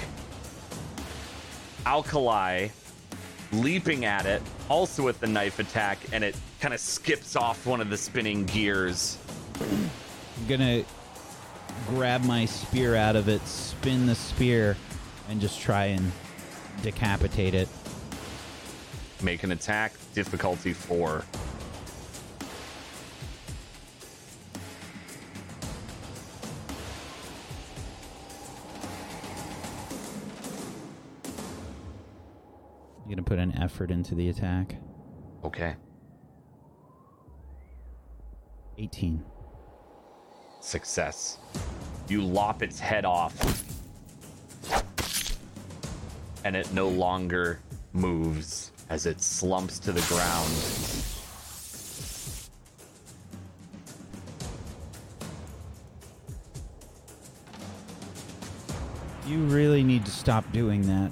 Alkali 1.85 2.69
leaping 3.51 4.05
at 4.05 4.25
it, 4.25 4.41
also 4.69 5.03
with 5.03 5.19
the 5.19 5.27
knife 5.27 5.59
attack, 5.59 5.97
and 6.13 6.23
it 6.23 6.35
kind 6.61 6.73
of 6.73 6.79
skips 6.79 7.35
off 7.35 7.65
one 7.65 7.81
of 7.81 7.89
the 7.89 7.97
spinning 7.97 8.45
gears. 8.45 9.17
I'm 9.59 10.47
gonna 10.47 10.83
grab 11.87 12.23
my 12.23 12.45
spear 12.45 12.95
out 12.95 13.15
of 13.15 13.27
it, 13.27 13.45
spin 13.47 14.05
the 14.05 14.15
spear, 14.15 14.77
and 15.29 15.41
just 15.41 15.59
try 15.61 15.85
and 15.85 16.11
decapitate 16.81 17.53
it. 17.53 17.67
Make 19.21 19.43
an 19.43 19.51
attack, 19.51 19.93
difficulty 20.13 20.73
four. 20.73 21.23
You're 33.05 33.17
gonna 33.17 33.23
put 33.23 33.39
an 33.39 33.57
effort 33.57 33.91
into 33.91 34.15
the 34.15 34.29
attack? 34.29 34.75
Okay. 35.43 35.75
18. 38.77 39.23
Success. 40.61 41.37
You 42.07 42.21
lop 42.21 42.63
its 42.63 42.79
head 42.79 43.03
off. 43.03 43.35
And 46.45 46.55
it 46.55 46.71
no 46.73 46.87
longer 46.87 47.59
moves 47.93 48.71
as 48.89 49.05
it 49.05 49.21
slumps 49.21 49.79
to 49.79 49.91
the 49.91 50.01
ground. 50.01 50.49
You 59.27 59.39
really 59.45 59.83
need 59.83 60.05
to 60.05 60.11
stop 60.11 60.51
doing 60.51 60.81
that. 60.87 61.11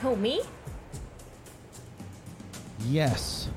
Who, 0.00 0.16
me? 0.16 0.42
Yes. 2.86 3.48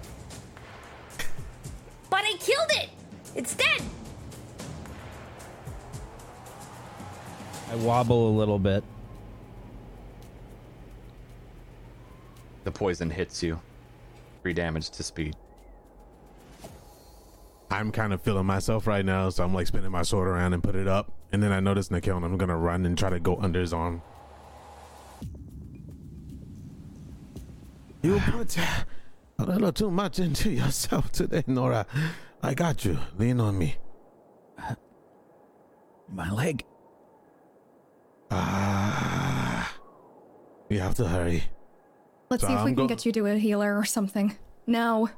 But 2.35 2.41
I 2.41 2.45
killed 2.45 2.71
it! 2.83 2.89
It's 3.35 3.55
dead! 3.55 3.81
I 7.71 7.75
wobble 7.75 8.29
a 8.29 8.33
little 8.37 8.59
bit. 8.59 8.83
The 12.63 12.71
poison 12.71 13.09
hits 13.09 13.43
you. 13.43 13.59
Three 14.41 14.53
damage 14.53 14.89
to 14.91 15.03
speed. 15.03 15.35
I'm 17.71 17.91
kind 17.91 18.13
of 18.13 18.21
feeling 18.21 18.45
myself 18.45 18.87
right 18.87 19.05
now, 19.05 19.29
so 19.29 19.43
I'm 19.43 19.53
like 19.53 19.67
spinning 19.67 19.91
my 19.91 20.03
sword 20.03 20.27
around 20.27 20.53
and 20.53 20.63
put 20.63 20.75
it 20.75 20.87
up. 20.87 21.11
And 21.31 21.41
then 21.41 21.51
I 21.51 21.59
notice 21.59 21.91
Nikel, 21.91 22.15
and 22.15 22.25
I'm 22.25 22.37
gonna 22.37 22.57
run 22.57 22.85
and 22.85 22.97
try 22.97 23.09
to 23.09 23.19
go 23.19 23.37
under 23.37 23.59
his 23.59 23.73
arm. 23.73 24.01
You 28.01 28.19
put 28.19 28.57
a 29.39 29.45
little 29.45 29.73
too 29.73 29.91
much 29.91 30.19
into 30.19 30.49
yourself 30.51 31.11
today, 31.11 31.43
Nora. 31.47 31.85
I 32.45 32.53
got 32.53 32.85
you. 32.85 32.97
Lean 33.17 33.39
on 33.39 33.57
me. 33.57 33.75
My 36.07 36.29
leg. 36.31 36.63
Ah, 38.29 39.73
we 40.69 40.77
have 40.77 40.93
to 40.95 41.07
hurry. 41.07 41.43
Let's 42.29 42.41
So 42.43 42.47
see 42.49 42.53
if 42.53 42.63
we 42.63 42.69
I'm 42.71 42.75
can 42.75 42.85
go- 42.85 42.87
get 42.87 43.05
you 43.05 43.11
to 43.13 43.25
a 43.25 43.35
healer 43.37 43.75
or 43.77 43.83
something. 43.85 44.35
Now. 44.67 45.09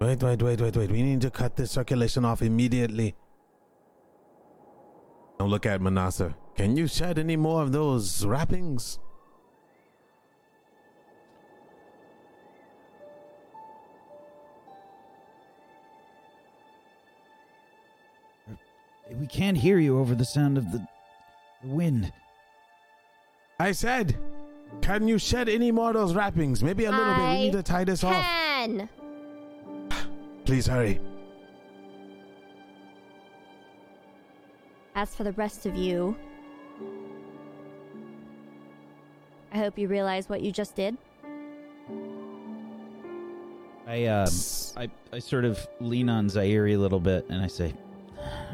Wait, 0.00 0.20
wait, 0.22 0.42
wait, 0.42 0.60
wait, 0.60 0.76
wait. 0.76 0.90
We 0.90 1.02
need 1.02 1.20
to 1.20 1.30
cut 1.30 1.54
this 1.56 1.70
circulation 1.70 2.24
off 2.24 2.42
immediately. 2.42 3.14
Now 5.38 5.46
look 5.46 5.64
at 5.64 5.80
Manasa. 5.80 6.34
Can 6.56 6.76
you 6.76 6.88
shed 6.88 7.18
any 7.18 7.36
more 7.36 7.62
of 7.62 7.70
those 7.72 8.26
wrappings? 8.26 8.98
We 19.18 19.26
can't 19.26 19.56
hear 19.56 19.78
you 19.78 19.98
over 19.98 20.14
the 20.14 20.24
sound 20.24 20.58
of 20.58 20.72
the, 20.72 20.86
the 21.62 21.68
wind. 21.68 22.12
I 23.58 23.72
said, 23.72 24.16
can 24.80 25.06
you 25.06 25.18
shed 25.18 25.48
any 25.48 25.70
more 25.70 25.88
of 25.88 25.94
those 25.94 26.14
wrappings? 26.14 26.62
Maybe 26.62 26.86
a 26.86 26.90
little 26.90 27.14
bit. 27.14 27.28
We 27.28 27.38
need 27.38 27.52
to 27.52 27.62
tie 27.62 27.84
this 27.84 28.02
off. 28.02 28.24
Can. 28.24 28.88
Please 30.44 30.66
hurry. 30.66 31.00
As 34.94 35.14
for 35.14 35.24
the 35.24 35.32
rest 35.32 35.66
of 35.66 35.76
you, 35.76 36.16
I 39.52 39.58
hope 39.58 39.78
you 39.78 39.88
realize 39.88 40.28
what 40.28 40.42
you 40.42 40.52
just 40.52 40.74
did. 40.74 40.96
I 43.86 44.06
um, 44.06 44.28
I 44.76 44.88
I 45.12 45.18
sort 45.18 45.44
of 45.44 45.66
lean 45.80 46.08
on 46.08 46.28
Zaire 46.28 46.68
a 46.68 46.76
little 46.76 47.00
bit, 47.00 47.26
and 47.28 47.42
I 47.42 47.46
say, 47.46 47.74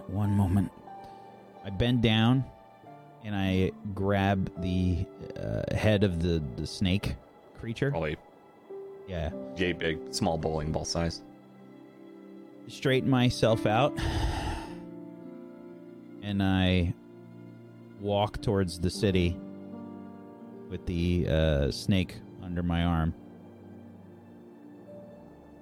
"One 0.09 0.30
moment." 0.32 0.72
I 1.64 1.70
bend 1.70 2.02
down, 2.02 2.44
and 3.24 3.35
I 3.35 3.72
grab 3.94 4.51
the 4.62 5.05
uh, 5.39 5.74
head 5.74 6.02
of 6.05 6.22
the 6.22 6.43
the 6.56 6.66
snake 6.66 7.14
creature. 7.59 7.90
Probably 7.90 8.16
Yeah, 9.06 9.30
yay 9.56 9.72
big, 9.72 9.98
small 10.14 10.39
bowling 10.39 10.72
ball 10.72 10.85
size. 10.85 11.22
straighten 12.68 13.09
myself 13.10 13.66
out, 13.66 13.98
and 16.22 16.43
I 16.43 16.94
walk 18.01 18.40
towards 18.43 18.78
the 18.78 18.90
city 18.90 19.36
with 20.70 20.85
the 20.86 21.26
uh, 21.28 21.70
snake 21.70 22.16
under 22.43 22.62
my 22.62 22.85
arm. 22.85 23.14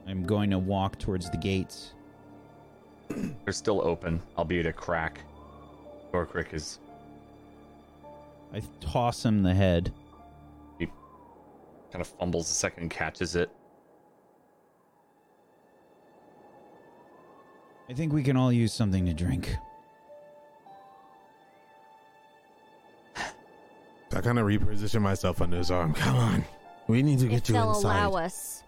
I'm 0.06 0.24
going 0.24 0.50
to 0.50 0.58
walk 0.58 0.98
towards 0.98 1.30
the 1.30 1.36
gates. 1.36 1.92
They're 3.08 3.52
still 3.52 3.80
open, 3.86 4.20
albeit 4.36 4.66
a 4.66 4.72
crack. 4.72 5.20
Gorkrick 6.12 6.52
is 6.54 6.78
I 8.52 8.62
toss 8.80 9.24
him 9.24 9.42
the 9.42 9.54
head. 9.54 9.92
He 10.78 10.86
kind 11.92 12.00
of 12.00 12.06
fumbles 12.06 12.50
a 12.50 12.54
second 12.54 12.82
and 12.84 12.90
catches 12.90 13.36
it. 13.36 13.50
I 17.88 17.92
think 17.92 18.12
we 18.12 18.22
can 18.22 18.36
all 18.36 18.52
use 18.52 18.72
something 18.72 19.06
to 19.06 19.12
drink. 19.14 19.54
I 23.16 24.20
kind 24.22 24.38
of 24.38 24.46
reposition 24.46 25.02
myself 25.02 25.42
under 25.42 25.58
his 25.58 25.70
arm. 25.70 25.92
Come 25.92 26.16
on. 26.16 26.44
We 26.88 27.02
need 27.02 27.18
to 27.18 27.26
If 27.26 27.30
get 27.30 27.48
you 27.48 27.52
they'll 27.54 27.74
inside. 27.74 28.06
allow 28.06 28.12
us. 28.24 28.62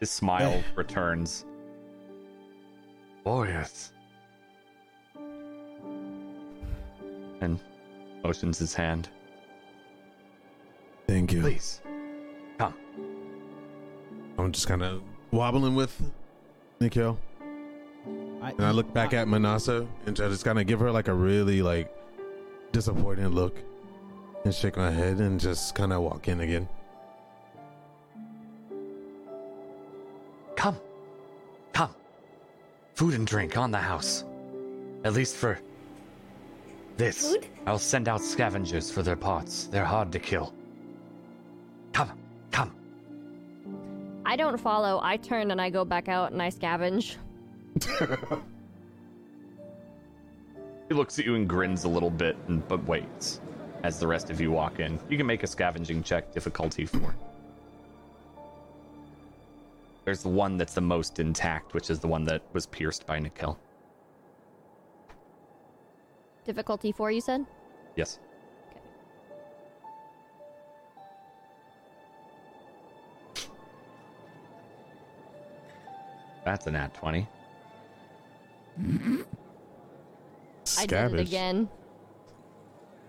His 0.00 0.10
smile 0.10 0.62
returns. 0.74 1.44
Oh, 3.26 3.42
yes. 3.44 3.92
And 7.40 7.58
motions 8.22 8.58
his 8.58 8.74
hand. 8.74 9.08
Thank 11.06 11.32
you. 11.32 11.40
Please, 11.40 11.80
come. 12.58 12.74
I'm 14.38 14.52
just 14.52 14.66
kind 14.66 14.82
of 14.82 15.02
wobbling 15.30 15.74
with 15.74 16.00
Nikel. 16.80 17.18
And 18.06 18.60
I 18.60 18.70
look 18.72 18.92
back 18.92 19.14
at 19.14 19.26
Manasa 19.26 19.86
and 20.06 20.20
I 20.20 20.28
just 20.28 20.44
kind 20.44 20.58
of 20.58 20.66
give 20.66 20.80
her 20.80 20.90
like 20.90 21.08
a 21.08 21.14
really 21.14 21.62
like 21.62 21.94
disappointed 22.72 23.30
look 23.30 23.56
and 24.44 24.54
shake 24.54 24.76
my 24.76 24.90
head 24.90 25.18
and 25.18 25.40
just 25.40 25.74
kind 25.74 25.92
of 25.92 26.02
walk 26.02 26.28
in 26.28 26.40
again. 26.40 26.68
Food 32.94 33.14
and 33.14 33.26
drink 33.26 33.56
on 33.56 33.70
the 33.70 33.78
house. 33.78 34.24
At 35.04 35.12
least 35.12 35.36
for 35.36 35.58
this. 36.96 37.32
Food? 37.32 37.46
I'll 37.66 37.78
send 37.78 38.08
out 38.08 38.22
scavengers 38.22 38.90
for 38.90 39.02
their 39.02 39.16
parts. 39.16 39.64
They're 39.66 39.84
hard 39.84 40.12
to 40.12 40.18
kill. 40.18 40.54
Come. 41.92 42.12
Come. 42.50 42.74
I 44.24 44.36
don't 44.36 44.58
follow. 44.58 45.00
I 45.02 45.16
turn 45.16 45.50
and 45.50 45.60
I 45.60 45.70
go 45.70 45.84
back 45.84 46.08
out 46.08 46.32
and 46.32 46.40
I 46.40 46.50
scavenge. 46.50 47.16
He 50.88 50.94
looks 50.94 51.18
at 51.18 51.24
you 51.24 51.34
and 51.34 51.48
grins 51.48 51.84
a 51.84 51.88
little 51.88 52.10
bit, 52.10 52.36
and, 52.48 52.66
but 52.68 52.84
waits 52.86 53.40
as 53.82 53.98
the 53.98 54.06
rest 54.06 54.30
of 54.30 54.40
you 54.40 54.50
walk 54.50 54.80
in. 54.80 54.98
You 55.08 55.16
can 55.16 55.26
make 55.26 55.42
a 55.42 55.46
scavenging 55.46 56.02
check, 56.02 56.32
difficulty 56.32 56.86
four. 56.86 57.14
There's 60.04 60.22
the 60.22 60.28
one 60.28 60.56
that's 60.58 60.74
the 60.74 60.80
most 60.82 61.18
intact, 61.18 61.72
which 61.72 61.88
is 61.88 61.98
the 61.98 62.06
one 62.06 62.24
that 62.24 62.42
was 62.52 62.66
pierced 62.66 63.06
by 63.06 63.18
Nikel. 63.18 63.58
Difficulty 66.44 66.92
four, 66.92 67.10
you 67.10 67.22
said? 67.22 67.46
Yes. 67.96 68.18
That's 76.44 76.66
an 76.66 76.76
at 76.76 76.92
20. 76.92 77.26
I 80.78 80.86
did 80.86 81.14
it 81.14 81.20
again. 81.20 81.68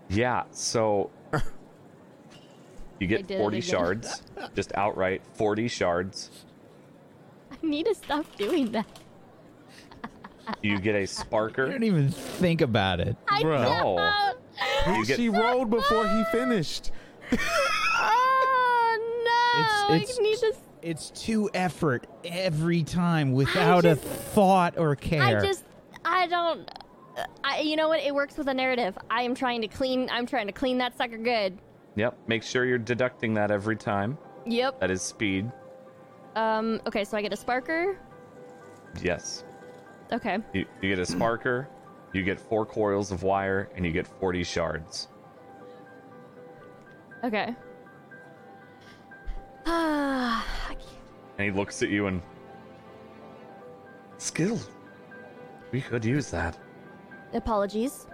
Yeah, 0.08 0.44
so 0.50 1.10
you 3.00 3.06
get 3.06 3.28
40 3.28 3.60
shards. 3.60 4.22
Just 4.54 4.72
outright 4.74 5.22
40 5.34 5.68
shards. 5.68 6.30
I 7.66 7.68
need 7.68 7.86
to 7.86 7.94
stop 7.94 8.24
doing 8.36 8.70
that. 8.72 8.86
You 10.62 10.78
get 10.78 10.94
a 10.94 11.00
I 11.00 11.02
sparker. 11.02 11.68
don't 11.68 11.82
even 11.82 12.08
think 12.08 12.60
about 12.60 13.00
it. 13.00 13.16
I 13.28 13.42
Bruh. 13.42 13.64
don't. 14.86 14.96
You 14.96 15.04
get 15.04 15.16
she 15.16 15.28
rolled 15.28 15.70
before 15.70 16.06
he 16.06 16.22
finished. 16.30 16.92
Oh 17.32 18.98
no! 19.88 19.94
It's- 19.96 20.16
I 20.18 20.22
need 20.22 20.38
to. 20.38 20.54
It's 20.82 21.10
two 21.10 21.50
effort 21.52 22.06
every 22.24 22.84
time 22.84 23.32
without 23.32 23.84
a 23.84 23.96
thought 23.96 24.78
or 24.78 24.94
care. 24.94 25.38
I 25.40 25.44
just. 25.44 25.64
I 26.04 26.28
don't. 26.28 26.70
I. 27.42 27.62
You 27.62 27.74
know 27.74 27.88
what? 27.88 27.98
It 27.98 28.14
works 28.14 28.36
with 28.36 28.46
a 28.46 28.54
narrative. 28.54 28.96
I 29.10 29.22
am 29.22 29.34
trying 29.34 29.62
to 29.62 29.68
clean. 29.68 30.08
I'm 30.12 30.26
trying 30.26 30.46
to 30.46 30.52
clean 30.52 30.78
that 30.78 30.96
sucker 30.96 31.18
good. 31.18 31.58
Yep, 31.96 32.16
make 32.28 32.44
sure 32.44 32.64
you're 32.64 32.78
deducting 32.78 33.34
that 33.34 33.50
every 33.50 33.74
time. 33.76 34.16
Yep. 34.46 34.78
That 34.80 34.92
is 34.92 35.02
speed. 35.02 35.50
Um. 36.36 36.80
Okay. 36.86 37.02
So 37.04 37.16
I 37.16 37.22
get 37.22 37.32
a 37.32 37.36
sparker. 37.36 37.96
Yes. 39.02 39.44
Okay. 40.12 40.38
You, 40.52 40.64
you 40.80 40.94
get 40.94 40.98
a 40.98 41.12
sparker, 41.12 41.66
you 42.12 42.22
get 42.22 42.38
four 42.38 42.64
coils 42.64 43.10
of 43.10 43.22
wire, 43.22 43.68
and 43.74 43.84
you 43.84 43.90
get 43.92 44.06
40 44.06 44.44
shards. 44.44 45.08
Okay. 47.24 47.54
And 51.38 51.44
he 51.44 51.50
looks 51.50 51.82
at 51.82 51.90
you 51.90 52.06
and. 52.06 52.22
Skill. 54.16 54.58
We 55.70 55.82
could 55.82 56.02
use 56.02 56.30
that. 56.30 56.56
Apologies. 57.34 58.06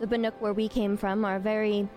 The 0.00 0.06
Banuk 0.06 0.34
where 0.38 0.52
we 0.52 0.68
came 0.68 0.98
from 0.98 1.24
are 1.24 1.38
very 1.38 1.88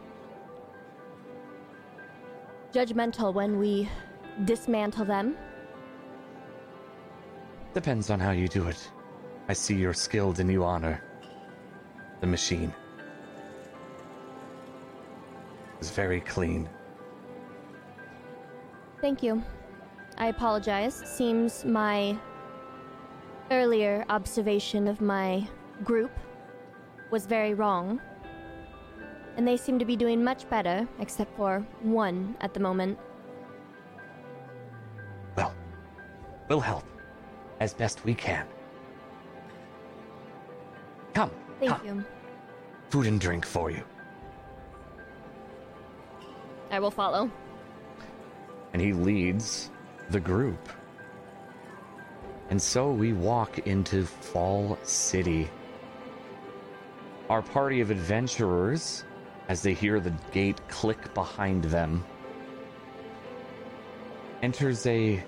judgmental 2.71 3.33
when 3.33 3.59
we 3.59 3.89
dismantle 4.45 5.05
them. 5.05 5.37
Depends 7.73 8.09
on 8.09 8.19
how 8.19 8.31
you 8.31 8.47
do 8.47 8.67
it. 8.67 8.91
I 9.49 9.53
see 9.53 9.75
you're 9.75 9.93
skilled 9.93 10.39
and 10.39 10.51
you 10.51 10.63
honor 10.63 11.03
the 12.21 12.27
machine. 12.27 12.73
It's 15.79 15.91
very 15.91 16.21
clean. 16.21 16.69
Thank 19.01 19.21
you. 19.21 19.43
I 20.17 20.27
apologize. 20.27 20.95
Seems 20.95 21.65
my 21.65 22.17
earlier 23.51 24.05
observation 24.09 24.87
of 24.87 25.01
my 25.01 25.45
group 25.83 26.11
was 27.11 27.25
very 27.25 27.53
wrong. 27.53 27.99
And 29.35 29.47
they 29.47 29.57
seem 29.57 29.77
to 29.79 29.85
be 29.85 29.95
doing 29.95 30.23
much 30.23 30.47
better, 30.49 30.87
except 30.99 31.35
for 31.35 31.65
one 31.81 32.37
at 32.39 32.53
the 32.53 32.59
moment. 32.59 32.97
We'll 36.53 36.61
help 36.61 36.83
as 37.59 37.73
best 37.73 38.05
we 38.05 38.13
can. 38.13 38.45
Come, 41.15 41.31
Thank 41.59 41.71
come. 41.71 41.85
you. 41.87 42.05
Food 42.91 43.07
and 43.07 43.19
drink 43.19 43.43
for 43.43 43.71
you. 43.71 43.83
I 46.69 46.79
will 46.79 46.91
follow. 46.91 47.31
and 48.73 48.81
he 48.81 48.93
leads 48.93 49.71
the 50.11 50.19
group. 50.19 50.69
And 52.51 52.61
so 52.61 52.91
we 52.91 53.13
walk 53.13 53.59
into 53.67 54.05
Fall 54.05 54.77
City. 54.83 55.49
Our 57.29 57.41
party 57.41 57.81
of 57.81 57.89
adventurers, 57.89 59.05
as 59.47 59.63
they 59.63 59.73
hear 59.73 59.99
the 59.99 60.13
gate 60.31 60.59
click 60.67 61.13
behind 61.15 61.63
them, 61.63 62.03
enters 64.43 64.85
a 64.85 65.23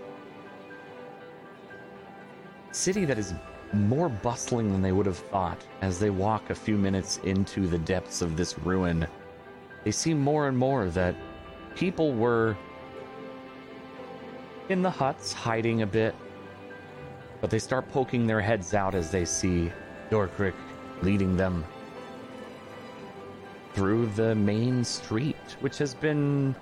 city 2.75 3.05
that 3.05 3.17
is 3.17 3.33
more 3.73 4.09
bustling 4.09 4.71
than 4.71 4.81
they 4.81 4.91
would 4.91 5.05
have 5.05 5.17
thought 5.17 5.65
as 5.81 5.99
they 5.99 6.09
walk 6.09 6.49
a 6.49 6.55
few 6.55 6.77
minutes 6.77 7.19
into 7.23 7.67
the 7.67 7.79
depths 7.79 8.21
of 8.21 8.37
this 8.37 8.57
ruin. 8.59 9.07
They 9.83 9.91
see 9.91 10.13
more 10.13 10.47
and 10.47 10.57
more 10.57 10.89
that 10.89 11.15
people 11.75 12.13
were 12.13 12.57
in 14.69 14.81
the 14.81 14.89
huts, 14.89 15.31
hiding 15.31 15.81
a 15.81 15.87
bit. 15.87 16.15
But 17.41 17.49
they 17.49 17.59
start 17.59 17.89
poking 17.91 18.25
their 18.25 18.41
heads 18.41 18.73
out 18.73 18.95
as 18.95 19.11
they 19.11 19.25
see 19.25 19.71
Dorkrick 20.09 20.55
leading 21.01 21.37
them 21.37 21.63
through 23.73 24.07
the 24.15 24.33
main 24.35 24.83
street, 24.83 25.35
which 25.59 25.77
has 25.77 25.93
been 25.93 26.55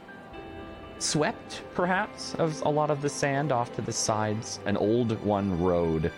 swept, 0.99 1.63
perhaps, 1.73 2.35
of 2.35 2.61
a 2.61 2.69
lot 2.69 2.89
of 2.89 3.01
the 3.01 3.09
sand 3.09 3.51
off 3.51 3.75
to 3.75 3.81
the 3.81 3.91
sides, 3.91 4.59
an 4.65 4.77
old 4.77 5.21
one 5.23 5.61
road. 5.61 6.11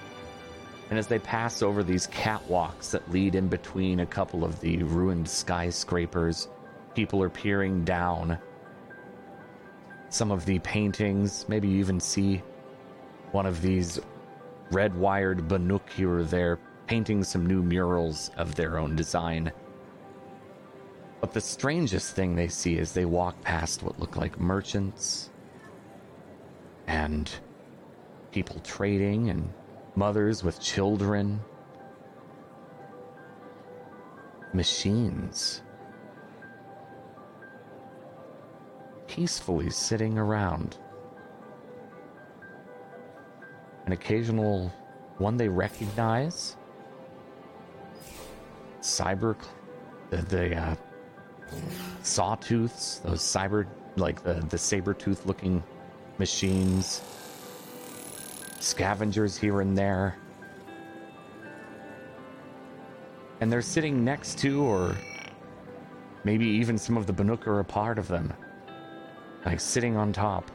And 0.90 1.00
as 1.00 1.08
they 1.08 1.20
pass 1.20 1.62
over 1.62 1.84
these 1.84 2.08
catwalks 2.08 2.92
that 2.92 3.10
lead 3.12 3.36
in 3.36 3.48
between 3.48 4.02
a 4.02 4.06
couple 4.06 4.44
of 4.44 4.60
the 4.60 4.84
ruined 4.84 5.28
skyscrapers, 5.28 6.48
people 6.94 7.22
are 7.22 7.30
peering 7.30 7.84
down 7.84 8.38
some 10.10 10.32
of 10.32 10.46
the 10.46 10.60
paintings. 10.60 11.46
Maybe 11.50 11.68
you 11.68 11.80
even 11.80 12.00
see 12.00 12.42
one 13.32 13.46
of 13.46 13.62
these 13.62 14.00
red 14.72 14.96
wired 14.96 15.48
Banuk 15.48 15.90
here 15.90 16.20
or 16.20 16.24
there 16.24 16.60
painting 16.88 17.24
some 17.24 17.46
new 17.46 17.64
murals 17.64 18.32
of 18.38 18.56
their 18.56 18.78
own 18.78 18.96
design. 18.96 19.52
But 21.22 21.34
the 21.34 21.42
strangest 21.42 22.16
thing 22.16 22.36
they 22.36 22.48
see 22.48 22.78
as 22.78 22.94
they 22.94 23.06
walk 23.06 23.42
past 23.42 23.84
what 23.84 24.00
look 24.00 24.16
like 24.16 24.40
merchants 24.40 25.30
and 26.88 27.32
people 28.32 28.60
trading 28.60 29.30
and 29.30 29.50
mothers 29.96 30.44
with 30.44 30.60
children, 30.60 31.40
machines 34.54 35.62
peacefully 39.08 39.70
sitting 39.70 40.18
around. 40.18 40.78
An 43.86 43.94
occasional 43.94 44.74
one 45.20 45.38
they 45.38 45.48
recognize. 45.48 46.58
Cyber, 48.82 49.38
the, 50.10 50.18
the 50.18 50.56
uh, 50.56 50.76
sawtooths, 52.04 53.02
those 53.02 53.22
cyber, 53.22 53.66
like 53.96 54.24
the, 54.24 54.34
the 54.50 54.58
saber 54.58 54.94
tooth 54.94 55.26
looking 55.26 55.64
machines, 56.18 57.02
scavengers 58.60 59.38
here 59.38 59.62
and 59.62 59.78
there. 59.78 60.18
And 63.42 63.52
they're 63.52 63.62
sitting 63.62 64.04
next 64.04 64.40
to, 64.40 64.64
or 64.64 64.96
maybe 66.24 66.46
even 66.46 66.78
some 66.78 66.98
of 66.98 67.06
the 67.06 67.14
Banuk 67.14 67.48
are 67.48 67.60
a 67.60 67.66
part 67.66 68.00
of 68.00 68.08
them, 68.08 68.34
like 69.46 69.60
sitting 69.60 69.98
on 69.98 70.14
top. 70.14 70.50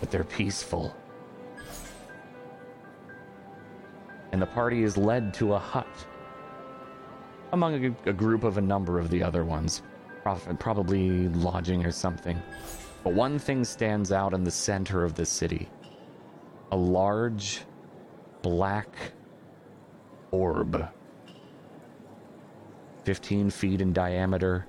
But 0.00 0.10
they're 0.10 0.24
peaceful. 0.24 0.94
And 4.32 4.40
the 4.40 4.46
party 4.46 4.82
is 4.82 4.96
led 4.96 5.34
to 5.34 5.54
a 5.54 5.58
hut 5.58 5.86
among 7.52 7.84
a, 7.84 8.10
a 8.10 8.12
group 8.12 8.44
of 8.44 8.58
a 8.58 8.60
number 8.60 8.98
of 8.98 9.10
the 9.10 9.22
other 9.22 9.44
ones, 9.44 9.82
probably 10.58 11.28
lodging 11.28 11.84
or 11.84 11.92
something. 11.92 12.40
But 13.04 13.14
one 13.14 13.38
thing 13.38 13.64
stands 13.64 14.12
out 14.12 14.32
in 14.32 14.44
the 14.44 14.50
center 14.50 15.04
of 15.04 15.14
the 15.14 15.26
city 15.26 15.68
a 16.70 16.76
large 16.76 17.60
black 18.40 18.88
orb, 20.30 20.88
15 23.04 23.50
feet 23.50 23.82
in 23.82 23.92
diameter, 23.92 24.66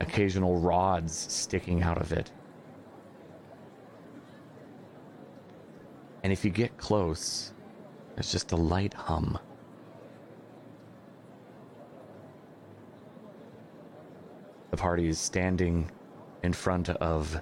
occasional 0.00 0.58
rods 0.58 1.14
sticking 1.14 1.82
out 1.82 2.00
of 2.00 2.12
it. 2.12 2.32
And 6.22 6.32
if 6.32 6.44
you 6.44 6.50
get 6.50 6.78
close, 6.78 7.52
there's 8.14 8.32
just 8.32 8.52
a 8.52 8.56
light 8.56 8.94
hum. 8.94 9.38
The 14.70 14.76
party 14.76 15.08
is 15.08 15.18
standing 15.18 15.90
in 16.42 16.52
front 16.52 16.88
of 16.88 17.40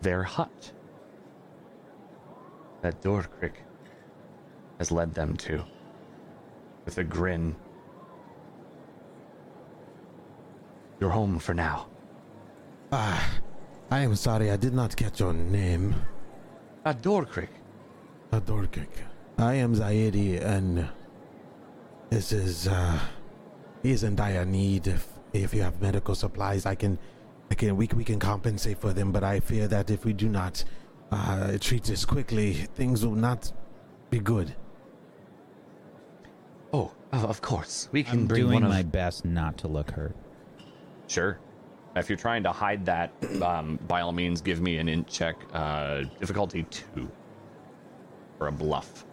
their 0.00 0.22
hut 0.22 0.72
that 2.82 3.00
Dorkrick 3.02 3.54
has 4.78 4.90
led 4.90 5.14
them 5.14 5.36
to 5.38 5.64
with 6.84 6.98
a 6.98 7.04
grin. 7.04 7.54
You're 11.00 11.10
home 11.10 11.38
for 11.38 11.54
now. 11.54 11.88
Ah, 12.92 13.38
I 13.90 14.00
am 14.00 14.14
sorry, 14.14 14.50
I 14.50 14.56
did 14.56 14.72
not 14.72 14.96
catch 14.96 15.20
your 15.20 15.32
name. 15.32 15.94
Dorkrick. 16.84 17.48
Adorkik. 18.32 18.88
I 19.38 19.54
am 19.54 19.74
Zaidi, 19.74 20.42
and 20.42 20.88
this 22.10 22.32
is, 22.32 22.68
uh, 22.68 22.98
he's 23.82 24.02
in 24.02 24.14
dire 24.14 24.44
need. 24.44 24.94
If, 25.36 25.44
if 25.44 25.54
you 25.54 25.62
have 25.62 25.80
medical 25.80 26.14
supplies, 26.14 26.66
I 26.66 26.74
can, 26.74 26.98
I 27.50 27.54
can, 27.54 27.76
we, 27.76 27.88
we 27.94 28.04
can 28.04 28.18
compensate 28.18 28.78
for 28.78 28.92
them, 28.92 29.12
but 29.12 29.22
I 29.22 29.40
fear 29.40 29.68
that 29.68 29.90
if 29.90 30.04
we 30.04 30.12
do 30.12 30.28
not, 30.28 30.64
uh, 31.12 31.56
treat 31.58 31.84
this 31.84 32.04
quickly, 32.04 32.52
things 32.52 33.04
will 33.04 33.14
not 33.14 33.52
be 34.10 34.18
good. 34.18 34.54
Oh, 36.72 36.92
of, 37.12 37.24
of 37.24 37.40
course. 37.42 37.88
We 37.92 38.02
can 38.02 38.20
I'm 38.20 38.26
bring 38.26 38.42
doing 38.42 38.54
one 38.54 38.64
of 38.64 38.70
my 38.70 38.82
best 38.82 39.24
not 39.24 39.58
to 39.58 39.68
look 39.68 39.90
hurt. 39.90 40.16
Sure. 41.06 41.38
If 41.94 42.10
you're 42.10 42.18
trying 42.18 42.42
to 42.42 42.52
hide 42.52 42.84
that, 42.86 43.12
um, 43.42 43.78
by 43.86 44.00
all 44.00 44.12
means, 44.12 44.40
give 44.40 44.60
me 44.60 44.78
an 44.78 44.88
int 44.88 45.06
check. 45.06 45.36
Uh, 45.52 46.02
difficulty 46.20 46.64
two. 46.64 47.10
For 48.36 48.48
a 48.48 48.52
bluff. 48.52 49.06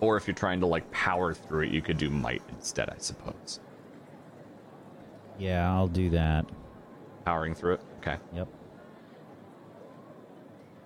Or 0.00 0.16
if 0.16 0.26
you're 0.26 0.34
trying 0.34 0.60
to, 0.60 0.66
like, 0.66 0.90
power 0.90 1.32
through 1.32 1.62
it, 1.62 1.72
you 1.72 1.80
could 1.80 1.96
do 1.96 2.10
might 2.10 2.42
instead, 2.50 2.90
I 2.90 2.96
suppose. 2.98 3.60
Yeah, 5.38 5.72
I'll 5.72 5.88
do 5.88 6.10
that. 6.10 6.46
Powering 7.24 7.54
through 7.54 7.74
it? 7.74 7.80
Okay. 7.98 8.16
Yep. 8.34 8.48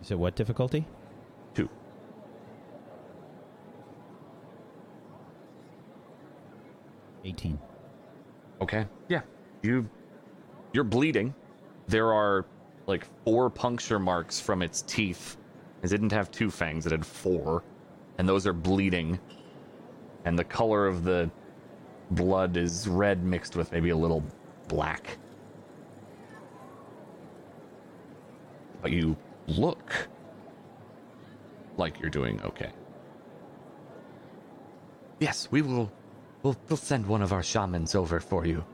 You 0.01 0.05
said 0.05 0.19
what 0.19 0.35
difficulty? 0.35 0.87
Two. 1.55 1.69
Eighteen. 7.25 7.59
Okay. 8.61 8.87
Yeah. 9.09 9.23
You 9.63 9.89
you're 10.73 10.85
bleeding. 10.85 11.35
There 11.89 12.13
are 12.13 12.47
like 12.87 13.07
four 13.25 13.49
puncture 13.49 13.99
marks 13.99 14.41
from 14.41 14.63
its 14.63 14.83
teeth. 14.83 15.37
It 15.83 15.89
didn't 15.89 16.13
have 16.13 16.31
two 16.31 16.51
fangs, 16.51 16.87
it 16.87 16.93
had 16.93 17.05
four. 17.05 17.63
And 18.19 18.29
those 18.29 18.47
are 18.47 18.53
bleeding. 18.53 19.19
And 20.25 20.39
the 20.39 20.45
color 20.45 20.87
of 20.87 21.05
the 21.05 21.31
blood 22.13 22.57
is 22.57 22.87
red 22.87 23.25
mixed 23.25 23.57
with 23.57 23.73
maybe 23.73 23.91
a 23.91 23.97
little 23.97 24.23
black. 24.73 25.19
But 28.81 28.91
you 28.91 29.17
look 29.47 30.09
like 31.77 32.01
you're 32.01 32.17
doing 32.21 32.41
okay. 32.43 32.71
Yes, 35.21 35.49
we 35.51 35.61
will 35.61 35.93
we'll, 36.43 36.57
we'll 36.69 36.79
send 36.79 37.07
one 37.07 37.23
of 37.23 37.33
our 37.33 37.43
shamans 37.43 37.95
over 37.95 38.19
for 38.19 38.47
you. 38.47 38.65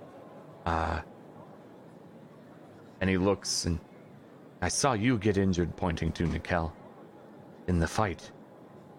Uh 0.64 1.00
and 3.00 3.10
he 3.10 3.18
looks 3.18 3.64
and 3.64 3.80
I 4.62 4.68
saw 4.68 4.92
you 4.92 5.18
get 5.18 5.36
injured 5.36 5.76
pointing 5.76 6.12
to 6.12 6.26
Nikel 6.26 6.72
in 7.66 7.78
the 7.80 7.86
fight. 7.88 8.30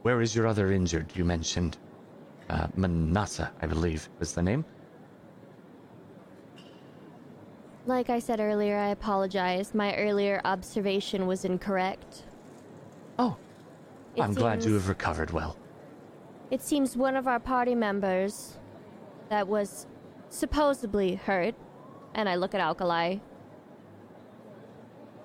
Where 0.03 0.21
is 0.21 0.35
your 0.35 0.47
other 0.47 0.71
injured 0.71 1.07
you 1.15 1.25
mentioned? 1.25 1.77
Uh, 2.49 2.67
Manasa, 2.75 3.51
I 3.61 3.67
believe, 3.67 4.09
was 4.19 4.33
the 4.33 4.41
name. 4.41 4.63
Like 7.85 8.09
I 8.09 8.19
said 8.19 8.39
earlier, 8.39 8.77
I 8.77 8.89
apologize. 8.89 9.73
My 9.73 9.95
earlier 9.95 10.41
observation 10.45 11.27
was 11.27 11.45
incorrect. 11.45 12.23
Oh, 13.17 13.37
It 14.15 14.21
I'm 14.21 14.33
glad 14.33 14.63
you 14.63 14.73
have 14.73 14.89
recovered 14.89 15.31
well. 15.31 15.57
It 16.51 16.61
seems 16.61 16.97
one 16.97 17.15
of 17.15 17.27
our 17.27 17.39
party 17.39 17.75
members 17.75 18.57
that 19.29 19.47
was 19.47 19.87
supposedly 20.29 21.15
hurt, 21.15 21.55
and 22.15 22.27
I 22.27 22.35
look 22.35 22.53
at 22.53 22.61
Alkali, 22.61 23.17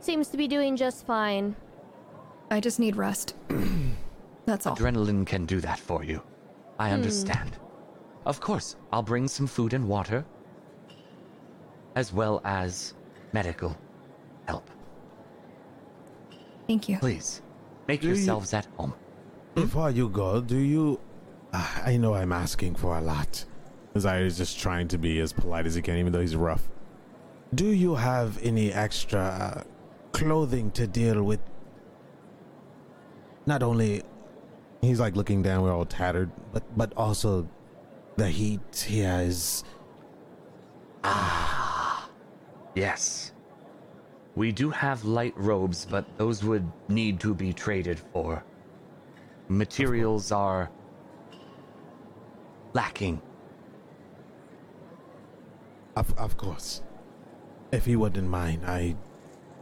seems 0.01 0.28
to 0.28 0.36
be 0.36 0.47
doing 0.47 0.76
just 0.76 1.06
fine. 1.06 1.56
I 2.51 2.60
just 2.60 2.78
need 2.78 2.97
rest. 2.97 3.35
That's 4.47 4.66
all. 4.66 4.76
Adrenaline 4.76 5.26
can 5.26 5.47
do 5.47 5.60
that 5.60 5.78
for 5.78 6.05
you. 6.05 6.22
I 6.78 6.89
hmm. 6.89 6.94
understand. 6.94 7.56
Of 8.26 8.40
course, 8.40 8.76
I'll 8.93 9.02
bring 9.02 9.28
some 9.28 9.47
food 9.47 9.72
and 9.72 9.89
water, 9.89 10.24
as 11.96 12.12
well 12.12 12.40
as 12.44 12.94
medical 13.32 13.76
help. 14.46 14.68
Thank 16.66 16.88
you. 16.88 16.98
Please, 16.98 17.42
make 17.88 18.00
Do 18.00 18.08
you- 18.08 18.14
yourselves 18.14 18.52
at 18.54 18.66
home. 18.76 18.94
Before 19.54 19.90
you 19.90 20.08
go, 20.08 20.40
do 20.40 20.56
you, 20.58 21.00
Ah, 21.56 21.82
I 21.86 21.96
know 21.96 22.14
I'm 22.14 22.32
asking 22.32 22.74
for 22.74 22.98
a 22.98 23.00
lot. 23.00 23.44
Zaidi 23.94 24.26
is 24.26 24.36
just 24.36 24.58
trying 24.58 24.88
to 24.88 24.98
be 24.98 25.20
as 25.20 25.32
polite 25.32 25.66
as 25.66 25.76
he 25.76 25.82
can, 25.82 25.96
even 25.98 26.12
though 26.12 26.20
he's 26.20 26.34
rough. 26.34 26.68
Do 27.54 27.66
you 27.68 27.94
have 27.94 28.42
any 28.42 28.72
extra 28.72 29.20
uh, 29.20 29.62
clothing 30.10 30.72
to 30.72 30.88
deal 30.88 31.22
with? 31.22 31.38
Not 33.46 33.62
only 33.62 34.02
He's 34.80 34.98
like 35.00 35.14
looking 35.16 35.42
down, 35.42 35.62
we're 35.62 35.72
all 35.72 35.86
tattered. 35.86 36.30
but 36.52 36.64
but 36.76 36.92
also 36.96 37.48
the 38.16 38.28
heat 38.28 38.84
here 38.86 39.20
is 39.20 39.62
Yes. 42.74 43.32
We 44.34 44.51
do 44.51 44.70
have 44.70 45.05
light 45.05 45.34
robes, 45.36 45.86
but 45.88 46.05
those 46.18 46.42
would 46.42 46.66
need 46.88 47.20
to 47.20 47.34
be 47.34 47.52
traded 47.52 48.01
for. 48.12 48.42
Materials 49.48 50.32
are 50.32 50.70
lacking. 52.72 53.20
of 55.96 56.12
of 56.18 56.36
course. 56.36 56.82
If 57.70 57.84
he 57.84 57.94
wouldn't 57.96 58.28
mind, 58.28 58.64
I 58.66 58.96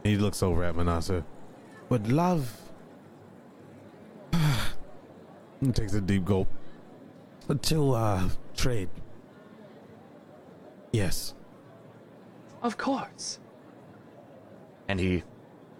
He 0.03 0.17
looks 0.17 0.41
over 0.41 0.63
at 0.63 0.75
Manasa. 0.75 1.23
would 1.89 2.11
love 2.11 2.57
takes 5.73 5.93
a 5.93 6.01
deep 6.01 6.25
gulp. 6.25 6.47
to 7.61 7.91
uh 7.93 8.29
trade. 8.55 8.89
Yes. 10.91 11.35
Of 12.63 12.77
course. 12.77 13.39
And 14.87 14.99
he 14.99 15.23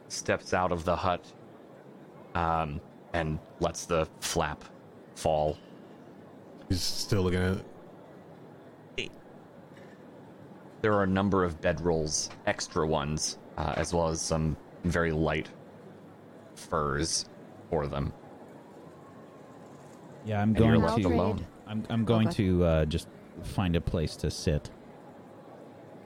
steps 0.10 0.54
out 0.54 0.72
of 0.72 0.86
the 0.86 0.96
hut 0.96 1.26
um, 2.36 2.80
and 3.14 3.40
lets 3.60 3.86
the 3.86 4.08
flap 4.20 4.64
fall. 5.16 5.58
He's 6.70 6.82
still 6.82 7.24
looking 7.24 7.40
at 7.42 7.58
it. 8.98 9.12
There 10.82 10.94
are 10.94 11.04
a 11.04 11.08
number 11.08 11.46
of 11.46 11.62
bedrolls, 11.62 12.30
extra 12.46 12.86
ones, 12.86 13.38
uh, 13.58 13.74
as 13.78 13.94
well 13.94 14.10
as 14.10 14.22
some 14.22 14.58
very 14.84 15.14
light 15.14 15.48
furs 16.56 17.26
for 17.70 17.88
them. 17.88 18.12
Yeah, 20.26 20.42
I'm 20.42 20.50
And 20.50 20.58
going 20.58 20.82
to. 21.02 21.08
alone. 21.08 21.46
I'm 21.68 21.84
I'm 21.90 22.04
going 22.04 22.28
Okay. 22.28 22.36
to 22.38 22.64
uh, 22.66 22.86
just 22.86 23.08
find 23.44 23.78
a 23.78 23.82
place 23.82 24.18
to 24.18 24.30
sit. 24.30 24.70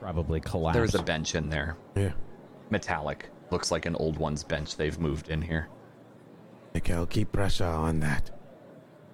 Probably 0.08 0.40
collapse. 0.40 0.74
There's 0.78 0.96
a 0.96 1.04
bench 1.04 1.36
in 1.36 1.50
there, 1.50 1.76
Yeah. 1.94 2.14
metallic. 2.70 3.30
Looks 3.52 3.72
like 3.72 3.86
an 3.86 3.94
old 3.98 4.18
one's 4.18 4.42
bench 4.42 4.78
they've 4.78 4.98
moved 4.98 5.28
in 5.30 5.42
here. 5.42 5.68
Mikhail, 6.74 7.06
keep 7.06 7.34
pressure 7.34 7.66
on 7.66 8.00
that. 8.00 8.32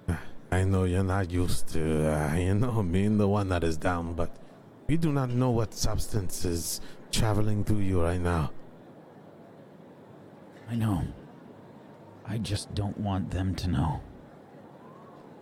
I 0.52 0.62
know 0.62 0.84
you're 0.84 1.02
not 1.02 1.32
used 1.32 1.66
to, 1.70 1.82
uh, 2.14 2.34
you 2.36 2.54
know, 2.54 2.80
being 2.84 3.18
the 3.18 3.26
one 3.26 3.48
that 3.48 3.64
is 3.64 3.76
down, 3.76 4.12
but 4.14 4.36
we 4.86 4.96
do 4.96 5.10
not 5.10 5.30
know 5.30 5.50
what 5.50 5.74
substance 5.74 6.44
is 6.44 6.80
traveling 7.10 7.64
through 7.64 7.80
you 7.80 8.00
right 8.00 8.20
now. 8.20 8.52
I 10.70 10.76
know. 10.76 11.02
I 12.24 12.38
just 12.38 12.72
don't 12.72 12.98
want 12.98 13.32
them 13.32 13.56
to 13.56 13.68
know. 13.68 14.00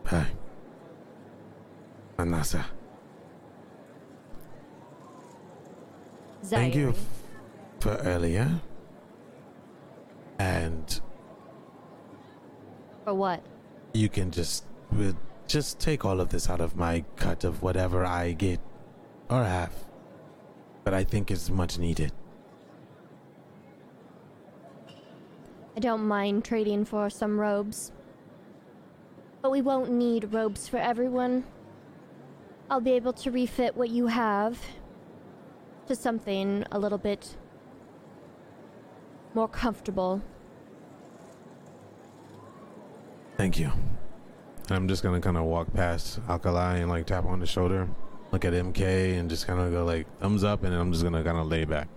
Hi. 0.06 0.28
Anasa, 2.18 2.64
thank 6.44 6.74
you 6.74 6.94
for 7.80 7.96
earlier. 7.96 8.60
And 10.38 11.00
For 13.04 13.14
what? 13.14 13.44
you 13.94 14.08
can 14.08 14.30
just 14.30 14.64
we'll 14.92 15.16
just 15.46 15.78
take 15.78 16.04
all 16.04 16.20
of 16.20 16.30
this 16.30 16.48
out 16.48 16.60
of 16.60 16.76
my 16.76 17.04
cut 17.16 17.44
of 17.44 17.62
whatever 17.62 18.04
I 18.04 18.32
get 18.32 18.60
or 19.28 19.44
have. 19.44 19.72
But 20.84 20.94
I 20.94 21.04
think 21.04 21.30
it's 21.30 21.48
much 21.50 21.78
needed. 21.78 22.12
I 25.76 25.80
don't 25.80 26.06
mind 26.06 26.44
trading 26.44 26.84
for 26.84 27.08
some 27.08 27.38
robes. 27.38 27.92
But 29.40 29.50
we 29.50 29.62
won't 29.62 29.90
need 29.90 30.32
robes 30.32 30.68
for 30.68 30.76
everyone. 30.76 31.44
I'll 32.70 32.80
be 32.80 32.92
able 32.92 33.12
to 33.14 33.30
refit 33.30 33.76
what 33.76 33.90
you 33.90 34.06
have 34.06 34.58
to 35.86 35.96
something 35.96 36.64
a 36.70 36.78
little 36.78 36.98
bit 36.98 37.36
more 39.34 39.48
comfortable. 39.48 40.22
Thank 43.36 43.58
you. 43.58 43.72
I'm 44.70 44.88
just 44.88 45.02
gonna 45.02 45.20
kind 45.20 45.36
of 45.36 45.44
walk 45.44 45.72
past 45.72 46.20
Alkali 46.28 46.78
and 46.78 46.88
like 46.88 47.06
tap 47.06 47.24
on 47.24 47.40
the 47.40 47.46
shoulder, 47.46 47.88
look 48.30 48.44
at 48.44 48.52
MK, 48.52 49.18
and 49.18 49.28
just 49.28 49.46
kind 49.46 49.60
of 49.60 49.72
go 49.72 49.84
like 49.84 50.06
thumbs 50.20 50.44
up, 50.44 50.62
and 50.62 50.72
then 50.72 50.80
I'm 50.80 50.92
just 50.92 51.02
gonna 51.02 51.24
kind 51.24 51.38
of 51.38 51.46
lay 51.46 51.64
back. 51.64 51.88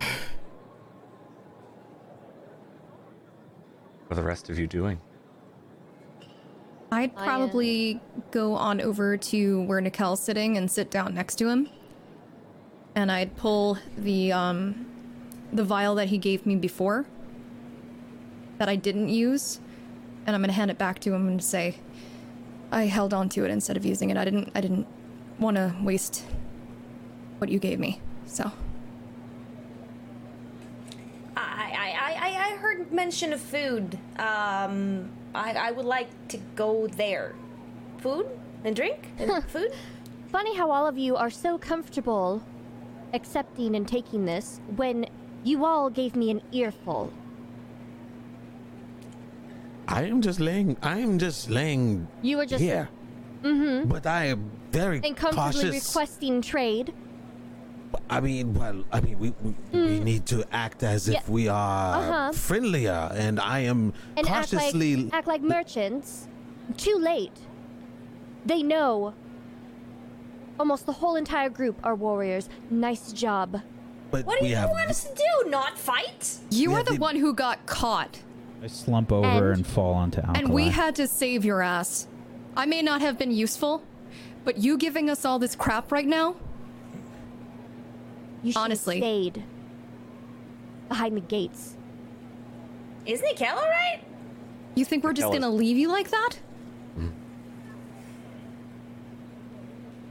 What 4.06 4.18
are 4.18 4.22
the 4.22 4.26
rest 4.26 4.50
of 4.50 4.58
you 4.58 4.66
doing? 4.66 5.00
I'd 6.92 7.10
uh, 7.16 7.24
probably 7.24 8.00
go 8.30 8.54
on 8.54 8.80
over 8.80 9.16
to 9.16 9.62
where 9.62 9.80
Nikel's 9.80 10.20
sitting 10.20 10.56
and 10.56 10.70
sit 10.70 10.90
down 10.90 11.14
next 11.14 11.36
to 11.36 11.48
him. 11.48 11.68
And 12.94 13.10
I'd 13.10 13.36
pull 13.36 13.78
the 13.98 14.32
um 14.32 14.86
the 15.52 15.64
vial 15.64 15.94
that 15.96 16.08
he 16.08 16.18
gave 16.18 16.46
me 16.46 16.56
before 16.56 17.06
that 18.58 18.68
I 18.68 18.76
didn't 18.76 19.08
use, 19.08 19.58
and 20.26 20.34
I'm 20.36 20.42
gonna 20.42 20.52
hand 20.52 20.70
it 20.70 20.78
back 20.78 20.98
to 21.00 21.12
him 21.12 21.26
and 21.28 21.42
say, 21.42 21.76
I 22.70 22.84
held 22.86 23.12
on 23.12 23.28
to 23.30 23.44
it 23.44 23.50
instead 23.50 23.76
of 23.76 23.84
using 23.84 24.10
it. 24.10 24.16
I 24.16 24.24
didn't 24.24 24.50
I 24.54 24.60
didn't 24.60 24.86
want 25.38 25.56
to 25.56 25.74
waste 25.82 26.24
what 27.38 27.50
you 27.50 27.58
gave 27.58 27.78
me. 27.80 28.00
So 28.26 28.50
I, 31.36 31.40
I, 31.76 31.96
I, 32.00 32.28
I- 32.30 32.44
I 32.54 32.56
heard 32.58 32.92
mention 32.92 33.32
of 33.32 33.40
food. 33.40 33.98
Um, 34.18 35.10
I, 35.34 35.52
I 35.52 35.70
would 35.72 35.84
like 35.86 36.08
to 36.28 36.38
go 36.54 36.86
there. 36.86 37.34
Food 37.98 38.26
and 38.64 38.76
drink 38.76 39.08
and 39.18 39.42
food. 39.48 39.72
Funny 40.30 40.56
how 40.56 40.70
all 40.70 40.86
of 40.86 40.96
you 40.98 41.16
are 41.16 41.30
so 41.30 41.58
comfortable 41.58 42.42
accepting 43.14 43.74
and 43.76 43.86
taking 43.88 44.26
this 44.26 44.60
when 44.76 45.06
you 45.44 45.64
all 45.64 45.88
gave 45.88 46.14
me 46.16 46.30
an 46.30 46.42
earful. 46.52 47.12
I 49.86 50.04
am 50.04 50.22
just 50.22 50.40
laying. 50.40 50.76
I 50.82 50.98
am 50.98 51.18
just 51.18 51.50
laying 51.50 52.08
You 52.22 52.38
were 52.38 52.46
just 52.46 52.62
here. 52.62 52.88
Mm-hmm. 53.42 53.88
But 53.88 54.06
I 54.06 54.26
am 54.26 54.50
very 54.72 55.00
and 55.04 55.16
comfortably 55.16 55.62
cautious. 55.70 55.88
requesting 55.88 56.40
trade. 56.42 56.92
I 58.10 58.20
mean, 58.20 58.54
well, 58.54 58.82
I 58.90 59.00
mean, 59.00 59.18
we 59.18 59.34
we, 59.42 59.54
we 59.72 60.00
need 60.00 60.26
to 60.26 60.42
act 60.52 60.82
as 60.82 61.08
Yeah. 61.08 61.18
if 61.18 61.28
we 61.28 61.46
are 61.48 61.96
Uh-huh. 62.00 62.32
friendlier, 62.32 63.10
and 63.14 63.38
I 63.38 63.60
am 63.60 63.92
and 64.16 64.26
act 64.26 64.50
cautiously. 64.50 64.96
like 64.96 65.14
act 65.14 65.28
like 65.28 65.42
merchants. 65.42 66.26
Too 66.76 66.96
late. 66.98 67.38
They 68.46 68.62
know. 68.62 69.14
Almost 70.58 70.86
the 70.86 70.92
whole 70.92 71.16
entire 71.16 71.48
group 71.50 71.76
are 71.82 71.94
warriors. 71.94 72.48
Nice 72.70 73.12
job. 73.12 73.60
but 74.10 74.24
What 74.26 74.38
do 74.38 74.44
we 74.44 74.50
you 74.50 74.56
have. 74.56 74.70
want 74.70 74.88
us 74.88 75.02
to 75.04 75.14
do? 75.14 75.50
Not 75.50 75.76
fight? 75.76 76.38
you 76.50 76.70
Yeah, 76.70 76.76
are 76.78 76.82
the 76.84 76.92
they- 76.92 76.98
one 76.98 77.16
who 77.16 77.34
got 77.34 77.66
caught, 77.66 78.20
I 78.62 78.68
slump 78.68 79.10
over 79.10 79.26
And- 79.26 79.56
and, 79.58 79.66
fall 79.66 79.94
onto 79.94 80.20
Alkali. 80.20 80.38
and 80.38 80.48
we 80.54 80.68
had 80.68 80.94
to 80.96 81.08
save 81.08 81.44
your 81.44 81.60
ass. 81.62 82.06
I 82.56 82.64
may 82.66 82.80
not 82.80 83.00
have 83.00 83.18
been 83.18 83.32
useful, 83.32 83.82
but 84.44 84.58
you 84.58 84.78
giving 84.78 85.10
us 85.10 85.24
all 85.24 85.40
this 85.40 85.56
crap 85.56 85.90
right 85.90 86.06
now? 86.06 86.36
You 88.44 88.52
should 88.52 88.58
have 88.58 88.64
Honestly. 88.66 88.98
stayed 88.98 89.42
behind 90.88 91.16
the 91.16 91.20
gates. 91.20 91.74
Isn't 93.06 93.24
Nikel 93.24 93.48
alright? 93.58 94.04
You 94.76 94.84
think 94.84 95.02
we're 95.02 95.12
just 95.12 95.32
Tell 95.32 95.32
gonna 95.40 95.50
leave 95.52 95.76
you 95.76 95.88
like 95.88 96.10
that? 96.10 96.38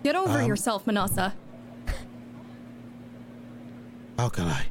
Get 0.04 0.16
over 0.16 0.40
Um, 0.42 0.48
yourself, 0.48 0.86
Manasa. 0.86 1.34
How 4.18 4.30
can 4.30 4.46
I? 4.48 4.66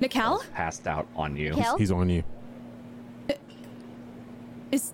Nikel? 0.00 0.42
Passed 0.54 0.86
out 0.86 1.06
on 1.14 1.36
you. 1.36 1.54
Kel? 1.54 1.76
He's 1.76 1.90
on 1.90 2.08
you. 2.08 2.22
Is 4.72 4.92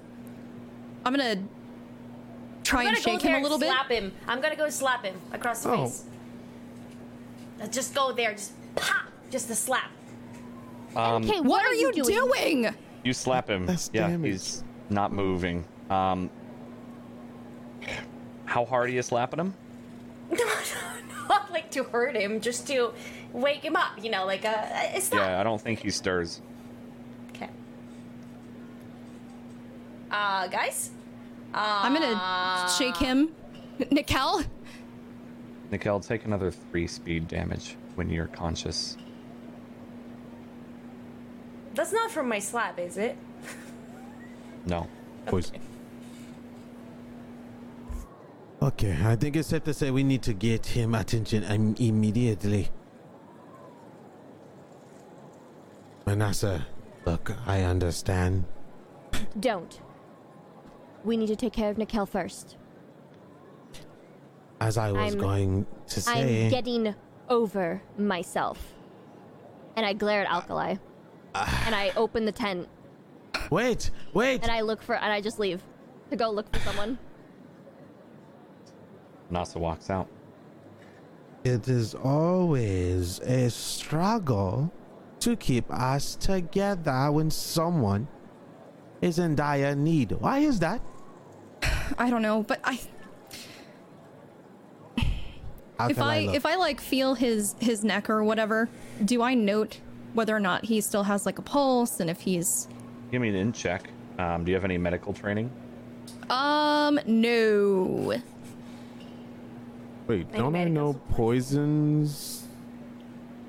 I'm 1.05 1.13
gonna 1.15 1.37
try 2.65 2.81
I'm 2.83 2.89
and 2.89 2.97
gonna 2.97 3.05
go 3.05 3.13
shake 3.13 3.23
there 3.23 3.37
him 3.37 3.41
a 3.41 3.43
little 3.43 3.55
and 3.57 3.61
bit. 3.61 3.69
slap 3.69 3.91
him. 3.91 4.13
I'm 4.27 4.41
gonna 4.41 4.57
go 4.57 4.69
slap 4.69 5.05
him 5.05 5.15
across 5.33 5.63
the 5.63 5.71
Oh. 5.71 5.85
face. 5.87 6.05
Let's 7.59 7.75
just 7.77 7.95
go 7.95 8.13
there, 8.13 8.33
just 8.33 8.53
pop, 8.75 9.07
just 9.31 9.49
a 9.51 9.55
slap. 9.55 9.91
Um, 10.97 11.25
Okay, 11.25 11.41
What, 11.41 11.65
are, 11.65 11.75
you 11.75 11.93
doing? 11.93 12.09
doing? 12.65 12.75
You 13.05 13.13
slap 13.13 13.49
him. 13.51 13.67
That's 13.67 13.91
yeah, 13.93 14.09
damage. 14.09 14.33
he's 14.33 14.65
not 14.91 15.13
moving. 15.13 15.65
Um, 15.91 16.31
how 18.45 18.65
hard 18.65 18.89
are 18.89 18.93
you 18.93 19.03
slapping 19.03 19.39
him? 19.41 19.55
No, 20.31 20.45
Not 21.29 21.53
like 21.53 21.71
to 21.73 21.85
hurt 21.85 22.17
him, 22.17 22.41
just 22.41 22.67
to 22.69 22.93
wake 23.33 23.63
him 23.65 23.77
up. 23.77 23.93
You 24.03 24.11
know, 24.11 24.25
like 24.27 24.45
a, 24.45 24.69
It's 24.95 25.11
not. 25.13 25.23
Yeah, 25.23 25.41
I 25.41 25.43
don't 25.43 25.61
think 25.61 25.81
he 25.81 25.91
stirs. 25.91 26.41
Okay. 27.31 27.49
Uh, 30.11 30.47
guys. 30.49 30.91
Uh, 31.55 31.81
I'm 31.83 31.95
gonna 31.95 32.69
shake 32.77 32.97
him. 32.97 33.31
Nikel? 33.91 34.43
Nikel, 35.71 36.01
take 36.01 36.25
another 36.25 36.51
three 36.51 36.87
speed 36.87 37.29
damage 37.29 37.77
when 37.95 38.09
you're 38.11 38.29
conscious. 38.29 38.97
That's 41.75 41.93
not 41.93 42.11
from 42.11 42.29
my 42.29 42.39
slap, 42.39 42.79
is 42.79 42.97
it? 42.97 43.17
No. 44.65 44.89
Boys. 45.31 45.53
Okay, 48.63 48.97
I 49.05 49.17
think 49.17 49.37
it's 49.37 49.49
safe 49.49 49.65
to 49.65 49.75
say 49.75 49.91
we 49.91 50.03
need 50.03 50.23
to 50.23 50.33
get 50.33 50.65
him 50.67 50.95
attention 50.95 51.43
im- 51.45 51.75
immediately. 51.79 52.69
Manasa, 56.07 56.67
look, 57.05 57.33
I 57.47 57.63
understand. 57.63 58.45
Don't. 59.39 59.81
We 61.05 61.17
need 61.17 61.27
to 61.29 61.37
take 61.37 61.53
care 61.53 61.71
of 61.71 61.79
Nikel 61.79 62.07
first. 62.07 62.57
As 64.61 64.79
I 64.79 64.91
was 64.91 65.13
I'm- 65.15 65.19
going 65.21 65.67
to 65.89 66.01
say, 66.01 66.45
I'm 66.47 66.51
getting 66.51 66.95
over 67.29 67.83
myself. 67.99 68.73
And 69.77 69.85
I 69.85 69.93
glare 69.93 70.23
at 70.25 70.31
Alkali. 70.31 70.77
and 71.35 71.75
I 71.75 71.93
open 71.97 72.25
the 72.25 72.33
tent 72.33 72.67
wait, 73.51 73.91
wait. 74.15 74.43
and 74.43 74.51
I 74.51 74.63
look 74.63 74.81
for 74.83 74.95
and 74.95 75.13
I 75.13 75.21
just 75.21 75.39
leave 75.39 75.63
to 76.11 76.17
go 76.17 76.31
look 76.31 76.51
for 76.53 76.61
someone. 76.61 76.99
Nasa 79.31 79.57
walks 79.57 79.91
out. 79.91 80.09
It 81.45 81.69
is 81.69 81.95
always 81.95 83.21
a 83.21 83.51
struggle 83.51 84.73
to 85.21 85.37
keep 85.37 85.71
us 85.73 86.17
together 86.17 87.11
when 87.13 87.31
someone 87.31 88.09
is 89.01 89.19
in 89.19 89.35
dire 89.35 89.75
need. 89.75 90.13
Why 90.13 90.39
is 90.41 90.59
that? 90.61 90.81
I 91.99 92.11
don't 92.11 92.23
know, 92.23 92.43
but 92.43 92.61
I 92.65 92.81
How 95.79 95.89
if 95.89 95.97
can 95.97 96.05
I 96.05 96.35
if 96.35 96.47
I 96.47 96.57
like 96.57 96.81
feel 96.81 97.15
his 97.15 97.55
his 97.61 97.85
neck 97.85 98.09
or 98.09 98.25
whatever, 98.25 98.69
do 99.05 99.23
I 99.23 99.35
note 99.35 99.81
whether 100.15 100.35
or 100.35 100.41
not 100.41 100.65
he 100.65 100.81
still 100.81 101.03
has 101.03 101.27
like 101.27 101.39
a 101.39 101.43
pulse 101.43 102.01
and 102.01 102.09
if 102.09 102.21
he's 102.21 102.69
Give 103.11 103.21
me 103.21 103.29
an 103.29 103.35
int 103.37 103.55
check. 103.55 103.91
Um, 104.19 104.45
do 104.45 104.51
you 104.51 104.57
have 104.57 104.65
any 104.65 104.79
medical 104.79 105.13
training? 105.13 105.51
um 106.31 106.99
no. 107.07 108.21
Wait, 110.07 110.27
Maybe 110.29 110.39
don't 110.39 110.55
I 110.57 110.65
know 110.65 110.95
poisons 111.11 112.45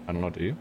I 0.07 0.11
don't 0.13 0.21
know. 0.21 0.29
Do 0.29 0.43
you? 0.43 0.55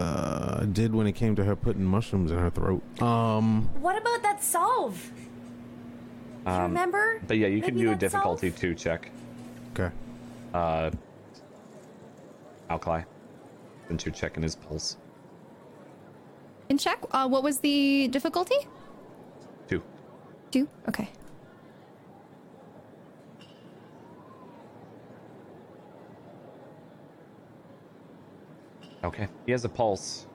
uh, 0.00 0.64
did 0.64 0.94
when 0.94 1.06
it 1.06 1.12
came 1.12 1.36
to 1.36 1.44
her 1.44 1.54
putting 1.54 1.84
mushrooms 1.84 2.30
in 2.30 2.38
her 2.38 2.48
throat? 2.50 2.82
Um, 3.02 3.68
What 3.80 3.96
about 4.00 4.22
that 4.22 4.42
solve? 4.42 5.10
Do 6.46 6.50
you 6.50 6.56
Um, 6.56 6.62
remember? 6.62 7.20
But 7.28 7.36
yeah, 7.36 7.48
you 7.48 7.60
can 7.60 7.76
do 7.76 7.92
a 7.92 7.94
difficulty 7.94 8.48
solve? 8.50 8.60
two 8.60 8.74
check. 8.74 9.10
okay. 9.74 9.90
Uh, 10.54 10.90
Alkali, 12.70 13.02
since 13.88 14.06
you're 14.06 14.14
checking 14.14 14.42
his 14.42 14.56
pulse. 14.56 14.96
Int 16.70 16.80
check, 16.80 16.98
uh, 17.10 17.28
what 17.28 17.42
was 17.42 17.58
the 17.58 18.08
difficulty? 18.08 18.56
Two. 19.68 19.82
Two. 20.50 20.66
Okay. 20.88 21.08
Okay. 29.04 29.28
He 29.46 29.52
has 29.52 29.64
a 29.64 29.68
pulse. 29.68 30.26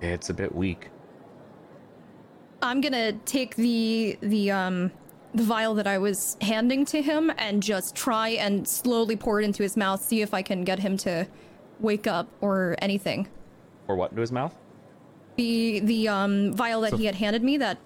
It's 0.00 0.30
a 0.30 0.34
bit 0.34 0.54
weak. 0.54 0.90
I'm 2.62 2.80
gonna 2.80 3.12
take 3.12 3.54
the 3.56 4.18
the 4.20 4.50
um 4.50 4.90
the 5.34 5.42
vial 5.42 5.74
that 5.74 5.86
I 5.86 5.98
was 5.98 6.36
handing 6.40 6.84
to 6.86 7.02
him 7.02 7.30
and 7.36 7.62
just 7.62 7.94
try 7.94 8.30
and 8.30 8.66
slowly 8.66 9.14
pour 9.16 9.40
it 9.40 9.44
into 9.44 9.62
his 9.62 9.76
mouth, 9.76 10.02
see 10.02 10.22
if 10.22 10.32
I 10.32 10.42
can 10.42 10.64
get 10.64 10.78
him 10.78 10.96
to 10.98 11.26
wake 11.80 12.06
up 12.06 12.28
or 12.40 12.74
anything. 12.80 13.28
Or 13.86 13.94
what 13.94 14.10
into 14.10 14.20
his 14.22 14.32
mouth? 14.32 14.54
The 15.36 15.80
the 15.80 16.08
um 16.08 16.52
vial 16.54 16.80
that 16.80 16.94
he 16.94 17.04
had 17.04 17.14
handed 17.14 17.42
me 17.44 17.58
that 17.58 17.78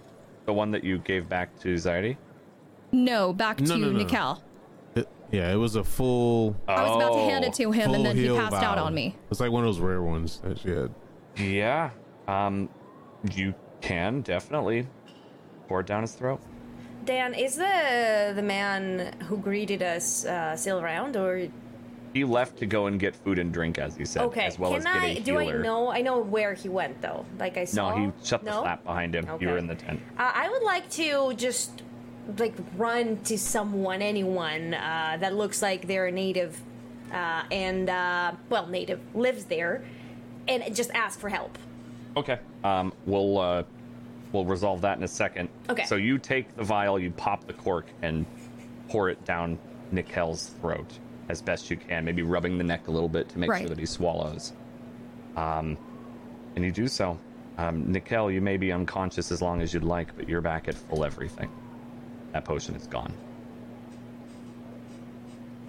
The 0.47 0.53
one 0.53 0.70
that 0.70 0.85
you 0.85 0.99
gave 0.99 1.28
back 1.28 1.59
to 1.61 1.74
Zaidi? 1.74 2.16
no 2.94 3.32
back 3.32 3.59
No, 3.61 3.74
to 3.74 3.78
no, 3.81 3.90
no. 3.90 3.99
Nikel. 3.99 4.43
It- 5.32 5.36
yeah, 5.36 5.52
it 5.52 5.56
was 5.56 5.76
a 5.76 5.82
full. 5.84 6.54
I 6.69 6.82
was 6.82 6.96
about 6.96 7.14
to 7.14 7.22
hand 7.30 7.44
Oh, 7.44 7.48
it 7.48 7.54
to 7.54 7.72
him 7.72 7.94
and 7.94 8.04
then 8.04 8.16
he 8.16 8.24
heal 8.24 8.36
passed 8.36 8.62
out 8.62 8.78
on 8.78 8.94
me. 8.94 9.16
It's 9.30 9.40
like 9.40 9.51
one 9.51 9.64
of 9.64 9.69
those 9.69 9.80
rare 9.80 10.02
ones 10.02 10.40
that 10.44 10.59
she 10.59 10.70
had. 10.70 10.90
Yeah. 11.36 11.90
Um, 12.28 12.69
you 13.35 13.54
can 13.80 14.20
definitely 14.20 14.86
pour 15.69 15.80
it 15.80 15.86
down 15.86 16.02
his 16.02 16.12
throat. 16.12 16.40
Dan, 17.04 17.35
is 17.35 17.56
the 17.56 18.32
the 18.36 18.43
man 18.43 19.12
who 19.22 19.36
greeted 19.38 19.82
us 19.82 20.24
uh, 20.24 20.54
still 20.56 20.78
around, 20.80 21.16
or 21.16 21.48
He 22.12 22.22
left 22.24 22.59
to 22.59 22.66
go 22.66 22.86
and 22.86 23.01
get 23.01 23.16
food 23.16 23.38
and 23.38 23.52
drink, 23.52 23.78
as 23.78 23.96
he 23.96 24.04
said, 24.04 24.22
okay? 24.27 24.44
as 24.46 24.59
well 24.59 24.70
Can 24.70 24.78
as 24.80 24.85
get 24.85 24.94
I? 25.02 25.06
a 25.06 25.20
Do 25.20 25.38
I 25.40 25.51
know? 25.51 25.90
I 25.90 26.02
know 26.02 26.20
where 26.20 26.54
he 26.54 26.69
went 26.69 27.01
though. 27.01 27.24
Like 27.40 27.56
I 27.56 27.64
saw. 27.64 27.88
No, 27.88 27.96
saw. 27.96 28.01
he 28.20 28.27
shut 28.28 28.44
the 28.44 28.51
No? 28.51 28.61
flap 28.62 28.85
behind 28.85 29.14
him. 29.16 29.27
You 29.40 29.48
were 29.48 29.56
in 29.59 29.66
the 29.66 29.74
tent. 29.74 30.01
Uh, 30.19 30.30
I 30.35 30.48
would 30.48 30.62
like 30.62 30.88
to 30.90 31.32
just 31.35 31.82
like 32.38 32.54
run 32.76 33.18
to 33.24 33.38
someone, 33.38 34.02
anyone 34.02 34.74
uh, 34.74 35.16
that 35.20 35.34
looks 35.34 35.62
like 35.62 35.86
they're 35.86 36.06
a 36.06 36.12
native, 36.12 36.60
uh, 37.12 37.42
and 37.51 37.88
uh, 37.90 38.32
well, 38.48 38.66
native 38.66 39.01
lives 39.14 39.44
there, 39.44 39.84
and 40.48 40.74
just 40.74 40.90
ask 40.92 41.18
for 41.18 41.28
help. 41.28 41.59
Okay. 42.16 42.38
Um, 42.64 42.92
we'll 43.06 43.38
uh, 43.38 43.62
we'll 44.32 44.44
resolve 44.44 44.80
that 44.82 44.98
in 44.98 45.04
a 45.04 45.09
second. 45.09 45.48
Okay. 45.68 45.84
So 45.84 45.96
you 45.96 46.18
take 46.18 46.54
the 46.56 46.64
vial, 46.64 46.98
you 46.98 47.10
pop 47.10 47.46
the 47.46 47.52
cork, 47.52 47.86
and 48.02 48.24
pour 48.88 49.09
it 49.09 49.24
down 49.24 49.59
Nikel's 49.92 50.48
throat 50.60 50.98
as 51.28 51.40
best 51.40 51.70
you 51.70 51.76
can, 51.76 52.04
maybe 52.04 52.22
rubbing 52.22 52.59
the 52.59 52.64
neck 52.64 52.88
a 52.88 52.90
little 52.90 53.09
bit 53.09 53.28
to 53.30 53.38
make 53.38 53.48
Right. 53.51 53.60
sure 53.60 53.68
that 53.68 53.78
he 53.78 53.86
swallows. 53.86 54.52
Um, 55.36 55.78
and 56.56 56.64
you 56.64 56.70
do 56.70 56.88
so. 56.88 57.18
Um, 57.59 57.90
Nikel, 57.90 58.30
you 58.30 58.40
may 58.40 58.56
be 58.56 58.72
unconscious 58.72 59.30
as 59.30 59.40
long 59.40 59.62
as 59.62 59.72
you'd 59.72 59.84
like, 59.84 60.14
but 60.16 60.28
you're 60.28 60.40
back 60.40 60.68
at 60.68 60.74
full 60.74 61.04
everything. 61.04 61.48
That 62.32 62.44
potion 62.44 62.74
is 62.74 62.86
gone. 62.86 63.12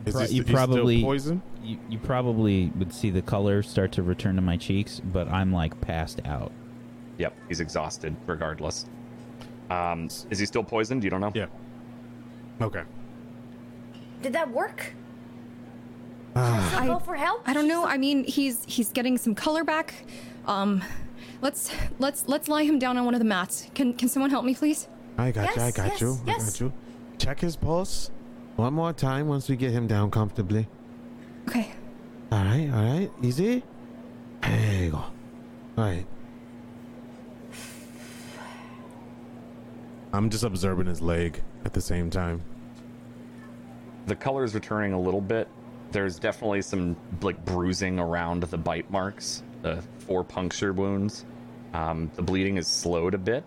Is 0.06 0.14
this- 0.16 0.32
you 0.34 0.42
is 0.42 0.48
still 0.48 0.56
probably- 0.56 1.02
poison? 1.02 1.42
You, 1.64 1.78
you 1.90 1.98
probably 1.98 2.72
would 2.78 2.94
see 2.94 3.10
the 3.10 3.22
color 3.22 3.64
start 3.64 3.94
to 3.94 4.04
return 4.04 4.36
to 4.36 4.42
my 4.42 4.58
cheeks, 4.58 5.00
but 5.00 5.30
I'm 5.30 5.54
like 5.54 5.80
passed 5.80 6.20
out. 6.26 6.52
Yep, 7.20 7.34
he's 7.48 7.60
exhausted 7.62 8.16
regardless. 8.28 8.86
Um, 9.70 10.10
is 10.30 10.40
he 10.40 10.46
still 10.46 10.64
poisoned? 10.64 11.04
You 11.04 11.10
don't 11.10 11.22
know? 11.22 11.32
Yeah. 11.34 11.46
Okay. 12.62 12.84
Did 14.22 14.34
that 14.34 14.50
work? 14.52 14.94
Ah. 16.36 16.82
I 16.82 16.88
go 16.88 17.00
for 17.00 17.16
help? 17.16 17.48
I 17.48 17.54
don't 17.54 17.68
know. 17.68 17.86
I 17.86 17.98
mean, 17.98 18.24
he's 18.26 18.64
he's 18.66 18.90
getting 18.90 19.18
some 19.18 19.36
color 19.36 19.64
back. 19.64 19.94
Um, 20.48 20.84
let's 21.42 21.72
let's 22.00 22.28
let's 22.28 22.48
lie 22.48 22.64
him 22.64 22.78
down 22.80 22.98
on 22.98 23.06
one 23.06 23.14
of 23.14 23.20
the 23.20 23.26
mats. 23.26 23.68
Can 23.76 23.94
can 23.94 24.10
someone 24.10 24.32
help 24.32 24.44
me, 24.44 24.54
please? 24.56 24.88
I 25.18 25.32
got 25.32 25.56
you. 25.56 25.62
I 25.62 25.72
got 25.72 25.88
yes, 25.92 26.02
you. 26.02 26.20
I 26.26 26.38
got 26.38 26.60
you. 26.60 26.74
Check 27.18 27.40
his 27.40 27.56
pulse 27.56 28.10
one 28.56 28.74
more 28.74 28.94
time 28.94 29.28
once 29.28 29.48
we 29.50 29.56
get 29.56 29.72
him 29.72 29.88
down 29.88 30.12
comfortably. 30.12 30.68
Okay. 31.48 31.72
All 32.32 32.44
right. 32.44 32.70
All 32.74 32.84
right. 32.84 33.12
Easy. 33.22 33.64
There 34.42 34.84
you 34.84 34.92
go. 34.92 34.98
All 34.98 35.14
right. 35.78 36.06
I'm 40.12 40.30
just 40.30 40.44
observing 40.44 40.88
his 40.88 41.02
leg 41.02 41.42
at 41.66 41.74
the 41.74 41.82
same 41.82 42.10
time. 42.10 42.42
the 44.06 44.16
color 44.16 44.44
is 44.44 44.54
returning 44.54 44.94
a 44.94 45.00
little 45.00 45.22
bit. 45.22 45.48
There's 45.92 46.20
definitely 46.20 46.62
some 46.62 46.96
like 47.22 47.44
bruising 47.46 48.00
around 48.00 48.44
the 48.44 48.58
bite 48.58 48.90
marks, 48.92 49.44
the 49.62 49.82
four 50.00 50.24
puncture 50.24 50.74
wounds. 50.74 51.26
Um, 51.74 52.12
the 52.16 52.22
bleeding 52.22 52.58
is 52.58 52.68
slowed 52.68 53.14
a 53.14 53.18
bit, 53.18 53.44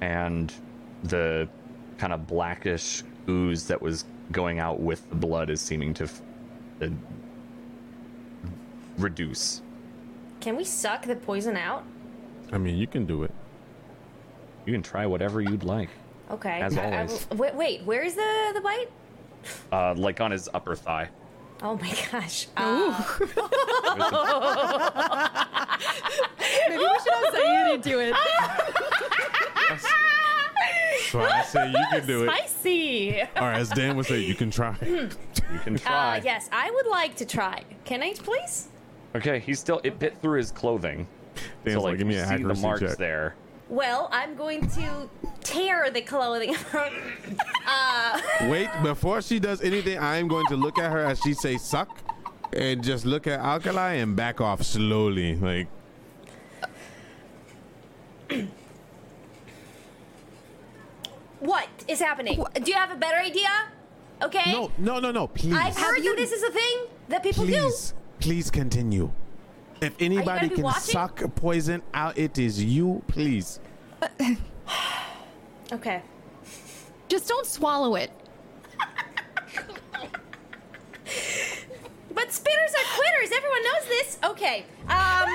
and 0.00 0.52
the 1.04 1.48
kind 1.98 2.12
of 2.12 2.26
blackish 2.26 3.04
ooze 3.28 3.66
that 3.68 3.80
was 3.80 4.04
going 4.32 4.58
out 4.58 4.80
with 4.80 5.08
the 5.10 5.16
blood 5.16 5.50
is 5.50 5.60
seeming 5.60 5.94
to 5.94 6.04
f- 6.04 6.20
uh, 6.82 6.88
reduce. 8.98 9.62
Can 10.40 10.56
we 10.56 10.64
suck 10.64 11.04
the 11.06 11.16
poison 11.16 11.56
out? 11.56 11.84
I 12.52 12.58
mean, 12.58 12.76
you 12.76 12.86
can 12.86 13.06
do 13.06 13.22
it. 13.24 13.32
You 14.66 14.72
can 14.72 14.82
try 14.82 15.06
whatever 15.06 15.40
you'd 15.40 15.64
like, 15.64 15.88
Okay. 16.30 16.60
As 16.60 16.76
I- 16.76 16.90
I 16.90 17.00
always. 17.02 17.26
wait, 17.30 17.54
wait. 17.54 17.82
Where 17.84 18.02
is 18.02 18.14
the 18.14 18.50
the 18.54 18.60
bite? 18.60 18.90
uh, 19.72 19.94
like 19.94 20.20
on 20.20 20.30
his 20.30 20.48
upper 20.52 20.76
thigh. 20.76 21.08
Oh 21.62 21.76
my 21.76 21.90
gosh. 22.12 22.46
Uh, 22.56 23.02
Maybe 26.68 26.78
we 26.78 26.98
should 27.02 27.14
have 27.14 27.34
Sayuri 27.34 27.82
do 27.82 27.98
it. 28.00 28.14
So 31.10 31.20
I 31.20 31.42
say 31.42 31.70
you 31.70 31.86
can 31.90 32.06
do 32.06 32.24
it. 32.24 32.26
spicy. 32.26 33.22
Or 33.36 33.52
as 33.52 33.70
Dan 33.70 33.96
would 33.96 34.06
say, 34.06 34.20
you 34.20 34.34
can 34.34 34.50
try. 34.50 34.76
You 34.82 35.08
can 35.64 35.78
try. 35.78 36.18
Uh, 36.18 36.20
yes, 36.22 36.48
I 36.52 36.70
would 36.70 36.86
like 36.86 37.16
to 37.16 37.24
try. 37.24 37.62
Can 37.84 38.02
I, 38.02 38.12
please? 38.14 38.68
Okay, 39.14 39.38
he's 39.38 39.58
still. 39.58 39.80
It 39.84 39.98
bit 39.98 40.20
through 40.20 40.38
his 40.38 40.50
clothing. 40.50 41.06
Dan's 41.64 41.76
so 41.76 41.82
like, 41.82 41.92
like, 41.92 41.98
give 41.98 42.06
me 42.06 42.14
you 42.14 42.20
an 42.20 42.26
see 42.28 42.34
the 42.34 42.40
accuracy 42.40 42.62
marks 42.62 42.80
check. 42.80 42.98
there. 42.98 43.34
Well, 43.68 44.08
I'm 44.12 44.34
going 44.34 44.68
to 44.70 45.08
tear 45.40 45.90
the 45.90 46.00
clothing. 46.00 46.56
Wait, 48.50 48.68
before 48.82 49.20
she 49.22 49.38
does 49.38 49.60
anything, 49.62 49.98
I 49.98 50.16
am 50.16 50.26
going 50.28 50.46
to 50.46 50.56
look 50.56 50.78
at 50.78 50.90
her 50.90 51.00
as 51.04 51.20
she 51.20 51.34
say 51.34 51.58
suck 51.58 51.98
and 52.54 52.82
just 52.82 53.04
look 53.04 53.26
at 53.26 53.40
Alkali 53.40 53.94
and 53.94 54.16
back 54.16 54.40
off 54.40 54.62
slowly. 54.62 55.36
Like, 55.36 55.68
what 61.40 61.68
is 61.86 62.00
happening? 62.00 62.42
Do 62.54 62.70
you 62.70 62.76
have 62.76 62.90
a 62.90 62.96
better 62.96 63.16
idea? 63.18 63.48
Okay. 64.22 64.52
No, 64.52 64.70
no, 64.78 64.98
no, 64.98 65.10
no, 65.10 65.28
please. 65.28 65.54
I've 65.54 65.76
heard 65.76 66.02
that 66.02 66.16
this 66.16 66.32
is 66.32 66.42
a 66.42 66.50
thing 66.50 66.78
that 67.08 67.22
people 67.22 67.44
please, 67.44 67.94
please 68.20 68.50
continue. 68.50 69.10
If 69.80 69.94
anybody 70.00 70.48
can 70.48 70.62
watching? 70.62 70.80
suck 70.92 71.22
poison 71.36 71.82
out, 71.94 72.18
it 72.18 72.38
is 72.38 72.62
you, 72.62 73.02
please. 73.06 73.60
do. 74.18 74.36
Okay. 75.70 76.00
Just 77.08 77.28
don't 77.28 77.46
swallow 77.46 77.94
it. 77.94 78.10
But 82.14 82.28
spitters 82.30 82.72
are 82.74 82.88
quitters. 82.96 83.30
Everyone 83.36 83.62
knows 83.62 83.84
this. 83.88 84.18
Okay. 84.24 84.64
Um. 84.88 85.28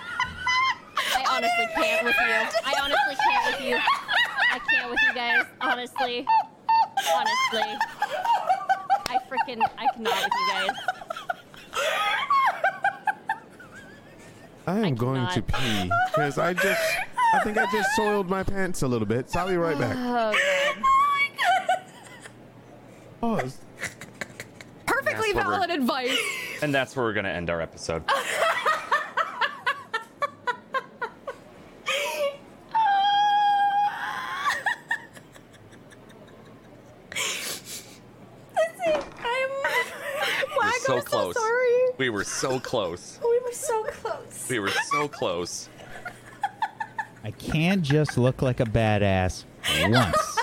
I 1.14 1.24
honestly 1.36 1.66
can't 1.74 2.04
with 2.04 2.14
you. 2.16 2.60
I 2.64 2.74
honestly 2.82 3.16
can't 3.28 3.46
with 3.52 3.60
you. 3.68 3.76
I 4.52 4.58
can't 4.70 4.90
with 4.90 5.00
you 5.06 5.14
guys. 5.14 5.44
Honestly. 5.60 6.26
Honestly. 7.14 7.78
I 9.08 9.18
freaking 9.28 9.60
I 9.78 9.86
cannot 9.94 10.14
with 10.14 10.32
you 10.32 10.48
guys. 10.52 10.70
I 14.66 14.78
am 14.78 14.84
I 14.84 14.90
going 14.90 15.26
to 15.28 15.42
cannot. 15.42 15.88
pee 15.88 15.90
because 16.12 16.38
I 16.38 16.52
just, 16.54 16.80
I 17.34 17.40
think 17.42 17.58
I 17.58 17.66
just 17.72 17.90
soiled 17.96 18.28
my 18.28 18.42
pants 18.42 18.82
a 18.82 18.88
little 18.88 19.06
bit. 19.06 19.30
So 19.30 19.40
I'll 19.40 19.48
be 19.48 19.56
right 19.56 19.78
back. 19.78 19.96
Oh, 19.98 20.32
God. 20.32 20.84
Oh, 23.22 23.36
it's- 23.36 23.58
Perfectly 24.86 25.32
That's 25.32 25.34
what 25.34 25.46
we're- 25.46 25.66
valid 25.66 25.70
advice. 25.70 26.18
And 26.62 26.74
that's 26.74 26.94
where 26.94 27.04
we're 27.04 27.12
gonna 27.14 27.30
end 27.30 27.48
our 27.50 27.60
episode. 27.60 28.04
I'm. 38.86 39.50
We're 40.56 40.70
so 40.90 40.96
I'm 40.98 41.02
close. 41.02 41.34
So 41.34 41.40
sorry. 41.40 41.82
We 41.98 42.10
were 42.10 42.24
so 42.24 42.60
close. 42.60 43.18
We 43.22 43.40
were 43.40 43.52
so 43.52 43.84
close. 43.84 44.48
We 44.48 44.58
were 44.58 44.70
so 44.90 45.08
close. 45.08 45.68
I 47.22 47.30
can't 47.32 47.82
just 47.82 48.16
look 48.16 48.42
like 48.42 48.60
a 48.60 48.64
badass 48.64 49.44
once. 49.88 50.38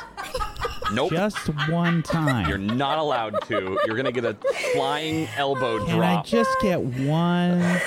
Nope. 0.93 1.11
Just 1.11 1.47
one 1.69 2.01
time. 2.01 2.47
You're 2.47 2.57
not 2.57 2.97
allowed 2.97 3.41
to. 3.47 3.77
You're 3.85 3.97
gonna 3.97 4.11
get 4.11 4.23
a 4.23 4.35
flying 4.73 5.27
elbow 5.35 5.79
drop. 5.79 5.89
Can 5.89 6.01
I 6.01 6.21
just 6.21 6.51
get 6.61 6.81
one 6.81 7.81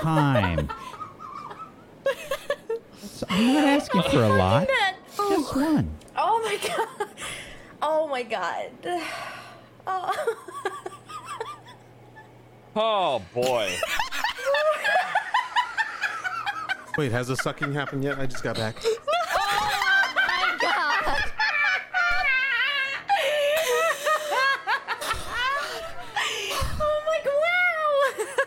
time? 0.00 0.70
So 2.98 3.26
I'm 3.30 3.54
not 3.54 3.64
asking 3.64 4.02
for 4.02 4.22
a 4.24 4.28
lot. 4.28 4.68
Just 5.06 5.20
oh. 5.20 5.52
one. 5.54 5.90
Oh 6.16 6.40
my 6.42 6.58
god. 6.98 7.08
Oh 7.82 8.08
my 8.08 8.22
god. 8.22 8.70
Oh. 9.86 10.46
Oh 12.76 13.22
boy. 13.32 13.72
wait, 16.98 17.12
has 17.12 17.28
the 17.28 17.36
sucking 17.36 17.72
happened 17.72 18.02
yet? 18.04 18.18
I 18.18 18.26
just 18.26 18.42
got 18.42 18.56
back. 18.56 18.76
Oh 19.36 20.14
my 20.26 20.56
God. 20.60 21.30
oh 26.80 27.02
my 27.06 27.20
god. 27.24 28.28
Wow. 28.28 28.44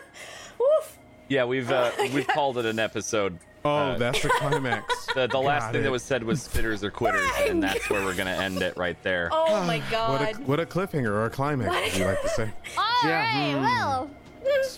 Woof. 0.60 0.98
Yeah, 1.28 1.44
we've 1.44 1.70
uh, 1.70 1.90
we've 2.12 2.26
called 2.26 2.58
it 2.58 2.66
an 2.66 2.78
episode. 2.78 3.38
Oh, 3.64 3.70
Uh, 3.70 3.98
that's 3.98 4.22
the 4.22 4.28
climax. 4.30 4.94
The, 5.14 5.26
the 5.26 5.38
last 5.38 5.62
Got 5.64 5.72
thing 5.72 5.82
that 5.82 5.90
was 5.90 6.02
said 6.02 6.22
was 6.22 6.46
spitters 6.46 6.82
or 6.84 6.90
quitters, 6.92 7.28
and 7.48 7.60
that's 7.62 7.88
where 7.90 8.04
we're 8.04 8.14
gonna 8.14 8.30
end 8.30 8.62
it 8.62 8.76
right 8.76 8.96
there. 9.02 9.30
Oh 9.32 9.64
my 9.64 9.82
god! 9.90 10.10
What 10.20 10.20
god. 10.20 10.40
a, 10.40 10.44
what 10.44 10.60
a 10.60 10.66
cliffhanger 10.66 11.08
or 11.08 11.24
a 11.24 11.30
climax, 11.30 11.74
as 11.74 11.98
you 11.98 12.04
like 12.04 12.22
to 12.22 12.28
say. 12.28 12.42
All 12.78 12.84
right. 12.84 13.04
Yeah, 13.04 13.54
hmm. 13.56 13.62
Well, 13.62 14.10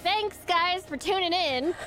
thanks, 0.03 0.39
guys, 0.47 0.85
for 0.85 0.97
tuning 0.97 1.33
in. 1.33 1.75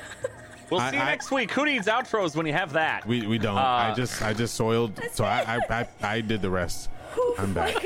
We'll 0.70 0.80
I- 0.80 0.90
see 0.90 0.96
you 0.96 1.02
I- 1.02 1.06
next 1.06 1.30
week. 1.30 1.50
Who 1.52 1.66
needs 1.66 1.86
outros 1.86 2.34
when 2.34 2.46
you 2.46 2.54
have 2.54 2.72
that? 2.72 3.06
We, 3.06 3.26
we 3.26 3.36
don't. 3.36 3.58
I 3.58 3.90
Uh, 3.90 3.94
just 3.94 4.22
I 4.22 4.32
just 4.32 4.54
soiled, 4.54 4.98
so 5.12 5.22
I, 5.22 5.58
I 5.70 5.80
I 5.80 5.88
I 6.02 6.20
did 6.22 6.40
the 6.40 6.48
rest. 6.48 6.88
I'm 7.38 7.52
back. 7.52 7.76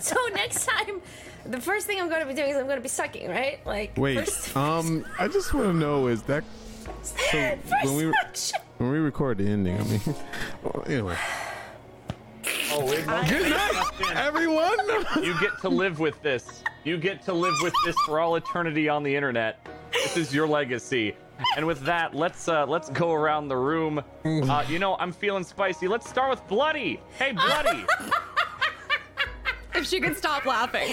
So 0.00 0.16
next 0.32 0.64
time, 0.66 1.00
the 1.44 1.60
first 1.60 1.86
thing 1.86 2.00
I'm 2.00 2.08
going 2.08 2.20
to 2.22 2.26
be 2.26 2.32
doing 2.34 2.50
is 2.50 2.56
I'm 2.56 2.64
going 2.64 2.76
to 2.76 2.82
be 2.82 2.88
sucking, 2.88 3.28
right? 3.28 3.58
Like 3.66 3.92
Wait, 3.98 4.18
First, 4.20 4.56
um, 4.56 5.04
I 5.18 5.26
just 5.28 5.52
want 5.52 5.66
to 5.66 5.72
know 5.74 6.06
is 6.06 6.22
that 6.24 6.44
so 7.02 7.36
when 7.82 7.94
we 7.96 8.12
suction. 8.12 8.60
when 8.78 8.90
we 8.90 8.98
record 8.98 9.38
the 9.38 9.48
ending? 9.48 9.78
I 9.78 9.82
mean, 9.84 10.00
well, 10.62 10.84
anyway. 10.86 11.16
Oh, 12.70 12.84
wait, 12.84 13.06
no, 13.06 13.22
Good 13.28 13.50
night, 13.50 14.16
everyone. 14.16 14.76
You 15.22 15.38
get 15.40 15.58
to 15.62 15.68
live 15.68 15.98
with 15.98 16.20
this. 16.22 16.62
You 16.84 16.96
get 16.96 17.22
to 17.24 17.32
live 17.32 17.54
with 17.62 17.74
this 17.84 17.96
for 18.06 18.20
all 18.20 18.36
eternity 18.36 18.88
on 18.88 19.02
the 19.02 19.14
internet. 19.14 19.66
This 19.92 20.16
is 20.16 20.34
your 20.34 20.46
legacy. 20.46 21.16
And 21.56 21.66
with 21.66 21.80
that, 21.82 22.14
let's 22.14 22.48
uh 22.48 22.66
let's 22.66 22.90
go 22.90 23.12
around 23.12 23.48
the 23.48 23.56
room. 23.56 24.02
Uh, 24.24 24.64
you 24.68 24.78
know, 24.78 24.96
I'm 24.96 25.12
feeling 25.12 25.44
spicy. 25.44 25.88
Let's 25.88 26.08
start 26.08 26.30
with 26.30 26.46
Bloody. 26.48 27.00
Hey, 27.16 27.32
Bloody. 27.32 27.84
If 29.74 29.86
she 29.86 30.00
could 30.00 30.16
stop 30.16 30.44
laughing. 30.44 30.92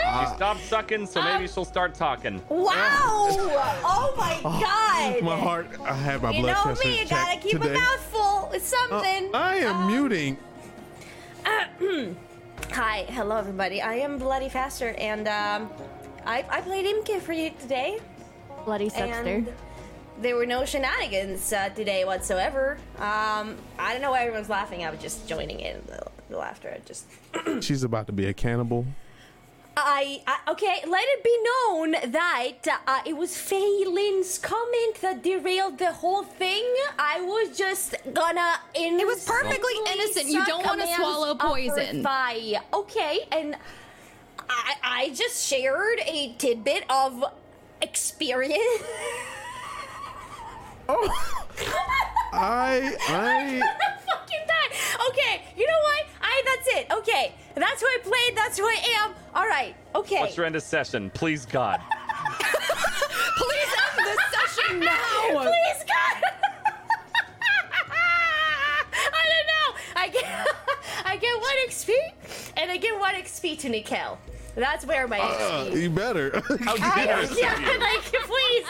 She 0.00 0.34
stopped 0.34 0.60
sucking, 0.64 1.06
so 1.06 1.22
maybe 1.22 1.46
she'll 1.48 1.64
start 1.64 1.94
talking. 1.94 2.42
Wow! 2.48 2.72
Oh 3.82 4.14
my 4.16 4.38
god! 4.42 5.22
My 5.22 5.36
heart. 5.38 5.66
I 5.82 5.94
had 5.94 6.22
my 6.22 6.30
you 6.32 6.42
blood 6.42 6.66
know 6.66 6.74
me, 6.84 7.00
you 7.00 7.06
gotta 7.08 7.38
keep 7.38 7.52
today. 7.52 7.70
a 7.70 7.78
mouth 7.78 8.00
full 8.10 8.48
with 8.50 8.62
Uh, 8.62 8.88
something. 8.88 9.30
I 9.34 9.56
am 9.56 9.76
Um, 9.76 9.86
muting. 9.88 10.36
Hi, 12.72 13.04
hello 13.08 13.36
everybody. 13.36 13.80
I 13.82 13.94
am 13.96 14.18
Bloody 14.18 14.48
Faster, 14.48 14.94
and 14.98 15.26
um, 15.28 15.70
I, 16.26 16.44
I 16.48 16.60
played 16.60 16.86
Imke 16.86 17.20
for 17.20 17.32
you 17.32 17.50
today, 17.60 17.98
Bloody 18.64 18.88
Suckster. 18.90 19.26
and 19.26 19.52
there 20.20 20.36
were 20.36 20.46
no 20.46 20.64
shenanigans 20.64 21.52
uh, 21.52 21.70
today 21.70 22.04
whatsoever. 22.04 22.78
Um, 22.98 23.56
I 23.78 23.92
don't 23.92 24.02
know 24.02 24.10
why 24.10 24.20
everyone's 24.22 24.50
laughing. 24.50 24.84
I 24.84 24.90
was 24.90 25.00
just 25.00 25.26
joining 25.28 25.60
in 25.60 25.82
the, 25.86 26.02
the 26.28 26.36
laughter. 26.36 26.70
I 26.74 26.80
just 26.86 27.06
She's 27.64 27.82
about 27.82 28.06
to 28.06 28.12
be 28.12 28.26
a 28.26 28.32
cannibal. 28.34 28.84
I, 29.84 30.22
I 30.26 30.50
okay. 30.52 30.82
Let 30.86 31.04
it 31.04 31.24
be 31.24 31.36
known 31.50 32.12
that 32.12 32.80
uh, 32.86 33.00
it 33.06 33.16
was 33.16 33.36
Phelan's 33.36 34.38
comment 34.38 35.00
that 35.00 35.22
derailed 35.22 35.78
the 35.78 35.92
whole 35.92 36.22
thing. 36.22 36.64
I 36.98 37.20
was 37.20 37.56
just 37.56 37.94
gonna. 38.12 38.60
It 38.74 39.06
was 39.06 39.24
perfectly 39.24 39.74
innocent. 39.92 40.26
You 40.26 40.44
don't 40.44 40.64
wanna 40.64 40.86
swallow 40.94 41.34
poison. 41.34 42.02
thigh. 42.02 42.60
Okay, 42.72 43.20
and 43.32 43.56
I, 44.48 44.74
I 44.82 45.10
just 45.10 45.46
shared 45.46 46.00
a 46.06 46.34
tidbit 46.38 46.84
of 46.90 47.24
experience. 47.82 48.82
Oh, 50.88 51.08
I 52.32 52.96
I 53.08 53.99
fucking 54.30 54.46
die. 54.46 54.70
Okay, 55.08 55.42
you 55.56 55.66
know 55.66 55.78
what? 55.82 56.06
I 56.22 56.42
that's 56.44 56.68
it. 56.76 56.86
Okay, 56.92 57.32
that's 57.54 57.80
who 57.80 57.86
I 57.86 57.98
played. 58.02 58.36
That's 58.36 58.58
who 58.58 58.64
I 58.64 58.82
am. 59.00 59.14
All 59.34 59.46
right. 59.46 59.74
Okay. 59.94 60.20
Let's 60.22 60.38
end 60.38 60.56
a 60.56 60.60
session, 60.60 61.10
please 61.10 61.46
God. 61.46 61.80
Please 63.36 63.72
end 63.96 64.06
this 64.06 64.18
session 64.32 64.80
now. 64.80 64.96
Please, 65.30 65.84
God. 65.86 66.22
I 68.92 69.24
don't 69.30 69.46
know. 69.46 69.68
I 69.96 70.08
get 70.08 70.24
I 71.06 71.16
get 71.16 71.40
one 71.40 71.56
XP 71.68 71.90
and 72.58 72.70
I 72.70 72.76
get 72.76 72.98
one 72.98 73.14
XP 73.14 73.58
to 73.60 73.68
Nikel. 73.68 74.18
That's 74.56 74.84
where 74.84 75.08
my 75.08 75.20
uh, 75.20 75.64
XP. 75.64 75.82
you 75.82 75.90
better. 75.90 76.42
How 76.60 76.74
I, 76.80 77.04
generous 77.04 77.30
of 77.30 77.38
yeah, 77.38 77.58
you. 77.58 77.80
like 77.80 78.02
please, 78.02 78.66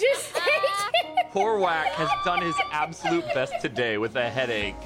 just 0.00 0.34
take 0.34 0.44
it. 0.46 1.26
Poor 1.32 1.58
Whack 1.58 1.88
has 1.94 2.10
done 2.24 2.42
his 2.42 2.54
absolute 2.70 3.24
best 3.34 3.54
today 3.60 3.98
with 3.98 4.14
a 4.16 4.30
headache. 4.30 4.76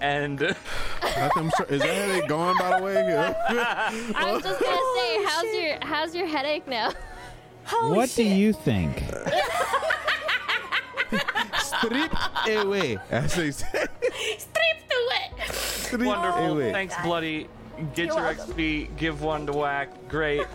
And 0.00 0.40
I'm 1.02 1.50
sure, 1.56 1.66
is 1.68 1.80
that 1.80 1.94
headache 1.94 2.28
gone 2.28 2.56
by 2.58 2.78
the 2.78 2.84
way? 2.84 2.94
I 3.48 4.32
was 4.32 4.42
just 4.42 4.60
gonna 4.60 4.76
oh, 4.78 4.96
say, 4.98 5.24
how's 5.24 5.54
your 5.54 5.78
how's 5.82 6.14
your 6.14 6.26
headache 6.26 6.66
now? 6.66 6.92
Holy 7.64 7.96
What 7.96 8.12
do 8.14 8.24
you 8.24 8.52
think? 8.52 9.02
Strip 11.56 12.12
away, 12.48 12.98
as 13.10 13.34
they 13.34 13.50
say. 13.50 13.86
Strip 14.38 14.82
away. 14.90 15.46
Strip 15.50 16.02
wonderful. 16.02 16.52
away. 16.52 16.72
Thanks, 16.72 16.94
Bloody. 17.02 17.48
Get 17.94 18.06
You're 18.06 18.16
your 18.16 18.24
welcome. 18.24 18.54
XP, 18.54 18.96
give 18.96 19.22
one 19.22 19.46
to 19.46 19.52
Whack. 19.52 19.90
Great. 20.08 20.46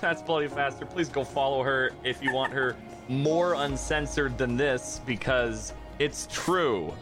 That's 0.00 0.22
Bloody 0.22 0.48
Faster. 0.48 0.84
Please 0.84 1.08
go 1.08 1.24
follow 1.24 1.62
her 1.62 1.92
if 2.04 2.22
you 2.22 2.32
want 2.32 2.52
her 2.52 2.76
more 3.08 3.54
uncensored 3.54 4.36
than 4.38 4.56
this 4.56 5.00
because 5.06 5.72
it's 5.98 6.26
true. 6.30 6.92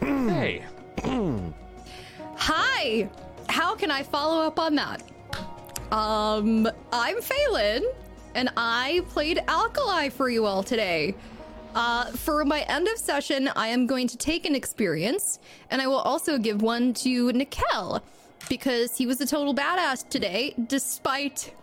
Hey, 0.00 0.64
Hi. 2.36 3.10
How 3.48 3.74
can 3.74 3.90
I 3.90 4.02
follow 4.02 4.40
up 4.42 4.58
on 4.58 4.74
that? 4.76 5.02
Um, 5.92 6.68
I'm 6.92 7.20
Phelan, 7.20 7.84
and 8.34 8.48
I 8.56 9.02
played 9.08 9.42
Alkali 9.48 10.08
for 10.08 10.28
you 10.28 10.46
all 10.46 10.62
today. 10.62 11.14
Uh, 11.74 12.06
for 12.12 12.44
my 12.44 12.62
end 12.62 12.88
of 12.88 12.96
session, 12.98 13.48
I 13.56 13.68
am 13.68 13.86
going 13.86 14.08
to 14.08 14.16
take 14.16 14.46
an 14.46 14.54
experience, 14.54 15.38
and 15.70 15.82
I 15.82 15.86
will 15.86 15.98
also 15.98 16.38
give 16.38 16.62
one 16.62 16.94
to 16.94 17.32
Nikel 17.32 18.02
because 18.48 18.96
he 18.96 19.06
was 19.06 19.20
a 19.20 19.26
total 19.26 19.54
badass 19.54 20.08
today, 20.08 20.54
despite 20.66 21.54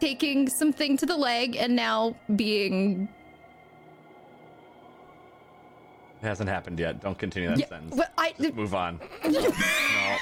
taking 0.00 0.48
something 0.48 0.96
to 0.96 1.06
the 1.06 1.16
leg 1.16 1.56
and 1.56 1.76
now 1.76 2.16
being. 2.36 3.08
Hasn't 6.24 6.48
happened 6.48 6.78
yet. 6.78 7.00
Don't 7.00 7.18
continue 7.18 7.48
that 7.48 7.58
Yeah, 7.58 7.68
sentence. 7.68 7.94
but 7.96 8.12
I. 8.18 8.34
Just 8.40 8.54
move 8.54 8.74
on. 8.74 9.00
no. 9.24 10.16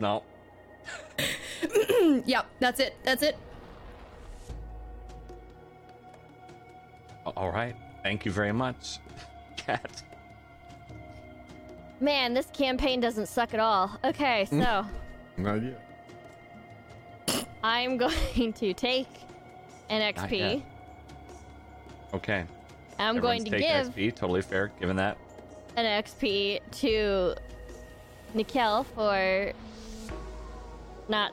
No. 0.00 0.22
Yeah, 2.24 2.42
that's 2.58 2.80
it. 2.80 2.96
That's 3.04 3.22
it. 3.22 3.36
All 7.36 7.50
right. 7.50 7.76
Thank 8.02 8.24
you 8.24 8.32
very 8.32 8.52
much, 8.52 8.98
Cat. 9.56 10.02
Man, 12.00 12.32
this 12.32 12.46
campaign 12.52 12.98
doesn't 13.00 13.26
suck 13.26 13.52
at 13.52 13.60
all. 13.60 13.90
Okay, 14.04 14.46
hmm? 14.46 14.62
so 14.62 14.86
Not 15.36 15.62
yet. 15.62 17.46
I'm 17.62 17.98
going 17.98 18.52
to 18.54 18.72
take 18.72 19.06
an 19.90 20.14
XP. 20.14 20.62
Okay. 22.14 22.44
I'm 23.00 23.18
going 23.18 23.44
to 23.44 23.50
give 23.50 23.88
XP. 23.88 24.14
Totally 24.14 24.42
fair, 24.42 24.70
given 24.80 24.96
that. 24.96 25.16
an 25.76 26.02
XP 26.02 26.60
to 26.80 27.34
Nikel 28.34 28.84
for 28.94 29.52
not 31.08 31.32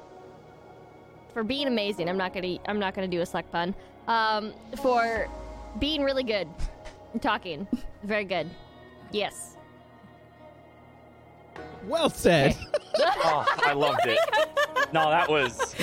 for 1.34 1.44
being 1.44 1.68
amazing. 1.68 2.10
I'm 2.10 2.18
not 2.18 2.34
gonna 2.34 2.58
I'm 2.68 2.80
not 2.80 2.94
gonna 2.96 3.08
do 3.08 3.22
a 3.22 3.26
suck 3.26 3.50
pun. 3.52 3.76
Um, 4.08 4.54
for 4.82 5.28
being 5.80 6.02
really 6.04 6.24
good, 6.24 6.48
talking, 7.22 7.68
very 8.04 8.24
good. 8.24 8.50
Yes. 9.12 9.58
Well 11.86 12.10
said. 12.10 12.56
Oh, 13.00 13.46
I 13.60 13.74
loved 13.74 14.00
it. 14.08 14.18
No, 14.92 15.12
that 15.12 15.30
was. 15.30 15.76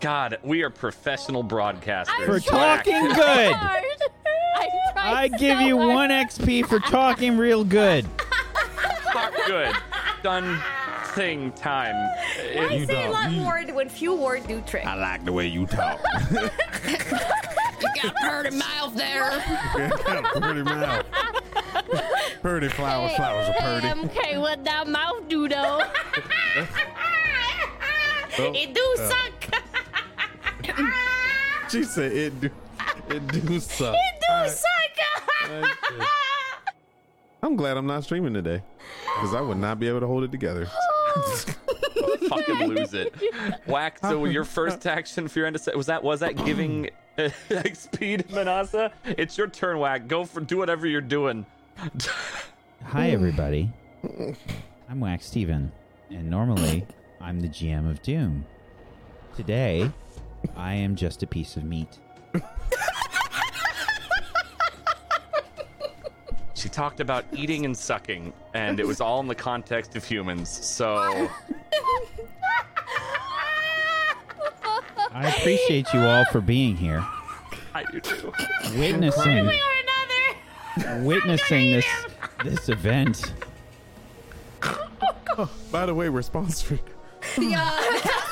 God, 0.00 0.38
we 0.42 0.62
are 0.62 0.70
professional 0.70 1.44
broadcasters. 1.44 2.26
For 2.26 2.40
Whack. 2.52 2.84
talking 2.84 3.12
good. 3.12 3.54
Hard. 4.54 4.70
I 4.96 5.28
give 5.28 5.58
so 5.58 5.64
you 5.64 5.76
hard. 5.78 5.94
one 5.94 6.10
XP 6.10 6.66
for 6.66 6.78
talking 6.80 7.36
real 7.36 7.64
good. 7.64 8.06
Talk 9.12 9.32
good. 9.46 9.74
Done 10.22 10.58
thing 11.14 11.52
time. 11.52 11.94
I 11.96 12.74
It- 12.74 12.86
say 12.88 13.06
a 13.06 13.10
lot 13.10 13.30
more 13.32 13.62
when 13.72 13.88
few 13.88 14.14
words 14.14 14.46
do 14.46 14.60
trick. 14.66 14.84
I 14.86 14.94
like 14.94 15.24
the 15.24 15.32
way 15.32 15.46
you 15.46 15.66
talk. 15.66 16.00
You 17.78 17.88
got 18.02 18.14
pretty 18.16 18.56
mouth 18.56 18.94
there. 18.96 19.30
Pretty 20.34 20.62
mouth. 20.62 21.04
Pretty 22.40 22.68
flowers, 22.70 23.14
flowers 23.16 23.48
are 23.50 23.54
pretty. 23.80 23.86
Hey, 23.86 24.04
okay, 24.06 24.38
what 24.38 24.64
that 24.64 24.88
mouth 24.88 25.28
do 25.28 25.46
though? 25.46 25.82
It 28.38 28.74
do 28.74 28.96
Uh. 28.98 29.08
suck. 29.08 29.32
She 31.70 31.84
said 31.84 32.12
it 32.12 32.40
do, 32.40 32.50
it 33.08 33.26
do 33.28 33.60
suck. 33.60 33.94
It 33.94 34.20
do 34.20 34.48
suck. 34.48 34.72
I'm 37.42 37.56
glad 37.56 37.76
I'm 37.76 37.86
not 37.86 38.04
streaming 38.04 38.34
today 38.34 38.62
because 39.14 39.34
I 39.34 39.40
would 39.40 39.58
not 39.58 39.78
be 39.78 39.88
able 39.88 40.00
to 40.00 40.06
hold 40.06 40.24
it 40.24 40.32
together. 40.32 40.66
fucking 42.28 42.68
lose 42.68 42.94
it. 42.94 43.14
Whack. 43.66 43.98
So 44.00 44.24
your 44.24 44.44
first 44.44 44.86
action 44.86 45.28
for 45.28 45.38
your 45.38 45.46
end 45.46 45.56
of 45.56 45.62
set 45.62 45.76
was 45.76 45.86
that 45.86 46.02
was 46.02 46.20
that 46.20 46.36
giving 46.44 46.90
uh, 47.18 47.30
XP 47.48 48.26
to 48.26 48.34
Manasa? 48.34 48.92
It's 49.04 49.38
your 49.38 49.48
turn, 49.48 49.78
Whack. 49.78 50.08
Go 50.08 50.24
for 50.24 50.40
do 50.40 50.56
whatever 50.58 50.86
you're 50.86 51.00
doing. 51.00 51.46
Hi, 52.84 53.10
everybody. 53.10 53.70
I'm 54.88 55.00
Wax 55.00 55.26
Steven, 55.26 55.72
and 56.10 56.30
normally 56.30 56.86
I'm 57.20 57.40
the 57.40 57.48
GM 57.48 57.88
of 57.90 58.02
Doom. 58.02 58.44
Today, 59.36 59.90
I 60.56 60.74
am 60.74 60.96
just 60.96 61.22
a 61.22 61.26
piece 61.26 61.56
of 61.56 61.64
meat. 61.64 61.98
She 66.66 66.70
talked 66.70 66.98
about 66.98 67.24
eating 67.32 67.64
and 67.64 67.76
sucking, 67.78 68.32
and 68.52 68.80
it 68.80 68.86
was 68.88 69.00
all 69.00 69.20
in 69.20 69.28
the 69.28 69.36
context 69.36 69.94
of 69.94 70.04
humans. 70.04 70.48
So 70.50 71.28
I 75.12 75.28
appreciate 75.38 75.86
you 75.94 76.00
all 76.00 76.24
for 76.32 76.40
being 76.40 76.76
here, 76.76 77.06
I 77.72 77.84
do 77.84 78.00
too. 78.00 78.32
witnessing 78.76 79.46
Or 79.46 79.52
another. 80.82 81.02
witnessing 81.04 81.70
this 81.70 81.86
this 82.42 82.68
event. 82.68 83.32
Oh, 85.38 85.50
by 85.70 85.84
the 85.86 85.94
way, 85.94 86.08
we're 86.08 86.22
sponsored. 86.22 86.80
The, 87.36 87.52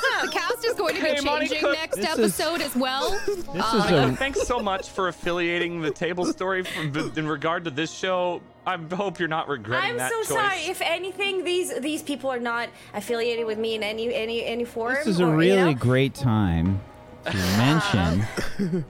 the, 0.61 0.67
cast, 0.67 0.77
the 0.77 0.83
cast 0.83 0.89
is 0.89 0.93
going 0.93 0.95
to 0.95 1.01
be 1.01 1.07
Hey, 1.07 1.21
Monte 1.21 1.45
changing 1.47 1.59
Cook. 1.61 1.73
next 1.77 1.95
This 1.97 2.05
is- 2.17 2.39
episode 2.39 2.61
as 2.61 2.75
well. 2.75 3.11
This 3.25 3.37
is 3.37 3.47
Uh, 3.47 4.09
a 4.11 4.15
thanks 4.15 4.41
so 4.43 4.59
much 4.59 4.89
for 4.89 5.07
affiliating 5.07 5.81
the 5.81 5.91
table 5.91 6.25
story 6.25 6.63
from, 6.63 6.91
in 7.17 7.27
regard 7.27 7.63
to 7.65 7.71
this 7.71 7.91
show. 7.91 8.41
I 8.67 8.77
hope 8.95 9.19
you're 9.19 9.27
not 9.27 9.47
regretting 9.47 9.91
I'm 9.91 9.97
that 9.97 10.11
so 10.11 10.17
choice. 10.19 10.27
sorry. 10.29 10.57
If 10.61 10.81
anything, 10.81 11.43
these 11.43 11.71
these 11.81 12.01
people 12.01 12.31
are 12.31 12.39
not 12.39 12.69
affiliated 12.95 13.45
with 13.45 13.59
me 13.59 13.75
in 13.75 13.83
any 13.83 14.13
any 14.13 14.43
any 14.43 14.65
form. 14.65 14.95
this 14.95 15.05
is 15.07 15.19
a 15.19 15.25
or, 15.25 15.35
really 15.35 15.59
you 15.59 15.65
know? 15.65 15.73
great 15.75 16.15
time 16.15 16.79
to 17.25 17.37
mention 17.57 18.25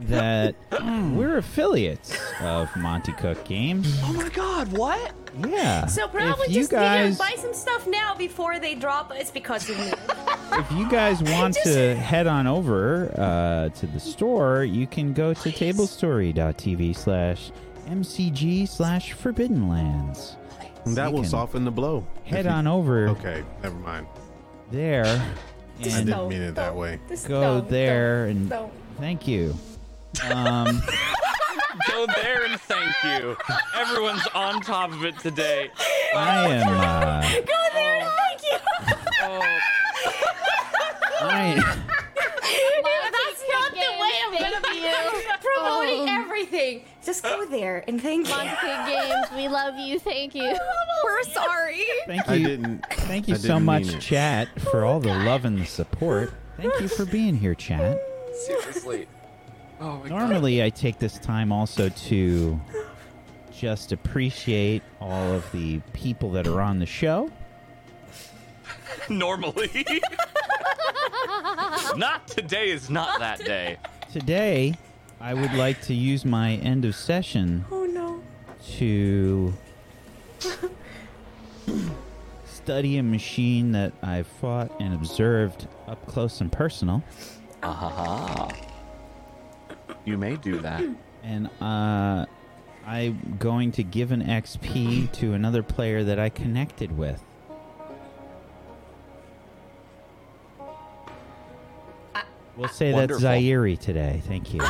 that 0.02 0.56
we're 1.16 1.38
affiliates 1.38 2.18
of 2.42 2.74
Monte 2.76 3.12
Cook 3.14 3.44
Games. 3.46 4.00
oh 4.04 4.14
my 4.14 4.30
God! 4.30 4.72
What? 4.78 5.14
Yeah. 5.48 5.86
So 5.88 6.08
probably 6.08 6.46
if 6.46 6.52
you 6.52 6.62
just 6.62 6.72
guys 6.72 7.04
you 7.06 7.12
know, 7.12 7.18
buy 7.18 7.36
some 7.42 7.54
stuff 7.54 7.88
now 7.88 8.16
before 8.16 8.58
they 8.60 8.74
drop. 8.76 9.12
us 9.12 9.32
because 9.32 9.70
of 9.70 9.78
me. 9.78 9.92
if 10.54 10.72
you 10.72 10.90
guys 10.90 11.22
want 11.32 11.56
to 11.64 11.96
head 11.96 12.26
on 12.28 12.48
over 12.48 13.12
uh, 13.18 13.70
to 13.70 13.88
the 13.88 14.00
store, 14.00 14.64
you 14.64 14.88
can 14.88 15.12
go 15.14 15.34
to 15.34 15.50
tablestory.tv 15.52 16.96
slash 16.96 17.52
mcg 17.88 18.68
slash 18.68 19.12
forbidden 19.14 19.68
lands. 19.70 20.38
That 20.88 21.10
You 21.10 21.16
will 21.18 21.24
soften 21.24 21.66
the 21.66 21.72
blow. 21.72 22.06
Head 22.26 22.46
you- 22.46 22.52
on 22.52 22.68
over 22.68 23.10
Okay, 23.10 23.44
never 23.62 23.76
mind. 23.80 24.08
there 24.72 25.06
I 25.80 25.84
didn't 25.84 26.30
mean 26.30 26.42
it 26.42 26.56
that 26.56 26.76
way. 26.76 27.00
Go 27.28 27.42
don't, 27.42 27.70
there 27.70 28.26
and 28.26 28.50
don't. 28.50 28.72
thank 28.98 29.28
you. 29.28 29.56
Um, 30.32 30.82
Go 31.90 32.06
there 32.16 32.46
and 32.46 32.60
thank 32.62 32.94
you. 33.04 33.36
Everyone's 33.76 34.26
on 34.34 34.62
top 34.62 34.92
of 34.94 35.04
it 35.04 35.20
today. 35.20 35.70
I 36.16 36.48
am. 36.48 36.68
Uh, 36.70 37.22
Go 37.22 37.54
there 37.74 38.02
and 38.02 38.12
thank 38.16 38.42
you. 38.44 38.58
Oh, 39.24 39.42
I. 41.22 41.56
That's 43.12 43.44
not 43.52 43.72
the 43.74 43.92
way 44.00 44.14
I'm 44.26 44.32
gonna 44.40 44.62
be 44.72 44.82
promoting 45.42 46.08
everything. 46.10 46.86
Just 47.06 47.24
go 47.24 47.46
there 47.46 47.84
and 47.88 48.02
thank 48.02 48.28
you. 48.28 48.36
Monte 48.36 48.92
Games, 48.92 49.28
we 49.36 49.48
love 49.48 49.78
you. 49.78 50.00
Thank 50.00 50.34
you. 50.34 50.42
We're 51.04 51.24
sorry. 51.24 51.84
Thank 52.08 52.28
I 52.28 52.34
you. 52.36 52.48
didn't. 52.48 52.86
Thank 52.92 53.28
you 53.28 53.36
I 53.36 53.38
so 53.38 53.48
didn't 53.50 53.64
much, 53.64 53.86
mean 53.86 53.98
it. 53.98 54.02
chat, 54.02 54.60
for 54.60 54.86
all 54.86 55.00
the 55.00 55.10
love 55.14 55.46
and 55.46 55.60
the 55.60 55.66
support. 55.66 56.34
Thank 56.58 56.82
you 56.82 56.88
for 56.88 57.06
being 57.06 57.36
here, 57.36 57.54
chat. 57.54 58.02
seriously. 58.34 59.08
Oh 59.80 59.98
my 60.04 60.10
Normally, 60.10 60.64
I 60.64 60.70
take 60.72 60.98
this 61.00 61.20
time 61.20 61.52
also 61.52 61.90
to 61.90 62.60
just 63.56 63.92
appreciate 63.92 64.82
all 65.00 65.34
of 65.34 65.50
the 65.52 65.82
people 65.94 66.32
that 66.32 66.48
are 66.48 66.62
on 66.62 66.80
the 66.80 66.86
show. 66.86 67.30
Normally. 69.10 69.86
not 71.98 72.28
today 72.28 72.72
is 72.72 72.90
not 72.90 73.20
that 73.20 73.46
day. 73.46 73.78
Today, 74.12 74.74
I 75.20 75.34
would 75.34 75.54
like 75.54 75.82
to 75.84 75.94
use 75.94 76.26
my 76.26 76.54
end 76.56 76.86
of 76.86 76.96
session 76.96 77.66
Oh 77.72 77.86
no. 77.86 78.22
to 78.78 79.54
study 82.46 82.98
a 82.98 83.04
machine 83.04 83.72
that 83.74 83.94
I've 84.04 84.28
fought 84.28 84.72
and 84.80 84.94
observed 84.94 85.68
up 85.88 86.06
close 86.08 86.42
and 86.42 86.52
personal. 86.52 87.04
Aha. 87.64 88.50
You 90.04 90.18
may 90.18 90.36
do 90.38 90.60
that. 90.62 90.84
And 91.24 91.50
uh, 91.62 92.26
I'm 92.86 93.38
going 93.40 93.72
to 93.74 93.84
give 93.84 94.12
an 94.12 94.24
XP 94.24 95.12
to 95.14 95.34
another 95.34 95.64
player 95.64 96.04
that 96.04 96.20
I 96.20 96.30
connected 96.30 96.96
with. 96.96 97.22
We'll 102.58 102.70
say 102.70 102.94
Wonderful. 102.94 103.22
that's 103.22 103.42
Zaidi 103.44 103.78
today. 103.80 104.22
Thank 104.28 104.54
you. 104.54 104.62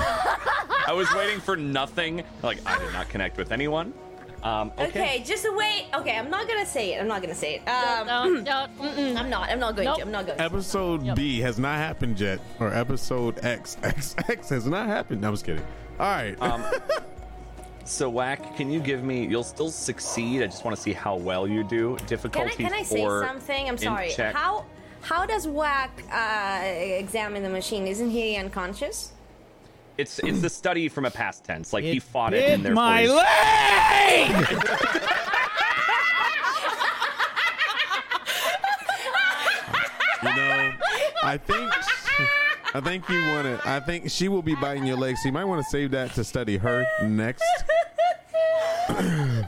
I 0.87 0.93
was 0.93 1.11
waiting 1.13 1.39
for 1.39 1.55
nothing. 1.55 2.23
Like 2.43 2.59
I 2.65 2.77
did 2.79 2.93
not 2.93 3.09
connect 3.09 3.37
with 3.37 3.51
anyone. 3.51 3.93
Um, 4.43 4.71
okay. 4.77 4.87
Okay, 4.87 5.23
just 5.25 5.45
wait. 5.55 5.87
Okay, 5.95 6.15
I'm 6.15 6.29
not 6.29 6.47
gonna 6.47 6.65
say 6.67 6.93
it. 6.93 7.01
I'm 7.01 7.07
not 7.07 7.21
gonna 7.23 7.33
say 7.33 7.55
it. 7.55 7.67
Um, 7.67 8.05
Don't, 8.05 8.43
don't. 8.43 9.17
I'm 9.17 9.27
not. 9.29 9.49
I'm 9.49 9.59
not 9.59 9.75
going 9.75 9.87
Nope. 9.87 9.97
to. 9.97 10.01
I'm 10.03 10.11
not 10.11 10.27
going. 10.27 10.37
to. 10.37 10.43
Episode 10.43 11.01
Yep. 11.03 11.15
B 11.15 11.39
has 11.39 11.57
not 11.57 11.77
happened 11.77 12.19
yet, 12.19 12.39
or 12.59 12.71
episode 12.71 13.43
X 13.43 13.77
X 13.83 14.15
X 14.29 14.49
has 14.49 14.67
not 14.67 14.85
happened. 14.85 15.21
No, 15.21 15.29
I 15.29 15.31
was 15.31 15.41
kidding. 15.41 15.65
All 15.99 16.05
right. 16.11 16.39
Um, 16.41 16.63
so 17.85 18.07
Whack, 18.07 18.55
can 18.55 18.69
you 18.71 18.79
give 18.79 19.03
me? 19.03 19.25
You'll 19.25 19.43
still 19.43 19.71
succeed. 19.71 20.43
I 20.43 20.45
just 20.45 20.63
want 20.63 20.75
to 20.77 20.81
see 20.81 20.93
how 20.93 21.15
well 21.15 21.47
you 21.47 21.63
do. 21.63 21.95
Can 21.95 22.05
I, 22.05 22.07
Difficulty 22.07 22.63
can 22.63 22.73
I 22.73 22.83
say 22.83 23.03
something? 23.03 23.67
I'm 23.67 23.73
in 23.75 23.77
sorry. 23.79 24.09
check. 24.11 24.35
How 24.35 24.65
how 25.05 25.25
does 25.25 25.47
Whack 25.47 26.03
uh, 26.11 26.61
examine 26.65 27.43
the 27.43 27.49
machine? 27.49 27.85
Isn't 27.85 28.09
he 28.09 28.35
unconscious? 28.37 29.11
It's 29.99 30.17
it's 30.19 30.41
the 30.41 30.49
study 30.49 30.89
from 30.89 31.05
a 31.05 31.11
past 31.11 31.45
tense. 31.45 31.71
Like 31.71 31.83
he 31.83 31.99
fought 31.99 32.33
it, 32.33 32.41
bit 32.41 32.51
and 32.53 32.65
therefore 32.65 32.83
my 32.83 33.05
leg! 33.05 34.29
you 40.23 40.29
know, 40.35 40.73
I 41.23 41.37
think. 41.37 41.71
I 42.73 42.81
think 42.81 43.07
you 43.07 43.21
want 43.27 43.45
to. 43.45 43.61
I 43.63 43.79
think 43.79 44.09
she 44.09 44.27
will 44.27 44.41
be 44.41 44.55
biting 44.55 44.85
your 44.85 44.97
leg, 44.97 45.15
So 45.17 45.29
you 45.29 45.33
might 45.33 45.45
want 45.45 45.63
to 45.63 45.69
save 45.69 45.91
that 45.91 46.13
to 46.15 46.25
study 46.25 46.57
her 46.57 46.85
next. 47.03 47.45
I'm 48.89 49.47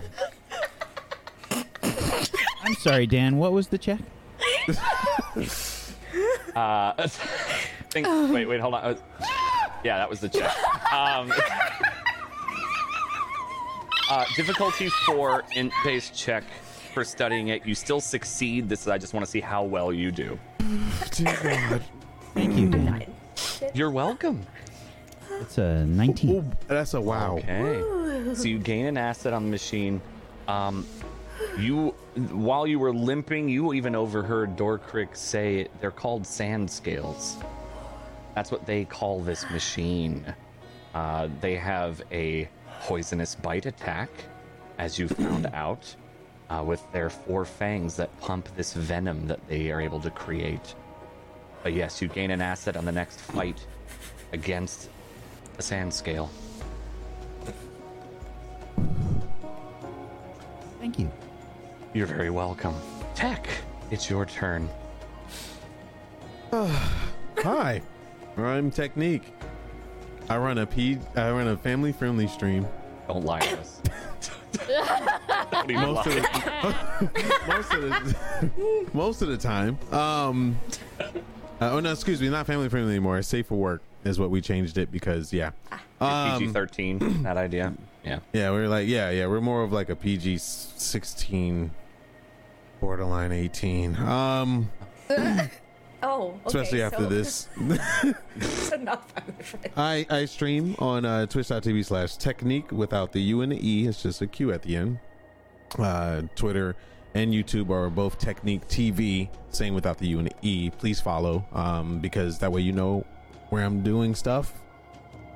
sorry, 2.80 3.06
Dan. 3.06 3.38
What 3.38 3.52
was 3.52 3.68
the 3.68 3.78
check? 3.78 4.00
Uh, 6.56 7.08
Think, 7.92 8.08
wait, 8.34 8.48
wait, 8.48 8.60
hold 8.60 8.74
on. 8.74 8.84
Uh, 8.84 8.96
yeah, 9.84 9.98
that 9.98 10.10
was 10.10 10.20
the 10.20 10.28
check. 10.28 10.52
Um, 10.92 11.32
uh, 14.10 14.26
difficulty 14.36 14.90
four 15.06 15.44
int 15.56 15.72
based 15.84 16.16
check 16.16 16.44
for 16.94 17.04
studying 17.04 17.50
it. 17.50 17.64
You 17.66 17.76
still 17.76 18.02
succeed. 18.02 18.68
This 18.68 18.82
is, 18.82 18.88
I 18.88 18.98
just 18.98 19.14
want 19.14 19.24
to 19.24 19.32
see 19.32 19.40
how 19.40 19.64
well 19.64 19.94
you 19.94 20.12
do. 20.12 20.40
Dear 21.12 21.38
God. 21.44 21.84
Thank 22.34 22.58
you, 22.58 22.70
Dan. 22.70 23.06
You're 23.76 23.92
welcome. 23.92 24.46
It's 25.40 25.60
a 25.60 25.86
19. 25.86 26.30
Ooh, 26.32 26.44
that's 26.68 26.96
a 26.96 27.02
wow. 27.02 27.38
Okay. 27.38 28.34
So 28.34 28.46
you 28.46 28.58
gain 28.58 28.88
an 28.88 28.98
asset 28.98 29.34
on 29.34 29.46
the 29.46 29.52
machine. 29.52 30.02
Um, 30.48 30.88
you, 31.58 31.90
while 32.32 32.68
you 32.68 32.80
were 32.80 32.94
limping, 32.94 33.50
you 33.50 33.74
even 33.74 33.96
overheard 33.96 34.56
Dorkrick 34.56 35.16
say 35.16 35.68
they're 35.80 35.92
called 35.92 36.26
sand 36.26 36.70
scales. 36.70 37.38
That's 38.36 38.52
what 38.52 38.66
they 38.66 38.86
call 38.86 39.22
this 39.22 39.50
machine. 39.50 40.26
Uh, 40.94 41.28
they 41.42 41.56
have 41.56 42.02
a 42.12 42.50
poisonous 42.82 43.36
bite 43.36 43.66
attack, 43.66 44.10
as 44.78 44.98
you 45.00 45.08
found 45.08 45.48
out, 45.54 45.96
uh, 46.50 46.64
with 46.66 46.82
their 46.92 47.10
four 47.10 47.46
fangs 47.46 47.96
that 47.98 48.16
pump 48.22 48.48
this 48.56 48.74
venom 48.74 49.28
that 49.28 49.46
they 49.48 49.72
are 49.72 49.82
able 49.82 50.00
to 50.02 50.12
create. 50.12 50.76
But 51.64 51.74
yes, 51.74 52.02
you 52.02 52.08
gain 52.08 52.32
an 52.32 52.42
asset 52.42 52.78
on 52.78 52.86
the 52.86 52.92
next 52.92 53.20
fight 53.20 53.66
against 54.32 54.90
a 55.58 55.62
sand 55.62 55.94
scale. 55.94 56.30
Thank 60.80 61.00
you. 61.00 61.12
You're 61.98 62.06
very 62.06 62.30
welcome. 62.30 62.76
Tech, 63.16 63.48
it's 63.90 64.08
your 64.08 64.24
turn. 64.24 64.70
Hi, 66.52 67.82
I'm 68.38 68.70
Technique. 68.70 69.34
I 70.30 70.38
run 70.38 70.60
a 70.60 70.68
P. 70.68 71.00
I 71.16 71.32
run 71.32 71.48
a 71.48 71.58
family-friendly 71.58 72.28
stream. 72.28 72.68
Don't 73.08 73.26
lie 73.26 73.40
to 73.40 73.60
us. 73.60 73.82
Don't 75.52 75.72
even 75.72 75.82
Most 75.82 76.06
of 76.06 76.14
the 76.14 77.42
most 77.48 77.74
of 77.74 77.82
the 77.82 78.90
most 78.94 79.22
of 79.24 79.30
the 79.30 79.38
time. 79.38 79.80
Um. 79.92 80.60
uh, 81.00 81.08
oh 81.62 81.80
no, 81.80 81.94
excuse 81.94 82.22
me, 82.22 82.30
not 82.30 82.46
family-friendly 82.46 82.92
anymore. 82.92 83.18
It's 83.18 83.28
safe 83.28 83.48
for 83.48 83.56
work 83.56 83.82
is 84.04 84.20
what 84.20 84.30
we 84.30 84.40
changed 84.40 84.78
it 84.78 84.92
because 84.92 85.34
yeah. 85.34 85.50
Um, 86.00 86.38
PG 86.38 86.54
13, 86.54 87.24
that 87.24 87.38
idea. 87.38 87.74
Yeah. 88.04 88.20
Yeah, 88.34 88.52
we're 88.52 88.68
like 88.68 88.88
yeah, 88.88 89.10
yeah, 89.10 89.26
we're 89.26 89.42
more 89.42 89.64
of 89.64 89.72
like 89.74 89.90
a 89.90 89.96
PG 89.96 90.38
sixteen, 90.38 91.72
borderline 92.80 93.32
eighteen. 93.32 93.96
Um, 93.98 94.70
Oh, 96.04 96.28
okay, 96.28 96.40
especially 96.46 96.82
after 96.84 97.04
so- 97.04 97.10
this. 97.10 97.48
so 98.70 98.78
not 98.78 99.10
family 99.12 99.44
friendly. 99.44 99.72
I, 99.76 100.06
I 100.10 100.26
stream 100.26 100.76
on 100.80 101.06
uh, 101.06 101.26
twitch.tv 101.26 101.86
slash 101.86 102.18
technique 102.18 102.72
without 102.72 103.14
the 103.14 103.22
U 103.22 103.42
and 103.42 103.52
the 103.52 103.68
E. 103.68 103.88
It's 103.88 104.04
just 104.04 104.22
a 104.22 104.28
Q 104.28 104.52
at 104.52 104.62
the 104.62 104.76
end. 104.76 105.00
Uh, 105.78 106.22
Twitter 106.36 106.76
and 107.16 107.34
YouTube 107.34 107.72
are 107.72 107.90
both 107.90 108.20
Technique 108.20 108.68
TV, 108.68 109.30
same 109.50 109.74
without 109.74 109.98
the 109.98 110.08
U 110.10 110.20
and 110.20 110.28
the 110.28 110.36
E. 110.44 110.70
Please 110.70 111.02
follow 111.02 111.46
um, 111.52 112.00
because 112.00 112.38
that 112.40 112.52
way 112.52 112.62
you 112.62 112.74
know 112.74 113.06
where 113.50 113.64
I'm 113.64 113.82
doing 113.82 114.14
stuff 114.14 114.54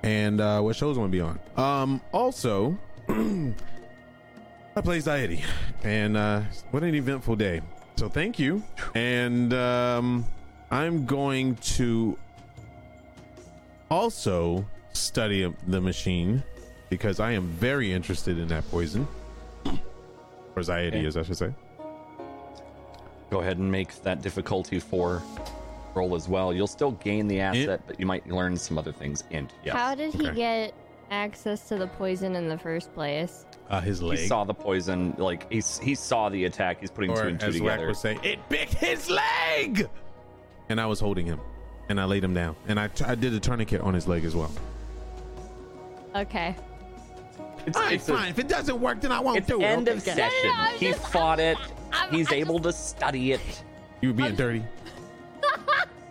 and 0.04 0.40
uh, 0.40 0.62
what 0.62 0.76
shows 0.76 0.96
I'm 0.98 1.10
going 1.10 1.12
to 1.12 1.18
be 1.18 1.22
on. 1.22 1.82
Um, 1.82 2.02
also, 2.12 2.78
I 4.76 4.82
play 4.82 5.00
Zaidi, 5.00 5.44
and 5.84 6.16
uh, 6.16 6.42
what 6.72 6.84
an 6.84 6.96
eventful 6.96 7.36
day. 7.36 7.62
So 7.98 8.08
thank 8.08 8.40
you. 8.40 8.64
And 8.96 9.54
um, 9.54 10.26
I'm 10.72 11.06
going 11.06 11.56
to 11.78 12.18
also 13.90 14.66
study 14.94 15.54
the 15.68 15.82
machine 15.82 16.42
because 16.90 17.20
I 17.20 17.32
am 17.32 17.48
very 17.48 17.92
interested 17.92 18.38
in 18.38 18.48
that 18.48 18.70
poison. 18.72 19.08
Or 19.66 20.62
Zaidi, 20.62 20.88
Okay. 20.88 21.06
as 21.06 21.18
I 21.18 21.24
should 21.24 21.38
say. 21.38 21.54
Go 23.30 23.40
ahead 23.42 23.58
and 23.58 23.72
make 23.72 24.02
that 24.04 24.22
difficulty 24.22 24.80
four 24.80 25.22
roll 25.96 26.16
as 26.16 26.28
well. 26.30 26.54
You'll 26.54 26.68
still 26.68 26.92
gain 26.92 27.28
the 27.28 27.40
asset, 27.42 27.82
but 27.88 28.00
you 28.00 28.06
might 28.06 28.28
learn 28.30 28.56
some 28.58 28.78
other 28.78 28.92
things. 28.94 29.24
And 29.32 29.52
yes. 29.64 29.76
How 29.76 29.96
did 29.96 30.14
he 30.14 30.28
Okay. 30.28 30.36
get 30.36 30.74
access 31.22 31.68
to 31.68 31.78
the 31.78 31.88
poison 31.88 32.36
in 32.36 32.48
the 32.48 32.58
first 32.58 32.94
place? 32.94 33.46
Uh, 33.70 33.80
his 33.82 34.02
leg. 34.02 34.18
he 34.20 34.28
saw 34.28 34.44
the 34.44 34.54
poison, 34.54 35.14
like 35.18 35.52
he, 35.52 35.62
he 35.82 35.94
saw 35.94 36.30
the 36.30 36.46
attack. 36.46 36.80
He's 36.80 36.90
putting 36.92 37.14
two 37.14 37.22
and 37.22 37.40
two 37.40 37.48
as 37.48 37.62
Wack 37.62 37.74
together. 37.74 37.88
would 37.88 37.98
say, 37.98 38.18
it 38.24 38.40
bit 38.50 38.70
his 38.74 39.10
leg. 39.10 39.88
and 40.70 40.80
I 40.82 40.86
was 40.88 41.00
holding 41.00 41.26
him, 41.26 41.40
and 41.90 42.00
I 42.02 42.06
laid 42.06 42.24
him 42.24 42.34
down, 42.34 42.56
and 42.68 42.80
I, 42.80 42.88
t- 42.88 43.06
I 43.06 43.16
did 43.16 43.34
a 43.34 43.40
tourniquet 43.40 43.82
on 43.82 43.94
his 43.94 44.08
leg 44.08 44.26
as 44.26 44.36
well. 44.36 44.52
Okay. 46.16 46.56
It's, 47.66 47.78
All 47.78 47.84
right, 47.84 47.94
it's 47.94 48.10
a- 48.10 48.14
fine. 48.16 48.30
if 48.30 48.40
it 48.40 48.48
doesn't 48.48 48.80
work, 48.82 49.02
then 49.02 49.12
I 49.12 49.20
won't 49.20 49.38
it's 49.38 49.48
do 49.48 49.62
end 49.62 49.88
it. 49.88 49.92
of 49.98 49.98
okay? 50.02 50.16
session. 50.16 50.32
No, 50.50 50.54
no, 50.54 50.60
I'm 50.60 50.78
he 50.78 50.88
just- 50.92 51.08
fought 51.10 51.40
it. 51.40 51.58
I'm- 51.94 52.12
He's 52.14 52.32
I 52.32 52.36
able 52.36 52.60
to 52.60 52.74
study 52.74 53.34
it. 53.34 53.64
You 54.02 54.10
were 54.10 54.16
being 54.16 54.36
dirty. 54.36 54.64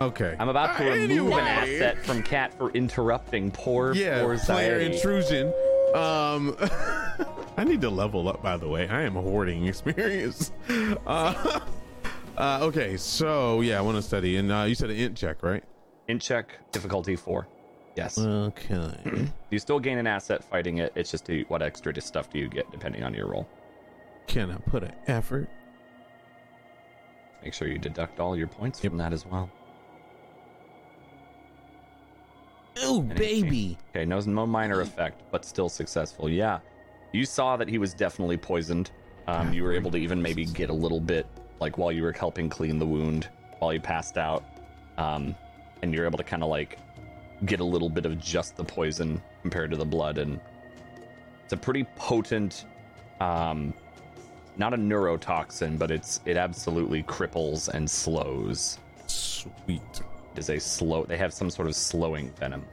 Okay. 0.01 0.35
I'm 0.39 0.49
about 0.49 0.77
to 0.77 0.91
Uh, 0.91 0.95
remove 0.95 1.33
an 1.33 1.39
asset 1.47 1.97
from 2.03 2.23
Cat 2.23 2.53
for 2.57 2.71
interrupting 2.71 3.51
poor, 3.51 3.93
yeah, 3.93 4.21
poor 4.21 4.37
player 4.37 4.79
intrusion. 4.79 5.53
Um, 5.93 6.55
I 7.57 7.63
need 7.65 7.81
to 7.81 7.89
level 7.89 8.27
up. 8.27 8.41
By 8.41 8.57
the 8.57 8.67
way, 8.67 8.87
I 8.87 9.01
am 9.01 9.13
hoarding 9.13 9.67
experience. 9.67 10.51
Uh, 11.05 11.59
uh, 12.37 12.59
okay, 12.61 12.95
so 12.97 13.61
yeah, 13.61 13.77
I 13.77 13.81
want 13.81 13.97
to 13.97 14.01
study, 14.01 14.37
and 14.37 14.51
uh, 14.51 14.63
you 14.67 14.73
said 14.73 14.89
an 14.89 14.95
int 14.95 15.17
check, 15.17 15.43
right? 15.43 15.63
Int 16.07 16.21
check, 16.21 16.57
difficulty 16.71 17.15
four. 17.15 17.47
Yes. 17.95 18.17
Okay. 18.17 19.27
You 19.51 19.59
still 19.59 19.79
gain 19.79 19.97
an 19.97 20.07
asset 20.07 20.43
fighting 20.45 20.77
it. 20.77 20.93
It's 20.95 21.11
just 21.11 21.25
do, 21.25 21.43
what 21.49 21.61
extra 21.61 21.99
stuff 22.01 22.29
do 22.29 22.39
you 22.39 22.47
get 22.47 22.71
depending 22.71 23.03
on 23.03 23.13
your 23.13 23.27
roll. 23.27 23.47
Can 24.27 24.49
I 24.49 24.55
put 24.55 24.81
an 24.83 24.93
effort? 25.07 25.49
Make 27.43 27.53
sure 27.53 27.67
you 27.67 27.77
deduct 27.77 28.21
all 28.21 28.37
your 28.37 28.47
points 28.47 28.81
Yep. 28.81 28.91
from 28.91 28.97
that 28.99 29.11
as 29.11 29.25
well. 29.25 29.49
Ooh, 32.83 33.01
baby. 33.01 33.77
Okay, 33.89 34.05
no, 34.05 34.19
no 34.19 34.47
minor 34.47 34.81
effect, 34.81 35.21
but 35.31 35.45
still 35.45 35.69
successful. 35.69 36.29
Yeah, 36.29 36.59
you 37.11 37.25
saw 37.25 37.57
that 37.57 37.67
he 37.67 37.77
was 37.77 37.93
definitely 37.93 38.37
poisoned. 38.37 38.91
Um, 39.27 39.53
you 39.53 39.63
were 39.63 39.73
able 39.73 39.91
to 39.91 39.97
even 39.97 40.21
maybe 40.21 40.45
get 40.45 40.69
a 40.69 40.73
little 40.73 40.99
bit, 40.99 41.27
like 41.59 41.77
while 41.77 41.91
you 41.91 42.03
were 42.03 42.11
helping 42.11 42.49
clean 42.49 42.79
the 42.79 42.85
wound, 42.85 43.29
while 43.59 43.71
he 43.71 43.79
passed 43.79 44.17
out, 44.17 44.43
um, 44.97 45.35
and 45.81 45.93
you're 45.93 46.05
able 46.05 46.17
to 46.17 46.23
kind 46.23 46.43
of 46.43 46.49
like 46.49 46.79
get 47.45 47.59
a 47.59 47.63
little 47.63 47.89
bit 47.89 48.05
of 48.05 48.19
just 48.19 48.55
the 48.55 48.63
poison 48.63 49.21
compared 49.41 49.71
to 49.71 49.77
the 49.77 49.85
blood, 49.85 50.17
and 50.17 50.39
it's 51.43 51.53
a 51.53 51.57
pretty 51.57 51.83
potent, 51.95 52.65
um, 53.19 53.73
not 54.57 54.73
a 54.73 54.77
neurotoxin, 54.77 55.77
but 55.77 55.91
it's 55.91 56.21
it 56.25 56.37
absolutely 56.37 57.03
cripples 57.03 57.67
and 57.69 57.89
slows. 57.89 58.79
Sweet. 59.07 60.01
Is 60.35 60.49
a 60.49 60.59
slow. 60.59 61.03
They 61.03 61.17
have 61.17 61.33
some 61.33 61.49
sort 61.49 61.67
of 61.67 61.75
slowing 61.75 62.31
venom. 62.31 62.65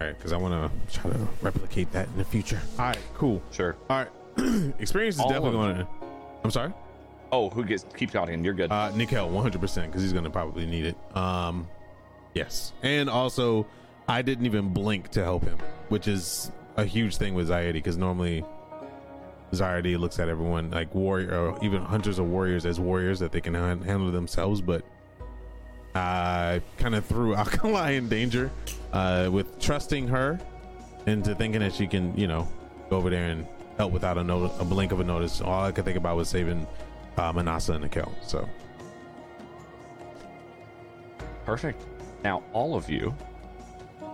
All 0.00 0.06
right, 0.06 0.16
because 0.16 0.32
I 0.32 0.36
want 0.36 0.72
to 0.88 1.00
try 1.00 1.10
to 1.10 1.28
replicate 1.42 1.90
that 1.92 2.08
in 2.08 2.16
the 2.16 2.24
future. 2.24 2.60
All 2.78 2.86
right, 2.86 2.98
cool. 3.14 3.42
Sure. 3.50 3.76
All 3.90 3.98
right, 3.98 4.08
experience 4.78 5.16
is 5.16 5.20
All 5.20 5.28
definitely 5.28 5.52
going 5.52 5.76
to. 5.76 5.88
I'm 6.44 6.50
sorry. 6.50 6.72
Oh, 7.32 7.50
who 7.50 7.64
gets 7.64 7.84
keep 7.96 8.10
talking? 8.10 8.44
You're 8.44 8.54
good. 8.54 8.70
Uh, 8.70 8.90
Nikel, 8.94 9.28
100 9.28 9.60
percent 9.60 9.88
because 9.88 10.02
he's 10.02 10.12
going 10.12 10.24
to 10.24 10.30
probably 10.30 10.66
need 10.66 10.86
it. 10.86 11.16
Um, 11.16 11.68
yes, 12.32 12.72
and 12.82 13.10
also 13.10 13.66
I 14.08 14.22
didn't 14.22 14.46
even 14.46 14.68
blink 14.68 15.10
to 15.10 15.24
help 15.24 15.44
him, 15.44 15.58
which 15.88 16.06
is 16.06 16.52
a 16.76 16.84
huge 16.84 17.16
thing 17.16 17.34
with 17.34 17.48
Zaidi 17.48 17.74
because 17.74 17.96
normally 17.96 18.44
Zaidi 19.52 19.98
looks 19.98 20.18
at 20.18 20.28
everyone 20.28 20.70
like 20.70 20.94
warrior 20.94 21.34
or 21.34 21.58
even 21.64 21.82
hunters 21.82 22.18
or 22.18 22.24
warriors 22.24 22.66
as 22.66 22.78
warriors 22.78 23.18
that 23.20 23.32
they 23.32 23.40
can 23.40 23.54
handle 23.54 24.10
themselves, 24.10 24.60
but 24.60 24.84
I 25.94 26.60
kind 26.78 26.94
of 26.94 27.04
threw 27.06 27.34
Alkali 27.36 27.92
in 27.92 28.08
danger 28.08 28.50
uh, 28.92 29.28
with 29.32 29.60
trusting 29.60 30.08
her 30.08 30.40
into 31.06 31.34
thinking 31.34 31.60
that 31.60 31.72
she 31.74 31.86
can, 31.86 32.16
you 32.16 32.26
know, 32.26 32.48
go 32.90 32.96
over 32.96 33.10
there 33.10 33.24
and 33.30 33.46
help 33.76 33.92
without 33.92 34.18
a, 34.18 34.24
no- 34.24 34.52
a 34.58 34.64
blink 34.64 34.92
of 34.92 35.00
a 35.00 35.04
notice. 35.04 35.40
All 35.40 35.64
I 35.64 35.72
could 35.72 35.84
think 35.84 35.96
about 35.98 36.16
was 36.16 36.28
saving 36.28 36.66
uh, 37.16 37.32
Manasa 37.32 37.72
and 37.74 37.82
Nikel. 37.82 38.12
So 38.22 38.48
Perfect. 41.44 41.82
Now, 42.22 42.42
all 42.52 42.74
of 42.74 42.88
you 42.88 43.14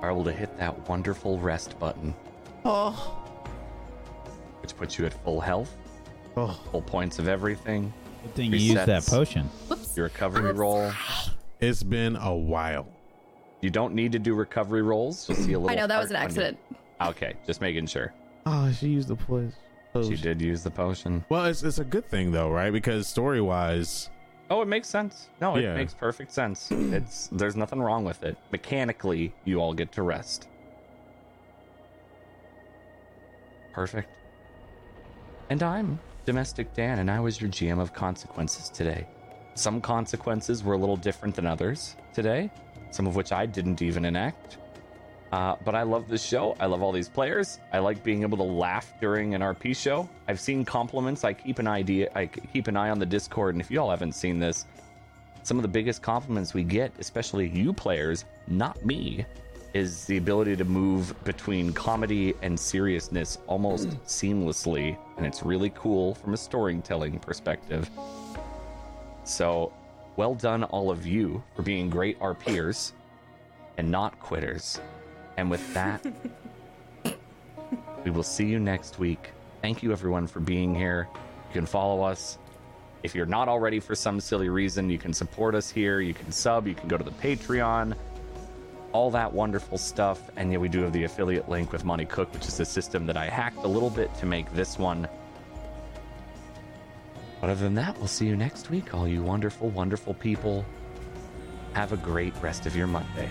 are 0.02 0.10
able 0.10 0.24
to 0.24 0.32
hit 0.32 0.56
that 0.58 0.88
wonderful 0.88 1.38
rest 1.38 1.78
button, 1.78 2.14
Oh, 2.64 2.92
which 4.60 4.76
puts 4.76 4.98
you 4.98 5.06
at 5.06 5.14
full 5.24 5.40
health, 5.40 5.76
oh, 6.36 6.58
full 6.72 6.82
points 6.82 7.18
of 7.18 7.28
everything, 7.28 7.92
Good 8.22 8.34
thing 8.34 8.52
you 8.52 8.58
used 8.58 8.86
that 8.86 9.06
potion. 9.06 9.44
Whoops. 9.68 9.96
your 9.96 10.04
recovery 10.04 10.52
roll. 10.52 10.92
It's 11.60 11.82
been 11.82 12.16
a 12.16 12.34
while. 12.34 12.86
You 13.60 13.70
don't 13.70 13.94
need 13.94 14.12
to 14.12 14.18
do 14.18 14.34
recovery 14.34 14.82
rolls. 14.82 15.28
You'll 15.28 15.38
see 15.38 15.52
a 15.52 15.58
little. 15.58 15.70
I 15.70 15.74
know 15.80 15.86
that 15.86 15.98
was 16.00 16.10
an 16.10 16.16
heart 16.16 16.30
on 16.30 16.36
your- 16.36 16.44
accident. 16.46 16.58
Okay, 17.02 17.34
just 17.46 17.60
making 17.60 17.86
sure. 17.86 18.12
Oh, 18.46 18.70
she 18.72 18.88
used 18.88 19.08
the 19.08 19.16
poison. 19.16 19.52
She 20.02 20.16
did 20.16 20.40
use 20.40 20.62
the 20.62 20.70
potion. 20.70 21.24
Well, 21.28 21.46
it's, 21.46 21.62
it's 21.64 21.78
a 21.80 21.84
good 21.84 22.08
thing 22.08 22.30
though, 22.30 22.50
right? 22.50 22.72
Because 22.72 23.08
story 23.08 23.40
wise, 23.40 24.08
Oh, 24.48 24.62
it 24.62 24.68
makes 24.68 24.88
sense. 24.88 25.28
No, 25.40 25.54
it 25.56 25.62
Yeah. 25.62 25.74
makes 25.74 25.94
perfect 25.94 26.32
sense. 26.32 26.70
It's 26.72 27.28
there's 27.32 27.54
nothing 27.56 27.80
wrong 27.80 28.04
with 28.04 28.22
it. 28.24 28.36
Mechanically, 28.52 29.32
you 29.44 29.60
all 29.60 29.72
get 29.74 29.92
to 29.92 30.02
rest. 30.02 30.48
Perfect. 33.72 34.08
And 35.50 35.62
I'm 35.62 35.98
Domestic 36.24 36.74
Dan, 36.74 36.98
and 36.98 37.10
I 37.10 37.20
was 37.20 37.40
your 37.40 37.50
GM 37.50 37.80
of 37.80 37.92
consequences 37.92 38.68
today. 38.68 39.06
Some 39.54 39.80
consequences 39.80 40.62
were 40.62 40.74
a 40.74 40.78
little 40.78 40.96
different 40.96 41.34
than 41.34 41.46
others 41.46 41.96
today, 42.12 42.50
some 42.90 43.06
of 43.06 43.16
which 43.16 43.32
I 43.32 43.46
didn't 43.46 43.82
even 43.82 44.04
enact. 44.04 44.58
Uh, 45.32 45.54
but 45.64 45.74
I 45.74 45.82
love 45.82 46.08
this 46.08 46.24
show. 46.24 46.56
I 46.58 46.66
love 46.66 46.82
all 46.82 46.90
these 46.90 47.08
players. 47.08 47.60
I 47.72 47.78
like 47.78 48.02
being 48.02 48.22
able 48.22 48.36
to 48.38 48.44
laugh 48.44 48.92
during 49.00 49.34
an 49.34 49.42
RP 49.42 49.76
show. 49.76 50.08
I've 50.26 50.40
seen 50.40 50.64
compliments. 50.64 51.22
I 51.22 51.32
keep 51.32 51.60
an 51.60 51.68
idea. 51.68 52.10
I 52.14 52.26
keep 52.26 52.66
an 52.66 52.76
eye 52.76 52.90
on 52.90 52.98
the 52.98 53.06
Discord, 53.06 53.54
and 53.54 53.62
if 53.62 53.70
you 53.70 53.80
all 53.80 53.90
haven't 53.90 54.12
seen 54.12 54.40
this, 54.40 54.66
some 55.42 55.56
of 55.56 55.62
the 55.62 55.68
biggest 55.68 56.02
compliments 56.02 56.52
we 56.52 56.64
get, 56.64 56.92
especially 56.98 57.48
you 57.48 57.72
players, 57.72 58.24
not 58.48 58.84
me, 58.84 59.24
is 59.72 60.04
the 60.06 60.16
ability 60.16 60.56
to 60.56 60.64
move 60.64 61.14
between 61.24 61.72
comedy 61.72 62.34
and 62.42 62.58
seriousness 62.58 63.38
almost 63.46 63.88
seamlessly, 64.04 64.98
and 65.16 65.24
it's 65.24 65.44
really 65.44 65.70
cool 65.70 66.16
from 66.16 66.34
a 66.34 66.36
storytelling 66.36 67.18
perspective. 67.20 67.88
So, 69.30 69.72
well 70.16 70.34
done, 70.34 70.64
all 70.64 70.90
of 70.90 71.06
you, 71.06 71.40
for 71.54 71.62
being 71.62 71.88
great 71.88 72.18
RPers 72.18 72.92
and 73.78 73.88
not 73.88 74.18
quitters. 74.18 74.80
And 75.36 75.48
with 75.48 75.72
that, 75.72 76.04
we 78.04 78.10
will 78.10 78.24
see 78.24 78.46
you 78.46 78.58
next 78.58 78.98
week. 78.98 79.30
Thank 79.62 79.84
you, 79.84 79.92
everyone, 79.92 80.26
for 80.26 80.40
being 80.40 80.74
here. 80.74 81.06
You 81.14 81.52
can 81.52 81.64
follow 81.64 82.02
us. 82.02 82.38
If 83.04 83.14
you're 83.14 83.24
not 83.24 83.48
already 83.48 83.78
for 83.78 83.94
some 83.94 84.18
silly 84.18 84.48
reason, 84.48 84.90
you 84.90 84.98
can 84.98 85.12
support 85.12 85.54
us 85.54 85.70
here. 85.70 86.00
You 86.00 86.12
can 86.12 86.32
sub. 86.32 86.66
You 86.66 86.74
can 86.74 86.88
go 86.88 86.98
to 86.98 87.04
the 87.04 87.12
Patreon. 87.12 87.94
All 88.90 89.12
that 89.12 89.32
wonderful 89.32 89.78
stuff. 89.78 90.28
And 90.34 90.50
yeah, 90.50 90.58
we 90.58 90.68
do 90.68 90.82
have 90.82 90.92
the 90.92 91.04
affiliate 91.04 91.48
link 91.48 91.70
with 91.70 91.84
Monte 91.84 92.06
Cook, 92.06 92.34
which 92.34 92.48
is 92.48 92.58
a 92.58 92.64
system 92.64 93.06
that 93.06 93.16
I 93.16 93.26
hacked 93.26 93.58
a 93.58 93.68
little 93.68 93.90
bit 93.90 94.12
to 94.16 94.26
make 94.26 94.52
this 94.54 94.76
one. 94.76 95.08
Other 97.42 97.54
than 97.54 97.74
that, 97.74 97.96
we'll 97.98 98.06
see 98.06 98.26
you 98.26 98.36
next 98.36 98.70
week, 98.70 98.94
all 98.94 99.08
you 99.08 99.22
wonderful, 99.22 99.70
wonderful 99.70 100.14
people. 100.14 100.64
Have 101.72 101.92
a 101.92 101.96
great 101.96 102.34
rest 102.42 102.66
of 102.66 102.76
your 102.76 102.86
Monday. 102.86 103.30